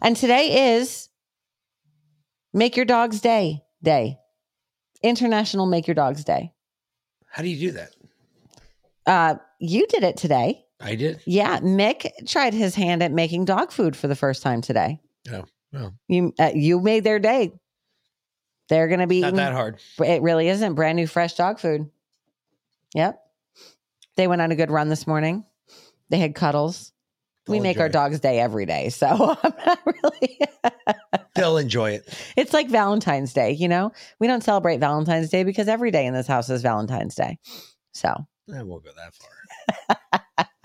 and 0.00 0.16
today 0.16 0.74
is 0.74 1.10
Make 2.54 2.74
Your 2.74 2.86
Dog's 2.86 3.20
Day 3.20 3.60
Day, 3.82 4.16
International 5.02 5.66
Make 5.66 5.86
Your 5.86 5.94
Dog's 5.94 6.24
Day. 6.24 6.52
How 7.26 7.42
do 7.42 7.48
you 7.50 7.68
do 7.68 7.72
that? 7.76 7.90
Uh, 9.04 9.34
you 9.60 9.86
did 9.88 10.04
it 10.04 10.16
today. 10.16 10.64
I 10.80 10.94
did. 10.94 11.20
Yeah, 11.26 11.60
Mick 11.60 12.10
tried 12.26 12.54
his 12.54 12.74
hand 12.74 13.02
at 13.02 13.12
making 13.12 13.44
dog 13.44 13.72
food 13.72 13.94
for 13.94 14.08
the 14.08 14.16
first 14.16 14.42
time 14.42 14.62
today. 14.62 15.00
Oh, 15.30 15.44
well, 15.70 15.92
You 16.08 16.32
uh, 16.38 16.52
you 16.54 16.80
made 16.80 17.04
their 17.04 17.18
day. 17.18 17.52
They're 18.70 18.88
gonna 18.88 19.06
be 19.06 19.20
not 19.20 19.28
eating- 19.28 19.36
that 19.36 19.52
hard. 19.52 19.82
It 20.00 20.22
really 20.22 20.48
isn't 20.48 20.74
brand 20.76 20.96
new 20.96 21.06
fresh 21.06 21.34
dog 21.34 21.58
food. 21.60 21.90
Yep. 22.94 23.20
They 24.16 24.26
went 24.26 24.40
on 24.42 24.50
a 24.50 24.56
good 24.56 24.70
run 24.70 24.88
this 24.88 25.06
morning. 25.06 25.44
They 26.10 26.18
had 26.18 26.34
cuddles. 26.34 26.92
we 27.46 27.56
They'll 27.56 27.62
make 27.62 27.78
our 27.78 27.86
enjoy 27.86 27.98
dog's 27.98 28.20
day 28.20 28.40
every 28.40 28.66
day, 28.66 28.88
so 28.90 29.36
I'm 29.42 29.52
not 29.66 29.78
really. 29.86 30.40
They'll 31.34 31.58
enjoy 31.58 31.90
it. 31.92 32.08
it's 32.36 32.54
like 32.54 32.68
Valentine's 32.68 33.32
Day, 33.32 33.52
you 33.52 33.68
know. 33.68 33.92
We 34.18 34.26
don't 34.26 34.42
celebrate 34.42 34.78
Valentine's 34.80 35.28
Day 35.28 35.44
because 35.44 35.68
every 35.68 35.90
day 35.90 36.06
in 36.06 36.14
this 36.14 36.26
house 36.26 36.48
is 36.48 36.62
Valentine's 36.62 37.14
Day. 37.14 37.38
So 37.92 38.08
I 38.54 38.62
won't 38.62 38.84
go 38.84 38.90
that 38.96 39.14
far. 39.14 40.20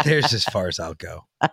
There's 0.06 0.34
as 0.34 0.44
far 0.45 0.68
as 0.68 0.80
I'll 0.80 0.94
go. 0.94 1.26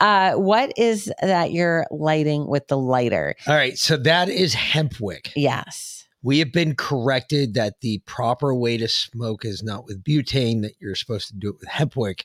Uh, 0.00 0.34
what 0.34 0.72
is 0.76 1.10
that 1.22 1.50
you're 1.52 1.86
lighting 1.90 2.46
with 2.46 2.68
the 2.68 2.76
lighter? 2.76 3.34
All 3.46 3.54
right, 3.54 3.76
so 3.78 3.96
that 3.98 4.28
is 4.28 4.54
hemp 4.54 5.00
wick. 5.00 5.32
Yes. 5.34 5.95
We 6.26 6.40
have 6.40 6.50
been 6.50 6.74
corrected 6.74 7.54
that 7.54 7.80
the 7.82 7.98
proper 7.98 8.52
way 8.52 8.78
to 8.78 8.88
smoke 8.88 9.44
is 9.44 9.62
not 9.62 9.84
with 9.84 10.02
butane, 10.02 10.62
that 10.62 10.72
you're 10.80 10.96
supposed 10.96 11.28
to 11.28 11.36
do 11.36 11.50
it 11.50 11.60
with 11.60 11.68
hemp 11.68 11.94
wick. 11.94 12.24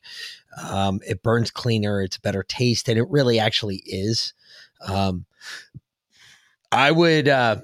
Um, 0.60 1.02
it 1.07 1.22
burns 1.22 1.52
cleaner, 1.52 2.02
it's 2.02 2.18
a 2.18 2.22
better 2.22 2.41
taste, 2.41 2.90
and 2.90 2.98
it 2.98 3.07
really 3.11 3.38
actually 3.38 3.84
is. 3.86 4.34
Um, 4.88 5.28
I 6.72 6.90
would, 6.90 7.28
uh, 7.28 7.57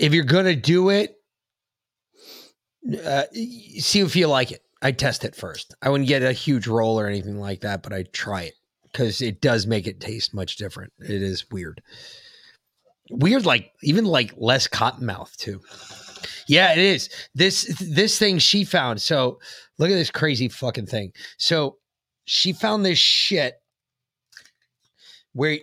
if 0.00 0.14
you're 0.14 0.24
going 0.24 0.46
to 0.46 0.56
do 0.56 0.88
it, 0.88 1.18
uh, 3.04 3.24
see 3.34 4.00
if 4.00 4.16
you 4.16 4.26
like 4.26 4.52
it. 4.52 4.62
I 4.80 4.92
test 4.92 5.26
it 5.26 5.36
first. 5.36 5.74
I 5.82 5.90
wouldn't 5.90 6.08
get 6.08 6.22
a 6.22 6.32
huge 6.32 6.66
roll 6.66 6.98
or 6.98 7.06
anything 7.06 7.38
like 7.38 7.60
that, 7.60 7.82
but 7.82 7.92
I 7.92 8.04
try 8.04 8.44
it 8.44 8.54
because 8.84 9.20
it 9.20 9.42
does 9.42 9.66
make 9.66 9.86
it 9.86 10.00
taste 10.00 10.32
much 10.32 10.56
different. 10.56 10.94
It 10.98 11.10
is 11.10 11.50
weird. 11.50 11.82
Weird, 13.10 13.46
like 13.46 13.72
even 13.82 14.04
like 14.04 14.32
less 14.36 14.66
cottonmouth 14.66 15.36
too. 15.36 15.60
Yeah, 16.46 16.72
it 16.72 16.78
is. 16.78 17.08
This 17.34 17.64
this 17.80 18.18
thing 18.18 18.38
she 18.38 18.64
found. 18.64 19.00
So 19.00 19.38
look 19.78 19.90
at 19.90 19.94
this 19.94 20.10
crazy 20.10 20.48
fucking 20.48 20.86
thing. 20.86 21.12
So 21.38 21.78
she 22.24 22.52
found 22.52 22.84
this 22.84 22.98
shit 22.98 23.60
where 25.32 25.58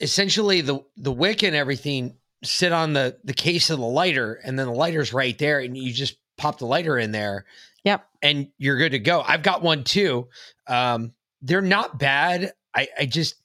essentially 0.00 0.60
the 0.60 0.80
the 0.96 1.12
wick 1.12 1.42
and 1.42 1.56
everything 1.56 2.16
sit 2.44 2.72
on 2.72 2.92
the 2.92 3.18
the 3.24 3.34
case 3.34 3.70
of 3.70 3.78
the 3.78 3.86
lighter, 3.86 4.34
and 4.44 4.58
then 4.58 4.66
the 4.66 4.72
lighter's 4.72 5.12
right 5.12 5.36
there, 5.38 5.60
and 5.60 5.76
you 5.76 5.92
just 5.92 6.16
pop 6.36 6.58
the 6.58 6.66
lighter 6.66 6.98
in 6.98 7.12
there. 7.12 7.44
Yep. 7.84 8.06
And 8.22 8.48
you're 8.58 8.78
good 8.78 8.92
to 8.92 8.98
go. 8.98 9.22
I've 9.26 9.42
got 9.42 9.62
one 9.62 9.84
too. 9.84 10.28
Um, 10.66 11.12
they're 11.42 11.62
not 11.62 11.98
bad. 11.98 12.52
I 12.74 12.88
I 12.98 13.06
just 13.06 13.36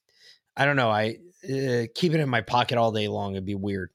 I 0.57 0.65
don't 0.65 0.75
know. 0.75 0.89
I 0.89 1.17
uh, 1.45 1.87
keep 1.95 2.13
it 2.13 2.19
in 2.19 2.29
my 2.29 2.41
pocket 2.41 2.77
all 2.77 2.91
day 2.91 3.07
long. 3.07 3.33
It'd 3.33 3.45
be 3.45 3.55
weird 3.55 3.89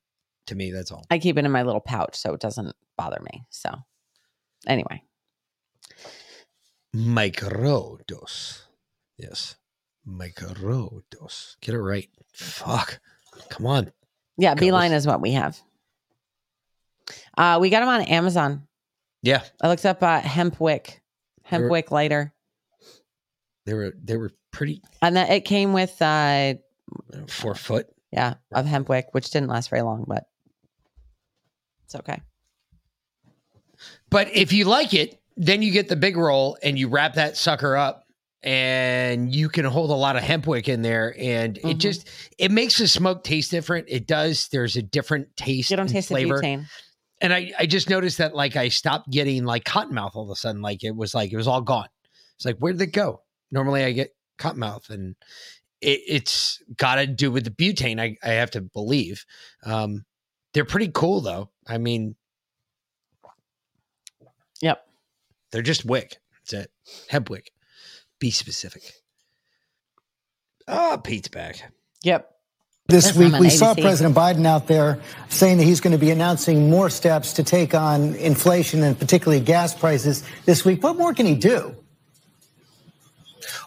to 0.47 0.55
me. 0.55 0.71
That's 0.73 0.91
all. 0.91 1.05
I 1.11 1.19
keep 1.19 1.37
it 1.39 1.45
in 1.45 1.51
my 1.51 1.63
little 1.63 1.81
pouch 1.81 2.17
so 2.17 2.33
it 2.35 2.41
doesn't 2.41 2.75
bother 2.97 3.21
me. 3.33 3.45
So 3.51 3.71
anyway, 4.67 5.03
Microdose. 6.95 8.63
Yes. 9.19 9.57
Microdose. 10.09 11.57
Get 11.61 11.75
it 11.75 11.81
right. 11.81 12.09
Fuck. 12.33 13.01
Come 13.51 13.67
on. 13.67 13.93
yeah. 14.37 14.55
Beeline 14.55 14.93
is 14.93 15.07
what 15.07 15.21
we 15.21 15.33
have. 15.33 15.59
Uh, 17.37 17.59
we 17.61 17.71
got 17.71 17.81
them 17.81 17.89
on 17.89 18.03
Amazon. 18.03 18.67
Yeah. 19.23 19.43
I 19.61 19.69
looked 19.69 19.85
up 19.87 20.03
uh, 20.03 20.21
hemp 20.21 20.61
wick, 20.61 21.03
hemp 21.43 21.63
They're- 21.63 21.71
wick 21.71 21.91
lighter, 21.91 22.33
They 23.65 23.75
were 23.75 23.93
they 24.03 24.17
were 24.17 24.31
pretty 24.53 24.81
and 25.03 25.17
that 25.17 25.31
it 25.31 25.45
came 25.45 25.73
with 25.75 26.01
uh, 26.01 26.55
four 27.29 27.55
foot. 27.55 27.87
yeah 28.13 28.35
of 28.53 28.67
hemp 28.67 28.89
wick, 28.89 29.07
which 29.13 29.31
didn't 29.31 29.49
last 29.49 29.71
very 29.71 29.83
long, 29.83 30.05
but 30.07 30.25
it's 31.85 31.95
okay. 31.95 32.21
But 34.11 34.35
if 34.35 34.53
you 34.53 34.65
like 34.65 34.95
it, 34.95 35.21
then 35.37 35.63
you 35.63 35.71
get 35.73 35.89
the 35.89 35.97
big 35.97 36.17
roll 36.17 36.57
and 36.63 36.79
you 36.79 36.89
wrap 36.89 37.15
that 37.15 37.37
sucker 37.37 37.77
up 37.77 38.05
and 38.43 39.35
you 39.35 39.49
can 39.49 39.65
hold 39.65 39.91
a 39.91 39.95
lot 39.95 40.17
of 40.17 40.23
hemp 40.23 40.47
wick 40.47 40.69
in 40.69 40.83
there 40.83 41.15
and 41.19 41.57
Mm-hmm. 41.57 41.69
it 41.69 41.79
just 41.79 42.09
it 42.39 42.51
makes 42.51 42.79
the 42.79 42.89
smoke 42.89 43.25
taste 43.25 43.51
different. 43.51 43.87
It 43.89 44.07
does. 44.07 44.49
There's 44.49 44.77
a 44.77 44.83
different 44.83 45.37
taste. 45.37 45.71
You 45.71 45.77
don't 45.77 45.87
and 45.87 45.93
taste 45.95 46.09
the 46.09 46.15
flavor. 46.15 46.41
butane. 46.41 46.67
And 47.21 47.33
I, 47.33 47.53
I 47.59 47.67
just 47.67 47.89
noticed 47.89 48.19
that 48.19 48.35
like 48.35 48.57
I 48.57 48.69
stopped 48.69 49.11
getting 49.11 49.45
like 49.45 49.65
cottonmouth 49.65 50.13
all 50.15 50.25
of 50.25 50.31
a 50.31 50.37
sudden. 50.37 50.63
Like 50.63 50.85
it 50.85 50.95
was 50.95 51.15
like 51.15 51.33
it 51.33 51.37
was 51.37 51.49
all 51.49 51.63
gone. 51.63 51.89
It's 52.37 52.45
like, 52.45 52.59
where 52.59 52.73
did 52.73 52.83
it 52.83 52.93
go? 52.93 53.23
Normally 53.51 53.85
I 53.85 53.93
get 53.93 54.15
cottonmouth 54.39 54.91
and 54.91 55.17
it, 55.81 56.01
it's 56.07 56.63
got 56.77 56.97
to 56.97 57.07
do 57.07 57.31
with 57.31 57.45
the 57.45 57.51
butane. 57.51 58.01
I, 58.01 58.17
I 58.23 58.35
have 58.35 58.51
to 58.53 58.61
believe. 58.61 59.25
Um, 59.65 60.05
they're 60.55 60.65
pretty 60.65 60.91
cool 60.93 61.21
though. 61.21 61.51
I 61.67 61.79
mean, 61.79 62.17
Yep. 64.63 64.87
they're 65.53 65.63
just 65.63 65.85
wick. 65.85 66.17
That's 66.33 66.65
it. 66.65 66.71
Hemp 67.09 67.29
wick. 67.31 67.51
Be 68.19 68.31
specific. 68.31 68.83
Ah, 70.67 70.97
Pete's 70.97 71.29
back. 71.29 71.71
Yep. 72.03 72.31
This 72.89 73.07
That's 73.07 73.19
week, 73.19 73.33
we 73.35 73.47
an 73.47 73.51
saw 73.51 73.75
President 73.75 74.15
Biden 74.15 74.47
out 74.47 74.69
there 74.69 75.01
saying 75.29 75.59
that 75.59 75.65
he's 75.65 75.81
going 75.81 75.93
to 75.93 75.99
be 75.99 76.11
announcing 76.13 76.71
more 76.71 76.89
steps 76.89 77.33
to 77.35 77.43
take 77.43 77.75
on 77.75 78.15
inflation 78.15 78.83
and 78.85 78.97
particularly 78.99 79.43
gas 79.45 79.75
prices 79.75 80.23
this 80.45 80.65
week. 80.65 80.83
What 80.85 80.97
more 80.97 81.13
can 81.13 81.27
he 81.27 81.35
do? 81.35 81.75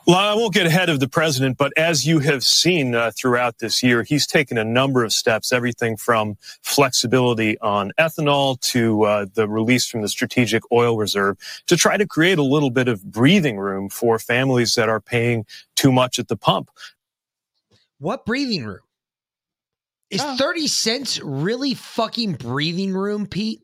Well, 0.07 0.17
I 0.17 0.33
won't 0.33 0.53
get 0.53 0.65
ahead 0.65 0.89
of 0.89 0.99
the 0.99 1.07
president, 1.07 1.57
but 1.57 1.71
as 1.77 2.05
you 2.05 2.19
have 2.19 2.43
seen 2.43 2.95
uh, 2.95 3.11
throughout 3.15 3.59
this 3.59 3.83
year, 3.83 4.03
he's 4.03 4.25
taken 4.25 4.57
a 4.57 4.63
number 4.63 5.03
of 5.03 5.13
steps, 5.13 5.53
everything 5.53 5.97
from 5.97 6.37
flexibility 6.61 7.59
on 7.59 7.91
ethanol 7.99 8.59
to 8.61 9.03
uh, 9.03 9.25
the 9.33 9.47
release 9.47 9.87
from 9.87 10.01
the 10.01 10.09
strategic 10.09 10.63
oil 10.71 10.97
reserve 10.97 11.37
to 11.67 11.77
try 11.77 11.97
to 11.97 12.07
create 12.07 12.37
a 12.37 12.43
little 12.43 12.71
bit 12.71 12.87
of 12.87 13.03
breathing 13.03 13.57
room 13.57 13.89
for 13.89 14.19
families 14.19 14.75
that 14.75 14.89
are 14.89 15.01
paying 15.01 15.45
too 15.75 15.91
much 15.91 16.19
at 16.19 16.27
the 16.27 16.37
pump. 16.37 16.69
What 17.99 18.25
breathing 18.25 18.65
room? 18.65 18.79
Is 20.09 20.23
30 20.23 20.67
cents 20.67 21.19
really 21.21 21.75
fucking 21.75 22.33
breathing 22.33 22.93
room, 22.93 23.27
Pete? 23.27 23.61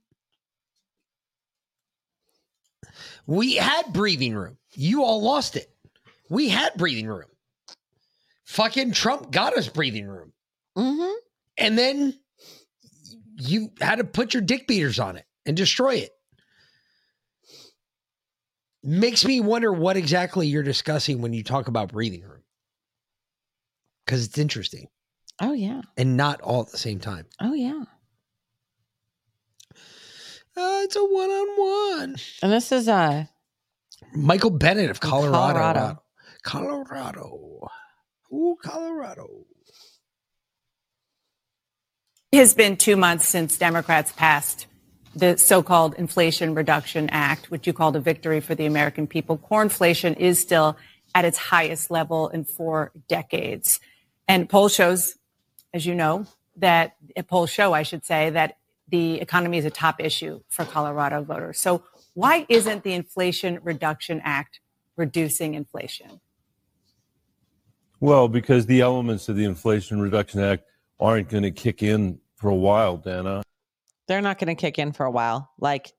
We 3.25 3.55
had 3.55 3.91
breathing 3.91 4.35
room. 4.35 4.57
You 4.73 5.03
all 5.03 5.23
lost 5.23 5.55
it. 5.55 5.74
We 6.29 6.49
had 6.49 6.73
breathing 6.75 7.07
room. 7.07 7.29
Fucking 8.45 8.91
Trump 8.91 9.31
got 9.31 9.57
us 9.57 9.67
breathing 9.67 10.07
room. 10.07 10.33
Mm-hmm. 10.77 11.13
And 11.57 11.77
then 11.77 12.19
you 13.37 13.71
had 13.81 13.95
to 13.95 14.03
put 14.03 14.33
your 14.33 14.41
dick 14.41 14.67
beaters 14.67 14.99
on 14.99 15.17
it 15.17 15.25
and 15.45 15.55
destroy 15.57 15.95
it. 15.95 16.11
Makes 18.83 19.25
me 19.25 19.41
wonder 19.41 19.73
what 19.73 19.97
exactly 19.97 20.47
you're 20.47 20.63
discussing 20.63 21.21
when 21.21 21.33
you 21.33 21.43
talk 21.43 21.67
about 21.67 21.91
breathing 21.91 22.21
room. 22.21 22.43
Because 24.05 24.25
it's 24.25 24.37
interesting. 24.37 24.87
Oh 25.41 25.53
yeah. 25.53 25.81
and 25.97 26.15
not 26.15 26.39
all 26.41 26.61
at 26.61 26.69
the 26.71 26.77
same 26.77 26.99
time. 26.99 27.25
Oh 27.41 27.53
yeah. 27.53 27.83
Uh, 30.57 30.81
it's 30.83 30.95
a 30.95 31.03
one 31.03 31.29
on 31.29 31.99
one. 31.99 32.15
And 32.41 32.51
this 32.51 32.71
is 32.71 32.87
uh 32.87 33.25
Michael 34.13 34.51
Bennet 34.51 34.89
of 34.89 34.99
Colorado. 34.99 35.33
Colorado. 35.59 36.01
Colorado. 36.45 37.67
Ooh, 38.31 38.55
Colorado. 38.61 39.45
It 42.31 42.37
has 42.37 42.53
been 42.53 42.77
two 42.77 42.95
months 42.95 43.27
since 43.27 43.57
Democrats 43.57 44.11
passed 44.11 44.67
the 45.15 45.37
so-called 45.37 45.95
Inflation 45.95 46.53
Reduction 46.53 47.09
Act, 47.09 47.49
which 47.49 47.65
you 47.65 47.73
called 47.73 47.95
a 47.95 47.99
victory 47.99 48.41
for 48.41 48.53
the 48.53 48.65
American 48.65 49.07
people. 49.07 49.37
Core 49.37 49.63
inflation 49.63 50.13
is 50.13 50.39
still 50.39 50.77
at 51.15 51.25
its 51.25 51.37
highest 51.37 51.89
level 51.89 52.27
in 52.27 52.43
four 52.43 52.91
decades. 53.07 53.79
And 54.27 54.47
poll 54.47 54.67
shows, 54.67 55.15
as 55.73 55.85
you 55.85 55.95
know, 55.95 56.27
that 56.57 56.95
a 57.15 57.23
poll 57.23 57.47
show, 57.47 57.73
I 57.73 57.83
should 57.83 58.05
say, 58.05 58.29
that 58.29 58.57
the 58.89 59.19
economy 59.19 59.57
is 59.57 59.65
a 59.65 59.71
top 59.71 59.99
issue 59.99 60.41
for 60.49 60.63
Colorado 60.63 61.23
voters. 61.23 61.59
So 61.59 61.83
why 62.13 62.45
isn't 62.49 62.83
the 62.83 62.93
Inflation 62.93 63.59
Reduction 63.63 64.21
Act 64.23 64.59
reducing 64.95 65.55
inflation? 65.55 66.19
Well, 67.99 68.27
because 68.27 68.65
the 68.65 68.81
elements 68.81 69.29
of 69.29 69.35
the 69.35 69.45
Inflation 69.45 69.99
Reduction 70.01 70.39
Act 70.41 70.63
aren't 70.99 71.29
going 71.29 71.43
to 71.43 71.51
kick 71.51 71.83
in 71.83 72.19
for 72.35 72.49
a 72.49 72.55
while, 72.55 72.97
Dana. 72.97 73.43
they're 74.07 74.21
not 74.21 74.37
going 74.37 74.55
to 74.55 74.59
kick 74.59 74.77
in 74.77 74.91
for 74.91 75.05
a 75.05 75.11
while, 75.11 75.49
like 75.59 75.93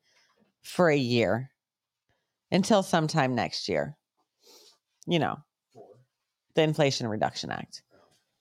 for 0.63 0.91
a 0.91 0.97
year 0.97 1.51
until 2.51 2.83
sometime 2.83 3.35
next 3.35 3.69
year. 3.69 3.97
You 5.07 5.19
know, 5.19 5.37
the 6.55 6.63
Inflation 6.63 7.07
Reduction 7.09 7.51
Act. 7.51 7.83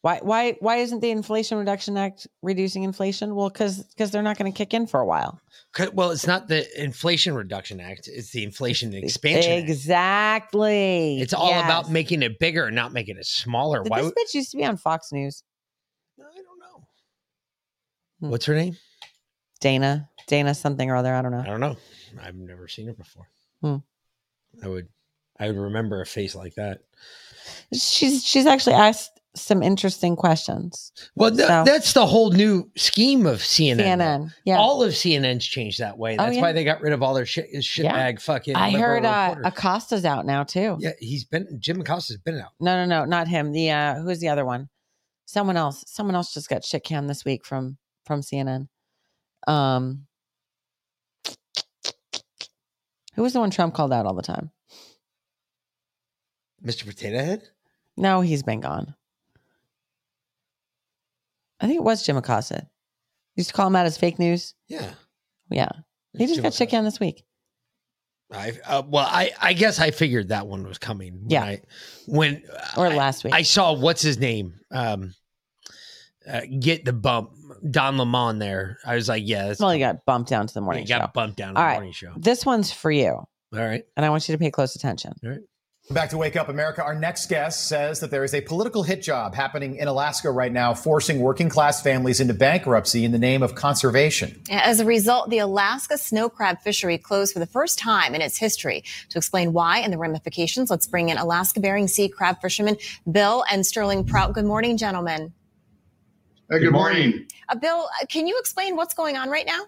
Why 0.06 0.20
why 0.22 0.52
why 0.60 0.76
isn't 0.76 1.00
the 1.00 1.10
Inflation 1.10 1.58
Reduction 1.58 1.98
Act 1.98 2.28
reducing 2.44 2.84
inflation? 2.84 3.34
Well, 3.34 3.50
cuz 3.50 3.84
cuz 3.98 4.12
they're 4.12 4.22
not 4.22 4.38
going 4.38 4.54
to 4.54 4.56
kick 4.56 4.72
in 4.72 4.86
for 4.86 5.00
a 5.00 5.06
while. 5.06 5.42
Well, 5.94 6.12
it's 6.12 6.28
not 6.28 6.48
the 6.48 6.64
Inflation 6.80 7.34
Reduction 7.34 7.82
Act; 7.82 8.08
it's 8.08 8.30
the 8.30 8.44
Inflation 8.44 8.94
Expansion. 8.94 9.54
Act. 9.54 9.68
Exactly. 9.68 11.20
It's 11.20 11.34
all 11.34 11.50
Yes. 11.50 11.66
about 11.66 11.90
making 11.90 12.22
it 12.22 12.38
bigger, 12.38 12.70
not 12.70 12.94
making 12.94 13.18
it 13.18 13.26
smaller. 13.26 13.82
Did 13.82 13.90
Why? 13.90 14.04
this 14.04 14.12
bitch 14.12 14.36
used 14.36 14.52
to 14.52 14.58
be 14.58 14.64
on 14.64 14.78
Fox 14.78 15.12
News? 15.12 15.42
No, 16.20 16.26
I 16.26 16.36
don't 16.36 16.60
know. 16.60 16.88
Hmm. 18.20 18.30
What's 18.30 18.46
her 18.46 18.54
name? 18.54 18.78
Dana. 19.60 20.08
Dana 20.28 20.54
something 20.54 20.88
or 20.88 20.98
other. 20.98 21.16
I 21.16 21.24
don't 21.24 21.32
know. 21.32 21.40
I 21.40 21.48
don't 21.48 21.60
know. 21.60 21.78
I've 22.22 22.36
never 22.36 22.68
seen 22.68 22.86
her 22.86 22.94
before. 22.94 23.28
Hmm. 23.62 23.78
I 24.62 24.68
would, 24.68 24.88
I 25.40 25.48
would 25.48 25.58
remember 25.58 26.00
a 26.02 26.06
face 26.06 26.36
like 26.36 26.54
that. 26.56 26.82
She's 27.74 28.24
she's 28.24 28.46
actually 28.46 28.76
asked 28.76 29.15
some 29.36 29.62
interesting 29.62 30.16
questions. 30.16 30.92
Well, 31.16 31.32
th- 31.32 31.48
So- 31.48 31.64
that's 31.66 31.94
the 31.94 32.06
whole 32.06 32.32
new 32.32 32.70
scheme 32.76 33.26
of 33.26 33.40
CNN. 33.40 33.80
CNN, 34.00 34.34
yeah. 34.46 34.58
All 34.58 34.82
of 34.82 34.92
CNN's 34.94 35.46
changed 35.46 35.80
that 35.80 35.98
way. 35.98 36.14
Oh, 36.14 36.24
That's 36.24 36.36
yeah. 36.38 36.42
why 36.42 36.52
they 36.54 36.64
got 36.64 36.82
rid 36.82 36.94
of 36.94 37.04
all 37.04 37.14
their 37.14 37.26
shit, 37.26 37.54
shitbag 37.56 38.22
fucking. 38.22 38.56
I 38.56 38.72
heard 38.72 39.06
uh. 39.06 39.36
Acosta's 39.44 40.06
out 40.06 40.26
now 40.26 40.44
too. 40.44 40.78
yeah, 40.80 40.92
he's 41.00 41.24
been 41.26 41.48
Jim 41.60 41.82
Acosta's 41.82 42.18
been 42.18 42.40
out. 42.40 42.52
No, 42.60 42.76
no, 42.76 42.86
no, 42.86 43.06
not 43.06 43.28
him. 43.28 43.52
The 43.52 43.72
uh 43.72 43.96
who's 44.02 44.20
the 44.20 44.30
other 44.30 44.46
one? 44.46 44.70
Someone 45.26 45.58
else. 45.58 45.84
Someone 45.88 46.16
else 46.16 46.34
just 46.34 46.50
got 46.50 46.64
shit 46.64 46.84
canned 46.84 47.10
this 47.10 47.26
week 47.26 47.46
from 47.46 47.78
from 48.06 48.22
CNN. 48.22 48.68
Um 49.48 50.06
Who 53.16 53.22
was 53.24 53.34
the 53.34 53.40
one 53.40 53.50
Trump 53.52 53.74
called 53.74 53.94
out 53.94 54.06
all 54.06 54.14
the 54.14 54.22
time? 54.22 54.52
Mr. 56.64 56.86
Potato 56.86 57.18
Head. 57.18 57.44
No, 57.98 58.22
he's 58.22 58.44
been 58.44 58.60
gone. 58.60 58.96
I 61.60 61.68
think 61.68 61.78
it 61.78 61.84
was 61.84 62.04
Jim 62.06 62.18
Acosta. 62.18 62.68
Used 63.36 63.50
to 63.50 63.56
call 63.56 63.68
him 63.68 63.76
out 63.76 63.86
as 63.86 63.98
fake 63.98 64.20
news. 64.20 64.54
Yeah. 64.68 64.92
Yeah. 65.50 65.70
He 66.18 66.26
just 66.26 66.36
Jim 66.36 66.44
got 66.44 66.54
shit 66.54 66.70
canned 66.70 66.86
this 66.86 67.00
week. 67.00 67.24
I 68.32 68.54
uh, 68.66 68.82
well, 68.88 69.06
I 69.08 69.32
I 69.40 69.54
guess 69.54 69.80
I 69.80 69.92
figured 69.92 70.30
that 70.30 70.48
one 70.48 70.66
was 70.68 70.78
coming. 70.78 71.14
When 71.22 71.30
Yeah. 71.30 71.44
I, 71.44 71.62
when 72.08 72.44
Or 72.76 72.88
I- 72.88 72.96
last 72.96 73.24
week. 73.24 73.34
I 73.34 73.44
saw 73.44 73.74
what's 73.74 74.02
his 74.02 74.18
name, 74.18 74.56
um, 74.72 75.14
uh, 76.28 76.42
get 76.60 76.86
the 76.86 76.94
bump, 76.94 77.32
Don 77.70 77.98
Lemon. 77.98 78.40
There, 78.40 78.80
I 78.86 78.96
was 78.96 79.08
like, 79.08 79.24
yeah, 79.26 79.48
that's 79.48 79.60
well, 79.60 79.70
he 79.72 79.80
got 79.80 80.06
bumped 80.06 80.30
down 80.30 80.48
to 80.48 80.54
the 80.54 80.62
morning 80.62 80.84
he 80.84 80.88
show. 80.88 80.98
got 81.00 81.14
bumped 81.14 81.38
down 81.38 81.54
to 81.54 81.60
All 81.60 81.64
the 81.66 81.68
right. 81.68 81.74
morning 81.76 81.92
show. 81.94 82.14
This 82.18 82.46
one's 82.46 82.72
for 82.72 82.90
you. 82.92 83.10
All 83.12 83.28
right. 83.54 83.84
And 83.96 84.04
I 84.06 84.10
want 84.10 84.28
you 84.28 84.34
to 84.34 84.40
pay 84.40 84.50
close 84.50 84.76
attention. 84.76 85.14
All 85.24 85.30
right. 85.30 85.40
Back 85.92 86.10
to 86.10 86.18
Wake 86.18 86.36
Up 86.36 86.50
America. 86.50 86.84
Our 86.84 86.96
next 86.96 87.30
guest 87.30 87.68
says 87.68 88.00
that 88.00 88.10
there 88.10 88.24
is 88.24 88.34
a 88.34 88.42
political 88.42 88.82
hit 88.82 89.04
job 89.04 89.36
happening 89.36 89.76
in 89.76 89.88
Alaska 89.88 90.32
right 90.32 90.52
now, 90.52 90.74
forcing 90.74 91.20
working 91.20 91.48
class 91.48 91.84
families 91.84 92.20
into 92.20 92.34
bankruptcy 92.34 93.06
in 93.06 93.12
the 93.12 93.20
name 93.20 93.44
of 93.44 93.54
conservation. 93.54 94.42
As 94.50 94.80
a 94.80 94.86
result, 94.86 95.30
the 95.30 95.38
Alaska 95.38 96.00
snow 96.00 96.28
crab 96.28 96.60
fishery 96.62 96.98
closed 96.98 97.34
for 97.34 97.40
the 97.40 97.46
first 97.46 97.78
time 97.78 98.16
in 98.16 98.22
its 98.22 98.36
history. 98.36 98.84
To 99.10 99.20
explain 99.20 99.54
why 99.54 99.78
and 99.78 99.94
the 99.94 100.00
ramifications, 100.00 100.72
let's 100.72 100.88
bring 100.88 101.10
in 101.10 101.20
Alaska 101.20 101.60
Bering 101.60 101.88
Sea 101.88 102.10
crab 102.10 102.42
fishermen 102.42 102.78
Bill 103.12 103.46
and 103.52 103.64
Sterling 103.64 104.06
Prout. 104.06 104.34
Good 104.34 104.46
morning, 104.46 104.78
gentlemen. 104.78 105.34
good 106.50 106.72
morning. 106.72 107.28
Uh, 107.48 107.56
Bill, 107.58 107.88
uh, 108.02 108.08
can 108.08 108.26
you 108.26 108.40
explain 108.40 108.76
what's 108.76 108.96
going 108.96 109.18
on 109.18 109.30
right 109.30 109.46
now? 109.46 109.62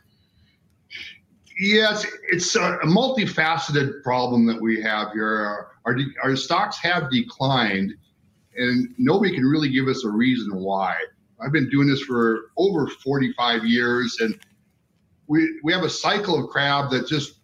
Yes, 1.60 2.06
it's 2.30 2.56
a, 2.56 2.74
a 2.78 2.86
multifaceted 2.86 4.04
problem 4.04 4.46
that 4.46 4.62
we 4.62 4.80
have 4.82 5.12
here. 5.12 5.68
Our, 5.86 5.96
de- 5.96 6.14
our 6.22 6.36
stocks 6.36 6.78
have 6.80 7.10
declined, 7.10 7.94
and 8.56 8.94
nobody 8.98 9.34
can 9.34 9.44
really 9.44 9.70
give 9.70 9.88
us 9.88 10.06
a 10.06 10.10
reason 10.10 10.56
why. 10.56 10.96
I've 11.40 11.52
been 11.52 11.70
doing 11.70 11.88
this 11.88 12.02
for 12.02 12.52
over 12.58 12.88
45 12.88 13.66
years, 13.66 14.18
and 14.20 14.40
we 15.28 15.60
we 15.64 15.74
have 15.74 15.84
a 15.84 15.90
cycle 15.90 16.44
of 16.44 16.50
crab 16.50 16.92
that 16.92 17.08
just 17.08 17.40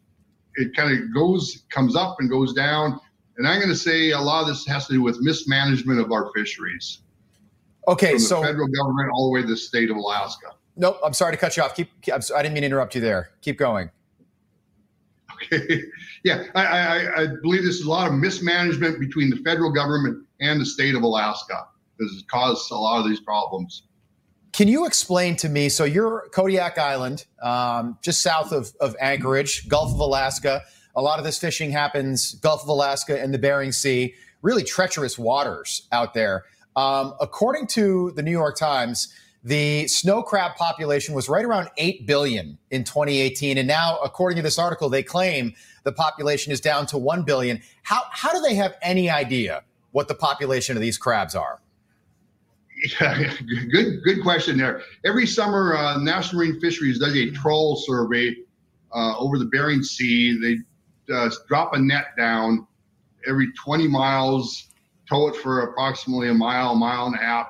it 0.56 0.76
kind 0.76 0.91
of 0.95 1.14
goes 1.14 1.64
comes 1.69 1.95
up 1.95 2.18
and 2.19 2.30
goes 2.30 2.53
down. 2.53 2.99
And 3.38 3.48
I'm 3.48 3.57
going 3.57 3.69
to 3.69 3.76
say 3.76 4.11
a 4.11 4.19
lot 4.19 4.41
of 4.41 4.48
this 4.48 4.65
has 4.68 4.85
to 4.88 4.94
do 4.94 5.02
with 5.02 5.19
mismanagement 5.22 5.99
of 5.99 6.11
our 6.11 6.31
fisheries. 6.35 6.99
Okay, 7.88 8.11
from 8.11 8.18
the 8.18 8.23
so 8.23 8.41
federal 8.44 8.68
government 8.68 9.10
all 9.11 9.30
the 9.30 9.34
way 9.34 9.41
to 9.41 9.48
the 9.48 9.57
state 9.57 9.90
of 9.90 9.98
Alaska. 9.98 10.52
nope. 10.76 10.99
I'm 11.03 11.14
sorry 11.14 11.34
to 11.34 11.38
cut 11.38 11.57
you 11.57 11.64
off. 11.64 11.76
Keep. 11.76 12.02
keep- 12.02 12.14
I 12.14 12.41
didn't 12.44 12.53
mean 12.53 12.61
to 12.61 12.68
interrupt 12.68 12.94
you 12.95 13.02
there. 13.02 13.31
Keep 13.41 13.57
going. 13.57 13.90
Yeah, 16.23 16.45
I, 16.55 16.65
I, 16.65 17.21
I- 17.23 17.27
believe 17.41 17.63
this 17.63 17.75
is 17.75 17.85
a 17.85 17.89
lot 17.89 18.07
of 18.07 18.13
mismanagement 18.13 18.99
between 18.99 19.29
the 19.29 19.37
federal 19.37 19.71
government 19.71 20.25
and 20.39 20.59
the 20.61 20.65
state 20.65 20.95
of 20.95 21.03
Alaska. 21.03 21.67
This 21.99 22.11
has 22.11 22.23
caused 22.31 22.71
a 22.71 22.75
lot 22.75 22.99
of 23.01 23.07
these 23.09 23.19
problems. 23.19 23.83
Can 24.53 24.67
you 24.67 24.85
explain 24.85 25.35
to 25.37 25.49
me? 25.49 25.67
So 25.69 25.83
you're 25.83 26.29
Kodiak 26.31 26.77
Island, 26.77 27.25
um, 27.41 27.97
just 28.03 28.21
south 28.21 28.51
of, 28.51 28.71
of 28.79 28.95
Anchorage, 29.01 29.67
Gulf 29.67 29.93
of 29.93 29.99
Alaska. 29.99 30.61
A 30.95 31.01
lot 31.01 31.17
of 31.17 31.25
this 31.25 31.39
fishing 31.39 31.71
happens 31.71 32.35
Gulf 32.35 32.61
of 32.61 32.69
Alaska 32.69 33.19
and 33.19 33.33
the 33.33 33.39
Bering 33.39 33.71
Sea, 33.71 34.13
really 34.43 34.63
treacherous 34.63 35.17
waters 35.17 35.87
out 35.91 36.13
there. 36.13 36.43
Um, 36.75 37.15
according 37.19 37.67
to 37.67 38.11
the 38.15 38.21
New 38.21 38.31
York 38.31 38.55
Times, 38.57 39.13
the 39.43 39.87
snow 39.87 40.23
crab 40.23 40.55
population 40.55 41.13
was 41.13 41.27
right 41.27 41.43
around 41.43 41.69
8 41.77 42.07
billion 42.07 42.57
in 42.71 42.83
2018. 42.83 43.57
And 43.57 43.67
now, 43.67 43.97
according 44.03 44.37
to 44.37 44.41
this 44.41 44.57
article, 44.57 44.87
they 44.89 45.03
claim 45.03 45.53
the 45.83 45.91
population 45.91 46.53
is 46.53 46.61
down 46.61 46.85
to 46.87 46.97
1 46.97 47.23
billion. 47.23 47.61
How, 47.83 48.03
how 48.11 48.31
do 48.31 48.39
they 48.41 48.55
have 48.55 48.75
any 48.81 49.09
idea 49.09 49.63
what 49.91 50.07
the 50.07 50.15
population 50.15 50.77
of 50.77 50.81
these 50.81 50.97
crabs 50.97 51.35
are? 51.35 51.61
Yeah, 52.99 53.33
good, 53.71 54.03
good 54.03 54.23
question 54.23 54.57
there. 54.57 54.81
Every 55.05 55.27
summer, 55.27 55.75
uh, 55.75 55.97
National 55.97 56.43
Marine 56.43 56.59
Fisheries 56.61 56.99
does 56.99 57.15
a 57.15 57.31
trawl 57.31 57.75
survey 57.75 58.35
uh, 58.93 59.17
over 59.17 59.37
the 59.37 59.45
Bering 59.45 59.83
Sea. 59.83 60.39
They 60.39 61.13
uh, 61.13 61.29
drop 61.47 61.73
a 61.73 61.79
net 61.79 62.07
down 62.17 62.65
every 63.27 63.51
20 63.53 63.87
miles, 63.87 64.69
tow 65.09 65.27
it 65.27 65.35
for 65.35 65.61
approximately 65.61 66.29
a 66.29 66.33
mile, 66.33 66.75
mile 66.75 67.07
and 67.07 67.15
a 67.15 67.19
half, 67.19 67.47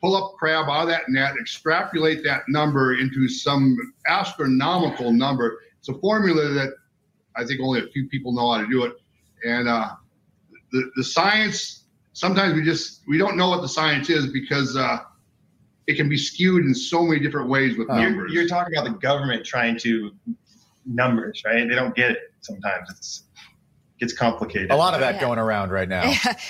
pull 0.00 0.16
up 0.16 0.34
crab 0.38 0.68
out 0.68 0.82
of 0.82 0.88
that 0.88 1.08
net, 1.08 1.34
extrapolate 1.40 2.22
that 2.24 2.42
number 2.48 2.94
into 2.94 3.28
some 3.28 3.76
astronomical 4.06 5.12
number. 5.12 5.60
It's 5.78 5.88
a 5.88 5.94
formula 5.94 6.48
that 6.54 6.74
I 7.36 7.44
think 7.44 7.60
only 7.60 7.80
a 7.80 7.86
few 7.88 8.08
people 8.08 8.32
know 8.32 8.52
how 8.52 8.60
to 8.60 8.66
do 8.68 8.84
it. 8.84 8.94
And 9.44 9.68
uh, 9.68 9.90
the, 10.72 10.90
the 10.96 11.04
science, 11.04 11.84
sometimes 12.12 12.54
we 12.54 12.62
just, 12.62 13.02
we 13.08 13.18
don't 13.18 13.36
know 13.36 13.48
what 13.48 13.62
the 13.62 13.68
science 13.68 14.10
is 14.10 14.26
because 14.26 14.76
uh, 14.76 14.98
it 15.86 15.96
can 15.96 16.08
be 16.08 16.16
skewed 16.16 16.64
in 16.64 16.74
so 16.74 17.02
many 17.02 17.20
different 17.20 17.48
ways 17.48 17.76
with 17.78 17.88
You're, 17.88 18.10
numbers. 18.10 18.32
you're 18.32 18.48
talking 18.48 18.76
about 18.76 18.92
the 18.92 18.98
government 18.98 19.44
trying 19.44 19.78
to 19.80 20.12
numbers, 20.84 21.42
right? 21.44 21.68
They 21.68 21.74
don't 21.74 21.94
get 21.94 22.10
it 22.12 22.18
sometimes. 22.40 22.90
It's 22.90 23.24
gets 23.98 24.12
complicated. 24.12 24.70
A 24.70 24.76
lot 24.76 24.94
of 24.94 25.00
that 25.00 25.16
Yeah. 25.16 25.20
going 25.20 25.38
around 25.38 25.70
right 25.70 25.88
now. 25.88 26.04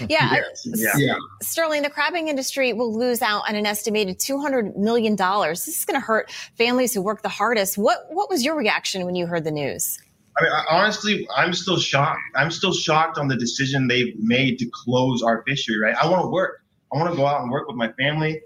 yeah. 0.08 0.36
Yeah. 0.64 0.92
Yeah. 0.96 1.14
Sterling, 1.42 1.82
the 1.82 1.90
crabbing 1.90 2.28
industry 2.28 2.72
will 2.72 2.96
lose 2.96 3.22
out 3.22 3.42
on 3.48 3.54
an 3.54 3.64
estimated 3.66 4.18
$200 4.18 4.76
million. 4.76 5.16
This 5.16 5.68
is 5.68 5.84
going 5.84 5.98
to 6.00 6.04
hurt 6.04 6.30
families 6.56 6.92
who 6.92 7.00
work 7.02 7.22
the 7.22 7.28
hardest. 7.28 7.78
What, 7.78 8.06
what 8.10 8.28
was 8.28 8.44
your 8.44 8.56
reaction 8.56 9.04
when 9.06 9.14
you 9.14 9.26
heard 9.26 9.44
the 9.44 9.50
news? 9.50 9.98
I 10.38 10.44
mean, 10.44 10.52
I- 10.52 10.64
honestly, 10.70 11.26
I'm 11.34 11.52
still 11.52 11.78
shocked. 11.78 12.20
I'm 12.36 12.50
still 12.50 12.72
shocked 12.72 13.18
on 13.18 13.28
the 13.28 13.36
decision 13.36 13.88
they've 13.88 14.14
made 14.18 14.58
to 14.58 14.70
close 14.72 15.22
our 15.22 15.42
fishery. 15.46 15.78
Right? 15.80 15.96
I 16.00 16.08
want 16.08 16.22
to 16.22 16.28
work. 16.28 16.62
I 16.92 16.96
want 16.98 17.10
to 17.10 17.16
go 17.16 17.26
out 17.26 17.40
and 17.42 17.50
work 17.50 17.66
with 17.66 17.76
my 17.76 17.90
family. 17.92 18.40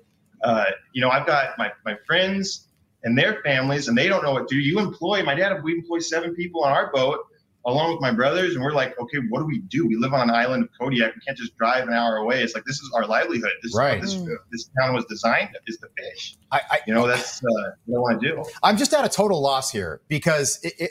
uh, 0.45 0.65
you 0.93 1.01
know, 1.01 1.09
I've 1.11 1.27
got 1.27 1.57
my, 1.59 1.71
my 1.85 1.97
friends 2.07 2.67
and 3.05 3.17
their 3.19 3.41
families, 3.45 3.89
and 3.89 3.97
they 3.99 4.09
don't 4.09 4.23
know 4.25 4.33
what 4.33 4.49
to 4.49 4.55
do. 4.57 4.61
You 4.61 4.79
employ, 4.81 5.23
my 5.23 5.35
dad, 5.35 5.63
we 5.63 5.73
employ 5.75 5.99
seven 6.01 6.35
people 6.35 6.63
on 6.65 6.73
our 6.73 6.91
boat 6.93 7.21
along 7.65 7.93
with 7.93 8.01
my 8.01 8.13
brothers, 8.13 8.55
and 8.55 8.63
we're 8.65 8.73
like, 8.73 8.99
okay, 8.99 9.19
what 9.29 9.41
do 9.41 9.47
we 9.47 9.61
do? 9.61 9.87
We 9.87 9.97
live 9.97 10.13
on 10.13 10.29
an 10.29 10.35
island 10.35 10.65
of 10.65 10.71
Kodiak. 10.79 11.15
We 11.15 11.21
can't 11.21 11.37
just 11.39 11.57
drive 11.57 11.87
an 11.87 11.95
hour 11.95 12.17
away. 12.17 12.43
It's 12.43 12.55
like, 12.55 12.65
this 12.65 12.77
is 12.77 12.91
our 12.95 13.07
livelihood. 13.07 13.53
This 13.63 13.75
Right. 13.77 14.03
is 14.03 14.17
what 14.17 14.27
this, 14.27 14.39
this 14.51 14.71
town 14.81 14.95
was 14.95 15.05
designed 15.07 15.51
is 15.67 15.77
to 15.79 15.89
fish. 15.97 16.37
I, 16.51 16.61
I 16.71 16.79
You 16.87 16.95
know, 16.95 17.07
that's 17.07 17.43
uh, 17.45 17.49
what 17.87 17.97
I 17.97 18.01
want 18.01 18.21
to 18.21 18.29
do. 18.29 18.45
I'm 18.63 18.77
just 18.77 18.93
at 18.93 19.05
a 19.05 19.09
total 19.09 19.41
loss 19.41 19.71
here 19.71 20.01
because 20.09 20.59
it, 20.63 20.75
it 20.79 20.91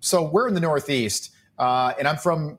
so 0.00 0.22
we're 0.22 0.48
in 0.48 0.54
the 0.54 0.60
Northeast, 0.60 1.30
uh, 1.58 1.94
and 1.98 2.06
I'm 2.06 2.16
from 2.16 2.58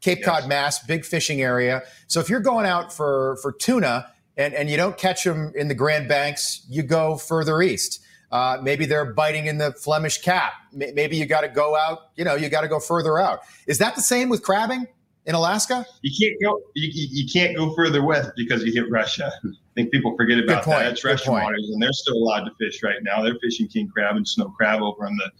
Cape 0.00 0.24
Cod, 0.24 0.48
Mass, 0.48 0.84
big 0.84 1.04
fishing 1.04 1.40
area. 1.42 1.82
So 2.08 2.18
if 2.18 2.28
you're 2.28 2.40
going 2.40 2.66
out 2.66 2.92
for 2.92 3.36
for 3.42 3.52
tuna 3.52 4.10
and 4.36 4.54
and 4.54 4.68
you 4.68 4.76
don't 4.76 4.96
catch 4.96 5.22
them 5.22 5.52
in 5.54 5.68
the 5.68 5.74
Grand 5.74 6.08
Banks, 6.08 6.66
you 6.68 6.82
go 6.82 7.16
further 7.16 7.62
east. 7.62 8.01
Uh, 8.32 8.58
maybe 8.62 8.86
they're 8.86 9.12
biting 9.12 9.46
in 9.46 9.58
the 9.58 9.72
Flemish 9.72 10.22
Cap. 10.22 10.54
May- 10.72 10.92
Maybe 10.92 11.16
you 11.18 11.26
got 11.26 11.42
to 11.42 11.48
go 11.48 11.76
out. 11.76 11.98
You 12.16 12.24
know, 12.24 12.34
you 12.34 12.48
got 12.48 12.62
to 12.62 12.68
go 12.68 12.80
further 12.80 13.18
out. 13.18 13.40
Is 13.66 13.76
that 13.78 13.94
the 13.94 14.00
same 14.00 14.30
with 14.30 14.42
crabbing 14.42 14.86
in 15.26 15.34
Alaska? 15.34 15.84
You 16.00 16.10
can't 16.18 16.40
go. 16.42 16.58
You, 16.74 16.88
you 16.94 17.28
can't 17.30 17.54
go 17.54 17.74
further 17.74 18.02
west 18.02 18.30
because 18.36 18.64
you 18.64 18.72
hit 18.72 18.90
Russia. 18.90 19.30
I 19.44 19.48
think 19.74 19.92
people 19.92 20.16
forget 20.16 20.38
about 20.38 20.64
that. 20.64 20.92
It's 20.92 21.04
Russian 21.04 21.32
waters, 21.44 21.70
and 21.72 21.82
they're 21.82 21.92
still 21.92 22.14
allowed 22.16 22.44
to 22.44 22.52
fish 22.58 22.82
right 22.82 23.02
now. 23.02 23.22
They're 23.22 23.38
fishing 23.42 23.68
king 23.68 23.88
crab 23.88 24.16
and 24.16 24.26
snow 24.26 24.48
crab 24.56 24.80
over 24.80 25.06
on 25.06 25.14
the, 25.16 25.30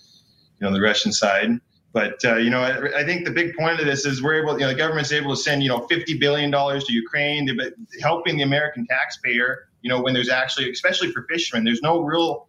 you 0.60 0.66
know, 0.66 0.72
the 0.72 0.80
Russian 0.82 1.12
side. 1.12 1.48
But 1.94 2.22
uh, 2.24 2.36
you 2.36 2.50
know, 2.50 2.60
I, 2.60 3.00
I 3.00 3.04
think 3.04 3.24
the 3.24 3.30
big 3.30 3.54
point 3.54 3.80
of 3.80 3.86
this 3.86 4.04
is 4.04 4.22
we're 4.22 4.42
able. 4.42 4.54
You 4.54 4.60
know, 4.60 4.68
the 4.68 4.74
government's 4.74 5.12
able 5.12 5.34
to 5.34 5.40
send 5.40 5.62
you 5.62 5.68
know 5.70 5.86
fifty 5.88 6.16
billion 6.18 6.50
dollars 6.50 6.84
to 6.84 6.92
Ukraine, 6.92 7.48
helping 8.02 8.36
the 8.36 8.42
American 8.42 8.86
taxpayer. 8.86 9.68
You 9.82 9.88
know, 9.90 10.00
when 10.00 10.14
there's 10.14 10.28
actually, 10.30 10.70
especially 10.70 11.10
for 11.10 11.26
fishermen, 11.28 11.64
there's 11.64 11.82
no 11.82 12.00
real 12.00 12.48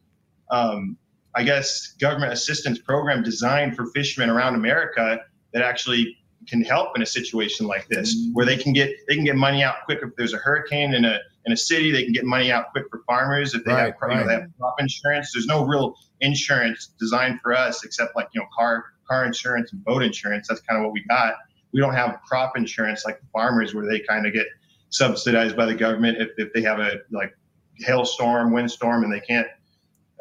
um, 0.51 0.97
I 1.35 1.43
guess, 1.43 1.93
government 1.99 2.33
assistance 2.33 2.79
program 2.79 3.23
designed 3.23 3.75
for 3.75 3.87
fishermen 3.87 4.29
around 4.29 4.55
America 4.55 5.19
that 5.53 5.63
actually 5.63 6.17
can 6.47 6.61
help 6.61 6.95
in 6.95 7.01
a 7.01 7.05
situation 7.05 7.67
like 7.67 7.87
this, 7.87 8.29
where 8.33 8.45
they 8.45 8.57
can 8.57 8.73
get 8.73 8.91
they 9.07 9.15
can 9.15 9.23
get 9.23 9.35
money 9.35 9.63
out 9.63 9.75
quick 9.85 9.99
if 10.01 10.09
there's 10.17 10.33
a 10.33 10.37
hurricane 10.37 10.93
in 10.93 11.05
a 11.05 11.19
in 11.45 11.53
a 11.53 11.57
city. 11.57 11.91
They 11.91 12.03
can 12.03 12.13
get 12.13 12.25
money 12.25 12.51
out 12.51 12.71
quick 12.71 12.85
for 12.91 13.01
farmers 13.07 13.53
if 13.53 13.63
they 13.63 13.71
Right, 13.71 13.93
have 14.01 14.09
you 14.09 14.15
know, 14.15 14.27
they 14.27 14.33
have 14.33 14.49
crop 14.59 14.75
insurance. 14.79 15.31
There's 15.33 15.47
no 15.47 15.65
real 15.65 15.95
insurance 16.21 16.93
designed 16.99 17.39
for 17.41 17.53
us 17.53 17.83
except 17.83 18.15
like 18.15 18.27
you 18.33 18.41
know 18.41 18.47
car 18.57 18.85
car 19.07 19.25
insurance 19.25 19.71
and 19.71 19.83
boat 19.83 20.03
insurance. 20.03 20.47
That's 20.47 20.61
kind 20.61 20.79
of 20.79 20.85
what 20.85 20.93
we 20.93 21.03
got. 21.05 21.35
We 21.73 21.79
don't 21.79 21.95
have 21.95 22.19
crop 22.27 22.57
insurance 22.57 23.03
like 23.05 23.19
farmers 23.31 23.73
where 23.73 23.89
they 23.89 23.99
kind 24.01 24.27
of 24.27 24.33
get 24.33 24.45
subsidized 24.89 25.57
by 25.57 25.65
the 25.65 25.73
government 25.73 26.19
if, 26.19 26.29
if 26.37 26.53
they 26.53 26.61
have 26.61 26.79
a 26.79 26.99
like 27.11 27.35
hailstorm, 27.79 28.53
windstorm, 28.53 29.03
and 29.03 29.11
they 29.11 29.19
can't 29.21 29.47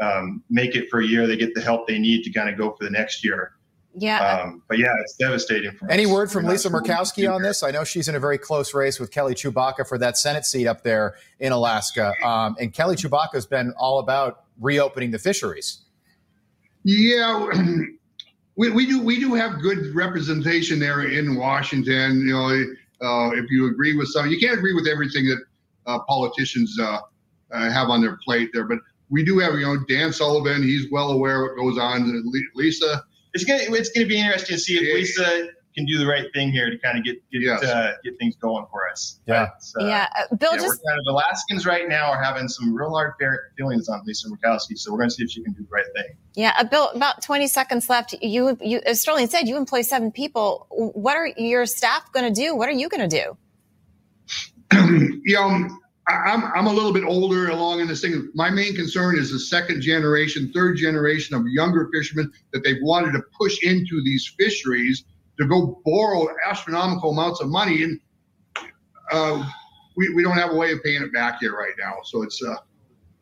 um, 0.01 0.43
make 0.51 0.75
it 0.75 0.89
for 0.91 1.01
a 1.01 1.07
year. 1.07 1.27
They 1.27 1.37
get 1.37 1.55
the 1.55 1.61
help 1.61 1.87
they 1.87 1.99
need 1.99 2.23
to 2.25 2.33
kind 2.33 2.49
of 2.49 2.57
go 2.57 2.75
for 2.77 2.85
the 2.85 2.91
next 2.91 3.25
year. 3.25 3.53
Yeah. 3.95 4.43
Um, 4.43 4.63
but 4.69 4.79
yeah, 4.79 4.95
it's 5.01 5.17
devastating 5.17 5.73
for 5.73 5.91
Any 5.91 6.07
us. 6.07 6.11
word 6.11 6.31
from 6.31 6.45
We're 6.45 6.53
Lisa 6.53 6.69
sure 6.69 6.73
what 6.81 6.87
to 6.87 6.93
Murkowski 6.93 7.33
on 7.33 7.43
this? 7.43 7.63
I 7.63 7.71
know 7.71 7.85
she's 7.85 8.09
in 8.09 8.15
a 8.15 8.21
very 8.21 8.39
close 8.39 8.73
race 8.73 8.99
with 8.99 9.11
Kelly 9.11 9.35
Tshibaka 9.35 9.87
for 9.87 9.99
that 9.99 10.17
Senate 10.17 10.47
seat 10.47 10.67
up 10.67 10.83
there 10.83 11.17
in 11.41 11.53
Alaska. 11.53 12.15
Um, 12.25 12.57
and 12.59 12.73
Kelly 12.73 12.97
Tshibaka 12.97 13.35
has 13.35 13.47
been 13.47 13.75
all 13.77 13.99
about 13.99 14.45
reopening 14.61 15.11
the 15.11 15.19
fisheries. 15.19 15.83
Yeah, 16.85 17.47
we, 18.57 18.71
we 18.71 18.87
do 18.87 19.03
we 19.03 19.21
do 19.21 19.35
have 19.35 19.61
good 19.61 19.95
representation 19.95 20.79
there 20.79 21.03
in 21.03 21.37
Washington. 21.37 22.27
You 22.27 22.33
know, 22.33 23.07
uh, 23.07 23.31
if 23.33 23.51
you 23.51 23.69
agree 23.69 23.95
with 23.97 24.09
some, 24.09 24.29
you 24.29 24.39
can't 24.39 24.59
agree 24.59 24.75
with 24.75 24.89
everything 24.89 25.27
that 25.27 25.39
uh, 25.87 25.99
politicians 26.09 26.77
uh, 26.81 26.99
uh, 27.51 27.71
have 27.71 27.89
on 27.89 28.01
their 28.01 28.17
plate 28.25 28.51
there, 28.53 28.65
but 28.65 28.79
we 29.13 29.25
do 29.25 29.39
have 29.39 29.55
you 29.55 29.61
know 29.67 29.77
Dan 29.89 30.13
Sullivan. 30.13 30.63
He's 30.63 30.91
well 30.91 31.11
aware 31.11 31.43
what 31.43 31.57
goes 31.57 31.79
on. 31.79 32.11
Le- 32.11 32.41
Lisa, 32.61 33.05
It's 33.35 33.45
gonna 33.45 33.63
it's 33.69 33.91
gonna 33.91 34.07
be 34.07 34.19
interesting 34.19 34.57
to 34.57 34.61
see 34.61 34.75
if 34.79 34.95
Lisa 34.95 35.49
can 35.75 35.87
do 35.87 35.97
the 35.99 36.07
right 36.07 36.27
thing 36.35 36.51
here 36.53 36.69
to 36.69 36.79
kind 36.79 36.99
of 36.99 37.05
get 37.05 37.17
get 37.31 37.63
uh, 37.63 37.93
get 38.05 38.19
things 38.19 38.37
going 38.37 38.67
for 38.71 38.91
us. 38.91 39.21
Yeah. 39.27 39.49
But, 39.75 39.83
uh, 39.83 39.87
Yeah, 39.87 40.07
uh, 40.19 40.35
Bill, 40.37 40.51
yeah, 40.53 40.59
just- 40.59 40.69
we're 40.85 40.91
kind 40.91 41.01
of 41.07 41.13
Alaskans 41.15 41.65
right 41.65 41.89
now 41.89 42.11
are 42.11 42.23
having 42.23 42.47
some 42.49 42.75
real 42.75 42.91
hard 42.91 43.15
feelings 43.57 43.89
on 43.89 44.03
Lisa 44.05 44.29
Murkowski, 44.29 44.77
so 44.77 44.93
we're 44.93 44.99
gonna 44.99 45.11
see 45.11 45.23
if 45.25 45.31
she 45.31 45.43
can 45.43 45.53
do 45.55 45.63
the 45.63 45.69
right 45.71 45.87
thing. 45.97 46.15
Yeah, 46.35 46.53
uh, 46.59 46.65
Bill, 46.65 46.89
about 46.91 47.23
20 47.23 47.47
seconds 47.47 47.89
left. 47.91 48.15
You, 48.23 48.57
you, 48.61 48.81
as 48.87 49.01
Sterling 49.03 49.29
said, 49.29 49.49
you 49.49 49.57
employ 49.57 49.83
seven 49.83 50.11
people. 50.13 50.67
What 50.71 51.17
are 51.17 51.27
your 51.37 51.67
staff 51.67 52.11
going 52.13 52.33
to 52.33 52.41
do? 52.41 52.57
What 52.57 52.71
are 52.71 52.73
you 52.73 52.89
going 52.89 53.07
to 53.09 53.17
do? 53.23 53.37
you 55.25 55.35
know, 55.35 55.49
I, 55.51 55.69
I'm 56.09 56.45
I'm 56.45 56.67
a 56.67 56.73
little 56.73 56.93
bit 56.93 57.05
older 57.05 57.51
along 57.51 57.81
in 57.81 57.87
this 57.87 58.01
thing. 58.01 58.31
My 58.35 58.51
main 58.51 58.75
concern 58.75 59.17
is 59.17 59.31
the 59.31 59.39
second 59.39 59.83
generation, 59.83 60.51
third 60.53 60.77
generation 60.77 61.37
of 61.37 61.47
younger 61.47 61.89
fishermen 61.93 62.33
that 62.53 62.65
they've 62.65 62.83
wanted 62.83 63.13
to 63.13 63.23
push 63.39 63.63
into 63.63 64.03
these 64.03 64.35
fisheries 64.39 65.05
to 65.39 65.47
go 65.47 65.81
borrow 65.85 66.29
astronomical 66.45 67.11
amounts 67.11 67.41
of 67.41 67.49
money, 67.49 67.85
and 67.85 68.01
uh, 69.13 69.49
we, 69.97 70.13
we 70.15 70.23
don't 70.23 70.37
have 70.37 70.51
a 70.51 70.57
way 70.57 70.73
of 70.73 70.83
paying 70.83 71.03
it 71.03 71.13
back 71.13 71.41
yet 71.41 71.53
right 71.53 71.75
now. 71.79 71.95
So 72.05 72.23
it's 72.23 72.43
uh, 72.43 72.57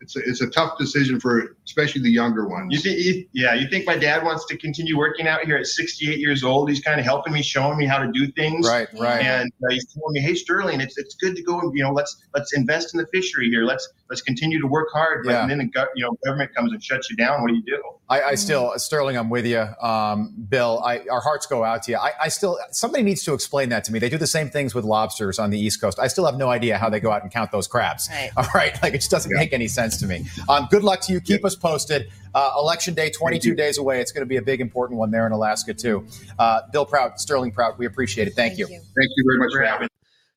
it's 0.00 0.16
a, 0.16 0.20
it's 0.20 0.40
a 0.40 0.48
tough 0.48 0.78
decision 0.78 1.20
for 1.20 1.56
especially 1.66 2.00
the 2.02 2.10
younger 2.10 2.48
ones. 2.48 2.72
You 2.72 2.78
think, 2.78 3.28
yeah, 3.32 3.54
you 3.54 3.68
think 3.68 3.86
my 3.86 3.96
dad 3.96 4.24
wants 4.24 4.46
to 4.46 4.56
continue 4.56 4.96
working 4.96 5.28
out 5.28 5.42
here 5.44 5.56
at 5.56 5.66
68 5.66 6.18
years 6.18 6.42
old? 6.42 6.68
He's 6.68 6.80
kind 6.80 6.98
of 6.98 7.04
helping 7.04 7.32
me, 7.32 7.42
showing 7.42 7.76
me 7.78 7.86
how 7.86 7.98
to 7.98 8.10
do 8.10 8.30
things. 8.32 8.66
Right, 8.66 8.88
right. 8.98 9.22
And 9.24 9.50
uh, 9.62 9.70
he's 9.72 9.86
telling 9.92 10.12
me, 10.14 10.20
"Hey, 10.20 10.34
Sterling, 10.34 10.80
it's 10.80 10.96
it's 10.98 11.14
good 11.16 11.36
to 11.36 11.42
go 11.42 11.60
and 11.60 11.76
you 11.76 11.82
know 11.84 11.92
let's 11.92 12.16
let's 12.34 12.52
invest 12.54 12.94
in 12.94 13.00
the 13.00 13.06
fishery 13.12 13.48
here. 13.50 13.64
Let's 13.64 13.88
let's 14.08 14.22
continue 14.22 14.60
to 14.60 14.66
work 14.66 14.88
hard. 14.92 15.24
But 15.24 15.32
Yeah. 15.32 15.46
then 15.46 15.58
the 15.58 15.64
go- 15.66 15.86
you 15.94 16.04
know 16.04 16.16
government 16.24 16.54
comes 16.54 16.72
and 16.72 16.82
shuts 16.82 17.10
you 17.10 17.16
down. 17.16 17.42
What 17.42 17.48
do 17.48 17.54
you 17.54 17.62
do? 17.62 17.82
I, 18.10 18.22
I 18.22 18.34
still, 18.34 18.72
Sterling, 18.76 19.16
I'm 19.16 19.30
with 19.30 19.46
you. 19.46 19.60
Um, 19.80 20.34
Bill, 20.48 20.82
I, 20.84 21.06
our 21.08 21.20
hearts 21.20 21.46
go 21.46 21.62
out 21.62 21.84
to 21.84 21.92
you. 21.92 21.96
I, 21.96 22.10
I 22.22 22.28
still, 22.28 22.58
somebody 22.72 23.04
needs 23.04 23.22
to 23.22 23.34
explain 23.34 23.68
that 23.68 23.84
to 23.84 23.92
me. 23.92 24.00
They 24.00 24.08
do 24.08 24.18
the 24.18 24.26
same 24.26 24.50
things 24.50 24.74
with 24.74 24.84
lobsters 24.84 25.38
on 25.38 25.50
the 25.50 25.58
East 25.60 25.80
Coast. 25.80 26.00
I 26.00 26.08
still 26.08 26.26
have 26.26 26.36
no 26.36 26.50
idea 26.50 26.76
how 26.76 26.90
they 26.90 26.98
go 26.98 27.12
out 27.12 27.22
and 27.22 27.30
count 27.30 27.52
those 27.52 27.68
crabs. 27.68 28.08
Right. 28.10 28.30
All 28.36 28.48
right. 28.52 28.76
Like 28.82 28.94
it 28.94 28.98
just 28.98 29.12
doesn't 29.12 29.30
make 29.32 29.52
any 29.52 29.68
sense 29.68 29.89
to 29.98 30.06
me. 30.06 30.26
Um, 30.48 30.66
good 30.70 30.82
luck 30.82 31.00
to 31.02 31.12
you. 31.12 31.20
Keep 31.20 31.44
us 31.44 31.54
posted. 31.56 32.10
Uh, 32.34 32.52
election 32.56 32.94
day, 32.94 33.10
22 33.10 33.54
days 33.54 33.78
away. 33.78 34.00
It's 34.00 34.12
going 34.12 34.22
to 34.22 34.28
be 34.28 34.36
a 34.36 34.42
big, 34.42 34.60
important 34.60 34.98
one 34.98 35.10
there 35.10 35.26
in 35.26 35.32
Alaska, 35.32 35.74
too. 35.74 36.06
Uh, 36.38 36.62
Bill 36.72 36.86
Prout, 36.86 37.20
Sterling 37.20 37.50
Prout, 37.52 37.78
we 37.78 37.86
appreciate 37.86 38.28
it. 38.28 38.34
Thank, 38.34 38.58
you. 38.58 38.66
Thank 38.66 38.80
you 39.16 39.24
very 39.28 39.38
much 39.38 39.52
for 39.52 39.62
having 39.62 39.82
me. 39.84 39.88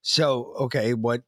So, 0.02 0.54
okay, 0.62 0.94
what? 0.94 1.22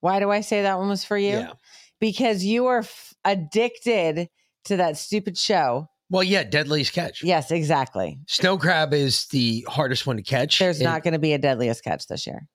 Why 0.00 0.18
do 0.20 0.30
I 0.30 0.40
say 0.40 0.62
that 0.62 0.78
one 0.78 0.88
was 0.88 1.04
for 1.04 1.16
you? 1.16 1.30
Yeah. 1.38 1.52
Because 2.00 2.42
you 2.44 2.66
are 2.66 2.78
f- 2.78 3.14
addicted 3.24 4.28
to 4.64 4.76
that 4.76 4.96
stupid 4.96 5.36
show. 5.38 5.88
Well, 6.10 6.22
yeah, 6.24 6.42
Deadliest 6.42 6.92
Catch. 6.92 7.22
Yes, 7.22 7.50
exactly. 7.50 8.18
Snow 8.26 8.58
crab 8.58 8.92
is 8.92 9.26
the 9.26 9.64
hardest 9.68 10.06
one 10.06 10.16
to 10.16 10.22
catch. 10.22 10.58
There's 10.58 10.78
And- 10.78 10.84
not 10.86 11.02
going 11.04 11.12
to 11.12 11.18
be 11.20 11.32
a 11.34 11.38
deadliest 11.38 11.84
catch 11.84 12.06
this 12.08 12.26
year. 12.26 12.48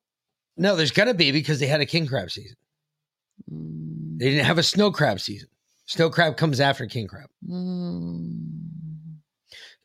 No, 0.58 0.76
there's 0.76 0.92
going 0.92 1.08
to 1.08 1.14
be 1.14 1.32
because 1.32 1.60
they 1.60 1.68
had 1.68 1.82
a 1.82 1.86
king 1.86 2.08
crab 2.08 2.32
season. 2.32 2.56
Mm. 3.52 4.20
They 4.20 4.30
didn't 4.30 4.46
have 4.46 4.58
a 4.58 4.64
snow 4.64 4.92
crab 4.92 5.20
season. 5.20 5.50
Snow 5.86 6.10
crab 6.10 6.38
comes 6.38 6.60
after 6.60 6.86
king 6.88 7.08
crab. 7.08 7.30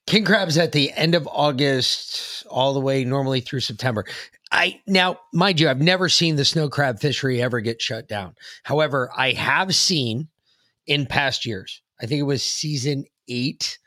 King 0.07 0.25
crab's 0.25 0.59
at 0.59 0.73
the 0.73 0.93
end 0.93 1.15
of 1.15 1.29
August, 1.31 2.47
all 2.49 2.73
the 2.73 2.81
way 2.81 3.05
normally 3.05 3.41
through 3.41 3.61
September. 3.61 4.05
I 4.51 4.81
now, 4.87 5.21
mind 5.33 5.61
you, 5.61 5.69
I've 5.69 5.81
never 5.81 6.09
seen 6.09 6.37
the 6.37 6.45
snow 6.45 6.69
crab 6.69 7.01
fishery 7.01 7.41
ever 7.41 7.61
get 7.61 7.81
shut 7.81 8.09
down. 8.09 8.35
However, 8.65 9.11
I 9.17 9.33
have 9.33 9.75
seen 9.75 10.29
in 10.87 11.07
past 11.07 11.47
years. 11.47 11.83
I 12.01 12.07
think 12.07 12.19
it 12.19 12.25
was 12.25 12.43
season 12.43 13.05
eight 13.29 13.79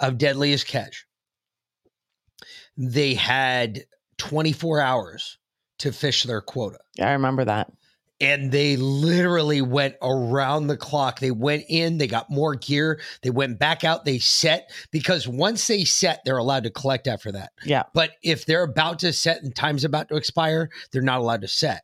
of 0.00 0.18
Deadliest 0.18 0.66
Catch. 0.66 1.06
They 2.76 3.14
had 3.14 3.84
24 4.16 4.80
hours 4.80 5.38
to 5.78 5.92
fish 5.92 6.24
their 6.24 6.40
quota. 6.40 6.78
Yeah, 6.96 7.10
I 7.10 7.12
remember 7.12 7.44
that. 7.44 7.70
And 8.20 8.50
they 8.50 8.76
literally 8.76 9.62
went 9.62 9.94
around 10.02 10.66
the 10.66 10.76
clock. 10.76 11.20
They 11.20 11.30
went 11.30 11.64
in, 11.68 11.98
they 11.98 12.08
got 12.08 12.28
more 12.28 12.56
gear, 12.56 13.00
they 13.22 13.30
went 13.30 13.60
back 13.60 13.84
out, 13.84 14.04
they 14.04 14.18
set 14.18 14.72
because 14.90 15.28
once 15.28 15.66
they 15.68 15.84
set, 15.84 16.22
they're 16.24 16.38
allowed 16.38 16.64
to 16.64 16.70
collect 16.70 17.06
after 17.06 17.30
that. 17.32 17.52
Yeah. 17.64 17.84
But 17.94 18.12
if 18.22 18.44
they're 18.44 18.64
about 18.64 18.98
to 19.00 19.12
set 19.12 19.42
and 19.42 19.54
time's 19.54 19.84
about 19.84 20.08
to 20.08 20.16
expire, 20.16 20.68
they're 20.90 21.00
not 21.00 21.20
allowed 21.20 21.42
to 21.42 21.48
set. 21.48 21.82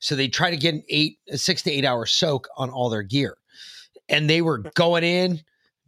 So 0.00 0.14
they 0.14 0.28
try 0.28 0.50
to 0.50 0.56
get 0.56 0.74
an 0.74 0.84
eight, 0.88 1.18
a 1.30 1.38
six 1.38 1.62
to 1.62 1.70
eight 1.72 1.84
hour 1.84 2.06
soak 2.06 2.48
on 2.56 2.70
all 2.70 2.90
their 2.90 3.02
gear. 3.02 3.36
And 4.08 4.28
they 4.28 4.42
were 4.42 4.58
going 4.74 5.04
in, 5.04 5.40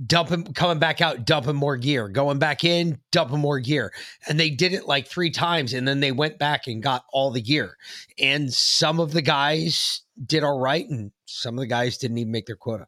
dumping, 0.05 0.45
coming 0.55 0.79
back 0.79 1.01
out, 1.01 1.25
dumping 1.25 1.57
more 1.57 1.77
gear, 1.77 2.09
going 2.09 2.39
back 2.39 2.65
in, 2.65 2.99
dumping 3.13 3.39
more 3.39 3.61
gear. 3.61 3.93
And 4.29 4.39
they 4.39 4.51
did 4.51 4.73
it 4.73 4.87
like 4.87 5.07
three 5.07 5.31
times. 5.31 5.73
And 5.73 5.87
then 5.87 6.01
they 6.01 6.13
went 6.13 6.39
back 6.39 6.67
and 6.67 6.83
got 6.83 7.05
all 7.13 7.31
the 7.31 7.43
gear. 7.43 7.77
And 8.19 8.53
some 8.53 9.01
of 9.01 9.13
the 9.13 9.23
guys 9.23 10.03
did 10.25 10.45
all 10.45 10.59
right, 10.59 10.89
and 10.89 11.11
some 11.27 11.55
of 11.55 11.61
the 11.61 11.67
guys 11.67 11.99
didn't 11.99 12.19
even 12.19 12.33
make 12.33 12.47
their 12.47 12.57
quota. 12.57 12.87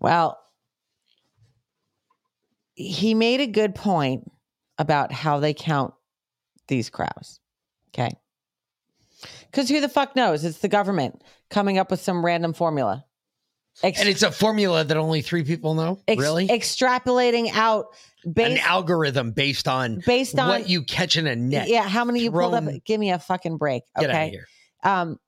Well, 0.00 0.38
he 2.74 3.14
made 3.14 3.40
a 3.40 3.46
good 3.46 3.74
point 3.74 4.30
about 4.78 5.12
how 5.12 5.38
they 5.38 5.54
count 5.54 5.94
these 6.66 6.90
crabs. 6.90 7.38
Okay. 7.94 8.10
Because 9.50 9.68
who 9.68 9.80
the 9.80 9.88
fuck 9.88 10.16
knows? 10.16 10.44
It's 10.44 10.58
the 10.58 10.68
government 10.68 11.22
coming 11.50 11.78
up 11.78 11.90
with 11.90 12.00
some 12.00 12.24
random 12.24 12.52
formula. 12.52 13.04
Ex- 13.82 14.00
and 14.00 14.08
it's 14.08 14.22
a 14.22 14.30
formula 14.30 14.84
that 14.84 14.96
only 14.96 15.22
three 15.22 15.44
people 15.44 15.74
know. 15.74 16.00
ex- 16.06 16.20
really? 16.20 16.46
Extrapolating 16.48 17.50
out 17.52 17.86
An 18.36 18.58
algorithm 18.58 19.32
based 19.32 19.66
on 19.66 20.00
based 20.06 20.38
on 20.38 20.48
what 20.48 20.68
you 20.68 20.82
catch 20.84 21.16
in 21.16 21.26
a 21.26 21.34
net. 21.34 21.68
Yeah, 21.68 21.88
how 21.88 22.04
many 22.04 22.20
you 22.20 22.30
pulled 22.30 22.54
up? 22.54 22.64
Give 22.84 23.00
me 23.00 23.10
a 23.10 23.18
fucking 23.18 23.56
break. 23.56 23.82
Okay. 23.96 24.06
Get 24.06 24.14
outta 24.14 24.30
here. 24.30 24.46
Um 24.84 25.18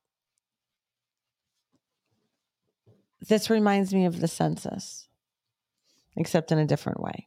this 3.28 3.48
reminds 3.48 3.94
me 3.94 4.04
of 4.04 4.20
the 4.20 4.28
census, 4.28 5.08
except 6.16 6.52
in 6.52 6.58
a 6.58 6.66
different 6.66 7.00
way. 7.00 7.26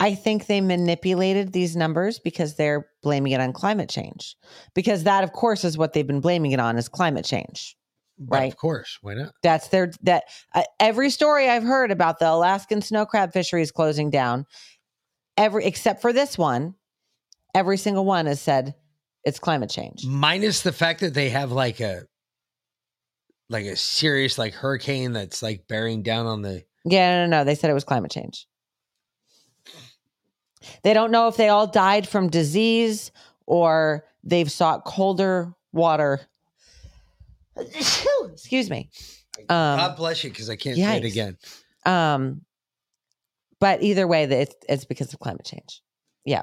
I 0.00 0.14
think 0.14 0.46
they 0.46 0.60
manipulated 0.60 1.52
these 1.52 1.76
numbers 1.76 2.18
because 2.18 2.56
they're 2.56 2.88
blaming 3.02 3.32
it 3.32 3.40
on 3.40 3.52
climate 3.52 3.88
change. 3.88 4.36
Because 4.74 5.04
that, 5.04 5.22
of 5.22 5.32
course, 5.32 5.62
is 5.64 5.78
what 5.78 5.92
they've 5.92 6.06
been 6.06 6.20
blaming 6.20 6.52
it 6.52 6.60
on 6.60 6.76
is 6.78 6.88
climate 6.88 7.24
change. 7.24 7.76
But 8.18 8.38
Right. 8.38 8.52
Of 8.52 8.58
course. 8.58 8.98
Why 9.02 9.14
not? 9.14 9.32
That's 9.42 9.68
their 9.68 9.90
that 10.02 10.24
uh, 10.54 10.62
every 10.78 11.10
story 11.10 11.48
I've 11.48 11.64
heard 11.64 11.90
about 11.90 12.18
the 12.18 12.30
Alaskan 12.30 12.80
snow 12.80 13.06
crab 13.06 13.32
fisheries 13.32 13.72
closing 13.72 14.10
down, 14.10 14.46
every 15.36 15.64
except 15.64 16.00
for 16.00 16.12
this 16.12 16.38
one, 16.38 16.74
every 17.54 17.76
single 17.76 18.04
one 18.04 18.26
has 18.26 18.40
said 18.40 18.74
it's 19.24 19.38
climate 19.38 19.70
change. 19.70 20.04
Minus 20.06 20.62
the 20.62 20.72
fact 20.72 21.00
that 21.00 21.14
they 21.14 21.30
have 21.30 21.50
like 21.50 21.80
a 21.80 22.02
like 23.50 23.66
a 23.66 23.76
serious 23.76 24.38
like 24.38 24.54
hurricane 24.54 25.12
that's 25.12 25.42
like 25.42 25.66
bearing 25.68 26.02
down 26.02 26.26
on 26.26 26.42
the 26.42 26.64
Yeah, 26.84 27.16
no, 27.16 27.26
no, 27.26 27.38
no. 27.38 27.44
They 27.44 27.54
said 27.54 27.70
it 27.70 27.74
was 27.74 27.84
climate 27.84 28.10
change. 28.10 28.46
They 30.82 30.94
don't 30.94 31.10
know 31.10 31.28
if 31.28 31.36
they 31.36 31.48
all 31.48 31.66
died 31.66 32.08
from 32.08 32.28
disease 32.28 33.12
or 33.46 34.04
they've 34.22 34.50
sought 34.50 34.84
colder 34.84 35.54
water. 35.72 36.20
Excuse 37.56 38.70
me. 38.70 38.90
Um, 39.38 39.46
God 39.48 39.96
bless 39.96 40.22
you 40.24 40.30
because 40.30 40.48
I 40.50 40.56
can't 40.56 40.76
say 40.76 40.96
it 40.98 41.02
yikes. 41.02 41.10
again. 41.10 41.36
um, 41.86 42.42
but 43.60 43.82
either 43.82 44.06
way, 44.06 44.26
that 44.26 44.40
it's, 44.40 44.54
it's 44.68 44.84
because 44.84 45.12
of 45.12 45.20
climate 45.20 45.44
change. 45.44 45.80
Yeah, 46.24 46.42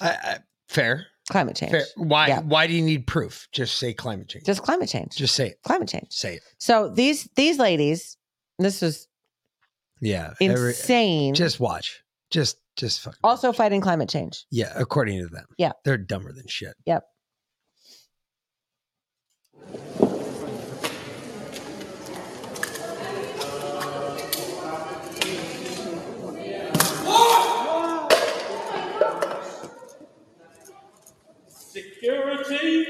I, 0.00 0.08
I, 0.10 0.38
fair. 0.68 1.06
climate 1.30 1.56
change. 1.56 1.72
Fair. 1.72 1.84
Why 1.96 2.28
Yeah. 2.28 2.40
why 2.40 2.66
do 2.66 2.74
you 2.74 2.82
need 2.82 3.06
proof? 3.06 3.48
Just 3.52 3.78
say 3.78 3.92
climate 3.94 4.28
change. 4.28 4.44
Just 4.46 4.62
climate 4.62 4.88
change. 4.88 5.16
Just 5.16 5.34
say 5.34 5.48
it. 5.48 5.58
Climate 5.62 5.88
change. 5.88 6.08
Say 6.10 6.36
it. 6.36 6.42
So 6.58 6.88
these 6.88 7.28
these 7.36 7.58
ladies, 7.58 8.16
this 8.58 8.80
was 8.82 9.08
Yeah. 10.00 10.34
every- 10.40 10.68
insane. 10.68 11.34
just 11.34 11.58
watch. 11.60 12.02
Just 12.30 12.56
just 12.76 13.00
fuck. 13.00 13.16
also 13.24 13.52
fighting 13.52 13.80
climate 13.80 14.08
change. 14.08 14.44
Yeah, 14.50 14.72
according 14.76 15.18
to 15.20 15.28
them. 15.28 15.46
Yeah. 15.58 15.72
They're 15.84 15.96
dumber 15.98 16.32
than 16.32 16.46
shit. 16.48 16.74
Yep. 16.84 17.04
Security. 32.06 32.86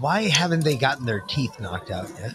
Why 0.00 0.22
haven't 0.28 0.64
they 0.64 0.76
gotten 0.76 1.04
their 1.04 1.20
teeth 1.20 1.60
knocked 1.60 1.90
out 1.90 2.10
yet? 2.18 2.32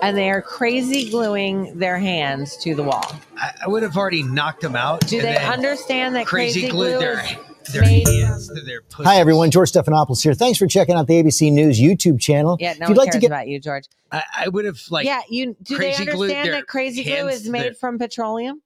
And 0.00 0.16
they 0.16 0.30
are 0.30 0.40
crazy 0.40 1.10
gluing 1.10 1.78
their 1.78 1.98
hands 1.98 2.56
to 2.58 2.74
the 2.74 2.82
wall. 2.82 3.04
I, 3.36 3.52
I 3.64 3.68
would 3.68 3.82
have 3.82 3.98
already 3.98 4.22
knocked 4.22 4.62
them 4.62 4.74
out. 4.74 5.06
Do 5.06 5.20
they 5.20 5.36
understand 5.36 6.14
that 6.14 6.26
crazy, 6.26 6.62
crazy, 6.62 6.72
glued 6.72 6.88
glue 6.92 6.98
their 7.00 7.20
is 7.20 7.53
their 7.72 7.82
made 7.82 8.06
hands 8.06 8.48
to 8.48 8.60
their 8.62 8.82
pussy? 8.82 9.08
Hi, 9.08 9.16
everyone. 9.16 9.50
George 9.50 9.72
Stephanopoulos 9.72 10.22
here. 10.22 10.34
Thanks 10.34 10.58
for 10.58 10.66
checking 10.66 10.94
out 10.94 11.06
the 11.06 11.22
ABC 11.22 11.52
News 11.52 11.80
YouTube 11.80 12.20
channel. 12.20 12.56
Yeah, 12.60 12.74
no 12.74 12.84
if 12.84 12.88
you'd 12.90 12.98
like 12.98 13.06
cares 13.06 13.14
to 13.16 13.20
get 13.20 13.26
about 13.28 13.48
you, 13.48 13.60
George. 13.60 13.84
I, 14.12 14.22
I 14.40 14.48
would 14.48 14.64
have 14.64 14.78
like 14.90 15.06
yeah, 15.06 15.22
you 15.28 15.56
do 15.62 15.76
they 15.78 15.92
crazy 15.92 16.04
glued 16.04 16.30
understand 16.30 16.48
that 16.54 16.66
crazy 16.66 17.04
glue 17.04 17.28
is 17.28 17.48
made 17.48 17.62
their- 17.62 17.74
from 17.74 17.98
petroleum? 17.98 18.62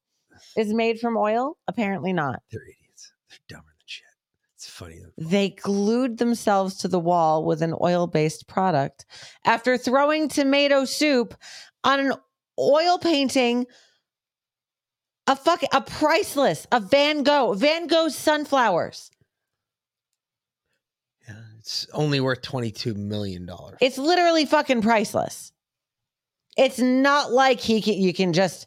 Is 0.56 0.72
made 0.72 1.00
from 1.00 1.16
oil? 1.16 1.56
Apparently 1.66 2.12
not. 2.12 2.42
They're 2.50 2.62
idiots. 2.62 3.12
They're 3.28 3.38
dumber 3.48 3.66
than 3.76 3.84
shit. 3.86 4.04
It's 4.54 4.68
funny. 4.68 5.02
They 5.16 5.50
glued 5.50 6.18
themselves 6.18 6.76
to 6.78 6.88
the 6.88 6.98
wall 7.00 7.44
with 7.44 7.60
an 7.62 7.74
oil-based 7.80 8.46
product 8.46 9.04
after 9.44 9.76
throwing 9.76 10.28
tomato 10.28 10.84
soup 10.84 11.34
on 11.84 12.00
an 12.00 12.12
oil 12.58 12.98
painting 12.98 13.66
a 15.28 15.36
fuck 15.36 15.62
a 15.72 15.80
priceless 15.80 16.66
a 16.72 16.80
Van 16.80 17.22
Gogh 17.22 17.54
Van 17.54 17.86
Gogh's 17.86 18.16
sunflowers. 18.16 19.10
Yeah, 21.28 21.36
it's 21.58 21.86
only 21.92 22.18
worth 22.20 22.42
twenty 22.42 22.72
two 22.72 22.94
million 22.94 23.46
dollars. 23.46 23.78
It's 23.80 23.98
literally 23.98 24.46
fucking 24.46 24.82
priceless. 24.82 25.52
It's 26.56 26.80
not 26.80 27.30
like 27.30 27.60
he 27.60 27.80
can, 27.80 27.94
you 27.94 28.12
can 28.12 28.32
just 28.32 28.66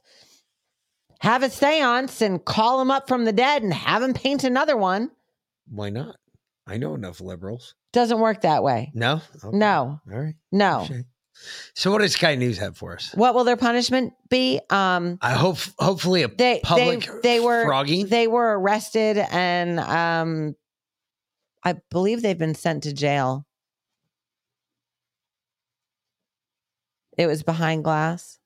have 1.20 1.44
a 1.44 1.50
seance 1.50 2.22
and 2.22 2.44
call 2.44 2.82
him 2.82 2.90
up 2.90 3.08
from 3.08 3.26
the 3.26 3.34
dead 3.34 3.64
and 3.64 3.74
have 3.74 4.02
him 4.02 4.14
paint 4.14 4.46
another 4.46 4.78
one. 4.78 5.12
Why 5.70 5.90
not? 5.90 6.16
I 6.66 6.78
know 6.78 6.94
enough 6.94 7.20
liberals. 7.20 7.76
Doesn't 7.92 8.20
work 8.20 8.42
that 8.42 8.64
way. 8.64 8.92
No. 8.94 9.22
Okay. 9.44 9.58
No. 9.58 10.00
All 10.10 10.20
right. 10.20 10.36
No. 10.52 10.88
So 11.74 11.92
what 11.92 12.02
does 12.02 12.14
Sky 12.14 12.36
News 12.36 12.58
have 12.58 12.78
for 12.78 12.94
us? 12.94 13.12
What 13.16 13.34
will 13.36 13.44
their 13.44 13.58
punishment 13.58 14.14
be? 14.30 14.60
Um 14.70 15.18
I 15.22 15.32
hope 15.32 15.58
hopefully 15.80 16.24
a 16.24 16.28
they 16.28 16.60
public 16.64 17.06
they, 17.22 17.38
they 17.38 17.40
were 17.40 17.66
frogging. 17.66 18.08
they 18.08 18.28
were 18.28 18.60
arrested 18.60 19.18
and 19.18 19.80
um 19.80 20.56
I 21.64 21.76
believe 21.92 22.22
they've 22.22 22.38
been 22.38 22.56
sent 22.56 22.84
to 22.84 22.94
jail. 22.94 23.46
It 27.18 27.28
was 27.28 27.44
behind 27.44 27.84
glass. 27.84 28.40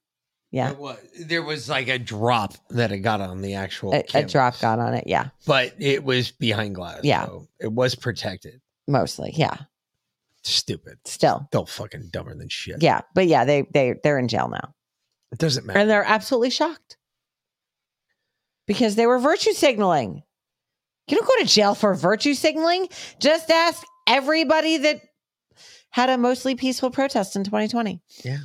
Yeah. 0.51 0.69
There 0.69 0.79
was, 0.79 0.97
there 1.19 1.43
was 1.43 1.69
like 1.69 1.87
a 1.87 1.99
drop 1.99 2.53
that 2.69 2.91
it 2.91 2.99
got 2.99 3.21
on 3.21 3.41
the 3.41 3.55
actual 3.55 3.93
A, 3.93 4.03
a 4.13 4.23
drop 4.23 4.59
got 4.59 4.79
on 4.79 4.93
it. 4.93 5.05
Yeah. 5.07 5.29
but 5.45 5.73
it 5.79 6.03
was 6.03 6.31
behind 6.31 6.75
glass. 6.75 7.01
Yeah. 7.03 7.25
so 7.25 7.47
it 7.59 7.71
was 7.71 7.95
protected. 7.95 8.61
Mostly. 8.87 9.33
Yeah. 9.35 9.57
Stupid. 10.45 10.99
Still. 11.05 11.45
Still 11.47 11.65
fucking 11.65 12.09
dumber 12.11 12.35
than 12.35 12.49
shit. 12.49 12.81
Yeah. 12.81 13.01
But 13.15 13.27
yeah, 13.27 13.45
they 13.45 13.63
they 13.73 13.95
they're 14.03 14.19
in 14.19 14.27
jail 14.27 14.47
now. 14.47 14.73
It 15.31 15.39
doesn't 15.39 15.65
matter. 15.65 15.79
And 15.79 15.89
they're 15.89 16.03
absolutely 16.03 16.51
shocked. 16.51 16.97
Because 18.67 18.95
they 18.95 19.07
were 19.07 19.19
virtue 19.19 19.53
signaling. 19.53 20.21
You 21.07 21.17
don't 21.17 21.27
go 21.27 21.35
to 21.39 21.45
jail 21.45 21.75
for 21.75 21.93
virtue 21.95 22.33
signaling. 22.33 22.87
Just 23.19 23.49
ask 23.49 23.83
everybody 24.07 24.77
that 24.77 25.01
had 25.89 26.09
a 26.09 26.17
mostly 26.17 26.55
peaceful 26.55 26.91
protest 26.91 27.35
in 27.35 27.43
2020. 27.43 28.01
Yeah. 28.23 28.37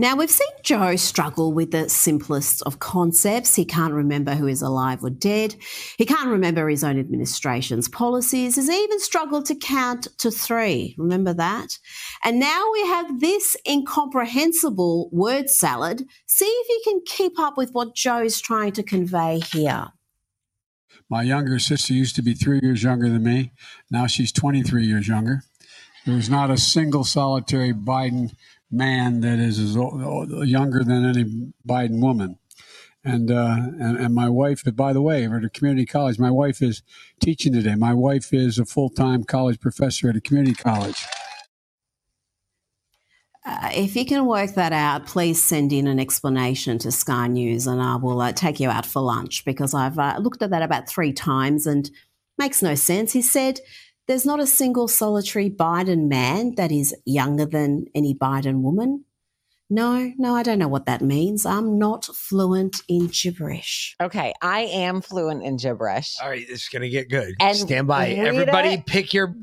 Now, 0.00 0.14
we've 0.14 0.30
seen 0.30 0.46
Joe 0.62 0.94
struggle 0.94 1.52
with 1.52 1.72
the 1.72 1.88
simplest 1.88 2.62
of 2.62 2.78
concepts. 2.78 3.56
He 3.56 3.64
can't 3.64 3.92
remember 3.92 4.36
who 4.36 4.46
is 4.46 4.62
alive 4.62 5.02
or 5.02 5.10
dead. 5.10 5.56
He 5.96 6.06
can't 6.06 6.28
remember 6.28 6.68
his 6.68 6.84
own 6.84 7.00
administration's 7.00 7.88
policies. 7.88 8.54
He's 8.54 8.70
even 8.70 9.00
struggled 9.00 9.46
to 9.46 9.56
count 9.56 10.06
to 10.18 10.30
three. 10.30 10.94
Remember 10.98 11.34
that? 11.34 11.80
And 12.22 12.38
now 12.38 12.70
we 12.72 12.86
have 12.86 13.18
this 13.18 13.56
incomprehensible 13.68 15.10
word 15.10 15.50
salad. 15.50 16.04
See 16.28 16.44
if 16.44 16.68
you 16.68 16.80
can 16.84 17.00
keep 17.04 17.36
up 17.36 17.56
with 17.56 17.72
what 17.72 17.96
Joe 17.96 18.22
is 18.22 18.40
trying 18.40 18.72
to 18.74 18.84
convey 18.84 19.40
here. 19.52 19.88
My 21.10 21.22
younger 21.22 21.58
sister 21.58 21.92
used 21.92 22.14
to 22.14 22.22
be 22.22 22.34
three 22.34 22.60
years 22.62 22.84
younger 22.84 23.08
than 23.08 23.24
me. 23.24 23.50
Now 23.90 24.06
she's 24.06 24.30
23 24.30 24.86
years 24.86 25.08
younger. 25.08 25.42
There's 26.06 26.30
not 26.30 26.52
a 26.52 26.56
single 26.56 27.02
solitary 27.02 27.72
Biden 27.72 28.30
man 28.70 29.20
that 29.20 29.38
is 29.38 29.58
as 29.58 29.76
o- 29.76 30.42
younger 30.42 30.84
than 30.84 31.04
any 31.04 31.52
Biden 31.66 32.00
woman. 32.00 32.38
And, 33.04 33.30
uh, 33.30 33.56
and 33.80 33.96
and 33.96 34.14
my 34.14 34.28
wife, 34.28 34.64
by 34.74 34.92
the 34.92 35.00
way, 35.00 35.24
at 35.24 35.44
a 35.44 35.48
community 35.48 35.86
college, 35.86 36.18
my 36.18 36.30
wife 36.30 36.60
is 36.60 36.82
teaching 37.20 37.52
today. 37.52 37.74
My 37.76 37.94
wife 37.94 38.34
is 38.34 38.58
a 38.58 38.66
full 38.66 38.90
time 38.90 39.24
college 39.24 39.60
professor 39.60 40.10
at 40.10 40.16
a 40.16 40.20
community 40.20 40.54
college. 40.54 41.06
Uh, 43.44 43.70
if 43.72 43.96
you 43.96 44.04
can 44.04 44.26
work 44.26 44.54
that 44.54 44.74
out, 44.74 45.06
please 45.06 45.42
send 45.42 45.72
in 45.72 45.86
an 45.86 45.98
explanation 45.98 46.78
to 46.78 46.92
Sky 46.92 47.28
News 47.28 47.66
and 47.66 47.80
I 47.80 47.96
will 47.96 48.20
uh, 48.20 48.32
take 48.32 48.60
you 48.60 48.68
out 48.68 48.84
for 48.84 49.00
lunch 49.00 49.44
because 49.46 49.72
I've 49.72 49.98
uh, 49.98 50.16
looked 50.20 50.42
at 50.42 50.50
that 50.50 50.62
about 50.62 50.88
three 50.88 51.14
times 51.14 51.66
and 51.66 51.90
makes 52.36 52.62
no 52.62 52.74
sense. 52.74 53.12
He 53.12 53.22
said 53.22 53.60
there's 54.08 54.26
not 54.26 54.40
a 54.40 54.46
single 54.46 54.88
solitary 54.88 55.50
Biden 55.50 56.08
man 56.08 56.54
that 56.56 56.72
is 56.72 56.94
younger 57.04 57.46
than 57.46 57.86
any 57.94 58.14
Biden 58.14 58.62
woman. 58.62 59.04
No, 59.70 60.12
no, 60.16 60.34
I 60.34 60.42
don't 60.42 60.58
know 60.58 60.66
what 60.68 60.86
that 60.86 61.02
means. 61.02 61.44
I'm 61.44 61.78
not 61.78 62.06
fluent 62.06 62.80
in 62.88 63.08
gibberish. 63.08 63.94
Okay, 64.00 64.32
I 64.40 64.60
am 64.60 65.02
fluent 65.02 65.44
in 65.44 65.58
gibberish. 65.58 66.16
All 66.22 66.30
right, 66.30 66.44
it's 66.48 66.70
gonna 66.70 66.88
get 66.88 67.10
good. 67.10 67.34
And 67.38 67.54
Stand 67.54 67.86
by. 67.86 68.08
Rita- 68.08 68.20
Everybody 68.22 68.82
pick 68.86 69.12
your 69.12 69.34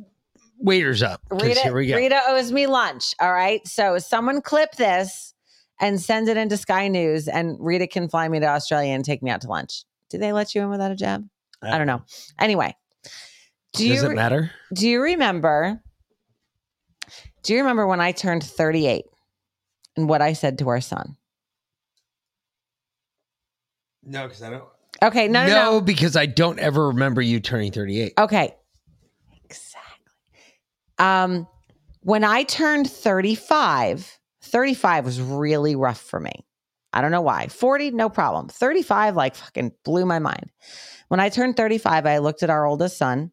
waiters 0.57 1.03
up. 1.03 1.21
Rita, 1.29 1.59
here 1.59 1.75
we 1.75 1.85
go. 1.87 1.95
Rita 1.97 2.19
owes 2.27 2.51
me 2.51 2.65
lunch. 2.65 3.13
All 3.19 3.31
right. 3.31 3.65
So 3.67 3.99
someone 3.99 4.41
clip 4.41 4.71
this 4.77 5.35
and 5.79 6.01
send 6.01 6.27
it 6.27 6.37
into 6.37 6.57
Sky 6.57 6.87
News, 6.87 7.27
and 7.27 7.57
Rita 7.59 7.85
can 7.85 8.09
fly 8.09 8.27
me 8.27 8.39
to 8.39 8.47
Australia 8.47 8.93
and 8.93 9.05
take 9.05 9.21
me 9.21 9.29
out 9.29 9.41
to 9.41 9.47
lunch. 9.47 9.83
Do 10.09 10.17
they 10.17 10.33
let 10.33 10.55
you 10.55 10.61
in 10.61 10.69
without 10.71 10.91
a 10.91 10.95
jab? 10.95 11.27
I 11.61 11.77
don't 11.77 11.87
know. 11.87 12.03
Anyway, 12.39 12.75
do 13.75 13.87
Does 13.87 14.03
you 14.03 14.09
it 14.09 14.15
matter? 14.15 14.51
Do 14.73 14.87
you 14.87 15.01
remember? 15.01 15.81
Do 17.43 17.53
you 17.53 17.59
remember 17.59 17.85
when 17.85 18.01
I 18.01 18.11
turned 18.11 18.43
38 18.43 19.05
and 19.97 20.09
what 20.09 20.21
I 20.21 20.33
said 20.33 20.59
to 20.59 20.69
our 20.69 20.81
son? 20.81 21.15
No, 24.03 24.23
because 24.27 24.41
I 24.41 24.49
don't. 24.51 24.63
Okay, 25.03 25.27
no, 25.27 25.45
no, 25.45 25.53
no. 25.53 25.81
because 25.81 26.15
I 26.15 26.25
don't 26.25 26.57
ever 26.59 26.87
remember 26.87 27.21
you 27.21 27.39
turning 27.39 27.71
38. 27.71 28.13
Okay. 28.17 28.55
Exactly. 29.43 30.11
Um, 30.97 31.47
when 32.01 32.23
I 32.23 32.43
turned 32.43 32.89
35, 32.89 34.19
35 34.43 35.05
was 35.05 35.21
really 35.21 35.75
rough 35.75 35.99
for 35.99 36.19
me. 36.19 36.45
I 36.93 37.01
don't 37.01 37.11
know 37.11 37.21
why. 37.21 37.47
40, 37.47 37.91
no 37.91 38.09
problem. 38.09 38.47
35, 38.47 39.15
like 39.15 39.35
fucking 39.35 39.73
blew 39.83 40.05
my 40.05 40.19
mind. 40.19 40.49
When 41.09 41.19
I 41.19 41.29
turned 41.29 41.57
35, 41.57 42.05
I 42.05 42.19
looked 42.19 42.41
at 42.41 42.49
our 42.49 42.65
oldest 42.65 42.97
son 42.97 43.31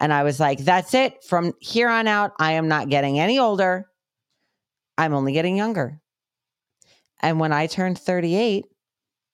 and 0.00 0.12
I 0.12 0.22
was 0.22 0.40
like, 0.40 0.58
that's 0.58 0.94
it. 0.94 1.22
From 1.22 1.52
here 1.60 1.88
on 1.88 2.08
out, 2.08 2.32
I 2.38 2.52
am 2.52 2.68
not 2.68 2.88
getting 2.88 3.20
any 3.20 3.38
older. 3.38 3.86
I'm 4.96 5.14
only 5.14 5.32
getting 5.32 5.56
younger. 5.56 6.00
And 7.20 7.38
when 7.38 7.52
I 7.52 7.66
turned 7.66 7.98
38, 7.98 8.64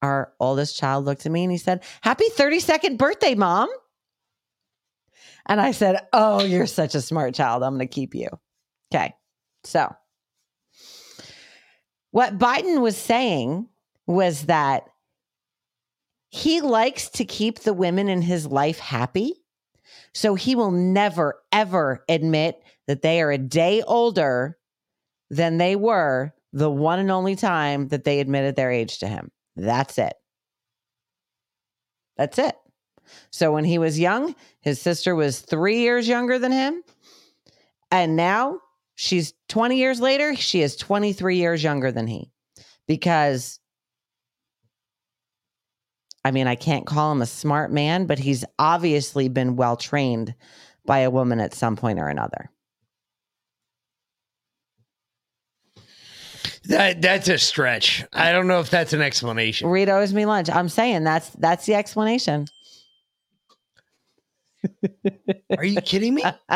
our 0.03 0.33
oldest 0.41 0.77
child 0.77 1.05
looked 1.05 1.25
at 1.25 1.33
me 1.33 1.45
and 1.45 1.53
he 1.53 1.59
said, 1.59 1.85
Happy 2.03 2.27
32nd 2.37 2.99
birthday, 2.99 3.35
mom. 3.35 3.69
And 5.47 5.61
I 5.61 5.71
said, 5.71 6.01
Oh, 6.13 6.43
you're 6.43 6.67
such 6.67 6.95
a 6.95 7.01
smart 7.01 7.35
child. 7.35 7.63
I'm 7.63 7.77
going 7.77 7.87
to 7.87 7.95
keep 7.95 8.15
you. 8.15 8.29
Okay. 8.93 9.15
So, 9.65 9.95
what 12.11 12.39
Biden 12.39 12.81
was 12.81 12.97
saying 12.97 13.69
was 14.07 14.47
that 14.47 14.85
he 16.31 16.61
likes 16.61 17.09
to 17.11 17.25
keep 17.25 17.61
the 17.61 17.73
women 17.73 18.09
in 18.09 18.23
his 18.23 18.47
life 18.47 18.79
happy. 18.79 19.35
So, 20.17 20.35
he 20.35 20.55
will 20.55 20.71
never, 20.71 21.43
ever 21.53 22.03
admit 22.09 22.63
that 22.87 23.03
they 23.03 23.21
are 23.21 23.31
a 23.31 23.37
day 23.37 23.83
older 23.83 24.57
than 25.29 25.59
they 25.59 25.77
were 25.77 26.33
the 26.55 26.71
one 26.71 27.01
and 27.01 27.11
only 27.11 27.37
time 27.37 27.89
that 27.89 28.05
they 28.05 28.21
admitted 28.21 28.57
their 28.57 28.71
age 28.71 29.01
to 29.01 29.09
him. 29.09 29.31
That's 29.57 29.99
it. 29.99 30.15
That's 32.17 32.39
it. 32.39 32.57
So 33.31 33.53
when 33.53 33.65
he 33.65 33.77
was 33.77 34.01
young, 34.01 34.35
his 34.63 34.81
sister 34.81 35.15
was 35.15 35.41
three 35.41 35.81
years 35.81 36.09
younger 36.09 36.39
than 36.39 36.51
him. 36.51 36.83
And 37.91 38.17
now 38.17 38.61
she's 38.95 39.35
20 39.51 39.77
years 39.77 40.01
later, 40.01 40.35
she 40.35 40.63
is 40.63 40.77
23 40.77 41.37
years 41.37 41.63
younger 41.63 41.93
than 41.93 42.07
he. 42.07 42.33
Because, 42.89 43.61
I 46.27 46.33
mean, 46.33 46.49
I 46.49 46.57
can't 46.57 46.85
call 46.87 47.13
him 47.13 47.23
a 47.23 47.27
smart 47.27 47.71
man, 47.71 48.07
but 48.07 48.19
he's 48.19 48.45
obviously 48.59 49.29
been 49.29 49.55
well 49.55 49.77
trained 49.77 50.35
by 50.85 50.99
a 50.99 51.11
woman 51.11 51.39
at 51.39 51.55
some 51.55 51.77
point 51.77 52.01
or 52.01 52.09
another. 52.09 52.51
That 56.65 57.01
that's 57.01 57.29
a 57.29 57.39
stretch. 57.39 58.05
I 58.13 58.33
don't 58.33 58.49
know 58.49 58.59
if 58.59 58.71
that's 58.71 58.93
an 58.93 59.03
explanation. 59.03 59.69
Reed 59.69 59.89
owes 59.89 60.13
me 60.13 60.27
lunch. 60.27 60.51
I'm 60.51 60.69
saying 60.69 61.05
that's 61.05 61.31
that's 61.31 61.65
the 61.65 61.75
explanation. 61.75 62.47
Are 65.57 65.65
you 65.65 65.81
kidding 65.81 66.13
me? 66.13 66.25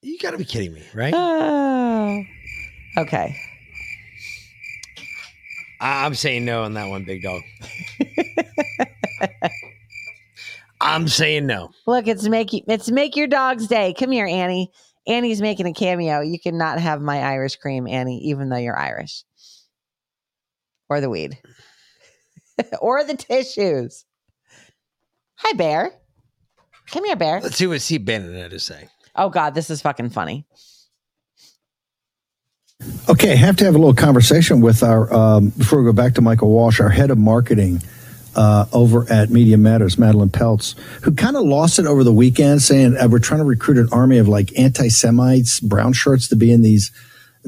you 0.00 0.18
got 0.18 0.30
to 0.30 0.38
be 0.38 0.46
kidding 0.46 0.72
me, 0.72 0.82
right? 0.94 1.12
Oh. 1.14 2.24
Okay. 2.96 3.36
I'm 5.80 6.14
saying 6.14 6.44
no 6.44 6.64
on 6.64 6.74
that 6.74 6.88
one, 6.88 7.04
big 7.04 7.22
dog. 7.22 7.42
I'm 10.80 11.08
saying 11.08 11.46
no. 11.46 11.70
Look, 11.86 12.06
it's 12.06 12.28
make 12.28 12.50
it's 12.52 12.90
make 12.90 13.16
your 13.16 13.26
dog's 13.26 13.66
day. 13.66 13.94
Come 13.98 14.10
here, 14.12 14.26
Annie. 14.26 14.70
Annie's 15.06 15.40
making 15.40 15.66
a 15.66 15.72
cameo. 15.72 16.20
You 16.20 16.38
cannot 16.38 16.78
have 16.78 17.00
my 17.00 17.20
Irish 17.20 17.56
cream, 17.56 17.86
Annie, 17.86 18.18
even 18.24 18.48
though 18.48 18.56
you're 18.56 18.78
Irish. 18.78 19.24
Or 20.88 21.00
the 21.00 21.08
weed. 21.08 21.38
or 22.80 23.04
the 23.04 23.16
tissues. 23.16 24.04
Hi, 25.36 25.54
Bear. 25.54 25.92
Come 26.90 27.04
here, 27.04 27.16
Bear. 27.16 27.40
Let's 27.40 27.56
see 27.56 27.66
what 27.66 27.80
Steve 27.80 28.04
Bannon 28.04 28.34
had 28.34 28.50
to 28.50 28.60
say. 28.60 28.88
Oh 29.16 29.30
God, 29.30 29.54
this 29.54 29.70
is 29.70 29.82
fucking 29.82 30.10
funny. 30.10 30.46
Okay, 33.08 33.36
have 33.36 33.56
to 33.56 33.64
have 33.64 33.74
a 33.74 33.78
little 33.78 33.94
conversation 33.94 34.60
with 34.60 34.82
our, 34.82 35.12
um, 35.12 35.50
before 35.50 35.80
we 35.80 35.84
go 35.84 35.92
back 35.92 36.14
to 36.14 36.20
Michael 36.20 36.50
Walsh, 36.50 36.80
our 36.80 36.88
head 36.88 37.10
of 37.10 37.18
marketing 37.18 37.82
uh, 38.34 38.66
over 38.72 39.10
at 39.10 39.30
Media 39.30 39.58
Matters, 39.58 39.98
Madeline 39.98 40.30
Peltz, 40.30 40.78
who 41.02 41.12
kind 41.12 41.36
of 41.36 41.44
lost 41.44 41.78
it 41.78 41.86
over 41.86 42.04
the 42.04 42.12
weekend 42.12 42.62
saying, 42.62 42.96
uh, 42.96 43.08
we're 43.08 43.18
trying 43.18 43.40
to 43.40 43.44
recruit 43.44 43.76
an 43.76 43.88
army 43.92 44.18
of 44.18 44.28
like 44.28 44.56
anti 44.58 44.88
Semites, 44.88 45.60
brown 45.60 45.92
shirts 45.92 46.28
to 46.28 46.36
be 46.36 46.52
in 46.52 46.62
these, 46.62 46.90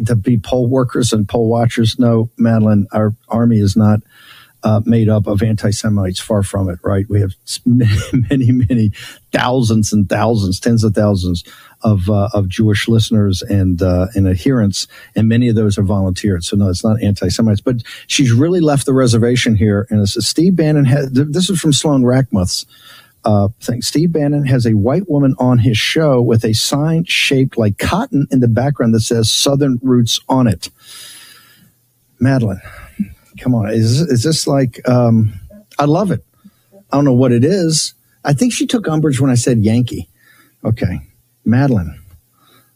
to 0.05 0.17
be 0.17 0.37
poll 0.37 0.69
workers 0.69 1.13
and 1.13 1.29
poll 1.29 1.49
watchers. 1.49 1.99
No, 1.99 2.29
Madeline, 2.37 2.87
our 2.93 3.15
army 3.29 3.59
is 3.59 3.77
not 3.77 4.01
uh, 4.65 4.81
made 4.85 5.09
up 5.09 5.27
of 5.27 5.43
anti-Semites. 5.43 6.21
Far 6.21 6.43
from 6.43 6.69
it, 6.69 6.79
right? 6.83 7.09
We 7.09 7.21
have 7.21 7.35
many, 7.67 7.97
many, 8.13 8.53
many 8.53 8.93
thousands 9.33 9.93
and 9.93 10.09
thousands, 10.09 10.61
tens 10.61 10.85
of 10.85 10.95
thousands 10.95 11.45
of 11.83 12.09
uh, 12.09 12.29
of 12.33 12.49
Jewish 12.49 12.89
listeners 12.89 13.43
and 13.43 13.83
uh, 13.83 14.07
and 14.15 14.29
adherents, 14.29 14.87
and 15.17 15.29
many 15.29 15.49
of 15.49 15.57
those 15.57 15.79
are 15.79 15.83
volunteers. 15.83 16.49
So 16.49 16.57
no, 16.57 16.69
it's 16.69 16.85
not 16.85 17.03
anti-Semites. 17.03 17.61
But 17.61 17.83
she's 18.07 18.33
really 18.33 18.61
left 18.61 18.87
the 18.87 18.95
reservation 18.95 19.55
here, 19.55 19.87
and 19.91 20.01
it's 20.01 20.25
Steve 20.27 20.57
Bannon. 20.57 20.85
Had, 20.85 21.15
this 21.15 21.51
is 21.51 21.61
from 21.61 21.73
Sloan 21.73 22.03
Rachmuth's. 22.03 22.67
Uh, 23.25 23.51
thing. 23.61 23.81
Steve 23.81 24.11
Bannon 24.11 24.45
has 24.47 24.67
a 24.67 24.75
white 24.75 25.09
woman 25.09 25.37
on 25.39 25.59
his 25.59 25.79
show 25.79 26.21
with 26.21 26.45
a 26.45 26.53
sign 26.55 27.05
shaped 27.05 27.57
like 27.57 27.79
cotton 27.79 28.27
in 28.33 28.41
the 28.41 28.49
background 28.49 28.93
that 28.95 29.03
says 29.03 29.31
Southern 29.31 29.79
Roots 29.81 30.19
on 30.29 30.49
it. 30.49 30.71
Madeline, 32.19 32.61
come 33.39 33.55
on 33.55 33.71
is 33.71 34.01
is 34.01 34.23
this 34.23 34.47
like 34.47 34.87
um 34.89 35.33
i 35.79 35.85
love 35.85 36.11
it. 36.11 36.25
I 36.73 36.97
don't 36.97 37.05
know 37.07 37.15
what 37.15 37.33
it 37.33 37.45
is. 37.45 37.95
I 38.25 38.35
think 38.35 38.53
she 38.53 38.67
took 38.67 38.87
umbrage 38.89 39.21
when 39.21 39.31
i 39.31 39.35
said 39.37 39.59
yankee. 39.59 40.09
Okay 40.65 41.01
madeline. 41.45 41.99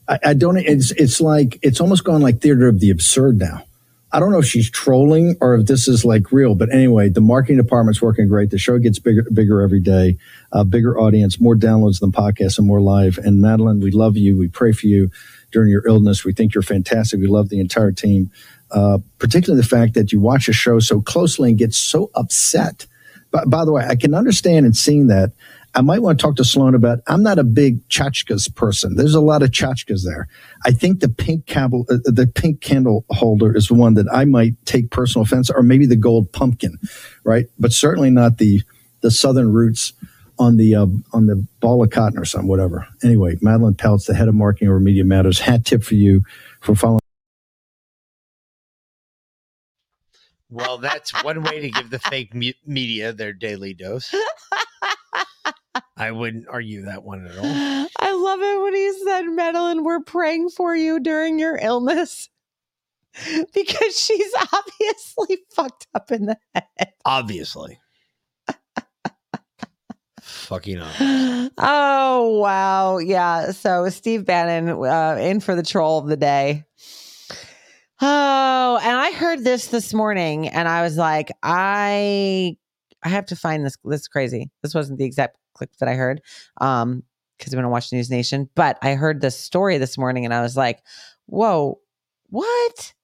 I, 0.09 0.19
I 0.27 0.35
don't 0.35 0.57
it's 0.57 0.93
it's 0.93 1.21
like 1.21 1.59
it's 1.63 1.81
almost 1.81 2.05
gone 2.05 2.23
like 2.23 2.41
theater 2.41 2.69
of 2.69 2.81
the 2.81 2.91
absurd 2.91 3.39
now. 3.39 3.65
I 4.13 4.21
don't 4.21 4.31
know 4.33 4.39
if 4.39 4.47
she's 4.47 4.71
trolling 4.71 5.37
or 5.41 5.57
if 5.57 5.67
this 5.67 5.89
is 5.89 6.05
like 6.05 6.33
real 6.33 6.55
but 6.55 6.73
anyway 6.73 7.09
the 7.09 7.21
marketing 7.21 7.57
department's 7.59 8.01
working 8.01 8.29
great. 8.29 8.51
The 8.51 8.59
show 8.59 8.79
gets 8.79 8.99
bigger 8.99 9.27
bigger 9.33 9.61
every 9.63 9.81
day 9.81 10.19
uh, 10.53 10.65
bigger 10.65 10.99
audience 10.99 11.41
more 11.41 11.57
downloads 11.57 12.01
than 12.01 12.13
podcasts 12.13 12.59
and 12.59 12.67
more 12.67 12.81
live. 12.81 13.19
And 13.19 13.41
madeline 13.41 13.81
we 13.81 13.91
love 13.91 14.17
you. 14.17 14.37
We 14.39 14.49
pray 14.49 14.73
for 14.73 14.87
you 14.87 15.11
during 15.53 15.71
your 15.71 15.87
illness. 15.87 16.25
We 16.25 16.33
think 16.33 16.55
you're 16.55 16.63
fantastic. 16.63 17.21
We 17.21 17.27
love 17.27 17.49
the 17.49 17.61
entire 17.61 17.93
team 17.93 18.31
uh, 18.71 18.99
particularly 19.19 19.61
the 19.61 19.69
fact 19.69 19.95
that 19.95 20.13
you 20.13 20.21
watch 20.21 20.49
a 20.49 20.53
show 20.53 20.79
so 20.79 21.01
closely 21.01 21.51
and 21.51 21.59
get 21.59 21.75
so 21.75 22.11
upset. 22.15 22.87
But 23.31 23.51
by 23.51 23.65
the 23.65 23.73
way, 23.73 23.85
I 23.87 23.97
can 23.97 24.15
understand 24.15 24.67
and 24.67 24.77
seeing 24.77 25.09
that. 25.09 25.33
I 25.75 25.83
might 25.83 26.01
want 26.01 26.19
to 26.19 26.23
talk 26.23 26.37
to 26.37 26.45
Sloan 26.45 26.75
about. 26.75 27.01
I'm 27.07 27.23
not 27.23 27.39
a 27.39 27.45
big 27.45 27.87
tchotchkes 27.91 28.55
person. 28.55 28.97
There's 28.97 29.15
a 29.15 29.21
lot 29.21 29.43
of 29.43 29.51
tchotchkes 29.51 30.05
there. 30.05 30.27
I 30.65 30.71
think 30.71 31.01
the 31.01 31.09
pink 31.09 31.45
candle, 31.45 31.85
uh, 31.91 31.99
the 32.05 32.27
pink 32.27 32.63
candle 32.63 33.05
holder 33.11 33.55
is 33.55 33.71
one 33.71 33.93
that 33.95 34.07
I 34.11 34.25
might 34.25 34.55
take 34.65 34.91
personal 34.91 35.25
offense, 35.25 35.51
or 35.51 35.63
maybe 35.63 35.85
the 35.85 35.97
gold 35.97 36.33
pumpkin, 36.33 36.79
right? 37.25 37.47
But 37.59 37.73
certainly 37.73 38.11
not 38.11 38.39
the 38.39 38.63
the 39.03 39.11
Southern 39.11 39.53
roots 39.53 39.93
on 40.39 40.57
the 40.57 40.75
uh, 40.75 40.87
on 41.13 41.27
the 41.27 41.47
ball 41.61 41.83
of 41.83 41.91
cotton 41.91 42.19
or 42.19 42.25
something, 42.25 42.49
whatever. 42.49 42.89
Anyway, 43.03 43.37
Madeline 43.43 43.75
Peltz, 43.75 44.07
the 44.07 44.15
head 44.15 44.29
of 44.29 44.35
marketing 44.35 44.69
over 44.69 44.81
Media 44.81 45.05
Matters, 45.05 45.41
hat 45.41 45.67
tip 45.67 45.83
for 45.83 45.95
you 45.95 46.25
for 46.63 46.75
following. 46.75 47.06
Well, 50.49 50.79
that's 50.79 51.13
one 51.25 51.43
way 51.43 51.61
to 51.61 51.71
give 51.71 51.91
the 51.91 51.99
fake 51.99 52.35
me- 52.35 52.55
media 52.65 53.13
their 53.13 53.33
daily 53.33 53.75
dose. 53.75 54.15
I 55.97 56.11
wouldn't 56.11 56.47
argue 56.49 56.83
that 56.83 57.03
one 57.05 57.27
at 57.27 57.37
all. 57.39 57.89
I 58.01 58.13
love 58.13 58.41
it 58.43 58.63
when 58.63 58.75
he 58.75 58.93
said, 59.05 59.23
Madeline, 59.23 59.83
we're 59.83 60.03
praying 60.03 60.51
for 60.51 60.77
you 60.77 61.01
during 61.01 61.39
your 61.39 61.59
illness. 61.59 62.29
Because 63.55 63.99
she's 63.99 64.31
obviously 64.53 65.39
fucked 65.51 65.87
up 65.95 66.13
in 66.13 66.27
the 66.27 66.37
head. 66.55 66.93
Obviously. 67.07 67.81
Fucking 70.21 70.81
obvious. 70.81 71.51
Oh, 71.59 72.39
wow. 72.41 72.99
Yeah. 72.99 73.53
So 73.53 73.89
Steve 73.89 74.27
Bannon 74.27 74.69
uh, 74.69 75.17
in 75.19 75.41
for 75.41 75.55
the 75.55 75.63
troll 75.63 75.99
of 75.99 76.09
the 76.09 76.17
day. 76.19 76.65
Oh, 78.01 78.79
and 78.83 78.97
I 78.97 79.13
heard 79.13 79.43
this 79.43 79.69
this 79.69 79.95
morning 79.95 80.49
and 80.49 80.69
I 80.69 80.83
was 80.83 80.97
like, 80.97 81.33
I 81.43 82.57
I 83.03 83.09
have 83.09 83.27
to 83.27 83.37
find 83.37 83.65
this 83.65 83.77
this 83.85 84.03
is 84.03 84.09
crazy. 84.09 84.51
This 84.63 84.75
wasn't 84.75 84.99
the 84.99 85.05
exact 85.05 85.37
clip 85.55 85.71
that 85.81 85.89
I 85.89 85.95
heard. 85.95 86.21
Um, 86.61 87.03
because 87.39 87.53
I'm 87.53 87.59
gonna 87.59 87.69
watch 87.69 87.93
News 87.93 88.11
Nation, 88.11 88.49
but 88.55 88.79
I 88.83 88.95
heard 88.95 89.21
this 89.21 89.39
story 89.39 89.79
this 89.79 89.99
morning 89.99 90.25
and 90.25 90.33
I 90.33 90.41
was 90.41 90.57
like, 90.57 90.83
whoa, 91.27 91.79
what? 92.29 92.95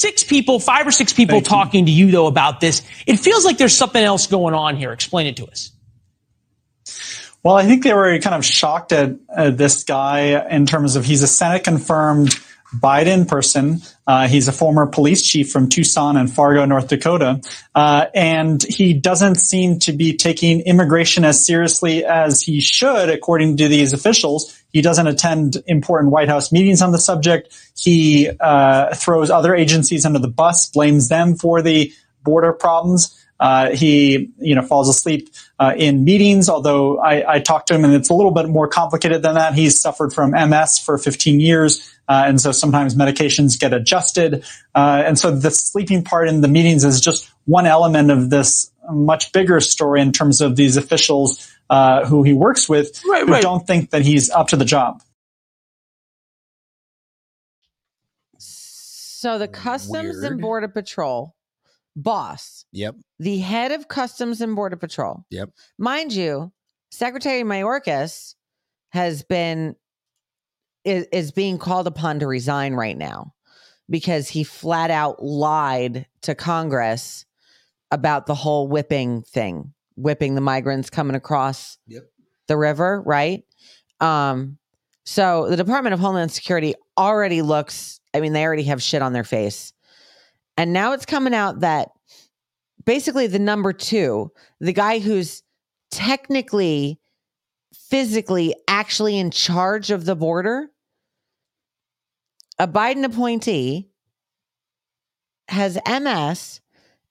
six 0.00 0.24
people, 0.24 0.58
five 0.58 0.86
or 0.86 0.90
six 0.90 1.12
people 1.12 1.42
talking 1.42 1.84
to 1.84 1.92
you 1.92 2.10
though 2.10 2.26
about 2.26 2.60
this. 2.60 2.82
It 3.06 3.16
feels 3.16 3.44
like 3.44 3.58
there's 3.58 3.76
something 3.76 4.02
else 4.02 4.26
going 4.26 4.54
on 4.54 4.76
here. 4.76 4.92
Explain 4.92 5.26
it 5.26 5.36
to 5.36 5.46
us. 5.46 5.72
Well, 7.42 7.54
I 7.54 7.64
think 7.64 7.84
they 7.84 7.92
were 7.92 8.18
kind 8.18 8.34
of 8.34 8.44
shocked 8.44 8.92
at 8.92 9.14
uh, 9.34 9.50
this 9.50 9.84
guy 9.84 10.46
in 10.48 10.66
terms 10.66 10.96
of 10.96 11.04
he's 11.04 11.22
a 11.22 11.26
Senate 11.28 11.64
confirmed 11.64 12.34
Biden 12.74 13.26
person. 13.26 13.80
Uh, 14.06 14.28
he's 14.28 14.48
a 14.48 14.52
former 14.52 14.86
police 14.86 15.22
chief 15.22 15.50
from 15.50 15.68
Tucson 15.68 16.16
and 16.16 16.32
Fargo, 16.32 16.64
North 16.64 16.88
Dakota. 16.88 17.40
Uh, 17.74 18.06
and 18.14 18.62
he 18.62 18.94
doesn't 18.94 19.36
seem 19.36 19.78
to 19.80 19.92
be 19.92 20.16
taking 20.16 20.60
immigration 20.60 21.24
as 21.24 21.44
seriously 21.44 22.04
as 22.04 22.42
he 22.42 22.60
should, 22.60 23.08
according 23.08 23.56
to 23.58 23.68
these 23.68 23.92
officials. 23.92 24.56
He 24.72 24.82
doesn't 24.82 25.06
attend 25.06 25.62
important 25.66 26.12
White 26.12 26.28
House 26.28 26.52
meetings 26.52 26.82
on 26.82 26.92
the 26.92 26.98
subject. 26.98 27.54
He 27.76 28.30
uh, 28.40 28.94
throws 28.94 29.30
other 29.30 29.54
agencies 29.54 30.06
under 30.06 30.18
the 30.18 30.28
bus, 30.28 30.70
blames 30.70 31.08
them 31.08 31.34
for 31.34 31.62
the 31.62 31.92
border 32.22 32.52
problems. 32.52 33.16
Uh, 33.40 33.70
he, 33.70 34.30
you 34.38 34.54
know, 34.54 34.60
falls 34.60 34.86
asleep 34.88 35.30
uh, 35.58 35.72
in 35.76 36.04
meetings. 36.04 36.50
Although 36.50 36.98
I, 36.98 37.36
I 37.36 37.40
talked 37.40 37.68
to 37.68 37.74
him, 37.74 37.84
and 37.84 37.94
it's 37.94 38.10
a 38.10 38.14
little 38.14 38.32
bit 38.32 38.48
more 38.48 38.68
complicated 38.68 39.22
than 39.22 39.34
that. 39.34 39.54
He's 39.54 39.80
suffered 39.80 40.12
from 40.12 40.32
MS 40.32 40.78
for 40.78 40.98
15 40.98 41.40
years, 41.40 41.90
uh, 42.10 42.24
and 42.26 42.40
so 42.40 42.50
sometimes 42.50 42.96
medications 42.96 43.58
get 43.58 43.72
adjusted. 43.72 44.44
Uh, 44.74 45.04
and 45.06 45.16
so 45.16 45.30
the 45.30 45.50
sleeping 45.50 46.02
part 46.02 46.28
in 46.28 46.40
the 46.40 46.48
meetings 46.48 46.84
is 46.84 47.00
just 47.00 47.30
one 47.44 47.66
element 47.66 48.10
of 48.10 48.30
this 48.30 48.70
much 48.90 49.30
bigger 49.32 49.60
story 49.60 50.00
in 50.02 50.10
terms 50.10 50.40
of 50.40 50.56
these 50.56 50.76
officials 50.76 51.48
uh, 51.70 52.04
who 52.06 52.24
he 52.24 52.32
works 52.32 52.68
with 52.68 53.00
Right, 53.08 53.22
who 53.24 53.32
right. 53.32 53.42
don't 53.42 53.64
think 53.64 53.90
that 53.90 54.02
he's 54.02 54.28
up 54.30 54.48
to 54.48 54.56
the 54.56 54.64
job. 54.64 55.02
So 58.38 59.38
the 59.38 59.46
Customs 59.48 60.22
and 60.22 60.40
Border 60.40 60.68
Patrol 60.68 61.36
boss, 61.94 62.64
Yep. 62.72 62.96
the 63.18 63.38
head 63.38 63.70
of 63.70 63.86
Customs 63.86 64.40
and 64.40 64.56
Border 64.56 64.76
Patrol, 64.76 65.24
Yep. 65.30 65.50
mind 65.78 66.12
you, 66.12 66.52
Secretary 66.90 67.42
Mayorkas 67.44 68.34
has 68.90 69.22
been 69.22 69.76
is, 70.84 71.06
is 71.12 71.32
being 71.32 71.58
called 71.58 71.86
upon 71.86 72.18
to 72.20 72.26
resign 72.26 72.74
right 72.74 72.96
now 72.96 73.34
because 73.88 74.28
he 74.28 74.44
flat 74.44 74.90
out 74.90 75.22
lied 75.22 76.06
to 76.22 76.34
Congress 76.34 77.24
about 77.90 78.26
the 78.26 78.34
whole 78.34 78.68
whipping 78.68 79.22
thing, 79.22 79.72
whipping 79.96 80.34
the 80.34 80.40
migrants 80.40 80.90
coming 80.90 81.16
across 81.16 81.76
Yep. 81.88 82.04
the 82.46 82.56
river, 82.56 83.02
right? 83.04 83.44
Um, 84.00 84.58
so 85.04 85.48
the 85.48 85.56
Department 85.56 85.92
of 85.92 86.00
Homeland 86.00 86.30
Security 86.30 86.74
already 86.96 87.42
looks, 87.42 88.00
I 88.14 88.20
mean, 88.20 88.32
they 88.32 88.44
already 88.44 88.62
have 88.64 88.82
shit 88.82 89.02
on 89.02 89.12
their 89.12 89.24
face. 89.24 89.72
And 90.56 90.72
now 90.72 90.92
it's 90.92 91.06
coming 91.06 91.34
out 91.34 91.60
that 91.60 91.88
basically 92.84 93.26
the 93.26 93.38
number 93.38 93.72
two, 93.72 94.30
the 94.60 94.72
guy 94.72 95.00
who's 95.00 95.42
technically, 95.90 96.99
physically, 97.90 98.54
actually 98.68 99.18
in 99.18 99.30
charge 99.30 99.90
of 99.90 100.04
the 100.04 100.16
border, 100.16 100.70
a 102.58 102.68
Biden 102.68 103.04
appointee 103.04 103.90
has 105.48 105.78
MS, 105.86 106.60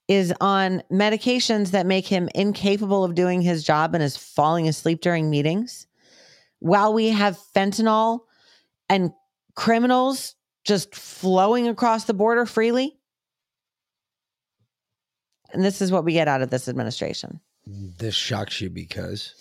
is 0.08 0.34
on 0.40 0.82
medications 0.90 1.70
that 1.70 1.86
make 1.86 2.06
him 2.06 2.28
incapable 2.34 3.04
of 3.04 3.14
doing 3.14 3.42
his 3.42 3.62
job 3.62 3.94
and 3.94 4.02
is 4.02 4.16
falling 4.16 4.66
asleep 4.66 5.00
during 5.00 5.30
meetings, 5.30 5.86
while 6.58 6.92
we 6.92 7.10
have 7.10 7.38
fentanyl 7.54 8.20
and 8.88 9.12
criminals 9.54 10.34
just 10.64 10.94
flowing 10.94 11.68
across 11.68 12.04
the 12.04 12.14
border 12.14 12.46
freely. 12.46 12.98
And 15.52 15.64
this 15.64 15.80
is 15.80 15.92
what 15.92 16.04
we 16.04 16.12
get 16.12 16.28
out 16.28 16.42
of 16.42 16.50
this 16.50 16.68
administration. 16.68 17.40
This 17.66 18.14
shocks 18.14 18.60
you 18.60 18.70
because 18.70 19.34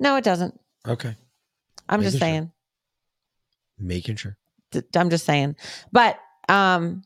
No, 0.00 0.16
it 0.16 0.24
doesn't. 0.24 0.58
okay, 0.88 1.14
I'm 1.88 2.02
just 2.02 2.14
Making 2.14 2.18
sure. 2.18 2.26
saying. 2.28 2.52
making 3.78 4.16
sure. 4.16 4.36
I'm 4.96 5.10
just 5.10 5.26
saying. 5.26 5.56
But 5.92 6.18
um 6.48 7.02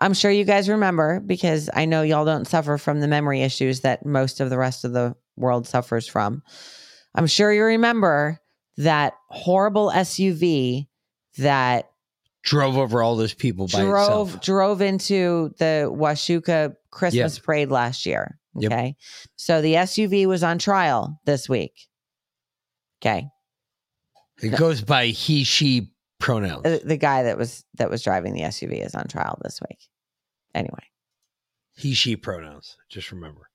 I'm 0.00 0.12
sure 0.14 0.30
you 0.30 0.44
guys 0.44 0.68
remember 0.68 1.20
because 1.20 1.70
I 1.72 1.84
know 1.84 2.02
y'all 2.02 2.24
don't 2.24 2.46
suffer 2.46 2.78
from 2.78 3.00
the 3.00 3.08
memory 3.08 3.42
issues 3.42 3.80
that 3.80 4.04
most 4.04 4.40
of 4.40 4.50
the 4.50 4.58
rest 4.58 4.84
of 4.84 4.92
the 4.92 5.14
world 5.36 5.66
suffers 5.66 6.06
from. 6.06 6.42
I'm 7.14 7.26
sure 7.28 7.52
you 7.52 7.62
remember 7.64 8.40
that 8.76 9.14
horrible 9.28 9.90
SUV 9.90 10.88
that 11.38 11.90
Drove 12.42 12.76
over 12.76 13.02
all 13.02 13.16
those 13.16 13.32
people 13.32 13.68
by 13.68 13.80
drove 13.80 14.28
itself. 14.30 14.42
drove 14.44 14.82
into 14.82 15.54
the 15.58 15.88
Waukesha 15.90 16.76
Christmas 16.90 17.38
parade 17.38 17.70
last 17.70 18.04
year. 18.04 18.38
Yep. 18.56 18.72
Okay. 18.72 18.96
So 19.36 19.60
the 19.60 19.74
SUV 19.74 20.26
was 20.26 20.42
on 20.42 20.58
trial 20.58 21.20
this 21.24 21.48
week. 21.48 21.88
Okay. 23.02 23.26
It 24.42 24.56
goes 24.58 24.80
by 24.80 25.06
he 25.06 25.44
she 25.44 25.92
pronouns. 26.18 26.64
Uh, 26.64 26.78
the 26.84 26.96
guy 26.96 27.24
that 27.24 27.38
was 27.38 27.64
that 27.74 27.90
was 27.90 28.02
driving 28.02 28.34
the 28.34 28.42
SUV 28.42 28.84
is 28.84 28.94
on 28.94 29.06
trial 29.08 29.38
this 29.42 29.60
week. 29.68 29.78
Anyway. 30.54 30.84
He 31.76 31.94
she 31.94 32.16
pronouns. 32.16 32.76
Just 32.88 33.12
remember. 33.12 33.48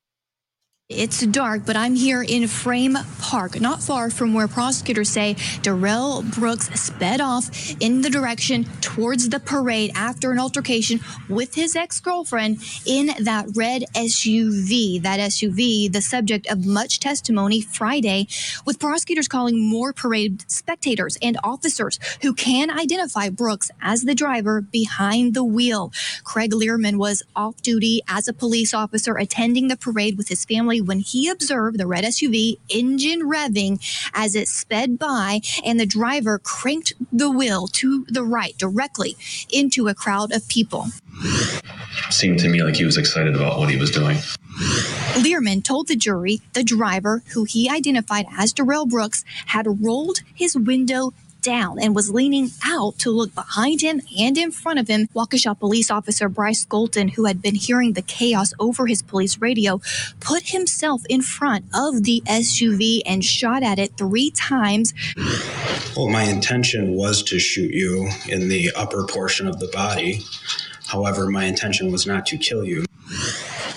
It's 0.89 1.23
dark, 1.27 1.67
but 1.67 1.77
I'm 1.77 1.93
here 1.93 2.23
in 2.23 2.47
Frame 2.47 2.97
Park, 3.30 3.61
not 3.61 3.80
far 3.80 4.10
from 4.10 4.34
where 4.34 4.47
prosecutors 4.47 5.07
say 5.07 5.35
Darrell 5.61 6.23
Brooks 6.23 6.68
sped 6.81 7.22
off 7.22 7.51
in 7.80 8.01
the 8.01 8.10
direction 8.10 8.65
towards 8.81 9.30
the 9.30 9.39
parade 9.39 9.91
after 9.93 10.31
an 10.31 10.39
altercation 10.39 10.99
with 11.30 11.53
his 11.53 11.76
ex 11.76 11.99
girlfriend 11.99 12.57
in 12.88 13.11
that 13.19 13.45
red 13.53 13.84
SUV. 13.93 14.99
That 15.03 15.19
SUV, 15.19 15.93
the 15.93 16.01
subject 16.01 16.47
of 16.47 16.65
much 16.65 16.99
testimony 16.99 17.61
Friday, 17.61 18.27
with 18.65 18.80
prosecutors 18.80 19.27
calling 19.27 19.61
more 19.61 19.93
parade 19.93 20.43
spectators 20.49 21.15
and 21.22 21.38
officers 21.43 21.99
who 22.23 22.34
can 22.34 22.72
identify 22.72 23.30
Brooks 23.30 23.69
as 23.80 24.06
the 24.06 24.15
driver 24.15 24.60
behind 24.60 25.35
the 25.35 25.43
wheel. 25.43 25.93
Craig 26.23 26.51
Learman 26.51 26.97
was 26.97 27.22
off 27.35 27.61
duty 27.61 28.01
as 28.07 28.27
a 28.27 28.34
police 28.34 28.73
officer 28.73 29.18
attending 29.18 29.68
the 29.68 29.77
parade 29.77 30.18
with 30.18 30.30
his 30.30 30.45
family 30.45 30.81
when 30.81 30.97
he 30.97 31.30
observed 31.30 31.77
the 31.77 31.85
red 31.85 32.03
SUV 32.03 32.57
engine 32.69 33.19
revving 33.22 33.82
as 34.14 34.36
it 34.36 34.48
sped 34.48 35.00
by 35.00 35.41
and 35.66 35.80
the 35.80 35.86
driver 35.86 36.40
cranked 36.40 36.94
the 37.12 37.30
wheel 37.30 37.68
to 37.68 38.06
the 38.10 38.24
right 38.24 38.58
directly 38.58 39.16
into 39.52 39.88
a 39.88 39.94
crowd 39.94 40.32
of 40.32 40.48
people. 40.48 40.88
Seemed 42.10 42.40
to 42.40 42.50
me 42.50 42.64
like 42.64 42.76
he 42.76 42.86
was 42.86 42.98
excited 42.98 43.36
about 43.36 43.60
what 43.60 43.70
he 43.70 43.78
was 43.78 43.91
doing. 43.91 44.18
Learman 45.22 45.62
told 45.62 45.88
the 45.88 45.96
jury 45.96 46.41
the 46.54 46.64
driver, 46.64 47.24
who 47.34 47.44
he 47.44 47.70
identified 47.70 48.26
as 48.38 48.54
Darrell 48.54 48.86
Brooks, 48.86 49.24
had 49.48 49.82
rolled 49.82 50.20
his 50.34 50.56
window 50.56 51.14
down 51.41 51.80
and 51.80 51.95
was 51.95 52.11
leaning 52.11 52.49
out 52.66 52.98
to 52.99 53.11
look 53.11 53.34
behind 53.34 53.82
him 53.82 54.02
and 54.18 54.38
in 54.38 54.52
front 54.52 54.80
of 54.80 54.88
him. 54.88 55.07
Waukesha 55.16 55.57
police 55.60 55.90
officer 55.91 56.30
Bryce 56.30 56.66
Golton, 56.66 57.14
who 57.14 57.26
had 57.26 57.41
been 57.41 57.56
hearing 57.56 57.94
the 57.94 58.02
chaos 58.02 58.53
over 58.60 58.88
his 58.88 59.02
police 59.02 59.38
radio, 59.40 59.82
put 60.20 60.49
himself 60.49 61.02
in 61.10 61.22
front 61.22 61.66
of 61.74 62.03
the 62.03 62.22
SUV 62.26 63.02
and 63.06 63.24
shot 63.24 63.64
at 63.64 63.80
it 63.80 63.98
three 63.98 64.32
times. 64.32 64.94
Well, 65.95 66.10
my 66.10 66.24
intention 66.24 66.95
was 66.95 67.24
to 67.24 67.40
shoot 67.40 67.74
you 67.74 68.10
in 68.28 68.49
the 68.49 68.72
upper 68.76 69.06
portion 69.06 69.48
of 69.48 69.60
the 69.60 69.68
body. 69.68 70.22
However, 70.88 71.28
my 71.28 71.45
intention 71.45 71.91
was 71.91 72.07
not 72.07 72.26
to 72.28 72.38
kill 72.38 72.64
you. 72.66 72.86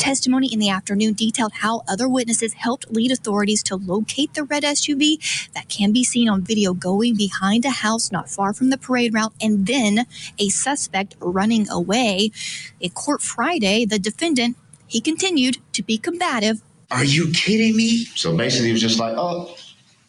Testimony 0.02 0.52
in 0.52 0.58
the 0.58 0.68
afternoon 0.68 1.12
detailed 1.12 1.52
how 1.52 1.84
other 1.86 2.08
witnesses 2.08 2.54
helped 2.54 2.90
lead 2.90 3.12
authorities 3.12 3.62
to 3.62 3.76
locate 3.76 4.34
the 4.34 4.42
red 4.42 4.64
SUV 4.64 5.20
that 5.54 5.68
can 5.68 5.92
be 5.92 6.02
seen 6.02 6.28
on 6.28 6.42
video 6.42 6.74
going 6.74 7.16
behind 7.16 7.64
a 7.64 7.70
house 7.70 8.10
not 8.10 8.28
far 8.28 8.52
from 8.52 8.70
the 8.70 8.76
parade 8.76 9.14
route 9.14 9.32
and 9.40 9.64
then 9.68 10.04
a 10.40 10.48
suspect 10.48 11.14
running 11.20 11.70
away. 11.70 12.32
In 12.80 12.90
court 12.90 13.22
Friday, 13.22 13.84
the 13.84 14.00
defendant, 14.00 14.56
he 14.88 15.00
continued 15.00 15.58
to 15.72 15.84
be 15.84 15.98
combative. 15.98 16.62
Are 16.90 17.04
you 17.04 17.30
kidding 17.30 17.76
me? 17.76 18.06
So 18.16 18.36
basically, 18.36 18.66
he 18.66 18.72
was 18.72 18.82
just 18.82 18.98
like, 18.98 19.14
oh, 19.16 19.54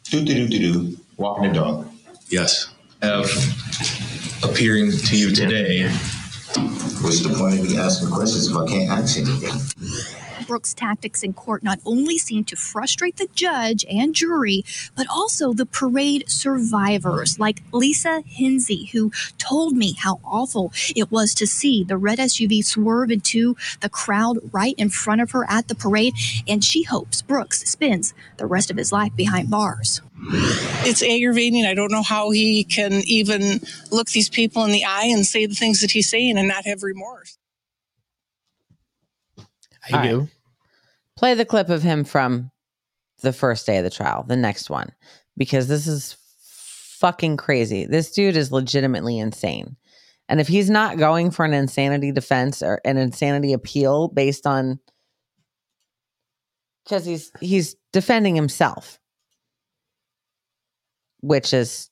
do 0.06 0.26
do 0.26 0.34
do 0.34 0.48
do 0.48 0.74
do, 0.74 0.98
walking 1.18 1.50
the 1.50 1.54
dog. 1.54 1.88
Yes. 2.30 2.74
Of 3.04 3.30
appearing 4.44 4.92
to 4.92 5.16
you 5.16 5.36
today. 5.36 5.88
What's 6.56 7.22
the 7.22 7.34
point 7.38 7.60
of 7.60 7.70
me 7.70 7.78
asking 7.78 8.10
questions 8.10 8.48
if 8.48 8.56
I 8.56 8.68
can't 8.68 8.92
ask 8.92 9.18
anything? 9.18 10.46
Brooks' 10.46 10.74
tactics 10.74 11.24
in 11.24 11.34
court 11.34 11.64
not 11.64 11.80
only 11.86 12.18
seemed 12.18 12.48
to 12.50 12.56
frustrate 12.56 13.18
the 13.18 13.30
judge 13.34 13.86
and 13.90 14.14
jury, 14.14 14.64
but 14.96 15.08
also 15.10 15.54
the 15.54 15.66
parade 15.66 16.26
survivors 16.28 17.40
like 17.40 17.64
Lisa 17.72 18.22
Hinsey, 18.26 18.90
who 18.92 19.12
told 19.38 19.76
me 19.76 19.94
how 19.94 20.20
awful 20.24 20.72
it 20.96 21.12
was 21.12 21.34
to 21.36 21.48
see 21.48 21.84
the 21.84 21.98
red 21.98 22.20
SUV 22.20 22.64
swerve 22.64 23.10
into 23.10 23.56
the 23.80 23.90
crowd 23.90 24.38
right 24.52 24.76
in 24.78 24.90
front 24.90 25.22
of 25.22 25.32
her 25.32 25.50
at 25.50 25.70
the 25.70 25.76
parade. 25.76 26.14
And 26.48 26.64
she 26.64 26.84
hopes 26.84 27.22
Brooks 27.22 27.68
spends 27.70 28.14
the 28.38 28.46
rest 28.46 28.70
of 28.70 28.78
his 28.78 28.92
life 28.92 29.16
behind 29.16 29.50
bars. 29.50 30.02
It's 30.86 31.02
aggravating. 31.02 31.66
I 31.66 31.74
don't 31.74 31.92
know 31.92 32.04
how 32.04 32.32
he 32.32 32.64
can 32.64 32.94
even 33.06 33.62
look 33.92 34.10
these 34.10 34.30
people 34.30 34.64
in 34.66 34.72
the 34.72 34.86
eye 34.86 35.06
and 35.06 35.26
say 35.26 35.46
the 35.46 35.56
things 35.56 35.82
that 35.82 35.92
he's 35.92 36.10
saying 36.10 36.38
and 36.38 36.48
not 36.48 36.66
have 36.66 36.84
remorse. 36.84 37.38
I 39.92 40.08
do. 40.08 40.30
Play 41.18 41.34
the 41.34 41.46
clip 41.46 41.70
of 41.70 41.84
him 41.84 42.04
from 42.04 42.52
the 43.22 43.34
first 43.34 43.66
day 43.66 43.78
of 43.78 43.84
the 43.84 43.90
trial, 43.90 44.24
the 44.24 44.36
next 44.36 44.70
one, 44.70 44.92
because 45.38 45.68
this 45.68 45.88
is 45.88 46.18
fucking 47.00 47.38
crazy. 47.38 47.86
This 47.86 48.12
dude 48.12 48.38
is 48.38 48.52
legitimately 48.52 49.20
insane. 49.20 49.76
And 50.30 50.40
if 50.40 50.48
he's 50.48 50.70
not 50.70 50.98
going 50.98 51.32
for 51.32 51.44
an 51.46 51.54
insanity 51.54 52.12
defense 52.12 52.64
or 52.64 52.80
an 52.86 52.98
insanity 52.98 53.54
appeal 53.54 54.08
based 54.08 54.48
on 54.48 54.80
because 56.84 57.06
he's 57.06 57.32
he's 57.40 57.76
defending 57.92 58.36
himself, 58.36 59.00
which 61.24 61.54
is 61.54 61.90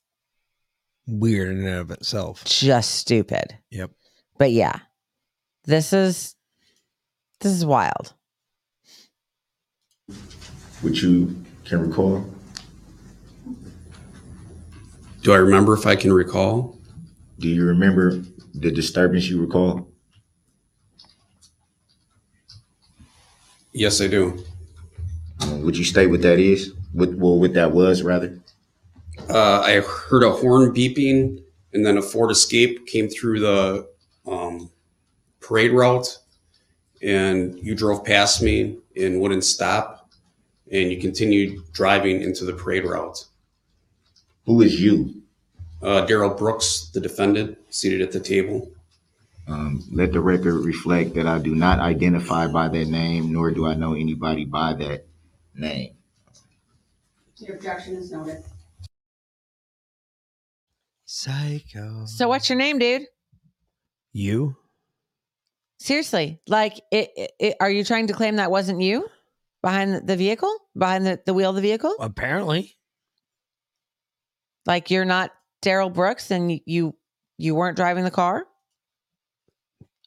Weird 1.06 1.48
in 1.56 1.66
and 1.66 1.78
of 1.78 1.90
itself. 1.90 2.44
just 2.44 2.92
stupid. 2.92 3.58
Yep. 3.70 3.90
But 4.38 4.52
yeah, 4.52 4.78
this 5.64 5.92
is 5.92 6.36
this 7.40 7.52
is 7.52 7.64
wild. 7.64 8.12
Which 10.82 11.02
you 11.02 11.44
can 11.64 11.88
recall? 11.88 12.24
Do 15.22 15.32
I 15.32 15.36
remember 15.36 15.74
if 15.74 15.86
I 15.86 15.96
can 15.96 16.12
recall? 16.12 16.78
Do 17.38 17.48
you 17.48 17.64
remember 17.64 18.22
the 18.54 18.70
disturbance 18.70 19.28
you 19.28 19.40
recall? 19.40 19.88
Yes, 23.72 24.00
I 24.00 24.06
do. 24.08 24.44
Would 25.48 25.76
you 25.76 25.84
state 25.84 26.08
what 26.08 26.22
that 26.22 26.38
is? 26.38 26.72
What 26.92 27.14
well, 27.14 27.38
what 27.38 27.54
that 27.54 27.72
was 27.72 28.02
rather? 28.02 28.38
Uh, 29.32 29.62
I 29.64 29.80
heard 29.80 30.24
a 30.24 30.30
horn 30.30 30.74
beeping, 30.74 31.42
and 31.72 31.86
then 31.86 31.96
a 31.96 32.02
Ford 32.02 32.30
Escape 32.30 32.86
came 32.86 33.08
through 33.08 33.40
the 33.40 33.88
um, 34.26 34.70
parade 35.40 35.72
route, 35.72 36.18
and 37.00 37.58
you 37.58 37.74
drove 37.74 38.04
past 38.04 38.42
me 38.42 38.76
and 38.94 39.22
wouldn't 39.22 39.44
stop, 39.44 40.10
and 40.70 40.90
you 40.90 41.00
continued 41.00 41.60
driving 41.72 42.20
into 42.20 42.44
the 42.44 42.52
parade 42.52 42.84
route. 42.84 43.24
Who 44.44 44.60
is 44.60 44.78
you? 44.78 45.22
Uh, 45.80 46.04
Darrell 46.04 46.34
Brooks, 46.34 46.90
the 46.92 47.00
defendant, 47.00 47.56
seated 47.70 48.02
at 48.02 48.12
the 48.12 48.20
table. 48.20 48.70
Um, 49.48 49.82
let 49.90 50.12
the 50.12 50.20
record 50.20 50.56
reflect 50.56 51.14
that 51.14 51.26
I 51.26 51.38
do 51.38 51.54
not 51.54 51.78
identify 51.78 52.48
by 52.48 52.68
that 52.68 52.88
name, 52.88 53.32
nor 53.32 53.50
do 53.50 53.66
I 53.66 53.72
know 53.76 53.94
anybody 53.94 54.44
by 54.44 54.74
that 54.74 55.06
name. 55.54 55.94
Your 57.38 57.56
objection 57.56 57.96
is 57.96 58.12
noted. 58.12 58.44
Psycho. 61.14 62.06
So 62.06 62.26
what's 62.26 62.48
your 62.48 62.56
name, 62.56 62.78
dude? 62.78 63.02
You? 64.14 64.56
Seriously, 65.78 66.40
like, 66.46 66.80
it, 66.90 67.10
it, 67.14 67.30
it- 67.38 67.56
are 67.60 67.70
you 67.70 67.84
trying 67.84 68.06
to 68.06 68.14
claim 68.14 68.36
that 68.36 68.50
wasn't 68.50 68.80
you 68.80 69.06
behind 69.62 70.06
the- 70.08 70.16
vehicle, 70.16 70.56
behind 70.74 71.04
the, 71.04 71.20
the 71.26 71.34
wheel 71.34 71.50
of 71.50 71.56
the 71.56 71.60
vehicle? 71.60 71.94
Apparently. 72.00 72.74
Like 74.64 74.90
you're 74.90 75.04
not 75.04 75.32
Darrell 75.60 75.90
Brooks 75.90 76.30
and 76.30 76.50
you, 76.50 76.60
you 76.64 76.96
you 77.36 77.54
weren't 77.54 77.76
driving 77.76 78.04
the 78.04 78.10
car? 78.10 78.46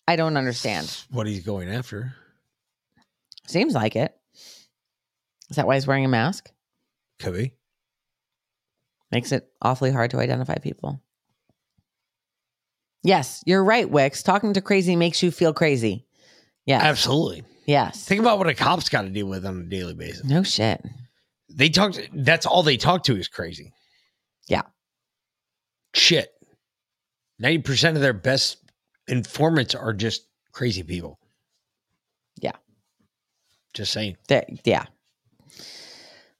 I 0.08 0.16
don't 0.16 0.38
understand. 0.38 0.92
What 1.12 1.28
he's 1.28 1.44
going 1.46 1.70
after. 1.70 2.16
Seems 3.46 3.74
like 3.76 3.96
it. 3.96 4.16
Is 5.52 5.58
that 5.58 5.68
why 5.68 5.76
he's 5.76 5.86
wearing 5.86 6.06
a 6.06 6.08
mask? 6.10 6.50
Could 7.20 7.34
be. 7.36 7.52
Makes 9.16 9.32
it 9.32 9.48
awfully 9.62 9.92
hard 9.92 10.12
to 10.12 10.20
identify 10.20 10.56
people. 10.56 11.02
Yes, 13.02 13.42
you're 13.46 13.64
right, 13.64 13.90
Wix. 13.90 14.22
Talking 14.24 14.52
to 14.52 14.62
crazy 14.62 14.98
makes 14.98 15.24
you 15.24 15.32
feel 15.32 15.54
crazy. 15.54 16.06
Yeah. 16.66 16.82
Absolutely. 16.82 17.46
Yes. 17.66 18.04
Think 18.04 18.20
about 18.20 18.40
what 18.40 18.50
a 18.50 18.54
cop's 18.54 18.90
got 18.90 19.04
to 19.04 19.10
deal 19.10 19.28
with 19.28 19.46
on 19.46 19.62
a 19.62 19.64
daily 19.64 19.94
basis. 19.94 20.26
No 20.26 20.44
shit. 20.44 20.84
They 21.50 21.70
talk. 21.70 21.94
To, 21.94 22.06
that's 22.12 22.46
all 22.46 22.62
they 22.62 22.76
talk 22.76 23.06
to 23.06 23.16
is 23.16 23.30
crazy. 23.30 23.72
Yeah. 24.50 24.64
Shit. 25.94 26.30
Ninety 27.40 27.62
percent 27.62 27.96
of 27.96 28.02
their 28.02 28.12
best 28.12 28.58
informants 29.08 29.76
are 29.76 29.94
just 29.94 30.28
crazy 30.52 30.84
people. 30.84 31.20
Yeah. 32.42 32.58
Just 33.74 33.94
saying. 33.94 34.18
There, 34.28 34.46
yeah. 34.66 34.88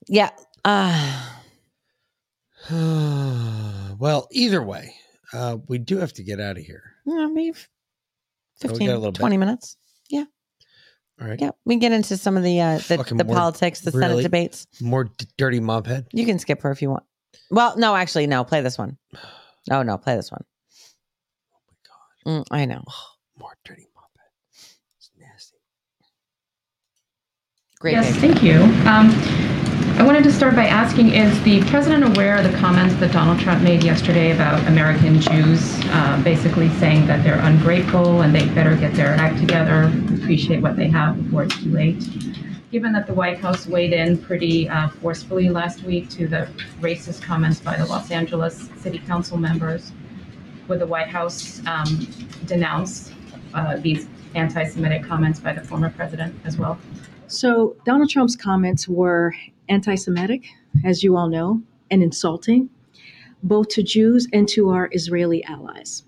Yeah. 0.08 0.28
Uh 0.62 1.30
well, 3.98 4.28
either 4.30 4.62
way, 4.62 4.94
uh, 5.32 5.58
we 5.68 5.78
do 5.78 5.98
have 5.98 6.12
to 6.14 6.22
get 6.22 6.40
out 6.40 6.56
of 6.58 6.64
here. 6.64 6.82
yeah, 7.06 7.26
maybe 7.26 7.52
Oh, 8.64 8.68
we 8.68 8.68
got 8.68 8.78
15, 8.78 8.90
a 8.90 8.94
little 8.94 9.12
bit. 9.12 9.18
20 9.20 9.36
minutes. 9.36 9.76
Yeah. 10.08 10.24
All 11.20 11.26
right. 11.28 11.40
Yeah. 11.40 11.50
We 11.64 11.74
can 11.74 11.78
get 11.80 11.92
into 11.92 12.16
some 12.16 12.36
of 12.36 12.42
the 12.42 12.60
uh 12.60 12.78
the, 12.78 12.96
the 13.16 13.24
more- 13.24 13.34
politics, 13.36 13.80
the 13.80 13.90
Senate 13.92 14.22
debates. 14.22 14.66
More 14.80 15.04
d- 15.04 15.26
dirty 15.36 15.60
mob 15.60 15.86
head. 15.86 16.06
You 16.12 16.24
can 16.26 16.38
skip 16.38 16.62
her 16.62 16.70
if 16.70 16.80
you 16.80 16.88
want. 16.90 17.04
Well, 17.50 17.76
no, 17.76 17.94
actually, 17.94 18.26
no. 18.26 18.44
Play 18.44 18.60
this 18.62 18.78
one. 18.78 18.96
Oh 19.68 19.82
no, 19.82 19.98
play 19.98 20.14
this 20.14 20.30
one. 20.30 20.44
Oh 21.52 21.58
my 22.28 22.36
god. 22.38 22.44
I 22.52 22.66
know. 22.66 22.84
More 23.36 23.56
dirty 23.64 23.88
mob 23.96 24.04
head. 24.16 24.30
It's 24.96 25.10
nasty. 25.18 25.56
Great. 27.80 27.92
Yes, 27.94 28.12
pick. 28.12 28.20
thank 28.20 28.42
you. 28.44 28.60
Um, 28.88 29.10
I 29.98 30.02
wanted 30.02 30.24
to 30.24 30.30
start 30.32 30.54
by 30.54 30.66
asking, 30.66 31.14
is 31.14 31.42
the 31.42 31.62
president 31.70 32.04
aware 32.04 32.36
of 32.36 32.44
the 32.44 32.54
comments 32.58 32.94
that 32.96 33.12
Donald 33.12 33.40
Trump 33.40 33.62
made 33.62 33.82
yesterday 33.82 34.30
about 34.30 34.62
American 34.68 35.18
Jews, 35.18 35.80
uh, 35.86 36.20
basically 36.22 36.68
saying 36.74 37.06
that 37.06 37.24
they're 37.24 37.40
ungrateful 37.40 38.20
and 38.20 38.34
they 38.34 38.46
better 38.50 38.76
get 38.76 38.92
their 38.92 39.14
act 39.14 39.38
together, 39.38 39.90
appreciate 40.20 40.60
what 40.60 40.76
they 40.76 40.88
have 40.88 41.16
before 41.24 41.44
it's 41.44 41.62
too 41.62 41.70
late? 41.70 42.06
Given 42.70 42.92
that 42.92 43.06
the 43.06 43.14
White 43.14 43.38
House 43.38 43.66
weighed 43.66 43.94
in 43.94 44.18
pretty 44.18 44.68
uh, 44.68 44.90
forcefully 44.90 45.48
last 45.48 45.82
week 45.82 46.10
to 46.10 46.28
the 46.28 46.46
racist 46.82 47.22
comments 47.22 47.60
by 47.60 47.78
the 47.78 47.86
Los 47.86 48.10
Angeles 48.10 48.68
City 48.76 48.98
Council 48.98 49.38
members, 49.38 49.92
would 50.68 50.78
the 50.78 50.86
White 50.86 51.08
House 51.08 51.62
um, 51.66 52.06
denounce 52.44 53.14
uh, 53.54 53.78
these 53.78 54.08
anti-Semitic 54.34 55.04
comments 55.04 55.40
by 55.40 55.54
the 55.54 55.62
former 55.62 55.88
president 55.88 56.38
as 56.44 56.58
well? 56.58 56.78
So, 57.28 57.76
Donald 57.86 58.10
Trump's 58.10 58.36
comments 58.36 58.86
were 58.86 59.34
anti 59.68 59.94
Semitic, 59.94 60.46
as 60.84 61.02
you 61.02 61.16
all 61.16 61.28
know, 61.28 61.62
and 61.90 62.02
insulting, 62.02 62.70
both 63.42 63.68
to 63.68 63.82
Jews 63.82 64.26
and 64.32 64.48
to 64.48 64.70
our 64.70 64.88
Israeli 64.92 65.44
allies. 65.44 66.04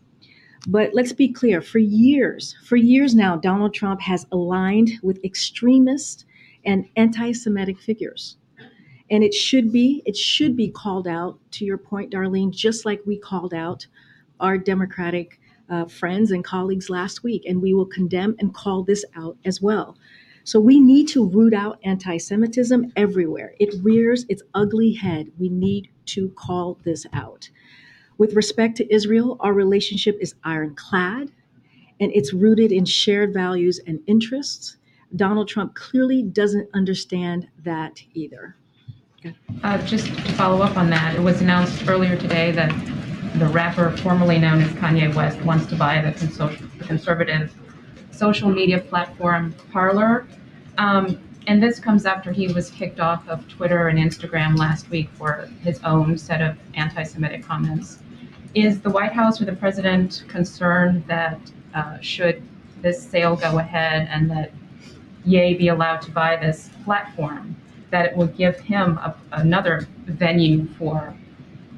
But 0.67 0.91
let's 0.93 1.13
be 1.13 1.33
clear 1.33 1.63
for 1.63 1.79
years, 1.79 2.57
for 2.65 2.77
years 2.77 3.15
now, 3.15 3.37
Donald 3.37 3.75
Trump 3.75 4.01
has 4.03 4.27
aligned 4.33 4.91
with 5.03 5.25
extremist 5.25 6.27
and 6.65 6.87
anti 6.97 7.33
Semitic 7.33 7.79
figures. 7.79 8.37
And 9.11 9.25
it 9.25 9.33
should 9.33 9.73
be, 9.73 10.03
it 10.05 10.17
should 10.17 10.57
be 10.57 10.69
called 10.69 11.09
out, 11.09 11.39
to 11.53 11.65
your 11.65 11.79
point, 11.79 12.13
Darlene, 12.13 12.51
just 12.51 12.85
like 12.85 13.01
we 13.07 13.19
called 13.19 13.55
out 13.55 13.87
our 14.41 14.59
Democratic 14.59 15.41
uh, 15.71 15.87
friends 15.87 16.31
and 16.31 16.45
colleagues 16.45 16.91
last 16.91 17.23
week. 17.23 17.45
And 17.47 17.63
we 17.63 17.73
will 17.73 17.87
condemn 17.87 18.37
and 18.39 18.53
call 18.53 18.83
this 18.83 19.05
out 19.17 19.39
as 19.47 19.63
well. 19.63 19.97
So 20.49 20.59
we 20.59 20.81
need 20.81 21.09
to 21.09 21.29
root 21.29 21.53
out 21.53 21.79
anti 21.85 22.17
Semitism 22.17 22.91
everywhere. 22.97 23.53
It 23.61 23.75
rears 23.83 24.25
its 24.31 24.43
ugly 24.55 24.95
head. 24.95 25.31
We 25.39 25.51
need 25.51 25.91
to 26.07 26.31
call 26.39 26.79
this 26.85 27.05
out. 27.13 27.51
With 28.17 28.33
respect 28.33 28.79
to 28.79 28.91
Israel, 28.91 29.37
our 29.41 29.53
relationship 29.53 30.17
is 30.23 30.35
ironclad 30.45 31.33
and 32.01 32.11
it's 32.15 32.33
rooted 32.33 32.73
in 32.73 32.87
shared 32.87 33.35
values 33.35 33.79
and 33.87 34.01
interests. 34.07 34.79
Donald 35.17 35.49
Trump 35.49 35.75
clearly 35.75 36.23
doesn't 36.23 36.71
understand 36.73 37.47
that 37.63 38.03
either. 38.15 38.57
Uh, 39.63 39.77
just 39.85 40.07
to 40.07 40.33
follow 40.33 40.63
up 40.63 40.79
on 40.79 40.89
that, 40.89 41.15
it 41.15 41.21
was 41.21 41.43
announced 41.43 41.87
earlier 41.87 42.17
today 42.17 42.53
that 42.53 42.71
the 43.39 43.49
rapper 43.49 43.95
formerly 43.99 44.39
known 44.39 44.63
as 44.63 44.71
Kanye 44.73 45.15
West 45.15 45.39
wants 45.43 45.67
to 45.67 45.77
buy 45.77 46.01
the 46.01 46.13
conservative 46.87 47.55
social 48.19 48.51
media 48.51 48.81
platform 48.81 49.55
Parler. 49.73 50.27
Um, 50.77 51.21
and 51.47 51.63
this 51.63 51.79
comes 51.79 52.05
after 52.05 52.33
he 52.33 52.49
was 52.53 52.71
kicked 52.71 53.01
off 53.01 53.27
of 53.29 53.47
Twitter 53.49 53.89
and 53.89 53.99
Instagram 53.99 54.59
last 54.59 54.91
week 54.91 55.09
for 55.15 55.49
his 55.63 55.81
own 55.85 56.19
set 56.19 56.43
of 56.43 56.59
anti 56.75 57.03
Semitic 57.05 57.43
comments. 57.43 57.99
Is 58.55 58.81
the 58.81 58.91
White 58.91 59.13
House 59.13 59.41
or 59.41 59.45
the 59.45 59.55
president 59.55 60.25
concerned 60.29 61.05
that 61.07 61.39
uh, 61.75 61.99
should 62.01 62.43
this 62.83 63.03
sale 63.03 63.37
go 63.37 63.59
ahead 63.59 64.09
and 64.11 64.31
that 64.31 64.53
Ye 65.25 65.55
be 65.55 65.69
allowed 65.69 66.01
to 66.03 66.11
buy 66.11 66.37
this 66.37 66.71
platform, 66.85 67.55
that 67.91 68.07
it 68.07 68.17
will 68.17 68.29
give 68.29 68.59
him 68.61 68.99
a, 68.99 69.15
another 69.33 69.87
venue 70.07 70.67
for 70.79 71.15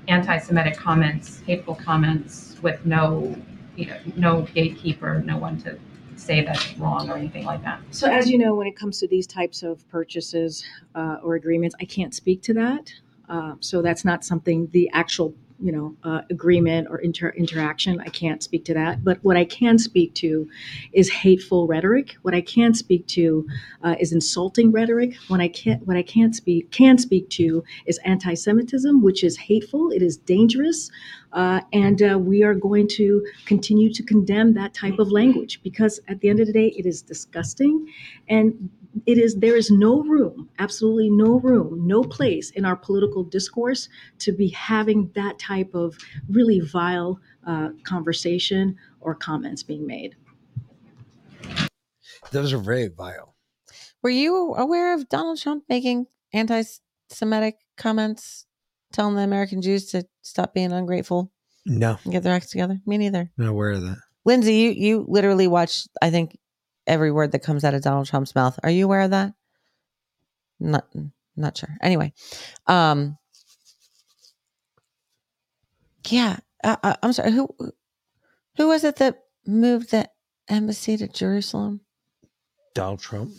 anti-Semitic 0.09 0.77
comments, 0.77 1.41
hateful 1.41 1.75
comments, 1.75 2.57
with 2.63 2.85
no, 2.85 3.37
you 3.77 3.87
know, 3.87 3.97
no 4.17 4.43
gatekeeper, 4.55 5.23
no 5.25 5.37
one 5.37 5.61
to 5.63 5.79
say 6.21 6.45
that's 6.45 6.77
wrong 6.79 7.11
or 7.11 7.17
anything 7.17 7.45
like 7.45 7.63
that. 7.65 7.81
So, 7.91 8.09
as 8.09 8.31
you 8.31 8.39
know, 8.39 8.55
when 8.55 8.67
it 8.67 8.77
comes 8.77 9.01
to 9.01 9.09
these 9.09 9.27
types 9.27 9.63
of 9.63 9.87
purchases 9.89 10.65
uh, 10.95 11.17
or 11.23 11.35
agreements, 11.35 11.75
I 11.81 11.85
can't 11.85 12.15
speak 12.15 12.43
to 12.43 12.55
that. 12.55 12.93
Uh, 13.29 13.55
so 13.61 13.81
that's 13.81 14.05
not 14.05 14.25
something 14.25 14.67
the 14.73 14.91
actual 14.93 15.35
you 15.61 15.73
know 15.73 15.97
uh, 16.05 16.23
agreement 16.31 16.89
or 16.91 16.99
inter- 16.99 17.35
interaction. 17.37 18.01
I 18.01 18.09
can't 18.09 18.43
speak 18.43 18.65
to 18.67 18.75
that. 18.75 19.05
But 19.05 19.19
what 19.23 19.37
I 19.37 19.45
can 19.45 19.79
speak 19.79 20.15
to 20.15 20.49
is 20.93 21.11
hateful 21.11 21.67
rhetoric. 21.67 22.17
What 22.23 22.35
I 22.35 22.41
can 22.41 22.75
speak 22.75 23.07
to 23.09 23.47
uh, 23.83 23.97
is 24.01 24.13
insulting 24.13 24.73
rhetoric. 24.73 25.15
When 25.29 25.41
I 25.41 25.49
can't, 25.49 25.87
what 25.87 25.97
I 25.97 26.03
can't 26.03 26.35
speak 26.35 26.71
can 26.71 26.99
speak 26.99 27.29
to 27.31 27.63
is 27.87 27.99
anti-Semitism, 28.05 29.03
which 29.03 29.23
is 29.25 29.37
hateful. 29.37 29.91
It 29.91 30.03
is 30.03 30.17
dangerous. 30.17 30.91
Uh, 31.33 31.61
and 31.73 32.03
uh, 32.03 32.19
we 32.19 32.43
are 32.43 32.55
going 32.55 32.89
to 32.89 33.25
continue 33.47 33.93
to 33.93 34.03
condemn 34.03 34.55
that 34.55 34.75
type 34.75 34.99
of 34.99 35.13
language 35.13 35.61
because 35.63 36.01
at 36.09 36.21
the 36.21 36.29
end 36.29 36.41
of 36.41 36.47
the 36.47 36.53
day, 36.53 36.69
it 36.77 36.87
is 36.87 37.03
disgusting. 37.03 37.87
And 38.29 38.71
it 39.07 39.19
is 39.19 39.37
there 39.37 39.57
is 39.57 39.71
no 39.71 40.03
room 40.03 40.49
absolutely 40.59 41.11
no 41.11 41.39
room 41.41 41.87
no 41.87 42.03
place 42.03 42.51
in 42.51 42.65
our 42.65 42.77
political 42.77 43.23
discourse 43.23 43.89
to 44.19 44.33
be 44.33 44.49
having 44.49 45.11
that 45.15 45.39
type 45.39 45.73
of 45.75 45.97
really 46.29 46.61
vile 46.61 47.21
uh, 47.47 47.69
conversation 47.85 48.77
or 49.01 49.15
comments 49.15 49.63
being 49.63 49.87
made 49.87 50.17
Those 52.33 52.53
are 52.53 52.59
very 52.59 52.89
vile. 52.89 53.35
Were 54.03 54.11
you 54.11 54.55
aware 54.55 54.95
of 54.95 55.09
Donald 55.09 55.41
Trump 55.41 55.65
making 55.69 56.07
anti 56.33 56.63
Semitic 57.09 57.57
comments, 57.77 58.47
telling 58.93 59.17
the 59.17 59.23
American 59.23 59.63
Jews 59.63 59.87
to 59.93 60.07
stop 60.23 60.55
being 60.55 60.73
ungrateful 60.73 61.33
No, 61.67 61.99
and 62.05 62.13
get 62.13 62.23
their 62.23 62.35
acts 62.35 62.51
together? 62.51 62.81
Me 62.87 62.99
neither. 62.99 63.31
not 63.37 63.49
aware 63.49 63.71
of 63.71 63.83
that. 63.83 63.97
Lindsay, 64.25 64.55
you, 64.55 64.71
you 64.71 65.05
literally 65.09 65.49
watched 65.49 65.89
I 66.03 66.11
think, 66.11 66.39
every 66.91 67.13
word 67.13 67.33
that 67.33 67.43
comes 67.43 67.65
out 67.65 67.75
of 67.75 67.83
Donald 67.83 68.07
Trump's 68.07 68.35
mouth. 68.35 68.59
Are 68.63 68.71
you 68.71 68.85
aware 68.85 69.03
of 69.03 69.11
that? 69.13 69.33
Not 70.59 70.87
not 71.37 71.57
sure. 71.57 71.71
Anyway, 71.81 72.13
um, 72.67 73.17
yeah, 76.09 76.39
uh, 76.63 76.77
uh, 76.83 76.97
I'm 77.03 77.13
sorry. 77.13 77.33
Who 77.33 77.49
who 78.57 78.69
was 78.69 78.85
it 78.85 78.97
that 78.97 79.23
moved 79.47 79.93
the 79.93 80.11
embassy 80.49 80.97
to 80.97 81.09
Jerusalem? 81.09 81.81
Donald 82.75 83.01
Trump. 83.01 83.33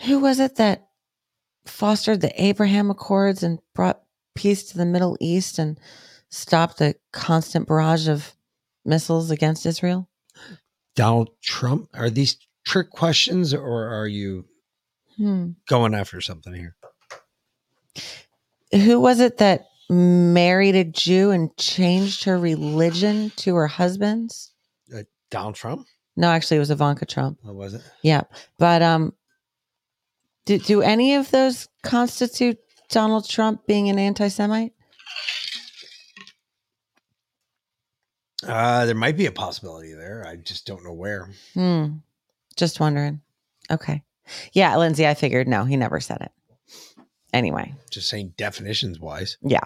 Who 0.00 0.20
was 0.20 0.40
it 0.40 0.56
that 0.56 0.88
fostered 1.66 2.20
the 2.20 2.42
Abraham 2.42 2.90
Accords 2.90 3.42
and 3.42 3.58
brought 3.74 4.02
peace 4.34 4.64
to 4.70 4.78
the 4.78 4.86
Middle 4.86 5.16
East 5.20 5.58
and 5.58 5.78
stopped 6.28 6.78
the 6.78 6.94
constant 7.12 7.66
barrage 7.66 8.08
of 8.08 8.34
missiles 8.84 9.30
against 9.30 9.66
Israel? 9.66 10.08
Donald 10.96 11.30
Trump. 11.42 11.88
Are 11.94 12.10
these 12.10 12.36
trick 12.66 12.90
questions 12.90 13.54
or 13.54 13.86
are 13.88 14.08
you 14.08 14.46
Hmm. 15.16 15.52
going 15.68 15.94
after 15.94 16.20
something 16.20 16.52
here? 16.52 16.76
Who 18.72 19.00
was 19.00 19.20
it 19.20 19.38
that 19.38 19.66
married 19.88 20.74
a 20.74 20.84
Jew 20.84 21.30
and 21.30 21.56
changed 21.56 22.24
her 22.24 22.38
religion 22.38 23.30
to 23.36 23.54
her 23.54 23.66
husband's? 23.68 24.52
Uh, 24.94 25.04
Donald 25.30 25.54
Trump? 25.54 25.86
No, 26.16 26.28
actually, 26.28 26.56
it 26.56 26.60
was 26.60 26.70
Ivanka 26.70 27.06
Trump. 27.06 27.38
What 27.42 27.54
was 27.54 27.74
it? 27.74 27.82
Yeah, 28.02 28.22
but 28.58 28.82
um, 28.82 29.12
do 30.44 30.58
do 30.58 30.82
any 30.82 31.14
of 31.14 31.30
those 31.30 31.68
constitute 31.82 32.58
Donald 32.90 33.28
Trump 33.28 33.66
being 33.66 33.88
an 33.88 33.98
anti-Semite? 33.98 34.72
Uh, 38.46 38.86
there 38.86 38.94
might 38.94 39.16
be 39.16 39.26
a 39.26 39.32
possibility 39.32 39.92
there. 39.92 40.24
I 40.26 40.36
just 40.36 40.66
don't 40.66 40.84
know 40.84 40.92
where. 40.92 41.30
Hmm. 41.54 41.86
Just 42.56 42.80
wondering. 42.80 43.20
Okay. 43.70 44.02
Yeah, 44.52 44.76
Lindsay, 44.76 45.06
I 45.06 45.14
figured 45.14 45.46
no, 45.48 45.64
he 45.64 45.76
never 45.76 46.00
said 46.00 46.20
it. 46.20 46.32
Anyway, 47.32 47.74
Just 47.90 48.08
saying 48.08 48.34
definitions 48.36 48.98
wise. 48.98 49.36
yeah, 49.42 49.60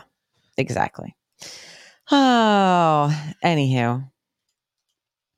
exactly. 0.56 1.14
Oh, 2.10 3.32
anywho, 3.44 4.10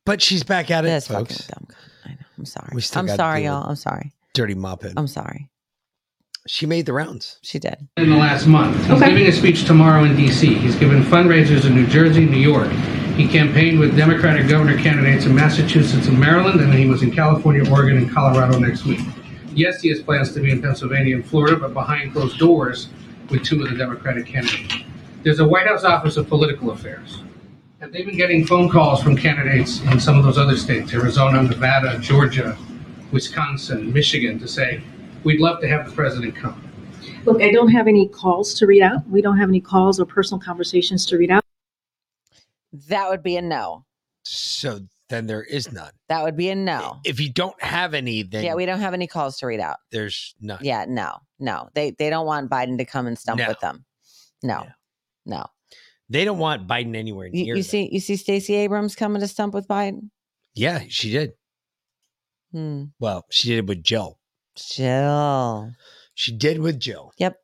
But 0.07 0.23
she's 0.23 0.43
back 0.43 0.71
at 0.71 0.85
it, 0.85 0.89
this 0.89 1.07
folks. 1.09 1.47
dumb. 1.47 1.67
I 2.07 2.11
know. 2.11 2.17
I'm 2.39 2.45
sorry. 2.47 2.71
We 2.75 2.81
still 2.81 3.01
I'm 3.01 3.09
sorry, 3.09 3.45
y'all. 3.45 3.69
I'm 3.69 3.77
sorry. 3.77 4.13
Dirty 4.35 4.55
mophead. 4.55 4.95
I'm 4.97 5.07
sorry. 5.09 5.51
She 6.49 6.67
made 6.67 6.87
the 6.87 6.93
rounds. 6.93 7.39
She 7.43 7.59
did. 7.59 7.77
in 7.97 8.11
the 8.11 8.17
last 8.17 8.47
month. 8.47 8.77
He's 8.87 8.99
giving 9.01 9.27
a 9.27 9.33
speech 9.33 9.65
tomorrow 9.65 10.03
in 10.05 10.17
D.C. 10.17 10.55
He's 10.55 10.75
given 10.77 11.03
fundraisers 11.05 11.67
in 11.67 11.75
New 11.75 11.87
Jersey, 11.87 12.25
New 12.25 12.39
York. 12.39 12.71
He 13.17 13.29
campaigned 13.29 13.79
with 13.79 13.97
Democratic 13.97 14.49
governor 14.49 14.77
candidates 14.79 15.27
in 15.27 15.35
Massachusetts 15.35 16.09
and 16.09 16.19
Maryland, 16.19 16.61
and 16.61 16.73
he 16.73 16.87
was 16.87 17.03
in 17.03 17.11
California, 17.11 17.71
Oregon, 17.71 17.99
and 17.99 18.11
Colorado 18.11 18.59
next 18.59 18.85
week. 18.87 19.01
Yes, 19.55 19.83
he 19.83 19.91
has 19.91 20.01
plans 20.01 20.33
to 20.33 20.41
be 20.41 20.51
in 20.51 20.63
Pennsylvania 20.63 21.17
and 21.17 21.25
Florida, 21.27 21.57
but 21.57 21.75
behind 21.75 22.13
closed 22.13 22.39
doors 22.39 22.89
with 23.29 23.45
two 23.45 23.63
of 23.63 23.71
the 23.71 23.77
Democratic 23.77 24.27
candidates. 24.27 24.77
There's 25.23 25.41
a 25.41 25.47
White 25.47 25.67
House 25.67 25.85
Office 25.85 26.17
of 26.17 26.27
Political 26.29 26.71
Affairs, 26.71 27.23
and 27.83 27.93
they've 27.93 28.07
been 28.07 28.17
getting 28.17 28.47
phone 28.47 28.71
calls 28.71 29.03
from 29.03 29.15
candidates 29.17 29.81
in 29.83 30.01
some 30.01 30.17
of 30.19 30.25
those 30.25 30.39
other 30.39 30.57
states 30.57 30.95
Arizona, 30.95 31.43
Nevada, 31.43 31.99
Georgia, 31.99 32.57
Wisconsin, 33.13 33.93
Michigan 33.93 34.39
to 34.39 34.49
say, 34.49 34.83
We'd 35.23 35.39
love 35.39 35.61
to 35.61 35.69
have 35.69 35.87
the 35.89 35.93
president 35.95 36.35
come. 36.35 36.61
look 37.27 37.41
i 37.43 37.53
don't 37.53 37.69
have 37.69 37.87
any 37.87 38.09
calls 38.09 38.55
to 38.55 38.67
read 38.67 38.83
out 38.83 39.07
we 39.09 39.21
don't 39.23 39.39
have 39.39 39.49
any 39.49 39.61
calls 39.61 40.01
or 40.01 40.05
personal 40.07 40.41
conversations 40.41 41.05
to 41.07 41.17
read 41.19 41.31
out 41.31 41.45
That 42.89 43.11
would 43.11 43.23
be 43.23 43.37
a 43.37 43.43
no. 43.43 43.85
So 44.25 44.81
then 45.09 45.27
there 45.27 45.43
is 45.43 45.71
none. 45.73 45.91
That 46.09 46.23
would 46.25 46.37
be 46.37 46.49
a 46.49 46.55
no. 46.55 47.01
If 47.05 47.21
you 47.21 47.31
don't 47.33 47.61
have 47.63 47.93
any, 47.95 48.23
then 48.23 48.45
Yeah, 48.45 48.55
we 48.55 48.65
don't 48.67 48.81
have 48.81 48.95
any 48.95 49.07
calls 49.07 49.39
to 49.39 49.47
read 49.47 49.61
out. 49.61 49.77
there's 49.91 50.35
none. 50.41 50.61
Yeah, 50.63 50.87
no, 50.89 51.19
no. 51.39 51.69
They 51.75 51.91
they 51.91 52.09
don't 52.11 52.27
want 52.27 52.51
Biden 52.51 52.79
to 52.79 52.85
come 52.85 53.07
and 53.07 53.19
stump 53.19 53.39
No. 53.41 53.49
with 53.49 53.61
them. 53.61 53.85
No, 54.43 54.67
no. 55.27 55.47
They 56.09 56.25
don't 56.25 56.39
want 56.39 56.67
Biden 56.69 56.97
anywhere 56.97 57.27
You, 57.27 57.45
near. 57.45 57.57
you 57.57 57.63
them. 57.63 57.69
see, 57.69 57.89
you 57.93 58.01
see 58.01 58.17
Stacey 58.17 58.55
Abrams 58.55 58.95
coming 58.95 59.21
to 59.21 59.29
stump 59.29 59.55
with 59.55 59.67
Biden. 59.69 60.11
Yeah, 60.55 60.83
she 60.89 61.11
did. 61.11 61.33
Hmm. 62.53 62.85
Well, 62.99 63.25
she 63.31 63.49
did 63.49 63.59
it 63.59 63.67
with 63.67 63.83
Jill. 63.83 64.19
Jill. 64.57 65.73
She 66.15 66.33
did 66.37 66.59
with 66.59 66.79
Jill. 66.79 67.13
Yep. 67.19 67.37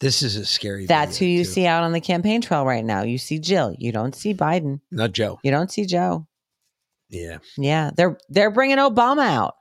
This 0.00 0.22
is 0.22 0.36
a 0.36 0.46
scary. 0.46 0.86
That's 0.86 1.16
who 1.16 1.24
you 1.24 1.44
too. 1.44 1.50
see 1.50 1.66
out 1.66 1.82
on 1.82 1.92
the 1.92 2.00
campaign 2.00 2.40
trail 2.40 2.64
right 2.64 2.84
now. 2.84 3.02
You 3.02 3.18
see 3.18 3.38
Jill. 3.38 3.74
You 3.78 3.90
don't 3.90 4.14
see 4.14 4.32
Biden. 4.32 4.80
Not 4.92 5.12
Joe. 5.12 5.40
You 5.42 5.50
don't 5.50 5.72
see 5.72 5.86
Joe. 5.86 6.26
Yeah. 7.08 7.38
Yeah, 7.56 7.90
they're 7.96 8.18
they're 8.28 8.50
bringing 8.50 8.78
Obama 8.78 9.26
out 9.26 9.54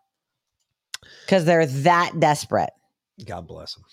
because 1.25 1.45
they're 1.45 1.65
that 1.65 2.19
desperate. 2.19 2.69
God 3.25 3.47
bless 3.47 3.75
him. 3.75 3.83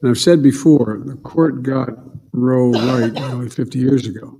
And 0.00 0.10
I've 0.10 0.18
said 0.18 0.42
before, 0.42 1.00
the 1.04 1.16
court 1.16 1.62
got 1.62 1.90
Roe 2.32 2.72
right 2.72 3.12
nearly 3.12 3.48
50 3.48 3.78
years 3.78 4.06
ago. 4.06 4.38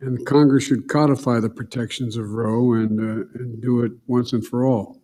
And 0.00 0.18
the 0.18 0.24
Congress 0.24 0.64
should 0.64 0.88
codify 0.88 1.40
the 1.40 1.48
protections 1.48 2.16
of 2.16 2.30
Roe 2.30 2.74
and, 2.74 2.98
uh, 2.98 3.24
and 3.34 3.62
do 3.62 3.82
it 3.82 3.92
once 4.06 4.32
and 4.32 4.44
for 4.44 4.64
all. 4.64 5.00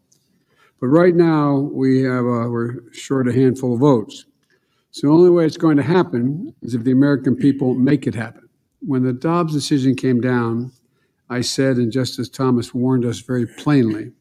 But 0.80 0.88
right 0.88 1.14
now, 1.14 1.56
we 1.56 2.02
have 2.02 2.24
a, 2.24 2.50
we're 2.50 2.92
short 2.92 3.28
a 3.28 3.32
handful 3.32 3.74
of 3.74 3.80
votes. 3.80 4.26
So 4.90 5.06
the 5.06 5.12
only 5.12 5.30
way 5.30 5.46
it's 5.46 5.56
going 5.56 5.76
to 5.76 5.82
happen 5.82 6.54
is 6.62 6.74
if 6.74 6.84
the 6.84 6.92
American 6.92 7.36
people 7.36 7.74
make 7.74 8.06
it 8.06 8.14
happen. 8.14 8.48
When 8.80 9.02
the 9.02 9.12
Dobbs 9.12 9.52
decision 9.52 9.94
came 9.94 10.20
down, 10.20 10.72
I 11.28 11.42
said, 11.42 11.76
and 11.76 11.92
Justice 11.92 12.28
Thomas 12.28 12.72
warned 12.74 13.04
us 13.04 13.20
very 13.20 13.46
plainly, 13.46 14.12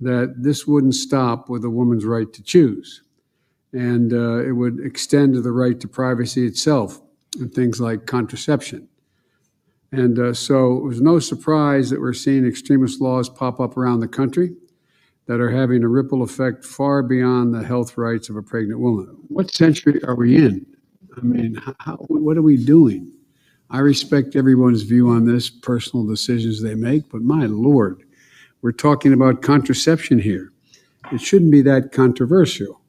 that 0.00 0.34
this 0.38 0.66
wouldn't 0.66 0.94
stop 0.94 1.48
with 1.48 1.64
a 1.64 1.70
woman's 1.70 2.04
right 2.04 2.32
to 2.32 2.42
choose 2.42 3.02
and 3.72 4.12
uh, 4.12 4.44
it 4.44 4.52
would 4.52 4.80
extend 4.84 5.34
to 5.34 5.40
the 5.40 5.52
right 5.52 5.78
to 5.80 5.88
privacy 5.88 6.46
itself 6.46 7.00
and 7.38 7.52
things 7.52 7.80
like 7.80 8.06
contraception. 8.06 8.88
And 9.92 10.18
uh, 10.18 10.34
so 10.34 10.76
it 10.76 10.84
was 10.84 11.00
no 11.00 11.18
surprise 11.18 11.90
that 11.90 12.00
we're 12.00 12.12
seeing 12.12 12.46
extremist 12.46 13.00
laws 13.00 13.28
pop 13.28 13.60
up 13.60 13.76
around 13.76 14.00
the 14.00 14.08
country 14.08 14.54
that 15.30 15.40
are 15.40 15.48
having 15.52 15.84
a 15.84 15.88
ripple 15.88 16.24
effect 16.24 16.64
far 16.64 17.04
beyond 17.04 17.54
the 17.54 17.62
health 17.62 17.96
rights 17.96 18.28
of 18.28 18.34
a 18.34 18.42
pregnant 18.42 18.80
woman. 18.80 19.06
What 19.28 19.54
century 19.54 20.02
are 20.02 20.16
we 20.16 20.36
in? 20.36 20.66
I 21.16 21.20
mean, 21.20 21.54
how- 21.78 22.04
what 22.08 22.36
are 22.36 22.42
we 22.42 22.56
doing? 22.56 23.12
I 23.70 23.78
respect 23.78 24.34
everyone's 24.34 24.82
view 24.82 25.08
on 25.08 25.26
this, 25.26 25.48
personal 25.48 26.04
decisions 26.04 26.60
they 26.60 26.74
make, 26.74 27.08
but 27.12 27.22
my 27.22 27.46
Lord, 27.46 28.02
we're 28.60 28.72
talking 28.72 29.12
about 29.12 29.40
contraception 29.40 30.18
here. 30.18 30.50
It 31.12 31.20
shouldn't 31.20 31.52
be 31.52 31.62
that 31.62 31.92
controversial. 31.92 32.80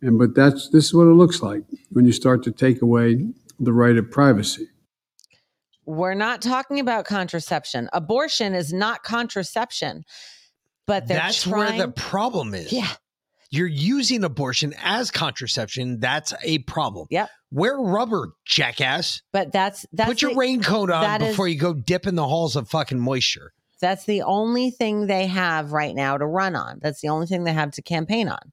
And 0.00 0.18
but 0.18 0.34
that's 0.34 0.70
this 0.70 0.86
is 0.86 0.94
what 0.94 1.06
it 1.06 1.18
looks 1.20 1.42
like 1.42 1.64
when 1.90 2.06
you 2.06 2.12
start 2.12 2.42
to 2.44 2.50
take 2.50 2.80
away 2.80 3.26
the 3.60 3.74
right 3.74 3.98
of 3.98 4.10
privacy. 4.10 4.68
We're 5.84 6.14
not 6.14 6.40
talking 6.40 6.80
about 6.80 7.04
contraception. 7.04 7.90
Abortion 7.92 8.54
is 8.54 8.72
not 8.72 9.02
contraception. 9.02 10.04
But 10.86 11.06
they're 11.06 11.18
That's 11.18 11.42
trying, 11.42 11.78
where 11.78 11.86
the 11.86 11.92
problem 11.92 12.54
is. 12.54 12.72
Yeah. 12.72 12.88
You're 13.50 13.66
using 13.68 14.24
abortion 14.24 14.74
as 14.82 15.10
contraception. 15.12 16.00
That's 16.00 16.34
a 16.42 16.58
problem. 16.60 17.06
Yep. 17.10 17.30
Wear 17.52 17.76
rubber, 17.78 18.32
jackass. 18.44 19.22
But 19.32 19.52
that's 19.52 19.86
that's 19.92 20.10
Put 20.10 20.22
your 20.22 20.32
the- 20.32 20.36
raincoat 20.38 20.90
on 20.90 21.02
that 21.02 21.22
is- 21.22 21.28
before 21.28 21.46
you 21.46 21.58
go 21.58 21.72
dip 21.72 22.06
in 22.06 22.16
the 22.16 22.26
halls 22.26 22.56
of 22.56 22.68
fucking 22.68 22.98
moisture. 22.98 23.52
That's 23.80 24.06
the 24.06 24.22
only 24.22 24.70
thing 24.70 25.06
they 25.06 25.26
have 25.26 25.72
right 25.72 25.94
now 25.94 26.16
to 26.16 26.26
run 26.26 26.56
on. 26.56 26.78
That's 26.82 27.00
the 27.00 27.08
only 27.08 27.26
thing 27.26 27.44
they 27.44 27.52
have 27.52 27.70
to 27.72 27.82
campaign 27.82 28.28
on. 28.28 28.52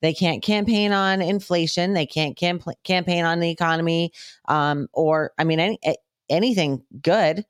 They 0.00 0.14
can't 0.14 0.42
campaign 0.42 0.92
on 0.92 1.20
inflation. 1.20 1.92
They 1.92 2.06
can't 2.06 2.36
camp- 2.36 2.64
campaign 2.84 3.24
on 3.24 3.40
the 3.40 3.50
economy, 3.50 4.12
um, 4.48 4.88
or 4.92 5.32
I 5.38 5.44
mean, 5.44 5.60
any, 5.60 5.78
anything 6.30 6.82
good, 7.02 7.44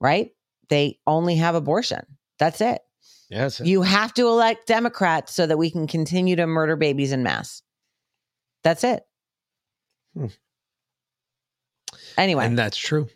right? 0.00 0.30
They 0.68 0.98
only 1.06 1.36
have 1.36 1.54
abortion. 1.54 2.00
That's 2.38 2.60
it. 2.62 2.80
Yes. 3.28 3.60
You 3.60 3.82
have 3.82 4.14
to 4.14 4.26
elect 4.26 4.66
Democrats 4.66 5.34
so 5.34 5.46
that 5.46 5.58
we 5.58 5.70
can 5.70 5.86
continue 5.86 6.36
to 6.36 6.46
murder 6.46 6.76
babies 6.76 7.12
in 7.12 7.22
mass. 7.22 7.62
That's 8.62 8.84
it. 8.84 9.04
Hmm. 10.14 10.26
Anyway, 12.16 12.44
And 12.46 12.58
that's 12.58 12.76
true. 12.76 13.08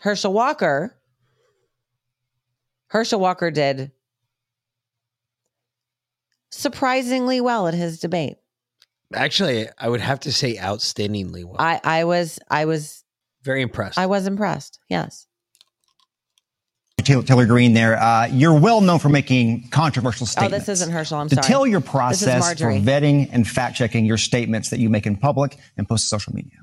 Herschel 0.00 0.32
Walker. 0.32 0.96
Herschel 2.88 3.18
Walker 3.20 3.50
did 3.50 3.90
surprisingly 6.50 7.40
well 7.40 7.66
at 7.66 7.74
his 7.74 7.98
debate. 7.98 8.36
Actually, 9.12 9.68
I 9.78 9.88
would 9.88 10.00
have 10.00 10.20
to 10.20 10.32
say 10.32 10.56
outstandingly 10.56 11.44
well. 11.44 11.56
I 11.58 11.80
I 11.82 12.04
was 12.04 12.38
I 12.48 12.64
was 12.66 13.04
Very 13.42 13.62
impressed. 13.62 13.98
I 13.98 14.06
was 14.06 14.26
impressed. 14.26 14.78
Yes. 14.88 15.26
Taylor, 17.04 17.22
Taylor 17.22 17.46
Greene 17.46 17.74
there. 17.74 18.00
Uh, 18.00 18.26
you're 18.26 18.58
well 18.58 18.80
known 18.80 18.98
for 18.98 19.08
making 19.08 19.68
controversial 19.68 20.26
statements. 20.26 20.54
Oh, 20.54 20.58
this 20.58 20.68
isn't 20.68 20.92
Herschel. 20.92 21.18
I'm 21.18 21.28
to 21.28 21.36
sorry. 21.36 21.46
tell 21.46 21.66
your 21.66 21.80
process 21.80 22.58
for 22.60 22.70
vetting 22.72 23.28
and 23.32 23.46
fact 23.46 23.76
checking 23.76 24.04
your 24.04 24.16
statements 24.16 24.70
that 24.70 24.80
you 24.80 24.88
make 24.88 25.06
in 25.06 25.16
public 25.16 25.58
and 25.76 25.88
post 25.88 26.04
to 26.04 26.08
social 26.08 26.34
media. 26.34 26.58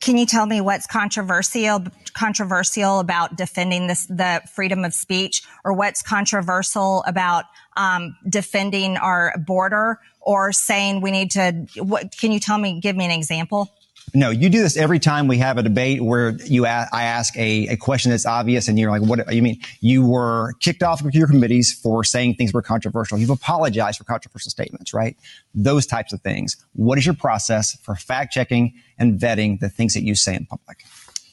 Can 0.00 0.16
you 0.16 0.26
tell 0.26 0.46
me 0.46 0.60
what's 0.60 0.86
controversial 0.86 1.84
controversial 2.14 3.00
about 3.00 3.36
defending 3.36 3.88
this 3.88 4.06
the 4.06 4.40
freedom 4.54 4.84
of 4.84 4.94
speech, 4.94 5.42
or 5.64 5.72
what's 5.72 6.02
controversial 6.02 7.02
about 7.06 7.44
um, 7.76 8.16
defending 8.28 8.96
our 8.96 9.34
border, 9.44 9.98
or 10.20 10.52
saying 10.52 11.00
we 11.00 11.10
need 11.10 11.32
to? 11.32 11.66
What 11.78 12.16
can 12.16 12.30
you 12.30 12.38
tell 12.38 12.58
me? 12.58 12.80
Give 12.80 12.94
me 12.94 13.04
an 13.04 13.10
example. 13.10 13.74
No, 14.14 14.30
you 14.30 14.48
do 14.48 14.62
this 14.62 14.76
every 14.76 14.98
time 14.98 15.28
we 15.28 15.38
have 15.38 15.58
a 15.58 15.62
debate 15.62 16.02
where 16.02 16.30
you 16.44 16.66
a- 16.66 16.88
I 16.92 17.04
ask 17.04 17.36
a, 17.36 17.68
a 17.68 17.76
question 17.76 18.10
that's 18.10 18.26
obvious 18.26 18.68
and 18.68 18.78
you're 18.78 18.90
like, 18.90 19.02
what 19.02 19.32
you 19.34 19.42
mean? 19.42 19.60
You 19.80 20.06
were 20.06 20.54
kicked 20.60 20.82
off 20.82 21.04
of 21.04 21.14
your 21.14 21.26
committees 21.26 21.72
for 21.72 22.04
saying 22.04 22.34
things 22.34 22.52
were 22.52 22.62
controversial. 22.62 23.18
You've 23.18 23.30
apologized 23.30 23.98
for 23.98 24.04
controversial 24.04 24.50
statements, 24.50 24.94
right? 24.94 25.16
Those 25.54 25.86
types 25.86 26.12
of 26.12 26.20
things. 26.22 26.56
What 26.74 26.98
is 26.98 27.06
your 27.06 27.14
process 27.14 27.76
for 27.82 27.94
fact 27.96 28.32
checking 28.32 28.74
and 28.98 29.18
vetting 29.18 29.60
the 29.60 29.68
things 29.68 29.94
that 29.94 30.02
you 30.02 30.14
say 30.14 30.34
in 30.34 30.46
public? 30.46 30.84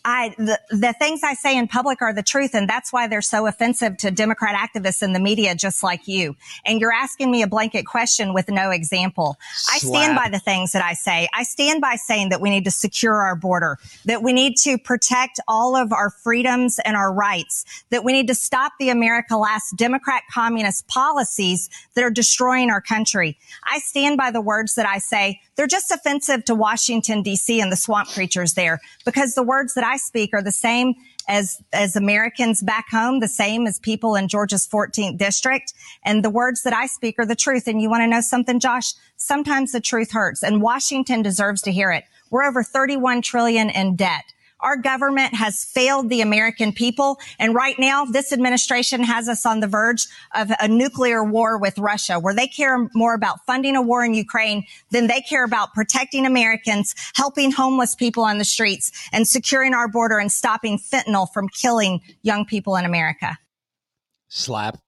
I 0.05 0.35
the, 0.37 0.59
the 0.69 0.93
things 0.93 1.21
I 1.23 1.33
say 1.33 1.57
in 1.57 1.67
public 1.67 2.01
are 2.01 2.13
the 2.13 2.21
truth, 2.21 2.53
and 2.53 2.69
that's 2.69 2.93
why 2.93 3.07
they're 3.07 3.23
so 3.23 3.47
offensive 3.47 3.97
to 3.97 4.11
Democrat 4.11 4.55
activists 4.55 5.01
in 5.01 5.13
the 5.13 5.19
media, 5.19 5.55
just 5.55 5.81
like 5.81 6.07
you. 6.07 6.35
And 6.63 6.79
you're 6.79 6.93
asking 6.93 7.31
me 7.31 7.41
a 7.41 7.47
blanket 7.47 7.87
question 7.87 8.33
with 8.33 8.47
no 8.47 8.69
example. 8.69 9.37
I 9.73 9.79
stand 9.79 10.15
by 10.15 10.29
the 10.29 10.37
things 10.37 10.73
that 10.73 10.83
I 10.83 10.93
say. 10.93 11.27
I 11.33 11.41
stand 11.41 11.81
by 11.81 11.95
saying 11.95 12.29
that 12.29 12.39
we 12.39 12.51
need 12.51 12.65
to 12.65 12.71
secure 12.71 13.15
our 13.15 13.35
border, 13.35 13.79
that 14.05 14.21
we 14.21 14.31
need 14.31 14.57
to 14.57 14.77
protect 14.77 15.39
all 15.47 15.75
of 15.75 15.91
our 15.91 16.11
freedoms 16.11 16.79
and 16.85 16.95
our 16.95 17.11
rights, 17.11 17.65
that 17.89 18.03
we 18.03 18.13
need 18.13 18.27
to 18.27 18.35
stop 18.35 18.73
the 18.79 18.89
America 18.89 19.35
Last 19.35 19.75
Democrat 19.75 20.21
communist 20.31 20.87
policies 20.87 21.67
that 21.95 22.03
are 22.03 22.11
destroying 22.11 22.69
our 22.69 22.81
country. 22.81 23.39
I 23.63 23.79
stand 23.79 24.17
by 24.17 24.29
the 24.29 24.41
words 24.41 24.75
that 24.75 24.85
I 24.85 24.99
say. 24.99 25.41
They're 25.55 25.67
just 25.67 25.89
offensive 25.89 26.45
to 26.45 26.53
Washington 26.53 27.23
DC 27.23 27.59
and 27.59 27.71
the 27.71 27.77
swamp 27.77 28.09
creatures 28.09 28.53
there 28.53 28.81
because 29.03 29.33
the 29.33 29.43
words 29.43 29.73
that 29.73 29.83
I 29.83 29.94
speak 29.97 30.31
are 30.33 30.41
the 30.41 30.51
same 30.51 30.95
as 31.27 31.61
as 31.73 31.95
Americans 31.95 32.61
back 32.61 32.85
home, 32.91 33.19
the 33.19 33.27
same 33.27 33.65
as 33.67 33.79
people 33.79 34.15
in 34.15 34.27
Georgia's 34.27 34.67
14th 34.67 35.17
district, 35.17 35.73
and 36.03 36.23
the 36.23 36.29
words 36.29 36.63
that 36.63 36.73
I 36.73 36.87
speak 36.87 37.15
are 37.17 37.25
the 37.25 37.35
truth. 37.35 37.67
And 37.67 37.81
you 37.81 37.89
want 37.89 38.01
to 38.01 38.07
know 38.07 38.21
something, 38.21 38.59
Josh? 38.59 38.93
Sometimes 39.17 39.71
the 39.71 39.81
truth 39.81 40.11
hurts, 40.11 40.43
and 40.43 40.61
Washington 40.61 41.21
deserves 41.21 41.61
to 41.63 41.71
hear 41.71 41.91
it. 41.91 42.03
We're 42.29 42.43
over 42.43 42.63
31 42.63 43.21
trillion 43.21 43.69
in 43.69 43.95
debt. 43.95 44.25
Our 44.65 44.75
government 44.75 45.35
has 45.35 45.63
failed 45.63 46.09
the 46.09 46.21
American 46.21 46.73
people. 46.73 47.19
And 47.37 47.53
right 47.53 47.77
now, 47.77 48.03
this 48.03 48.33
administration 48.33 49.03
has 49.03 49.29
us 49.29 49.45
on 49.45 49.59
the 49.59 49.67
verge 49.67 50.07
of 50.33 50.51
a 50.59 50.67
nuclear 50.67 51.23
war 51.23 51.59
with 51.59 51.77
Russia, 51.77 52.19
where 52.19 52.33
they 52.33 52.47
care 52.47 52.89
more 52.95 53.13
about 53.13 53.45
funding 53.45 53.75
a 53.75 53.81
war 53.83 54.03
in 54.03 54.15
Ukraine 54.15 54.65
than 54.89 55.05
they 55.05 55.21
care 55.21 55.45
about 55.45 55.75
protecting 55.75 56.25
Americans, 56.25 56.95
helping 57.13 57.51
homeless 57.51 57.93
people 57.93 58.23
on 58.23 58.39
the 58.39 58.43
streets, 58.43 58.91
and 59.13 59.27
securing 59.27 59.75
our 59.75 59.87
border 59.87 60.17
and 60.17 60.31
stopping 60.31 60.79
fentanyl 60.79 61.31
from 61.31 61.47
killing 61.47 62.01
young 62.23 62.43
people 62.43 62.75
in 62.75 62.85
America. 62.85 63.37
Slap. 64.29 64.79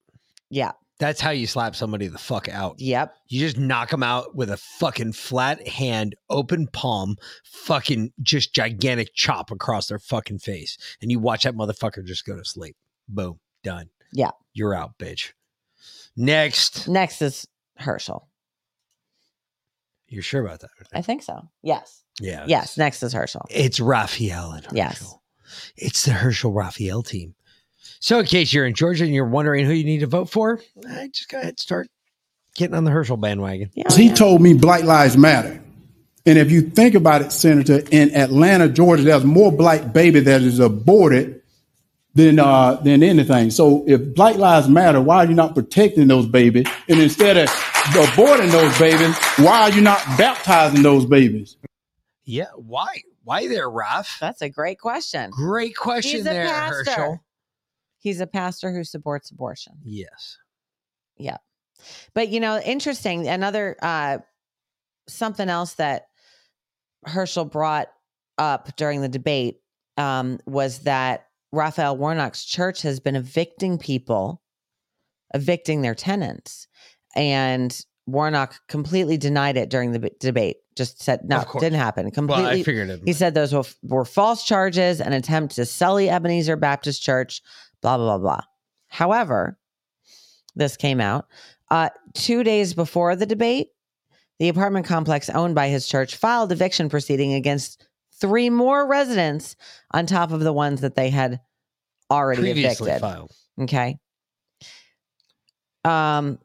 Yeah. 0.50 0.72
That's 1.00 1.22
how 1.22 1.30
you 1.30 1.46
slap 1.46 1.76
somebody 1.76 2.08
the 2.08 2.18
fuck 2.18 2.50
out. 2.50 2.80
Yep. 2.80 3.14
You 3.28 3.40
just 3.40 3.58
knock 3.58 3.92
them 3.92 4.02
out 4.02 4.36
with 4.36 4.50
a 4.50 4.58
fucking 4.58 5.14
flat 5.14 5.68
hand, 5.68 6.16
open 6.30 6.68
palm, 6.68 7.18
fucking 7.44 8.14
just 8.24 8.56
gigantic 8.56 9.14
chop 9.14 9.52
across 9.52 9.88
their 9.88 10.00
fucking 10.00 10.40
face. 10.40 10.78
And 11.02 11.12
you 11.12 11.20
watch 11.20 11.44
that 11.44 11.56
motherfucker 11.56 12.04
just 12.04 12.26
go 12.26 12.36
to 12.36 12.44
sleep. 12.44 12.76
Boom. 13.08 13.40
Done. 13.64 13.90
Yeah. 14.12 14.32
You're 14.54 14.74
out, 14.74 14.98
bitch. 14.98 15.34
Next. 16.16 16.88
Next 16.88 17.22
is 17.22 17.48
Herschel. 17.78 18.28
You're 20.08 20.24
sure 20.24 20.44
about 20.44 20.62
that? 20.62 20.70
I 20.94 21.02
think 21.02 21.22
so. 21.22 21.48
Yes. 21.62 22.04
Yeah. 22.20 22.46
Yes. 22.48 22.78
Next 22.78 23.04
is 23.04 23.14
Herschel. 23.14 23.46
It's 23.50 23.80
Raphael 23.80 24.52
and 24.52 24.64
Herschel. 24.64 24.78
Yes. 24.78 25.16
It's 25.76 26.06
the 26.06 26.14
Herschel 26.14 26.54
Raphael 26.54 27.04
team. 27.04 27.36
So, 28.00 28.20
in 28.20 28.26
case 28.26 28.54
you're 28.54 28.66
in 28.66 28.74
Georgia 28.74 29.04
and 29.04 29.14
you're 29.14 29.28
wondering 29.28 29.66
who 29.66 29.74
you 29.74 29.84
need 29.84 30.00
to 30.00 30.08
vote 30.08 30.30
for, 30.30 30.62
I 30.90 31.08
just 31.08 31.30
go 31.30 31.38
ahead 31.38 31.50
and 31.50 31.60
start 31.60 31.88
getting 32.56 32.76
on 32.76 32.84
the 32.84 32.92
Herschel 32.92 33.18
bandwagon. 33.18 33.72
He 33.96 34.12
told 34.12 34.42
me 34.42 34.54
Black 34.54 34.84
Lives 34.84 35.18
Matter. 35.18 35.62
And 36.26 36.38
if 36.38 36.52
you 36.52 36.62
think 36.62 36.94
about 36.94 37.22
it, 37.22 37.32
Senator, 37.32 37.82
in 37.90 38.14
Atlanta, 38.14 38.68
Georgia, 38.68 39.04
there's 39.04 39.24
more 39.24 39.50
black 39.50 39.94
baby 39.94 40.20
that 40.20 40.42
is 40.42 40.60
aborted 40.60 41.42
than 42.16 42.40
uh, 42.40 42.76
than 42.76 43.02
anything. 43.02 43.50
So 43.52 43.86
if 43.88 44.14
Black 44.14 44.36
Lives 44.36 44.68
Matter, 44.68 45.00
why 45.00 45.18
are 45.18 45.26
you 45.26 45.36
not 45.36 45.56
protecting 45.56 46.08
those 46.08 46.26
babies? 46.26 46.66
And 46.90 47.00
instead 47.00 47.38
of 47.38 47.48
aborting 47.48 48.52
those 48.52 48.78
babies, 48.78 49.16
why 49.38 49.62
are 49.62 49.72
you 49.72 49.82
not 49.82 50.04
baptizing 50.18 50.82
those 50.82 51.06
babies? 51.06 51.56
Yeah. 52.26 52.50
Why? 52.56 52.88
Why 53.24 53.48
there, 53.48 53.70
Raph? 53.70 54.20
That's 54.20 54.42
a 54.42 54.50
great 54.50 54.80
question. 54.80 55.30
Great 55.32 55.76
question 55.76 56.18
He's 56.18 56.24
there, 56.24 56.48
pastor. 56.48 56.92
Herschel. 56.92 57.24
He's 58.08 58.22
a 58.22 58.28
pastor 58.28 58.72
who 58.72 58.86
supports 58.86 59.32
abortion. 59.32 59.74
Yes. 59.84 60.38
Yeah. 61.18 61.36
But 62.14 62.30
you 62.30 62.40
know, 62.40 62.58
interesting, 62.58 63.28
another 63.28 63.76
uh 63.82 64.20
something 65.10 65.50
else 65.50 65.74
that 65.74 66.08
Herschel 67.06 67.44
brought 67.44 67.90
up 68.38 68.78
during 68.78 69.02
the 69.02 69.10
debate 69.10 69.58
um 69.98 70.40
was 70.46 70.80
that 70.84 71.28
Raphael 71.52 71.98
Warnock's 71.98 72.46
church 72.46 72.82
has 72.84 73.02
been 73.02 73.18
evicting 73.18 73.78
people, 73.78 74.42
evicting 75.34 75.82
their 75.82 75.96
tenants. 75.96 76.70
And 77.14 77.78
Warnock 78.06 78.56
completely 78.70 79.18
denied 79.18 79.58
it 79.58 79.70
during 79.70 79.92
the 79.92 80.00
b- 80.00 80.12
debate. 80.22 80.58
Just 80.78 81.02
said 81.02 81.22
no, 81.26 81.44
didn't 81.60 81.74
happen. 81.80 82.10
Completely. 82.12 82.44
Well, 82.44 82.54
I 82.54 82.64
figured 82.64 82.90
it 82.90 83.02
He 83.04 83.12
said 83.12 83.34
those 83.34 83.54
were, 83.54 83.64
were 83.84 84.06
false 84.06 84.46
charges, 84.46 85.02
an 85.02 85.12
attempt 85.12 85.56
to 85.56 85.66
sully 85.66 86.10
Ebenezer 86.10 86.56
Baptist 86.56 87.02
Church, 87.02 87.42
blah 87.88 87.98
blah 87.98 88.18
blah 88.18 88.36
blah. 88.36 88.42
However, 88.88 89.58
this 90.56 90.76
came 90.76 91.00
out 91.00 91.28
uh, 91.72 91.90
two 92.14 92.44
days 92.44 92.74
before 92.74 93.16
the 93.16 93.26
debate. 93.26 93.70
The 94.40 94.50
apartment 94.50 94.86
complex 94.86 95.30
owned 95.30 95.56
by 95.56 95.70
his 95.70 95.88
church 95.88 96.16
filed 96.18 96.52
eviction 96.52 96.90
proceeding 96.90 97.34
against 97.34 97.88
three 98.20 98.50
more 98.50 98.86
residents 98.88 99.56
on 99.92 100.06
top 100.06 100.32
of 100.32 100.42
the 100.42 100.54
ones 100.54 100.82
that 100.82 100.96
they 100.96 101.10
had 101.10 101.40
already 102.12 102.42
Previously 102.42 102.90
evicted. 102.92 103.02
filed. 103.02 103.32
Okay. 103.62 103.98
Um, 105.86 106.38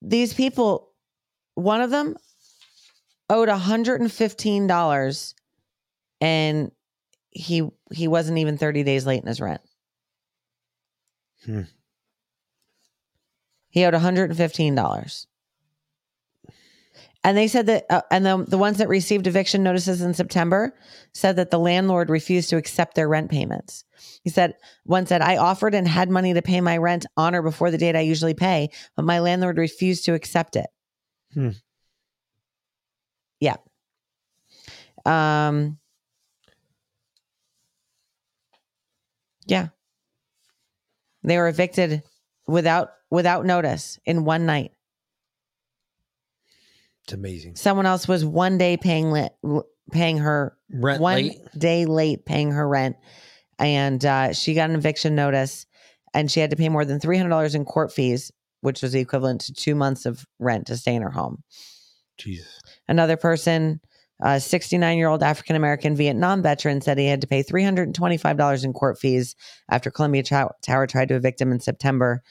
these 0.00 0.32
people, 0.32 0.88
one 1.54 1.80
of 1.82 1.90
them 1.90 2.16
owed 3.28 3.48
$115 3.48 5.34
and 6.20 6.70
he 7.32 7.68
he 7.92 8.08
wasn't 8.08 8.38
even 8.38 8.56
30 8.58 8.82
days 8.82 9.06
late 9.06 9.20
in 9.22 9.28
his 9.28 9.40
rent. 9.40 9.60
Hmm. 11.44 11.62
He 13.70 13.84
owed 13.84 13.94
$115. 13.94 15.26
And 17.22 17.36
they 17.36 17.48
said 17.48 17.66
that, 17.66 17.84
uh, 17.90 18.00
and 18.10 18.24
the, 18.24 18.44
the 18.48 18.58
ones 18.58 18.78
that 18.78 18.88
received 18.88 19.26
eviction 19.26 19.62
notices 19.62 20.00
in 20.00 20.14
September 20.14 20.74
said 21.12 21.36
that 21.36 21.50
the 21.50 21.58
landlord 21.58 22.08
refused 22.08 22.48
to 22.50 22.56
accept 22.56 22.94
their 22.94 23.08
rent 23.08 23.30
payments. 23.30 23.84
He 24.24 24.30
said, 24.30 24.54
one 24.84 25.06
said, 25.06 25.20
I 25.20 25.36
offered 25.36 25.74
and 25.74 25.86
had 25.86 26.08
money 26.08 26.32
to 26.32 26.40
pay 26.40 26.60
my 26.62 26.78
rent 26.78 27.04
on 27.18 27.34
or 27.34 27.42
before 27.42 27.70
the 27.70 27.76
date 27.78 27.94
I 27.94 28.00
usually 28.00 28.32
pay, 28.32 28.70
but 28.96 29.04
my 29.04 29.18
landlord 29.18 29.58
refused 29.58 30.06
to 30.06 30.14
accept 30.14 30.56
it. 30.56 30.70
Hmm. 31.34 31.50
Yeah. 33.38 33.56
Um, 35.04 35.78
yeah. 39.46 39.68
They 41.22 41.36
were 41.36 41.48
evicted 41.48 42.02
without 42.46 42.90
without 43.10 43.44
notice 43.44 43.98
in 44.04 44.24
one 44.24 44.46
night. 44.46 44.72
It's 47.04 47.12
amazing. 47.12 47.56
Someone 47.56 47.86
else 47.86 48.06
was 48.06 48.24
one 48.24 48.58
day 48.58 48.76
paying 48.76 49.10
lit, 49.10 49.32
paying 49.90 50.18
her 50.18 50.56
Rent 50.72 51.00
one 51.00 51.16
late? 51.16 51.38
day 51.56 51.86
late 51.86 52.24
paying 52.24 52.52
her 52.52 52.66
rent, 52.66 52.96
and 53.58 54.04
uh, 54.04 54.32
she 54.32 54.54
got 54.54 54.70
an 54.70 54.76
eviction 54.76 55.14
notice, 55.14 55.66
and 56.14 56.30
she 56.30 56.40
had 56.40 56.50
to 56.50 56.56
pay 56.56 56.68
more 56.68 56.84
than 56.84 57.00
three 57.00 57.16
hundred 57.16 57.30
dollars 57.30 57.54
in 57.54 57.64
court 57.64 57.92
fees, 57.92 58.30
which 58.60 58.82
was 58.82 58.92
the 58.92 59.00
equivalent 59.00 59.42
to 59.42 59.52
two 59.52 59.74
months 59.74 60.06
of 60.06 60.24
rent 60.38 60.66
to 60.68 60.76
stay 60.76 60.94
in 60.94 61.02
her 61.02 61.10
home. 61.10 61.42
Jesus. 62.18 62.60
Another 62.86 63.16
person, 63.16 63.80
a 64.22 64.40
69 64.40 64.98
year 64.98 65.08
old 65.08 65.22
African 65.22 65.56
American 65.56 65.96
Vietnam 65.96 66.42
veteran, 66.42 66.80
said 66.80 66.98
he 66.98 67.06
had 67.06 67.20
to 67.20 67.26
pay 67.26 67.42
$325 67.42 68.64
in 68.64 68.72
court 68.72 68.98
fees 68.98 69.34
after 69.70 69.90
Columbia 69.90 70.22
Tow- 70.22 70.52
Tower 70.62 70.86
tried 70.86 71.08
to 71.08 71.16
evict 71.16 71.40
him 71.40 71.52
in 71.52 71.60
September 71.60 72.22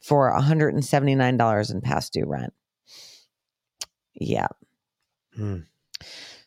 for 0.00 0.32
$179 0.32 1.70
in 1.70 1.80
past 1.80 2.12
due 2.12 2.26
rent. 2.26 2.52
Yeah. 4.14 4.48
Hmm. 5.34 5.60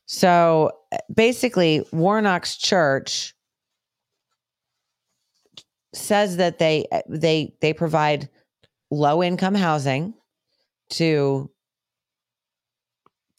So 0.06 0.72
basically, 1.14 1.86
Warnock's 1.92 2.56
church 2.56 3.34
says 5.94 6.38
that 6.38 6.60
they 6.60 6.86
they 7.10 7.54
they 7.60 7.74
provide 7.74 8.30
low 8.90 9.22
income 9.22 9.56
housing 9.56 10.14
to 10.92 11.50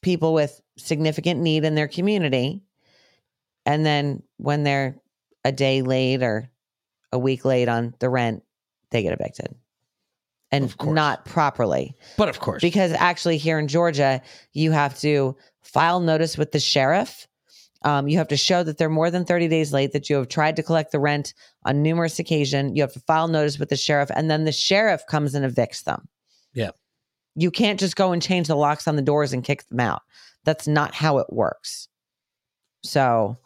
people 0.03 0.33
with 0.35 0.61
significant 0.77 1.41
need 1.41 1.65
in 1.65 1.75
their 1.75 1.89
community 1.89 2.62
and 3.66 3.85
then 3.85 4.23
when 4.37 4.62
they're 4.62 4.97
a 5.45 5.53
day 5.53 5.83
late 5.83 6.23
or 6.23 6.51
a 7.12 7.19
week 7.19 7.45
late 7.45 7.69
on 7.69 7.95
the 7.99 8.09
rent 8.09 8.43
they 8.91 9.03
get 9.03 9.12
evicted 9.12 9.55
and 10.51 10.75
not 10.83 11.25
properly 11.27 11.95
But 12.16 12.29
of 12.29 12.41
course. 12.41 12.62
because 12.62 12.93
actually 12.93 13.37
here 13.37 13.59
in 13.59 13.69
Georgia, 13.69 14.23
you 14.55 14.73
have 14.73 14.99
to 15.01 15.37
file 15.62 16.01
notice 16.01 16.39
with 16.39 16.53
the 16.53 16.61
sheriff. 16.61 17.27
Um, 17.83 18.09
you 18.09 18.16
have 18.16 18.29
to 18.29 18.37
show 18.39 18.62
that 18.62 18.79
they're 18.79 18.89
more 18.89 19.11
than 19.11 19.27
30 19.27 19.49
days 19.49 19.75
late, 19.75 19.93
that 19.93 20.09
you 20.09 20.16
have 20.16 20.29
tried 20.29 20.57
to 20.57 20.62
collect 20.62 20.91
the 20.91 20.99
rent 20.99 21.35
on 21.65 21.83
numerous 21.83 22.19
occasions. 22.19 22.73
You 22.75 22.83
have 22.83 22.95
to 22.95 23.01
file 23.01 23.29
notice 23.29 23.59
with 23.59 23.69
the 23.69 23.77
sheriff, 23.77 24.11
and 24.16 24.31
then 24.31 24.45
the 24.45 24.53
sheriff 24.53 25.03
comes 25.07 25.35
and 25.35 25.45
evicts 25.45 25.85
them. 25.85 26.09
Yeah. 26.55 26.70
You 27.39 27.52
can't 27.52 27.78
just 27.78 27.94
go 27.94 28.10
and 28.10 28.20
change 28.20 28.48
the 28.48 28.56
locks 28.56 28.89
on 28.89 28.97
the 28.97 29.02
doors 29.02 29.32
and 29.32 29.44
kick 29.44 29.65
them 29.69 29.78
out. 29.78 30.02
That's 30.44 30.66
not 30.66 30.93
how 30.93 31.19
it 31.19 31.32
works. 31.32 31.86
So 32.82 33.36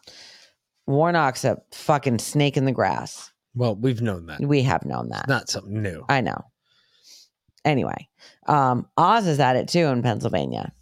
Warnock's 0.87 1.45
a 1.45 1.61
fucking 1.73 2.19
snake 2.19 2.57
in 2.57 2.65
the 2.65 2.73
grass. 2.73 3.31
Well, 3.55 3.77
we've 3.77 4.01
known 4.01 4.27
that. 4.27 4.41
We 4.41 4.63
have 4.63 4.87
known 4.87 5.11
that. 5.11 5.25
It's 5.25 5.29
not 5.29 5.51
something 5.51 5.83
new. 5.83 6.07
I 6.09 6.23
know. 6.23 6.43
Anyway, 7.67 8.09
um, 8.47 8.89
Oz 8.97 9.27
is 9.27 9.39
at 9.39 9.57
it 9.57 9.69
too 9.69 9.85
in 9.87 10.03
Pennsylvania. 10.03 10.73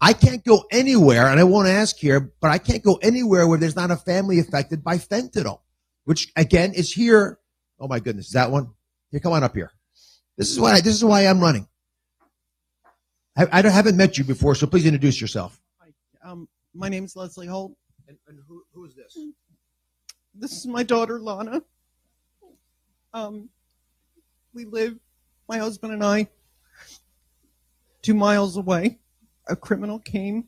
I 0.00 0.12
can't 0.12 0.44
go 0.44 0.64
anywhere, 0.70 1.26
and 1.26 1.40
I 1.40 1.44
won't 1.44 1.68
ask 1.68 1.96
here, 1.96 2.32
but 2.40 2.50
I 2.50 2.58
can't 2.58 2.84
go 2.84 2.96
anywhere 2.96 3.48
where 3.48 3.58
there's 3.58 3.76
not 3.76 3.90
a 3.90 3.96
family 3.96 4.38
affected 4.38 4.84
by 4.84 4.98
fentanyl, 4.98 5.60
which 6.04 6.30
again 6.36 6.74
is 6.74 6.92
here. 6.92 7.38
Oh 7.80 7.88
my 7.88 7.98
goodness, 7.98 8.26
is 8.26 8.32
that 8.32 8.50
one? 8.50 8.72
Here, 9.10 9.20
come 9.20 9.32
on 9.32 9.42
up 9.42 9.56
here. 9.56 9.72
This 10.36 10.50
is 10.50 10.60
why 10.60 10.80
this 10.80 10.94
is 10.94 11.04
why 11.04 11.26
I'm 11.26 11.40
running. 11.40 11.66
I, 13.38 13.46
I 13.52 13.68
haven't 13.68 13.96
met 13.96 14.18
you 14.18 14.24
before, 14.24 14.56
so 14.56 14.66
please 14.66 14.84
introduce 14.84 15.20
yourself. 15.20 15.60
Um, 16.24 16.48
my 16.74 16.88
name's 16.88 17.14
Leslie 17.14 17.46
Holt. 17.46 17.72
And, 18.08 18.18
and 18.26 18.38
who, 18.48 18.64
who 18.74 18.84
is 18.84 18.96
this? 18.96 19.16
This 20.34 20.52
is 20.52 20.66
my 20.66 20.82
daughter 20.82 21.20
Lana. 21.20 21.62
Um, 23.14 23.48
we 24.52 24.64
live, 24.64 24.98
my 25.48 25.58
husband 25.58 25.92
and 25.92 26.04
I, 26.04 26.28
two 28.02 28.14
miles 28.14 28.56
away. 28.56 28.98
A 29.48 29.54
criminal 29.54 30.00
came 30.00 30.44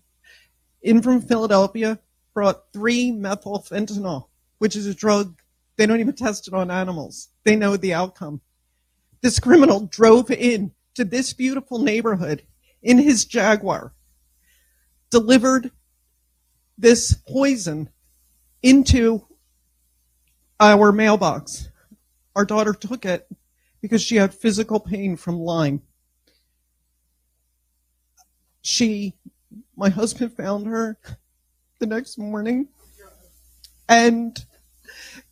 in 0.83 1.01
from 1.01 1.23
Philadelphia, 1.23 2.01
brought 2.35 2.73
three 2.73 3.13
methylfentanyl, 3.13 4.27
which 4.59 4.75
is 4.75 4.87
a 4.87 4.95
drug 4.95 5.41
they 5.77 5.87
don't 5.87 6.01
even 6.01 6.15
test 6.15 6.49
it 6.49 6.55
on 6.55 6.71
animals. 6.71 7.29
They 7.45 7.57
know 7.57 7.77
the 7.77 7.95
outcome. 7.95 8.41
This 9.23 9.39
criminal 9.39 9.87
drove 9.87 10.31
in 10.31 10.73
to 10.95 11.05
this 11.05 11.33
beautiful 11.33 11.79
neighborhood 11.79 12.43
in 12.83 12.99
his 12.99 13.25
Jaguar, 13.25 13.93
delivered 15.11 15.71
this 16.79 17.15
poison 17.29 17.91
into 18.63 19.27
our 20.59 20.93
mailbox. 20.93 21.69
Our 22.37 22.45
daughter 22.45 22.73
took 22.73 23.05
it 23.05 23.29
because 23.81 24.03
she 24.03 24.17
had 24.17 24.35
physical 24.35 24.81
pain 24.81 25.17
from 25.17 25.39
Lyme. 25.39 25.83
She, 28.63 29.15
my 29.77 29.89
husband 29.89 30.37
found 30.37 30.67
her 30.67 30.99
the 31.79 31.87
next 31.87 32.19
morning, 32.19 32.69
and 33.89 34.39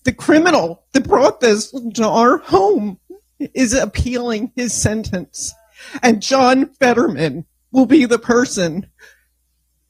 the 0.05 0.13
criminal 0.13 0.85
that 0.93 1.07
brought 1.07 1.41
this 1.41 1.71
to 1.71 2.09
our 2.09 2.39
home 2.39 2.99
is 3.39 3.75
appealing 3.75 4.53
his 4.57 4.73
sentence. 4.73 5.55
And 6.03 6.23
John 6.23 6.67
Fetterman 6.75 7.47
will 7.73 7.87
be 7.87 8.05
the 8.05 8.19
person 8.19 8.91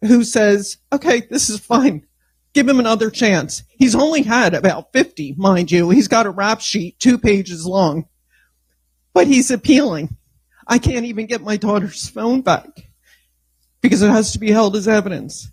who 0.02 0.24
says, 0.24 0.78
okay, 0.92 1.22
this 1.30 1.50
is 1.50 1.60
fine. 1.60 2.06
Give 2.54 2.68
him 2.68 2.80
another 2.80 3.10
chance. 3.10 3.62
He's 3.68 3.94
only 3.94 4.22
had 4.22 4.54
about 4.54 4.92
50, 4.92 5.34
mind 5.36 5.70
you. 5.70 5.90
He's 5.90 6.08
got 6.08 6.26
a 6.26 6.30
rap 6.30 6.60
sheet 6.60 6.98
two 6.98 7.18
pages 7.18 7.66
long, 7.66 8.06
but 9.12 9.26
he's 9.26 9.50
appealing. 9.50 10.16
I 10.66 10.78
can't 10.78 11.06
even 11.06 11.26
get 11.26 11.42
my 11.42 11.56
daughter's 11.56 12.08
phone 12.08 12.42
back 12.42 12.68
because 13.80 14.02
it 14.02 14.10
has 14.10 14.32
to 14.32 14.38
be 14.38 14.50
held 14.50 14.76
as 14.76 14.88
evidence. 14.88 15.50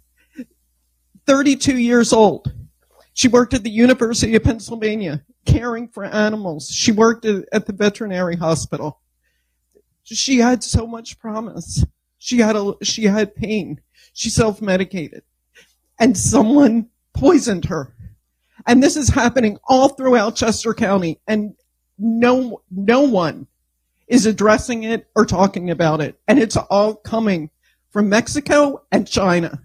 32 1.25 1.77
years 1.77 2.13
old. 2.13 2.53
She 3.13 3.27
worked 3.27 3.53
at 3.53 3.63
the 3.63 3.69
University 3.69 4.35
of 4.35 4.43
Pennsylvania 4.43 5.23
caring 5.45 5.87
for 5.87 6.03
animals. 6.03 6.69
She 6.69 6.91
worked 6.91 7.25
at, 7.25 7.65
the 7.65 7.73
veterinary 7.73 8.35
hospital. 8.35 8.99
She 10.05 10.37
had 10.37 10.63
so 10.63 10.87
much 10.87 11.19
promise. 11.19 11.83
She 12.17 12.39
had 12.39 12.55
a, 12.55 12.73
she 12.83 13.03
had 13.03 13.35
pain. 13.35 13.81
She 14.13 14.29
self-medicated 14.29 15.23
and 15.99 16.17
someone 16.17 16.89
poisoned 17.13 17.65
her. 17.65 17.93
And 18.65 18.81
this 18.81 18.95
is 18.95 19.09
happening 19.09 19.57
all 19.67 19.89
throughout 19.89 20.35
Chester 20.35 20.73
County 20.73 21.19
and 21.27 21.55
no, 21.97 22.61
no 22.71 23.01
one 23.01 23.47
is 24.07 24.25
addressing 24.25 24.83
it 24.83 25.07
or 25.15 25.25
talking 25.25 25.69
about 25.69 26.01
it. 26.01 26.19
And 26.27 26.39
it's 26.39 26.55
all 26.55 26.95
coming 26.95 27.49
from 27.89 28.09
Mexico 28.09 28.83
and 28.91 29.07
China. 29.07 29.61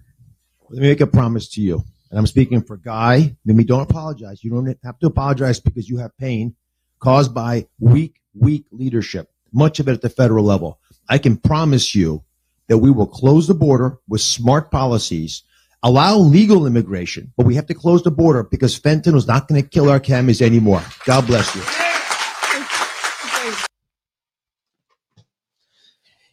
Let 0.69 0.81
me 0.81 0.87
make 0.89 1.01
a 1.01 1.07
promise 1.07 1.49
to 1.49 1.61
you. 1.61 1.83
And 2.09 2.19
I'm 2.19 2.27
speaking 2.27 2.61
for 2.61 2.77
Guy. 2.77 3.35
Let 3.45 3.55
me 3.55 3.63
don't 3.63 3.81
apologize. 3.81 4.43
You 4.43 4.51
don't 4.51 4.77
have 4.83 4.99
to 4.99 5.07
apologize 5.07 5.59
because 5.59 5.87
you 5.87 5.97
have 5.97 6.17
pain 6.17 6.55
caused 6.99 7.33
by 7.33 7.67
weak, 7.79 8.19
weak 8.33 8.65
leadership, 8.71 9.30
much 9.53 9.79
of 9.79 9.87
it 9.87 9.93
at 9.93 10.01
the 10.01 10.09
federal 10.09 10.45
level. 10.45 10.79
I 11.09 11.17
can 11.17 11.37
promise 11.37 11.93
you 11.95 12.23
that 12.67 12.77
we 12.77 12.91
will 12.91 13.07
close 13.07 13.47
the 13.47 13.53
border 13.53 13.99
with 14.07 14.21
smart 14.21 14.71
policies, 14.71 15.43
allow 15.83 16.17
legal 16.17 16.65
immigration, 16.65 17.33
but 17.35 17.45
we 17.45 17.55
have 17.55 17.65
to 17.67 17.73
close 17.73 18.03
the 18.03 18.11
border 18.11 18.43
because 18.43 18.79
fentanyl 18.79 19.15
is 19.15 19.27
not 19.27 19.47
going 19.47 19.61
to 19.61 19.67
kill 19.67 19.89
our 19.89 19.99
camis 19.99 20.41
anymore. 20.41 20.81
God 21.05 21.27
bless 21.27 21.53
you. 21.55 21.61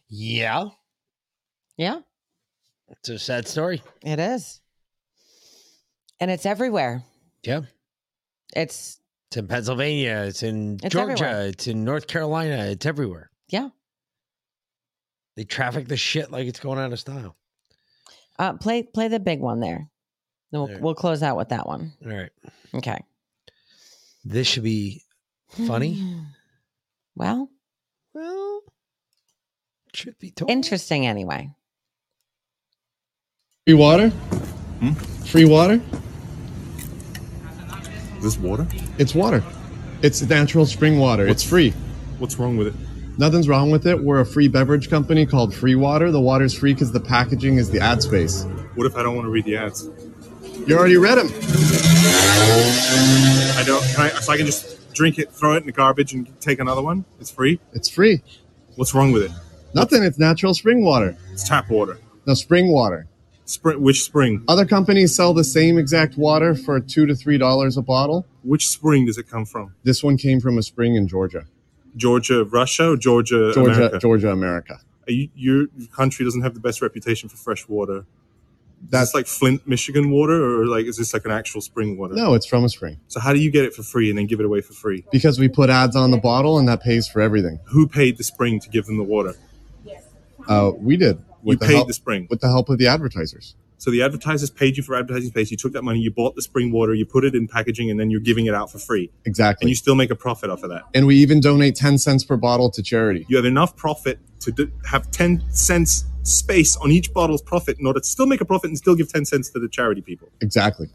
Yeah. 0.09 0.65
Yeah. 1.77 1.99
It's 2.89 3.09
a 3.09 3.19
sad 3.19 3.47
story. 3.47 3.81
It 4.03 4.19
is. 4.19 4.59
And 6.19 6.31
it's 6.31 6.45
everywhere. 6.45 7.03
Yeah. 7.43 7.61
It's 8.55 8.99
It's 9.29 9.37
in 9.37 9.47
Pennsylvania. 9.47 10.23
It's 10.27 10.41
in 10.41 10.79
It's 10.81 10.91
Georgia. 10.91 11.11
everywhere. 11.11 11.47
It's 11.49 11.67
in 11.67 11.83
North 11.83 12.07
Carolina. 12.07 12.65
It's 12.65 12.85
everywhere. 12.87 13.29
Yeah. 13.47 13.69
They 15.35 15.43
traffic 15.43 15.87
the 15.87 15.97
shit 15.97 16.31
like 16.31 16.47
it's 16.47 16.59
going 16.59 16.79
out 16.79 16.91
of 16.91 16.99
style. 16.99 17.35
uh 18.39 18.53
play 18.53 18.81
play 18.83 19.07
the 19.07 19.19
big 19.19 19.39
one 19.39 19.59
there. 19.59 19.87
Then 20.51 20.61
we'll, 20.61 20.67
There. 20.67 20.79
we'll 20.79 20.95
close 20.95 21.21
out 21.21 21.37
with 21.37 21.49
that 21.49 21.67
one. 21.67 21.93
All 22.03 22.11
right. 22.11 22.31
Okay. 22.73 22.97
This 24.25 24.47
should 24.47 24.63
be 24.63 25.03
funny. 25.67 26.03
Well, 27.15 27.49
well, 28.15 28.61
should 29.93 30.17
be 30.17 30.31
told. 30.31 30.49
interesting 30.49 31.05
anyway. 31.05 31.51
Free 33.67 33.75
water? 33.75 34.09
Hmm? 34.09 34.93
Free 34.93 35.45
water? 35.45 35.79
This 38.21 38.37
water? 38.37 38.67
It's 38.97 39.15
water. 39.15 39.43
It's 40.01 40.21
natural 40.21 40.65
spring 40.65 40.99
water. 40.99 41.27
it's 41.27 41.43
free. 41.43 41.71
What's 42.19 42.37
wrong 42.37 42.57
with 42.57 42.67
it? 42.67 42.73
Nothing's 43.17 43.49
wrong 43.49 43.69
with 43.69 43.85
it. 43.85 44.01
We're 44.01 44.21
a 44.21 44.25
free 44.25 44.47
beverage 44.47 44.89
company 44.89 45.25
called 45.25 45.53
Free 45.53 45.75
Water. 45.75 46.09
The 46.11 46.21
water's 46.21 46.53
free 46.57 46.73
because 46.73 46.91
the 46.91 47.01
packaging 47.01 47.57
is 47.57 47.69
the 47.69 47.79
ad 47.79 48.01
space. 48.01 48.43
What 48.75 48.87
if 48.87 48.95
I 48.95 49.03
don't 49.03 49.15
want 49.15 49.25
to 49.25 49.29
read 49.29 49.43
the 49.45 49.57
ads? 49.57 49.89
You 50.65 50.77
already 50.77 50.95
read 50.97 51.17
them. 51.17 51.27
I 53.57 53.63
don't. 53.65 53.83
Can 53.93 54.05
I? 54.05 54.09
So 54.21 54.31
I 54.31 54.37
can 54.37 54.45
just 54.45 54.93
drink 54.93 55.19
it, 55.19 55.31
throw 55.31 55.53
it 55.53 55.57
in 55.57 55.65
the 55.65 55.71
garbage, 55.71 56.13
and 56.13 56.29
take 56.39 56.59
another 56.59 56.81
one? 56.81 57.03
It's 57.19 57.31
free. 57.31 57.59
It's 57.73 57.89
free. 57.89 58.21
What's 58.75 58.93
wrong 58.93 59.11
with 59.11 59.23
it? 59.23 59.31
Nothing. 59.73 60.03
It's 60.03 60.17
natural 60.17 60.53
spring 60.53 60.83
water. 60.85 61.17
It's 61.31 61.47
tap 61.47 61.69
water. 61.69 61.99
No, 62.25 62.33
spring 62.33 62.71
water. 62.71 63.07
Spring. 63.49 63.81
Which 63.81 64.03
spring? 64.03 64.43
Other 64.47 64.63
companies 64.63 65.15
sell 65.15 65.33
the 65.33 65.43
same 65.43 65.79
exact 65.79 66.17
water 66.17 66.53
for 66.53 66.79
two 66.79 67.07
to 67.07 67.15
three 67.15 67.39
dollars 67.39 67.77
a 67.77 67.81
bottle. 67.81 68.27
Which 68.43 68.67
spring 68.67 69.07
does 69.07 69.17
it 69.17 69.27
come 69.27 69.43
from? 69.43 69.73
This 69.83 70.03
one 70.03 70.17
came 70.17 70.39
from 70.39 70.59
a 70.59 70.61
spring 70.61 70.93
in 70.93 71.07
Georgia. 71.07 71.45
Georgia, 71.95 72.43
Russia, 72.43 72.91
or 72.91 72.95
Georgia, 72.95 73.51
Georgia, 73.51 73.71
America? 73.71 73.99
Georgia, 73.99 74.29
America. 74.29 74.81
Are 75.07 75.11
you, 75.11 75.29
your 75.33 75.65
country 75.91 76.23
doesn't 76.25 76.43
have 76.43 76.53
the 76.53 76.59
best 76.59 76.79
reputation 76.83 77.27
for 77.27 77.37
fresh 77.37 77.67
water. 77.67 78.05
That's 78.87 79.15
like 79.15 79.25
Flint, 79.25 79.67
Michigan 79.67 80.11
water, 80.11 80.35
or 80.35 80.67
like 80.67 80.85
is 80.85 80.97
this 80.97 81.11
like 81.11 81.25
an 81.25 81.31
actual 81.31 81.61
spring 81.61 81.97
water? 81.97 82.13
No, 82.13 82.35
it's 82.35 82.45
from 82.45 82.63
a 82.63 82.69
spring. 82.69 82.99
So 83.07 83.19
how 83.19 83.33
do 83.33 83.39
you 83.39 83.49
get 83.49 83.65
it 83.65 83.73
for 83.73 83.81
free 83.81 84.09
and 84.09 84.17
then 84.19 84.27
give 84.27 84.39
it 84.39 84.45
away 84.45 84.61
for 84.61 84.73
free? 84.73 85.05
Because 85.11 85.39
we 85.39 85.49
put 85.49 85.71
ads 85.71 85.95
on 85.95 86.11
the 86.11 86.19
bottle 86.19 86.59
and 86.59 86.67
that 86.67 86.83
pays 86.83 87.07
for 87.07 87.19
everything. 87.19 87.59
Who 87.69 87.87
paid 87.87 88.17
the 88.17 88.23
spring 88.23 88.59
to 88.59 88.69
give 88.69 88.85
them 88.85 88.97
the 88.97 89.03
water? 89.03 89.33
Uh, 90.47 90.71
we 90.77 90.97
did. 90.97 91.19
You 91.43 91.55
the 91.55 91.65
paid 91.65 91.75
help, 91.75 91.87
the 91.87 91.93
spring. 91.93 92.27
with 92.29 92.41
the 92.41 92.47
help 92.49 92.69
of 92.69 92.77
the 92.77 92.87
advertisers. 92.87 93.55
So 93.77 93.91
the 93.91 94.01
advertisers 94.01 94.49
paid 94.49 94.75
you 94.75 94.83
for 94.83 94.93
advertising 94.93 95.29
space. 95.29 95.51
You 95.51 95.57
took 95.57 95.71
that 95.71 95.83
money, 95.83 95.99
you 95.99 96.11
bought 96.11 96.35
the 96.35 96.41
spring 96.41 96.71
water, 96.71 96.93
you 96.93 97.05
put 97.05 97.23
it 97.23 97.33
in 97.33 97.47
packaging, 97.47 97.89
and 97.89 97.97
then 97.97 98.11
you're 98.11 98.19
giving 98.19 98.45
it 98.45 98.53
out 98.53 98.69
for 98.69 98.77
free. 98.77 99.09
Exactly. 99.23 99.63
And 99.63 99.69
you 99.69 99.75
still 99.75 99.95
make 99.95 100.11
a 100.11 100.15
profit 100.15 100.49
off 100.49 100.63
of 100.63 100.69
that. 100.69 100.83
And 100.93 101.07
we 101.07 101.15
even 101.15 101.39
donate 101.39 101.75
10 101.75 101.97
cents 101.97 102.25
per 102.25 102.35
bottle 102.35 102.69
to 102.71 102.83
charity. 102.83 103.25
You 103.29 103.37
have 103.37 103.45
enough 103.45 103.77
profit 103.77 104.19
to 104.41 104.51
do, 104.51 104.69
have 104.85 105.09
10 105.11 105.45
cents 105.51 106.05
space 106.23 106.75
on 106.75 106.91
each 106.91 107.13
bottle's 107.13 107.41
profit 107.41 107.79
in 107.79 107.87
order 107.87 108.01
to 108.01 108.05
still 108.05 108.25
make 108.25 108.41
a 108.41 108.45
profit 108.45 108.69
and 108.69 108.77
still 108.77 108.95
give 108.95 109.11
10 109.11 109.23
cents 109.23 109.49
to 109.51 109.59
the 109.59 109.69
charity 109.69 110.01
people. 110.01 110.27
Exactly. 110.41 110.89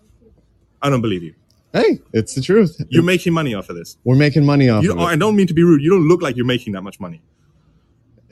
I 0.82 0.90
don't 0.90 1.00
believe 1.00 1.22
you. 1.22 1.34
Hey, 1.72 2.00
it's 2.12 2.34
the 2.34 2.42
truth. 2.42 2.80
You're 2.90 3.02
making 3.02 3.32
money 3.32 3.54
off 3.54 3.70
of 3.70 3.76
this. 3.76 3.96
We're 4.04 4.14
making 4.14 4.44
money 4.44 4.68
off 4.68 4.84
You 4.84 4.92
of 4.92 4.98
it. 4.98 5.02
I 5.02 5.16
don't 5.16 5.34
mean 5.34 5.46
to 5.46 5.54
be 5.54 5.64
rude. 5.64 5.82
You 5.82 5.90
don't 5.90 6.06
look 6.06 6.22
like 6.22 6.36
you're 6.36 6.44
making 6.46 6.74
that 6.74 6.82
much 6.82 7.00
money. 7.00 7.22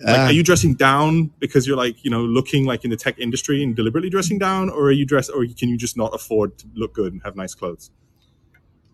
Like, 0.05 0.19
Ah. 0.19 0.25
are 0.27 0.33
you 0.33 0.43
dressing 0.43 0.75
down 0.75 1.31
because 1.39 1.67
you're 1.67 1.77
like, 1.77 2.05
you 2.05 2.11
know, 2.11 2.23
looking 2.25 2.65
like 2.65 2.85
in 2.85 2.91
the 2.91 2.97
tech 2.97 3.19
industry 3.19 3.63
and 3.63 3.77
deliberately 3.77 4.11
dressing 4.11 4.39
down, 4.39 4.69
or 4.71 4.85
are 4.87 4.93
you 4.93 5.05
dressed, 5.07 5.31
or 5.35 5.45
can 5.59 5.69
you 5.69 5.77
just 5.77 5.97
not 5.97 6.15
afford 6.15 6.59
to 6.59 6.67
look 6.75 6.93
good 6.95 7.13
and 7.13 7.23
have 7.25 7.37
nice 7.37 7.55
clothes? 7.55 7.91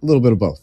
A 0.03 0.07
little 0.07 0.21
bit 0.21 0.33
of 0.33 0.39
both. 0.39 0.61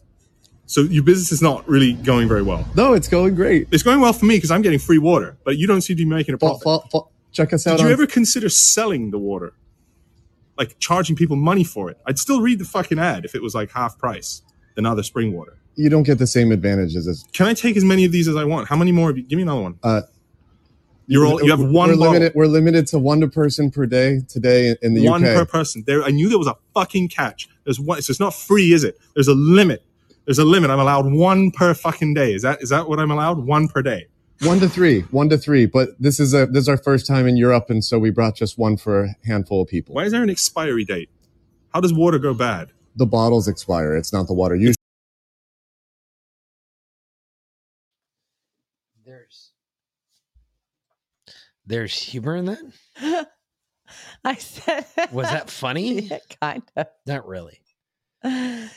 So 0.68 0.82
your 0.82 1.04
business 1.04 1.32
is 1.32 1.42
not 1.42 1.68
really 1.68 1.94
going 1.94 2.28
very 2.28 2.42
well. 2.42 2.68
No, 2.76 2.94
it's 2.94 3.08
going 3.08 3.36
great. 3.36 3.68
It's 3.72 3.84
going 3.84 4.00
well 4.00 4.14
for 4.14 4.26
me 4.26 4.36
because 4.38 4.52
I'm 4.52 4.62
getting 4.62 4.80
free 4.80 4.98
water, 4.98 5.38
but 5.44 5.58
you 5.58 5.68
don't 5.68 5.82
seem 5.82 5.98
to 5.98 6.04
be 6.04 6.10
making 6.10 6.36
a 6.36 6.38
profit. 6.38 6.64
fo- 6.64 6.80
fo- 6.92 7.10
check 7.32 7.54
us 7.54 7.68
out 7.68 7.78
Did 7.78 7.82
you 7.82 7.88
on 7.88 7.94
ever 7.94 8.08
consider 8.08 8.50
selling 8.50 9.12
the 9.12 9.20
water? 9.20 9.54
Like 10.58 10.80
charging 10.80 11.16
people 11.16 11.36
money 11.36 11.64
for 11.64 11.90
it? 11.90 11.98
I'd 12.06 12.18
still 12.18 12.42
read 12.42 12.60
the 12.60 12.66
fucking 12.66 12.98
ad 12.98 13.26
if 13.26 13.36
it 13.36 13.42
was 13.44 13.54
like 13.54 13.72
half 13.72 13.98
price 14.00 14.42
than 14.76 14.86
other 14.86 15.04
spring 15.04 15.34
water. 15.34 15.58
you 15.76 15.90
don't 15.90 16.04
get 16.04 16.18
the 16.18 16.28
same 16.28 16.52
advantages 16.54 17.06
as 17.08 17.26
Can 17.34 17.46
I 17.48 17.54
take 17.54 17.76
as 17.76 17.84
many 17.84 18.06
of 18.06 18.12
these 18.14 18.28
as 18.30 18.36
I 18.38 18.46
want? 18.46 18.70
How 18.70 18.78
many 18.78 18.92
more? 18.94 19.08
Have 19.10 19.18
you? 19.18 19.24
Give 19.24 19.36
me 19.38 19.44
another 19.44 19.62
one. 19.62 19.78
uh 19.84 20.02
You're 21.08 21.26
all, 21.26 21.44
you 21.44 21.52
have 21.52 21.60
one 21.60 21.90
we're 21.90 21.96
bottle. 21.98 22.14
limited 22.14 22.32
we're 22.36 22.48
limited 22.48 22.88
to 22.88 23.00
one 23.00 23.30
person 23.30 23.70
per 23.72 23.86
day 23.86 24.22
today 24.28 24.76
in- 24.82 24.94
the 24.96 25.08
one 25.08 25.24
UK. 25.24 25.36
per 25.36 25.46
person. 25.46 25.84
There, 25.86 26.04
I 26.04 26.10
knew 26.10 26.30
there 26.30 26.38
was 26.40 26.48
a 26.48 26.56
fucking 26.74 27.10
catch. 27.10 27.48
There's 27.64 27.80
one. 27.80 28.02
So 28.02 28.12
it's 28.12 28.20
not 28.20 28.34
free, 28.34 28.74
is 28.74 28.84
it? 28.84 28.98
There's 29.14 29.28
a 29.28 29.34
limit. 29.36 29.84
There's 30.26 30.40
a 30.40 30.46
limit. 30.46 30.72
I'm 30.72 30.80
allowed 30.80 31.12
one 31.12 31.52
per 31.52 31.74
fucking 31.74 32.14
day. 32.16 32.34
Is 32.34 32.42
that 32.42 32.62
is 32.62 32.70
that 32.70 32.90
what 32.90 33.00
I'm 33.00 33.12
allowed? 33.12 33.40
One 33.46 33.68
per 33.68 33.82
day. 33.82 34.08
One 34.42 34.60
to 34.60 34.68
three, 34.68 35.02
one 35.12 35.30
to 35.30 35.38
three. 35.38 35.66
But 35.66 35.90
this 36.00 36.20
is 36.20 36.34
a 36.34 36.46
this 36.48 36.64
is 36.64 36.70
our 36.70 36.78
first 36.78 37.06
time 37.06 37.28
in 37.28 37.38
Europe, 37.38 37.70
and 37.70 37.84
so 37.84 38.00
we 38.00 38.10
brought 38.10 38.36
just 38.36 38.58
one 38.58 38.76
for 38.76 39.04
a 39.04 39.16
handful 39.26 39.62
of 39.62 39.68
people. 39.70 39.96
Why 39.96 40.04
is 40.06 40.12
there 40.12 40.24
an 40.24 40.30
expiry 40.30 40.84
date? 40.84 41.10
How 41.74 41.80
does 41.82 41.94
water 41.94 42.18
go 42.20 42.34
bad? 42.34 42.72
The 42.96 43.06
bottles 43.06 43.48
expire. 43.48 43.96
It's 43.96 44.12
not 44.12 44.28
the 44.28 44.34
water. 44.34 44.56
Usually, 44.56 44.76
there's 51.66 51.94
humor 51.98 52.36
in 52.36 52.46
that. 52.46 53.28
I 54.24 54.36
said, 54.36 54.86
Was 55.12 55.30
that 55.30 55.50
funny? 55.52 56.02
yeah, 56.02 56.18
kind 56.42 56.64
of. 56.76 56.88
Not 57.06 57.28
really. 57.28 57.60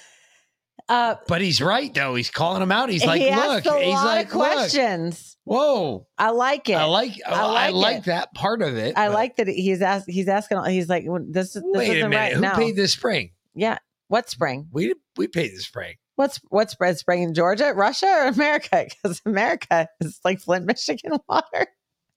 Uh, 0.91 1.17
But 1.27 1.43
he's 1.43 1.61
right 1.61 1.93
though. 1.93 2.15
He's 2.15 2.31
calling 2.31 2.63
him 2.63 2.73
out. 2.73 2.89
He's 2.89 3.05
like, 3.05 3.21
he 3.21 3.29
look. 3.35 3.67
a 3.67 3.79
he's 3.79 3.93
like, 3.93 4.29
of 4.29 4.35
look. 4.35 4.53
questions. 4.53 5.37
Whoa. 5.45 6.07
I 6.17 6.31
like 6.31 6.71
it. 6.71 6.75
I 6.77 6.85
like. 6.85 7.13
oh, 7.27 7.55
I 7.55 7.71
like, 7.71 8.05
that 8.05 8.33
part 8.33 8.63
of 8.63 8.75
it. 8.79 8.97
I 8.97 9.09
like 9.09 9.37
that 9.37 9.49
he's 9.49 9.83
ask, 9.83 10.07
He's 10.09 10.29
asking. 10.29 10.65
He's 10.65 10.89
like, 10.89 11.05
this 11.29 11.57
is 11.57 11.63
this 11.63 11.65
Wait 11.75 11.91
a 11.91 11.93
isn't 11.97 12.11
minute. 12.11 12.17
right 12.23 12.33
Who 12.33 12.41
now. 12.41 12.57
paid 12.57 12.75
this 12.75 12.95
spring? 12.95 13.33
Yeah. 13.55 13.77
What 14.09 14.31
spring? 14.31 14.69
We 14.73 14.95
we 15.19 15.27
paid 15.27 15.53
the 15.53 15.59
spring. 15.61 15.97
What's 16.17 16.41
what's 16.49 16.73
spread 16.73 16.97
spring 16.97 17.23
in 17.23 17.35
Georgia, 17.35 17.73
Russia, 17.77 18.07
or 18.07 18.29
America? 18.29 18.87
Because 19.03 19.21
America 19.27 19.89
is 20.01 20.19
like 20.25 20.41
Flint, 20.41 20.65
Michigan 20.65 21.19
water. 21.29 21.67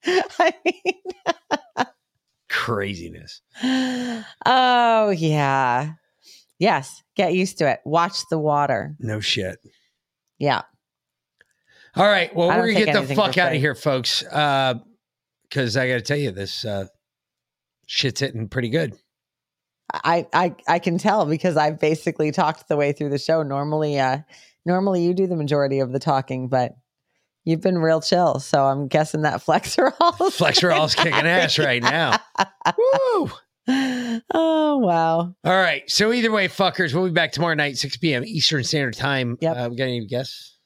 I 0.06 0.54
mean, 0.66 1.86
Craziness. 2.50 3.42
oh 4.46 5.10
yeah, 5.10 5.94
yes. 6.60 7.04
Get 7.16 7.34
used 7.34 7.58
to 7.60 7.70
it. 7.70 7.80
Watch 7.86 8.28
the 8.30 8.40
water. 8.40 8.96
No 9.00 9.20
shit. 9.20 9.60
Yeah. 10.40 10.62
All 11.96 12.08
right. 12.08 12.34
Well, 12.36 12.48
we're 12.48 12.74
gonna 12.74 12.86
get 12.86 13.08
the 13.08 13.16
fuck 13.16 13.38
out 13.38 13.54
of 13.54 13.60
here, 13.60 13.76
folks. 13.76 14.24
Uh, 14.24 14.76
because 15.52 15.76
I 15.76 15.88
got 15.88 15.96
to 15.96 16.02
tell 16.02 16.18
you, 16.18 16.32
this 16.32 16.64
uh, 16.64 16.86
shit's 17.86 18.22
hitting 18.22 18.48
pretty 18.48 18.70
good. 18.70 18.96
I, 19.94 20.26
I 20.34 20.56
I 20.68 20.80
can 20.80 20.98
tell 20.98 21.26
because 21.26 21.58
I've 21.58 21.80
basically 21.80 22.32
talked 22.32 22.70
the 22.70 22.78
way 22.78 22.94
through 22.94 23.10
the 23.10 23.20
show. 23.20 23.44
Normally, 23.44 24.00
uh, 24.00 24.20
normally 24.66 25.04
you 25.04 25.14
do 25.14 25.28
the 25.28 25.36
majority 25.36 25.80
of 25.80 25.92
the 25.92 26.00
talking, 26.00 26.48
but 26.48 26.72
you've 27.46 27.62
been 27.62 27.78
real 27.78 28.02
chill. 28.02 28.40
So 28.40 28.66
I'm 28.66 28.88
guessing 28.88 29.22
that 29.24 29.42
Flexeril, 29.46 29.92
Flexeril's 29.98 30.96
kicking 30.96 31.14
ass 31.14 31.58
right 31.60 31.82
now. 31.82 32.18
Woo! 32.78 33.32
Oh 34.34 34.78
wow! 34.78 35.20
All 35.44 35.54
right. 35.62 35.90
So 35.90 36.12
either 36.12 36.32
way, 36.32 36.48
fuckers, 36.48 36.94
we'll 36.94 37.06
be 37.06 37.12
back 37.12 37.32
tomorrow 37.32 37.54
night, 37.54 37.78
6 37.78 37.98
p.m. 37.98 38.24
Eastern 38.26 38.64
Standard 38.64 38.96
Time. 38.96 39.38
Yep. 39.40 39.58
Uh, 39.58 39.68
we 39.70 39.76
got 39.76 39.84
any 39.84 40.06
guests? 40.06 40.58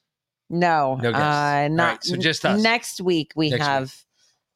No, 0.48 0.94
No 1.02 1.12
guests. 1.12 1.24
uh, 1.24 1.68
not 1.68 1.88
right, 1.88 2.04
so 2.04 2.16
just 2.16 2.44
us. 2.46 2.62
Next 2.62 3.00
week 3.00 3.32
we 3.36 3.50
Next 3.50 3.64
have 3.64 3.94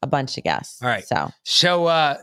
a 0.02 0.06
bunch 0.06 0.38
of 0.38 0.44
guests. 0.44 0.80
All 0.82 0.88
right. 0.88 1.04
So 1.04 1.30
So 1.44 1.86
uh 1.86 2.16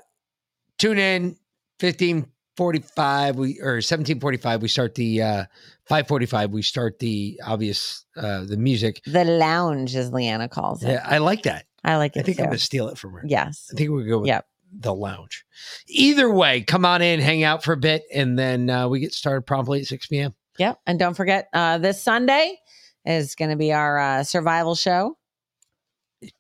tune 0.80 0.98
in 0.98 1.36
1545 1.82 3.36
we 3.36 3.60
or 3.62 3.76
1745 3.76 4.62
we 4.62 4.68
start 4.68 4.96
the 4.96 5.22
uh 5.22 5.46
545 5.90 6.52
we 6.52 6.62
start 6.62 7.00
the 7.00 7.40
obvious 7.46 8.06
uh 8.16 8.44
the 8.46 8.58
music. 8.58 9.02
the 9.06 9.24
lounge, 9.26 9.96
as 9.96 10.12
Leanna 10.12 10.50
calls 10.50 10.84
it. 10.84 10.90
Yeah, 10.90 11.04
I 11.06 11.18
like 11.20 11.44
that. 11.44 11.66
I 11.84 11.96
like 11.98 12.16
it 12.16 12.20
I 12.20 12.24
think 12.24 12.38
too. 12.38 12.44
I'm 12.44 12.50
gonna 12.50 12.60
steal 12.60 12.88
it 12.90 12.98
from 12.98 13.14
her. 13.14 13.24
Yes. 13.26 13.70
I 13.72 13.76
think 13.78 13.90
gonna 13.90 14.06
go 14.06 14.20
with 14.20 14.28
Yep. 14.28 14.46
the 14.80 14.94
lounge. 14.94 15.46
Either 15.88 16.32
way, 16.32 16.62
come 16.62 16.86
on 16.86 17.02
in, 17.02 17.20
hang 17.20 17.44
out 17.44 17.64
for 17.64 17.72
a 17.74 17.78
bit, 17.78 18.04
and 18.14 18.38
then 18.38 18.70
uh, 18.70 18.88
we 18.90 19.00
get 19.00 19.14
started 19.14 19.44
promptly 19.44 19.80
at 19.80 19.86
6 19.88 20.08
p.m. 20.08 20.34
Yep. 20.60 20.80
And 20.86 21.00
don't 21.00 21.14
forget, 21.14 21.48
uh, 21.54 21.78
this 21.78 22.02
Sunday 22.02 22.58
is 23.06 23.36
going 23.36 23.52
to 23.52 23.56
be 23.56 23.72
our 23.72 23.98
uh, 24.00 24.24
survival 24.24 24.76
show, 24.76 25.18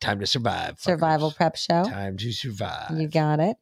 Time 0.01 0.19
to 0.19 0.25
survive. 0.25 0.79
survival 0.79 1.31
prep 1.31 1.55
show. 1.55 1.83
Time 1.85 2.17
to 2.17 2.31
survive. 2.33 2.91
You 2.99 3.07
got 3.07 3.39
it. 3.39 3.55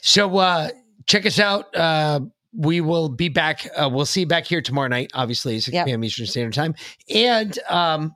So 0.00 0.38
uh 0.38 0.68
check 1.06 1.26
us 1.26 1.40
out. 1.40 1.74
Uh 1.76 2.20
we 2.56 2.80
will 2.80 3.08
be 3.08 3.28
back. 3.28 3.68
Uh, 3.76 3.88
we'll 3.92 4.06
see 4.06 4.20
you 4.20 4.26
back 4.26 4.46
here 4.46 4.62
tomorrow 4.62 4.88
night, 4.88 5.10
obviously, 5.14 5.60
6 5.60 5.74
Yep. 5.74 5.86
p.m. 5.86 6.02
Eastern 6.04 6.26
Standard 6.26 6.54
Time. 6.54 6.74
And 7.14 7.58
um 7.68 8.14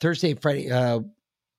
Thursday 0.00 0.30
and 0.32 0.40
Friday. 0.42 0.70
Uh 0.70 1.00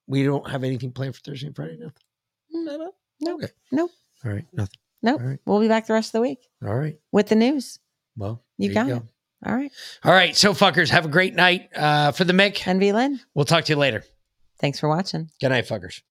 we 0.07 0.23
don't 0.23 0.49
have 0.49 0.63
anything 0.63 0.91
planned 0.91 1.15
for 1.15 1.21
Thursday 1.21 1.47
and 1.47 1.55
Friday 1.55 1.77
nothing. 1.79 2.91
No, 3.21 3.35
Okay. 3.35 3.47
nope, 3.71 3.91
All 4.23 4.31
right. 4.31 4.45
Nothing. 4.53 4.77
nope. 5.01 5.19
All 5.21 5.27
right. 5.27 5.39
We'll 5.45 5.59
be 5.59 5.67
back 5.67 5.87
the 5.87 5.93
rest 5.93 6.09
of 6.09 6.13
the 6.13 6.21
week 6.21 6.39
All 6.65 6.75
right. 6.75 6.97
with 7.11 7.27
the 7.27 7.35
news. 7.35 7.79
Well, 8.15 8.43
You 8.57 8.73
got 8.73 8.87
go. 8.87 8.95
it. 8.97 9.03
All 9.45 9.55
right. 9.55 9.71
All 10.03 10.11
right. 10.13 10.35
So 10.35 10.53
fuckers, 10.53 10.89
have 10.89 11.05
a 11.05 11.09
great 11.09 11.33
night. 11.35 11.69
Uh 11.75 12.11
for 12.11 12.23
the 12.23 12.33
Mick. 12.33 12.65
And 12.67 12.79
V 12.79 12.93
Lynn, 12.93 13.19
We'll 13.33 13.45
talk 13.45 13.65
to 13.65 13.73
you 13.73 13.77
later. 13.77 14.03
thanks 14.59 14.79
for 14.79 14.87
watching. 14.89 15.29
Good 15.41 15.49
night, 15.49 15.67
fuckers. 15.67 16.01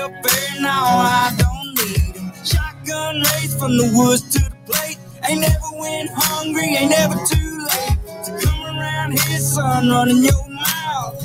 welfare, 0.00 0.60
now 0.60 0.84
I 0.84 1.34
don't 1.36 1.74
need 1.76 2.14
them. 2.14 2.32
Shotgun 2.44 3.16
race 3.16 3.54
from 3.58 3.76
the 3.76 3.90
woods 3.94 4.22
to 4.34 4.40
the 4.40 4.56
plate. 4.66 4.98
Ain't 5.28 5.40
never 5.40 5.70
went 5.78 6.10
hungry, 6.14 6.76
ain't 6.76 6.90
never 6.90 7.14
too 7.26 7.66
late 7.70 7.98
to 8.24 8.46
come 8.46 8.62
around 8.64 9.12
here, 9.18 9.38
son, 9.38 9.88
running 9.90 10.22
your 10.22 10.48
mouth. 10.48 11.24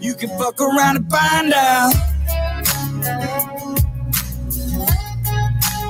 You 0.00 0.14
can 0.14 0.28
fuck 0.38 0.60
around 0.60 0.96
and 0.96 1.10
find 1.10 1.52
out. 1.52 1.92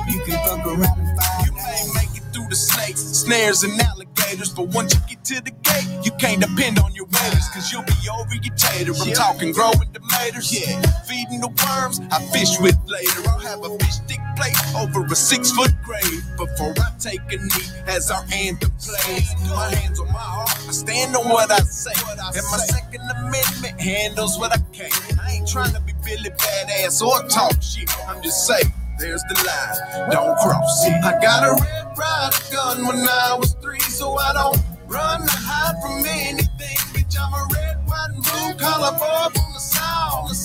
You 0.09 0.19
can 0.25 0.37
fuck 0.47 0.65
around 0.65 0.99
and 0.99 1.19
find 1.19 1.21
out. 1.21 1.45
You 1.45 1.53
may 1.53 1.83
make 1.95 2.17
it 2.17 2.23
through 2.33 2.47
the 2.49 2.55
snakes, 2.55 3.01
snares, 3.01 3.63
and 3.63 3.79
alleys 3.81 3.96
alligators, 4.27 4.53
but 4.53 4.67
once 4.69 4.93
you 4.93 5.01
get 5.07 5.23
to 5.25 5.41
the 5.41 5.51
gate, 5.51 6.05
you 6.05 6.11
can't 6.19 6.41
depend 6.41 6.79
on 6.79 6.93
your 6.93 7.05
waiters, 7.05 7.47
cause 7.53 7.71
you'll 7.71 7.83
be 7.83 7.93
over 8.11 8.35
your 8.35 8.55
tater. 8.55 8.93
I'm 8.99 9.13
talking 9.13 9.51
growing 9.51 9.91
tomatoes, 9.93 10.51
yeah. 10.51 10.81
Feeding 11.03 11.41
the 11.41 11.47
worms, 11.47 11.99
I 12.11 12.21
fish 12.31 12.59
with 12.59 12.77
later. 12.85 13.29
I'll 13.29 13.39
have 13.39 13.63
a 13.63 13.77
fish 13.79 13.95
stick 13.95 14.19
plate 14.35 14.55
over 14.75 15.05
a 15.05 15.15
six 15.15 15.51
foot 15.51 15.71
grave 15.83 16.23
before 16.37 16.73
I 16.77 16.91
take 16.99 17.21
a 17.31 17.37
knee 17.37 17.67
as 17.87 18.11
our 18.11 18.23
anthem 18.33 18.71
plays. 18.79 19.33
My 19.49 19.73
hands 19.75 19.99
on 19.99 20.07
my 20.07 20.19
heart, 20.19 20.49
I 20.67 20.71
stand 20.71 21.15
on 21.15 21.29
what 21.29 21.51
I 21.51 21.59
say. 21.59 21.93
And 22.17 22.45
my 22.51 22.57
Second 22.57 23.01
Amendment 23.09 23.79
handles 23.79 24.37
what 24.37 24.51
I 24.51 24.59
can. 24.73 24.91
I 25.21 25.33
ain't 25.33 25.47
trying 25.47 25.73
to 25.73 25.81
be 25.81 25.93
Billy 26.03 26.29
Badass 26.29 27.01
or 27.01 27.27
talk 27.27 27.61
shit. 27.61 27.89
I'm 28.07 28.21
just 28.21 28.45
saying. 28.45 28.73
There's 28.99 29.23
the 29.29 29.35
line, 29.45 30.11
don't 30.11 30.37
cross 30.39 30.85
it. 30.87 30.93
I 31.03 31.19
got 31.21 31.43
a 31.43 31.51
red 31.61 31.97
rider 31.97 32.37
gun 32.53 32.87
when 32.87 32.97
I 33.09 33.37
was 33.39 33.53
three, 33.61 33.79
so 33.81 34.17
I 34.17 34.33
don't 34.33 34.57
run 34.87 35.21
or 35.23 35.27
hide 35.29 35.75
from 35.83 36.05
anything. 36.07 36.79
Bitch, 36.95 37.17
I'm 37.19 37.33
a 37.33 37.47
red, 37.53 37.77
white, 37.87 38.09
and 38.15 38.23
blue 38.23 38.53
collar 38.57 38.93
boy 38.97 39.29
from 39.35 39.53
the 39.53 39.59
south. 39.59 40.29
The. 40.29 40.35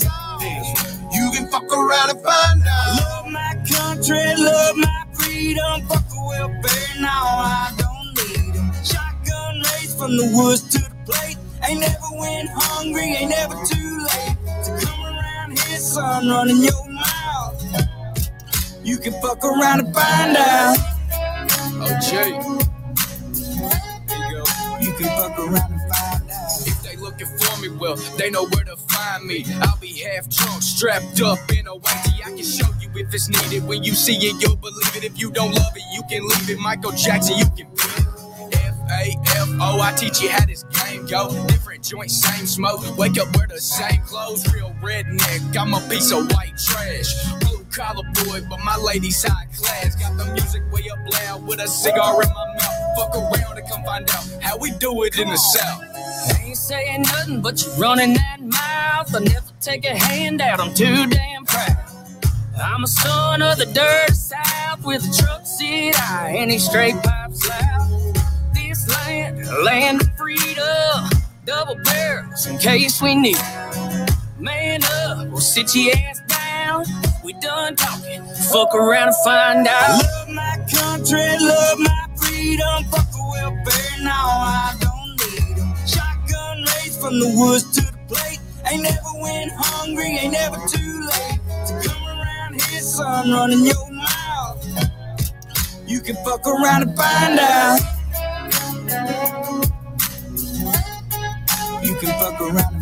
You 1.15 1.31
can 1.33 1.49
fuck 1.51 1.71
around 1.73 2.11
and 2.11 2.21
find 2.23 2.63
out. 2.67 3.01
Love 3.01 3.29
my 3.33 3.55
country, 3.71 4.21
love 4.37 4.77
my 4.77 5.05
freedom. 5.15 5.89
Fuck 5.89 6.05
a 6.13 6.27
welfare, 6.27 7.01
now 7.01 7.25
I 7.47 7.73
don't 7.79 8.29
need 8.29 8.49
need 8.53 8.57
'em. 8.57 8.73
Shotgun 8.85 9.61
race 9.73 9.95
from 9.97 10.17
the 10.17 10.29
woods 10.37 10.63
to 10.75 10.79
the 10.81 10.97
plate. 11.07 11.39
Ain't 11.69 11.81
never 11.81 12.13
went 12.21 12.51
hungry, 12.53 13.17
ain't 13.17 13.31
never 13.31 13.55
too 13.65 13.93
late 14.13 14.37
to 14.67 14.71
come 14.87 15.05
around 15.07 15.59
here, 15.59 15.79
son, 15.81 16.29
running 16.29 16.59
your. 16.63 16.92
You 18.85 18.99
can 18.99 19.13
fuck 19.23 19.45
around 19.45 19.81
and 19.81 19.95
find 19.95 20.37
out. 20.37 20.77
Oh, 21.85 21.99
Jay. 22.03 22.31
You 24.85 24.93
can 24.95 25.07
fuck 25.17 25.39
around 25.39 25.73
and 25.73 25.95
find 25.95 26.31
out. 26.31 26.67
If 26.67 26.83
they 26.83 26.97
looking 26.97 27.27
for 27.39 27.61
me, 27.61 27.69
well, 27.69 27.97
they 28.19 28.31
know 28.31 28.47
where 28.49 28.65
to 28.65 28.77
find 28.77 29.25
me. 29.25 29.45
I'll 29.61 29.79
be 29.79 30.01
half 30.01 30.29
drunk, 30.29 30.63
strapped 30.63 31.21
up 31.23 31.39
in 31.53 31.67
a 31.69 31.77
whitey. 31.77 32.27
I 32.27 32.31
can 32.31 32.43
show 32.43 32.67
you 32.81 32.91
if 32.97 33.15
it's 33.15 33.29
needed. 33.29 33.67
When 33.69 33.85
you 33.85 33.95
see 33.95 34.17
it, 34.17 34.43
you'll 34.43 34.57
believe 34.57 34.97
it. 34.97 35.05
If 35.05 35.19
you 35.21 35.31
don't 35.31 35.55
love 35.55 35.77
it, 35.77 35.85
you 35.93 36.03
can 36.11 36.27
leave 36.27 36.51
it. 36.51 36.59
Michael 36.59 36.93
Jackson, 36.93 37.39
you 37.39 37.47
can 37.47 37.69
be 37.69 37.83
it. 37.83 38.07
F 38.55 38.75
A 38.91 39.17
F 39.27 39.49
O, 39.61 39.81
I 39.81 39.93
teach 39.97 40.21
you 40.21 40.31
how 40.31 40.45
this 40.45 40.65
game 40.65 41.07
go. 41.07 41.31
Different 41.47 41.85
joints, 41.85 42.17
same 42.21 42.47
smoke. 42.47 42.81
Wake 42.99 43.19
up, 43.19 43.35
wear 43.37 43.47
the 43.47 43.61
same 43.61 44.03
clothes. 44.03 44.53
Real 44.53 44.75
redneck, 44.83 45.57
I'm 45.57 45.73
a 45.73 45.81
piece 45.89 46.11
of 46.11 46.31
white 46.33 46.59
trash. 46.59 47.15
Collar 47.73 48.03
boy, 48.25 48.41
but 48.51 48.61
my 48.63 48.77
lady's 48.77 49.23
high 49.23 49.47
class. 49.57 49.97
Got 49.97 50.19
the 50.19 50.27
music 50.33 50.63
way 50.71 50.91
up 50.91 50.99
loud 51.11 51.47
with 51.47 51.59
a 51.59 51.67
cigar 51.67 52.23
in 52.23 52.29
my 52.29 52.55
mouth. 52.55 52.97
Fuck 52.99 53.15
around 53.17 53.59
and 53.59 53.67
come 53.67 53.83
find 53.83 54.11
out 54.11 54.29
how 54.43 54.59
we 54.59 54.73
do 54.73 55.05
it 55.05 55.19
in 55.19 55.29
the 55.29 55.39
south. 55.39 55.83
I 55.95 56.43
ain't 56.45 56.57
saying 56.59 57.03
nothing, 57.03 57.41
but 57.41 57.65
you're 57.65 57.75
running 57.77 58.13
that 58.13 58.41
mouth. 58.43 59.15
I 59.15 59.21
never 59.21 59.47
take 59.63 59.87
a 59.87 59.97
handout, 59.97 60.61
I'm 60.61 60.75
too 60.75 61.07
damn 61.07 61.47
proud. 61.47 61.79
I'm 62.63 62.85
a 62.85 62.87
son 62.87 63.41
of 63.41 63.57
the 63.57 63.65
dirt 63.65 64.15
south 64.15 64.85
with 64.85 65.03
a 65.09 65.23
truck 65.23 65.47
seat 65.47 65.95
eye 65.99 66.35
and 66.37 66.61
straight 66.61 66.97
pipes 67.03 67.49
loud. 67.49 68.15
This 68.53 68.87
land, 68.91 69.47
land 69.65 70.03
of 70.03 70.15
freedom, 70.19 71.09
double 71.47 71.77
barrels 71.85 72.47
in 72.47 72.59
case 72.59 73.01
we 73.01 73.15
need. 73.15 73.39
Man 74.39 74.83
up, 74.85 75.27
we'll 75.29 75.41
sit 75.41 75.75
your 75.75 75.97
ass 75.97 76.21
down. 76.29 76.42
We 77.25 77.33
done 77.35 77.77
talking, 77.77 78.23
fuck 78.53 78.75
around 78.75 79.09
and 79.09 79.17
find 79.25 79.69
out. 79.69 80.03
Love 80.03 80.29
my 80.31 80.57
country, 80.73 81.27
love 81.41 81.79
my 81.81 82.07
freedom, 82.17 82.85
fuck 82.91 83.09
a 83.15 83.31
welfare, 83.33 83.99
now 84.03 84.27
I 84.29 84.75
don't 84.81 85.17
need 85.21 85.59
'em. 85.59 85.75
Shotgun 85.87 86.59
race 86.65 86.97
from 86.99 87.21
the 87.21 87.29
woods 87.37 87.65
to 87.77 87.83
the 87.83 87.99
plate. 88.09 88.41
Ain't 88.71 88.83
never 88.85 89.13
went 89.21 89.53
hungry, 89.57 90.19
ain't 90.19 90.33
never 90.33 90.57
too 90.69 91.09
late 91.13 91.41
to 91.67 91.89
come 91.89 92.05
around 92.07 92.61
here, 92.63 92.83
son, 92.83 93.33
running 93.33 93.65
your 93.67 93.91
mouth. 93.93 94.67
You 95.87 96.01
can 96.01 96.17
fuck 96.25 96.47
around 96.47 96.83
and 96.83 96.97
find 96.97 97.39
out. 97.41 97.81
You 101.83 101.95
can 101.97 102.11
fuck 102.21 102.41
around 102.41 102.82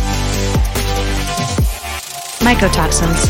Mycotoxins. 2.41 3.21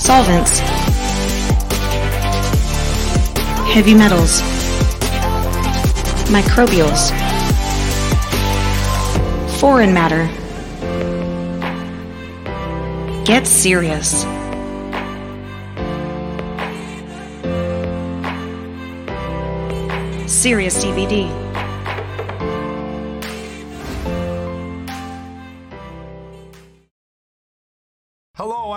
Solvents. 0.00 0.58
Heavy 3.72 3.94
metals. 3.94 4.40
Microbials. 6.30 7.12
Foreign 9.60 9.94
matter. 9.94 10.28
Get 13.24 13.46
serious. 13.46 14.22
Serious 20.26 20.84
CBD. 20.84 21.43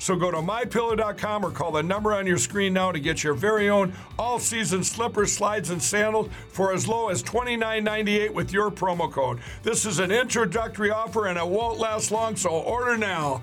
So 0.00 0.16
go 0.16 0.30
to 0.30 0.38
mypillow.com 0.38 1.44
or 1.44 1.50
call 1.50 1.72
the 1.72 1.82
number 1.82 2.14
on 2.14 2.26
your 2.26 2.38
screen 2.38 2.72
now 2.72 2.90
to 2.90 2.98
get 2.98 3.22
your 3.22 3.34
very 3.34 3.68
own 3.68 3.92
all-season 4.18 4.82
slippers, 4.82 5.30
slides, 5.30 5.68
and 5.68 5.80
sandals 5.80 6.30
for 6.48 6.72
as 6.72 6.88
low 6.88 7.10
as 7.10 7.22
$29.98 7.22 8.32
with 8.32 8.50
your 8.50 8.70
promo 8.70 9.12
code. 9.12 9.40
This 9.62 9.84
is 9.84 9.98
an 9.98 10.10
introductory 10.10 10.90
offer 10.90 11.26
and 11.26 11.38
it 11.38 11.46
won't 11.46 11.78
last 11.78 12.10
long, 12.10 12.34
so 12.34 12.48
order 12.48 12.96
now. 12.96 13.42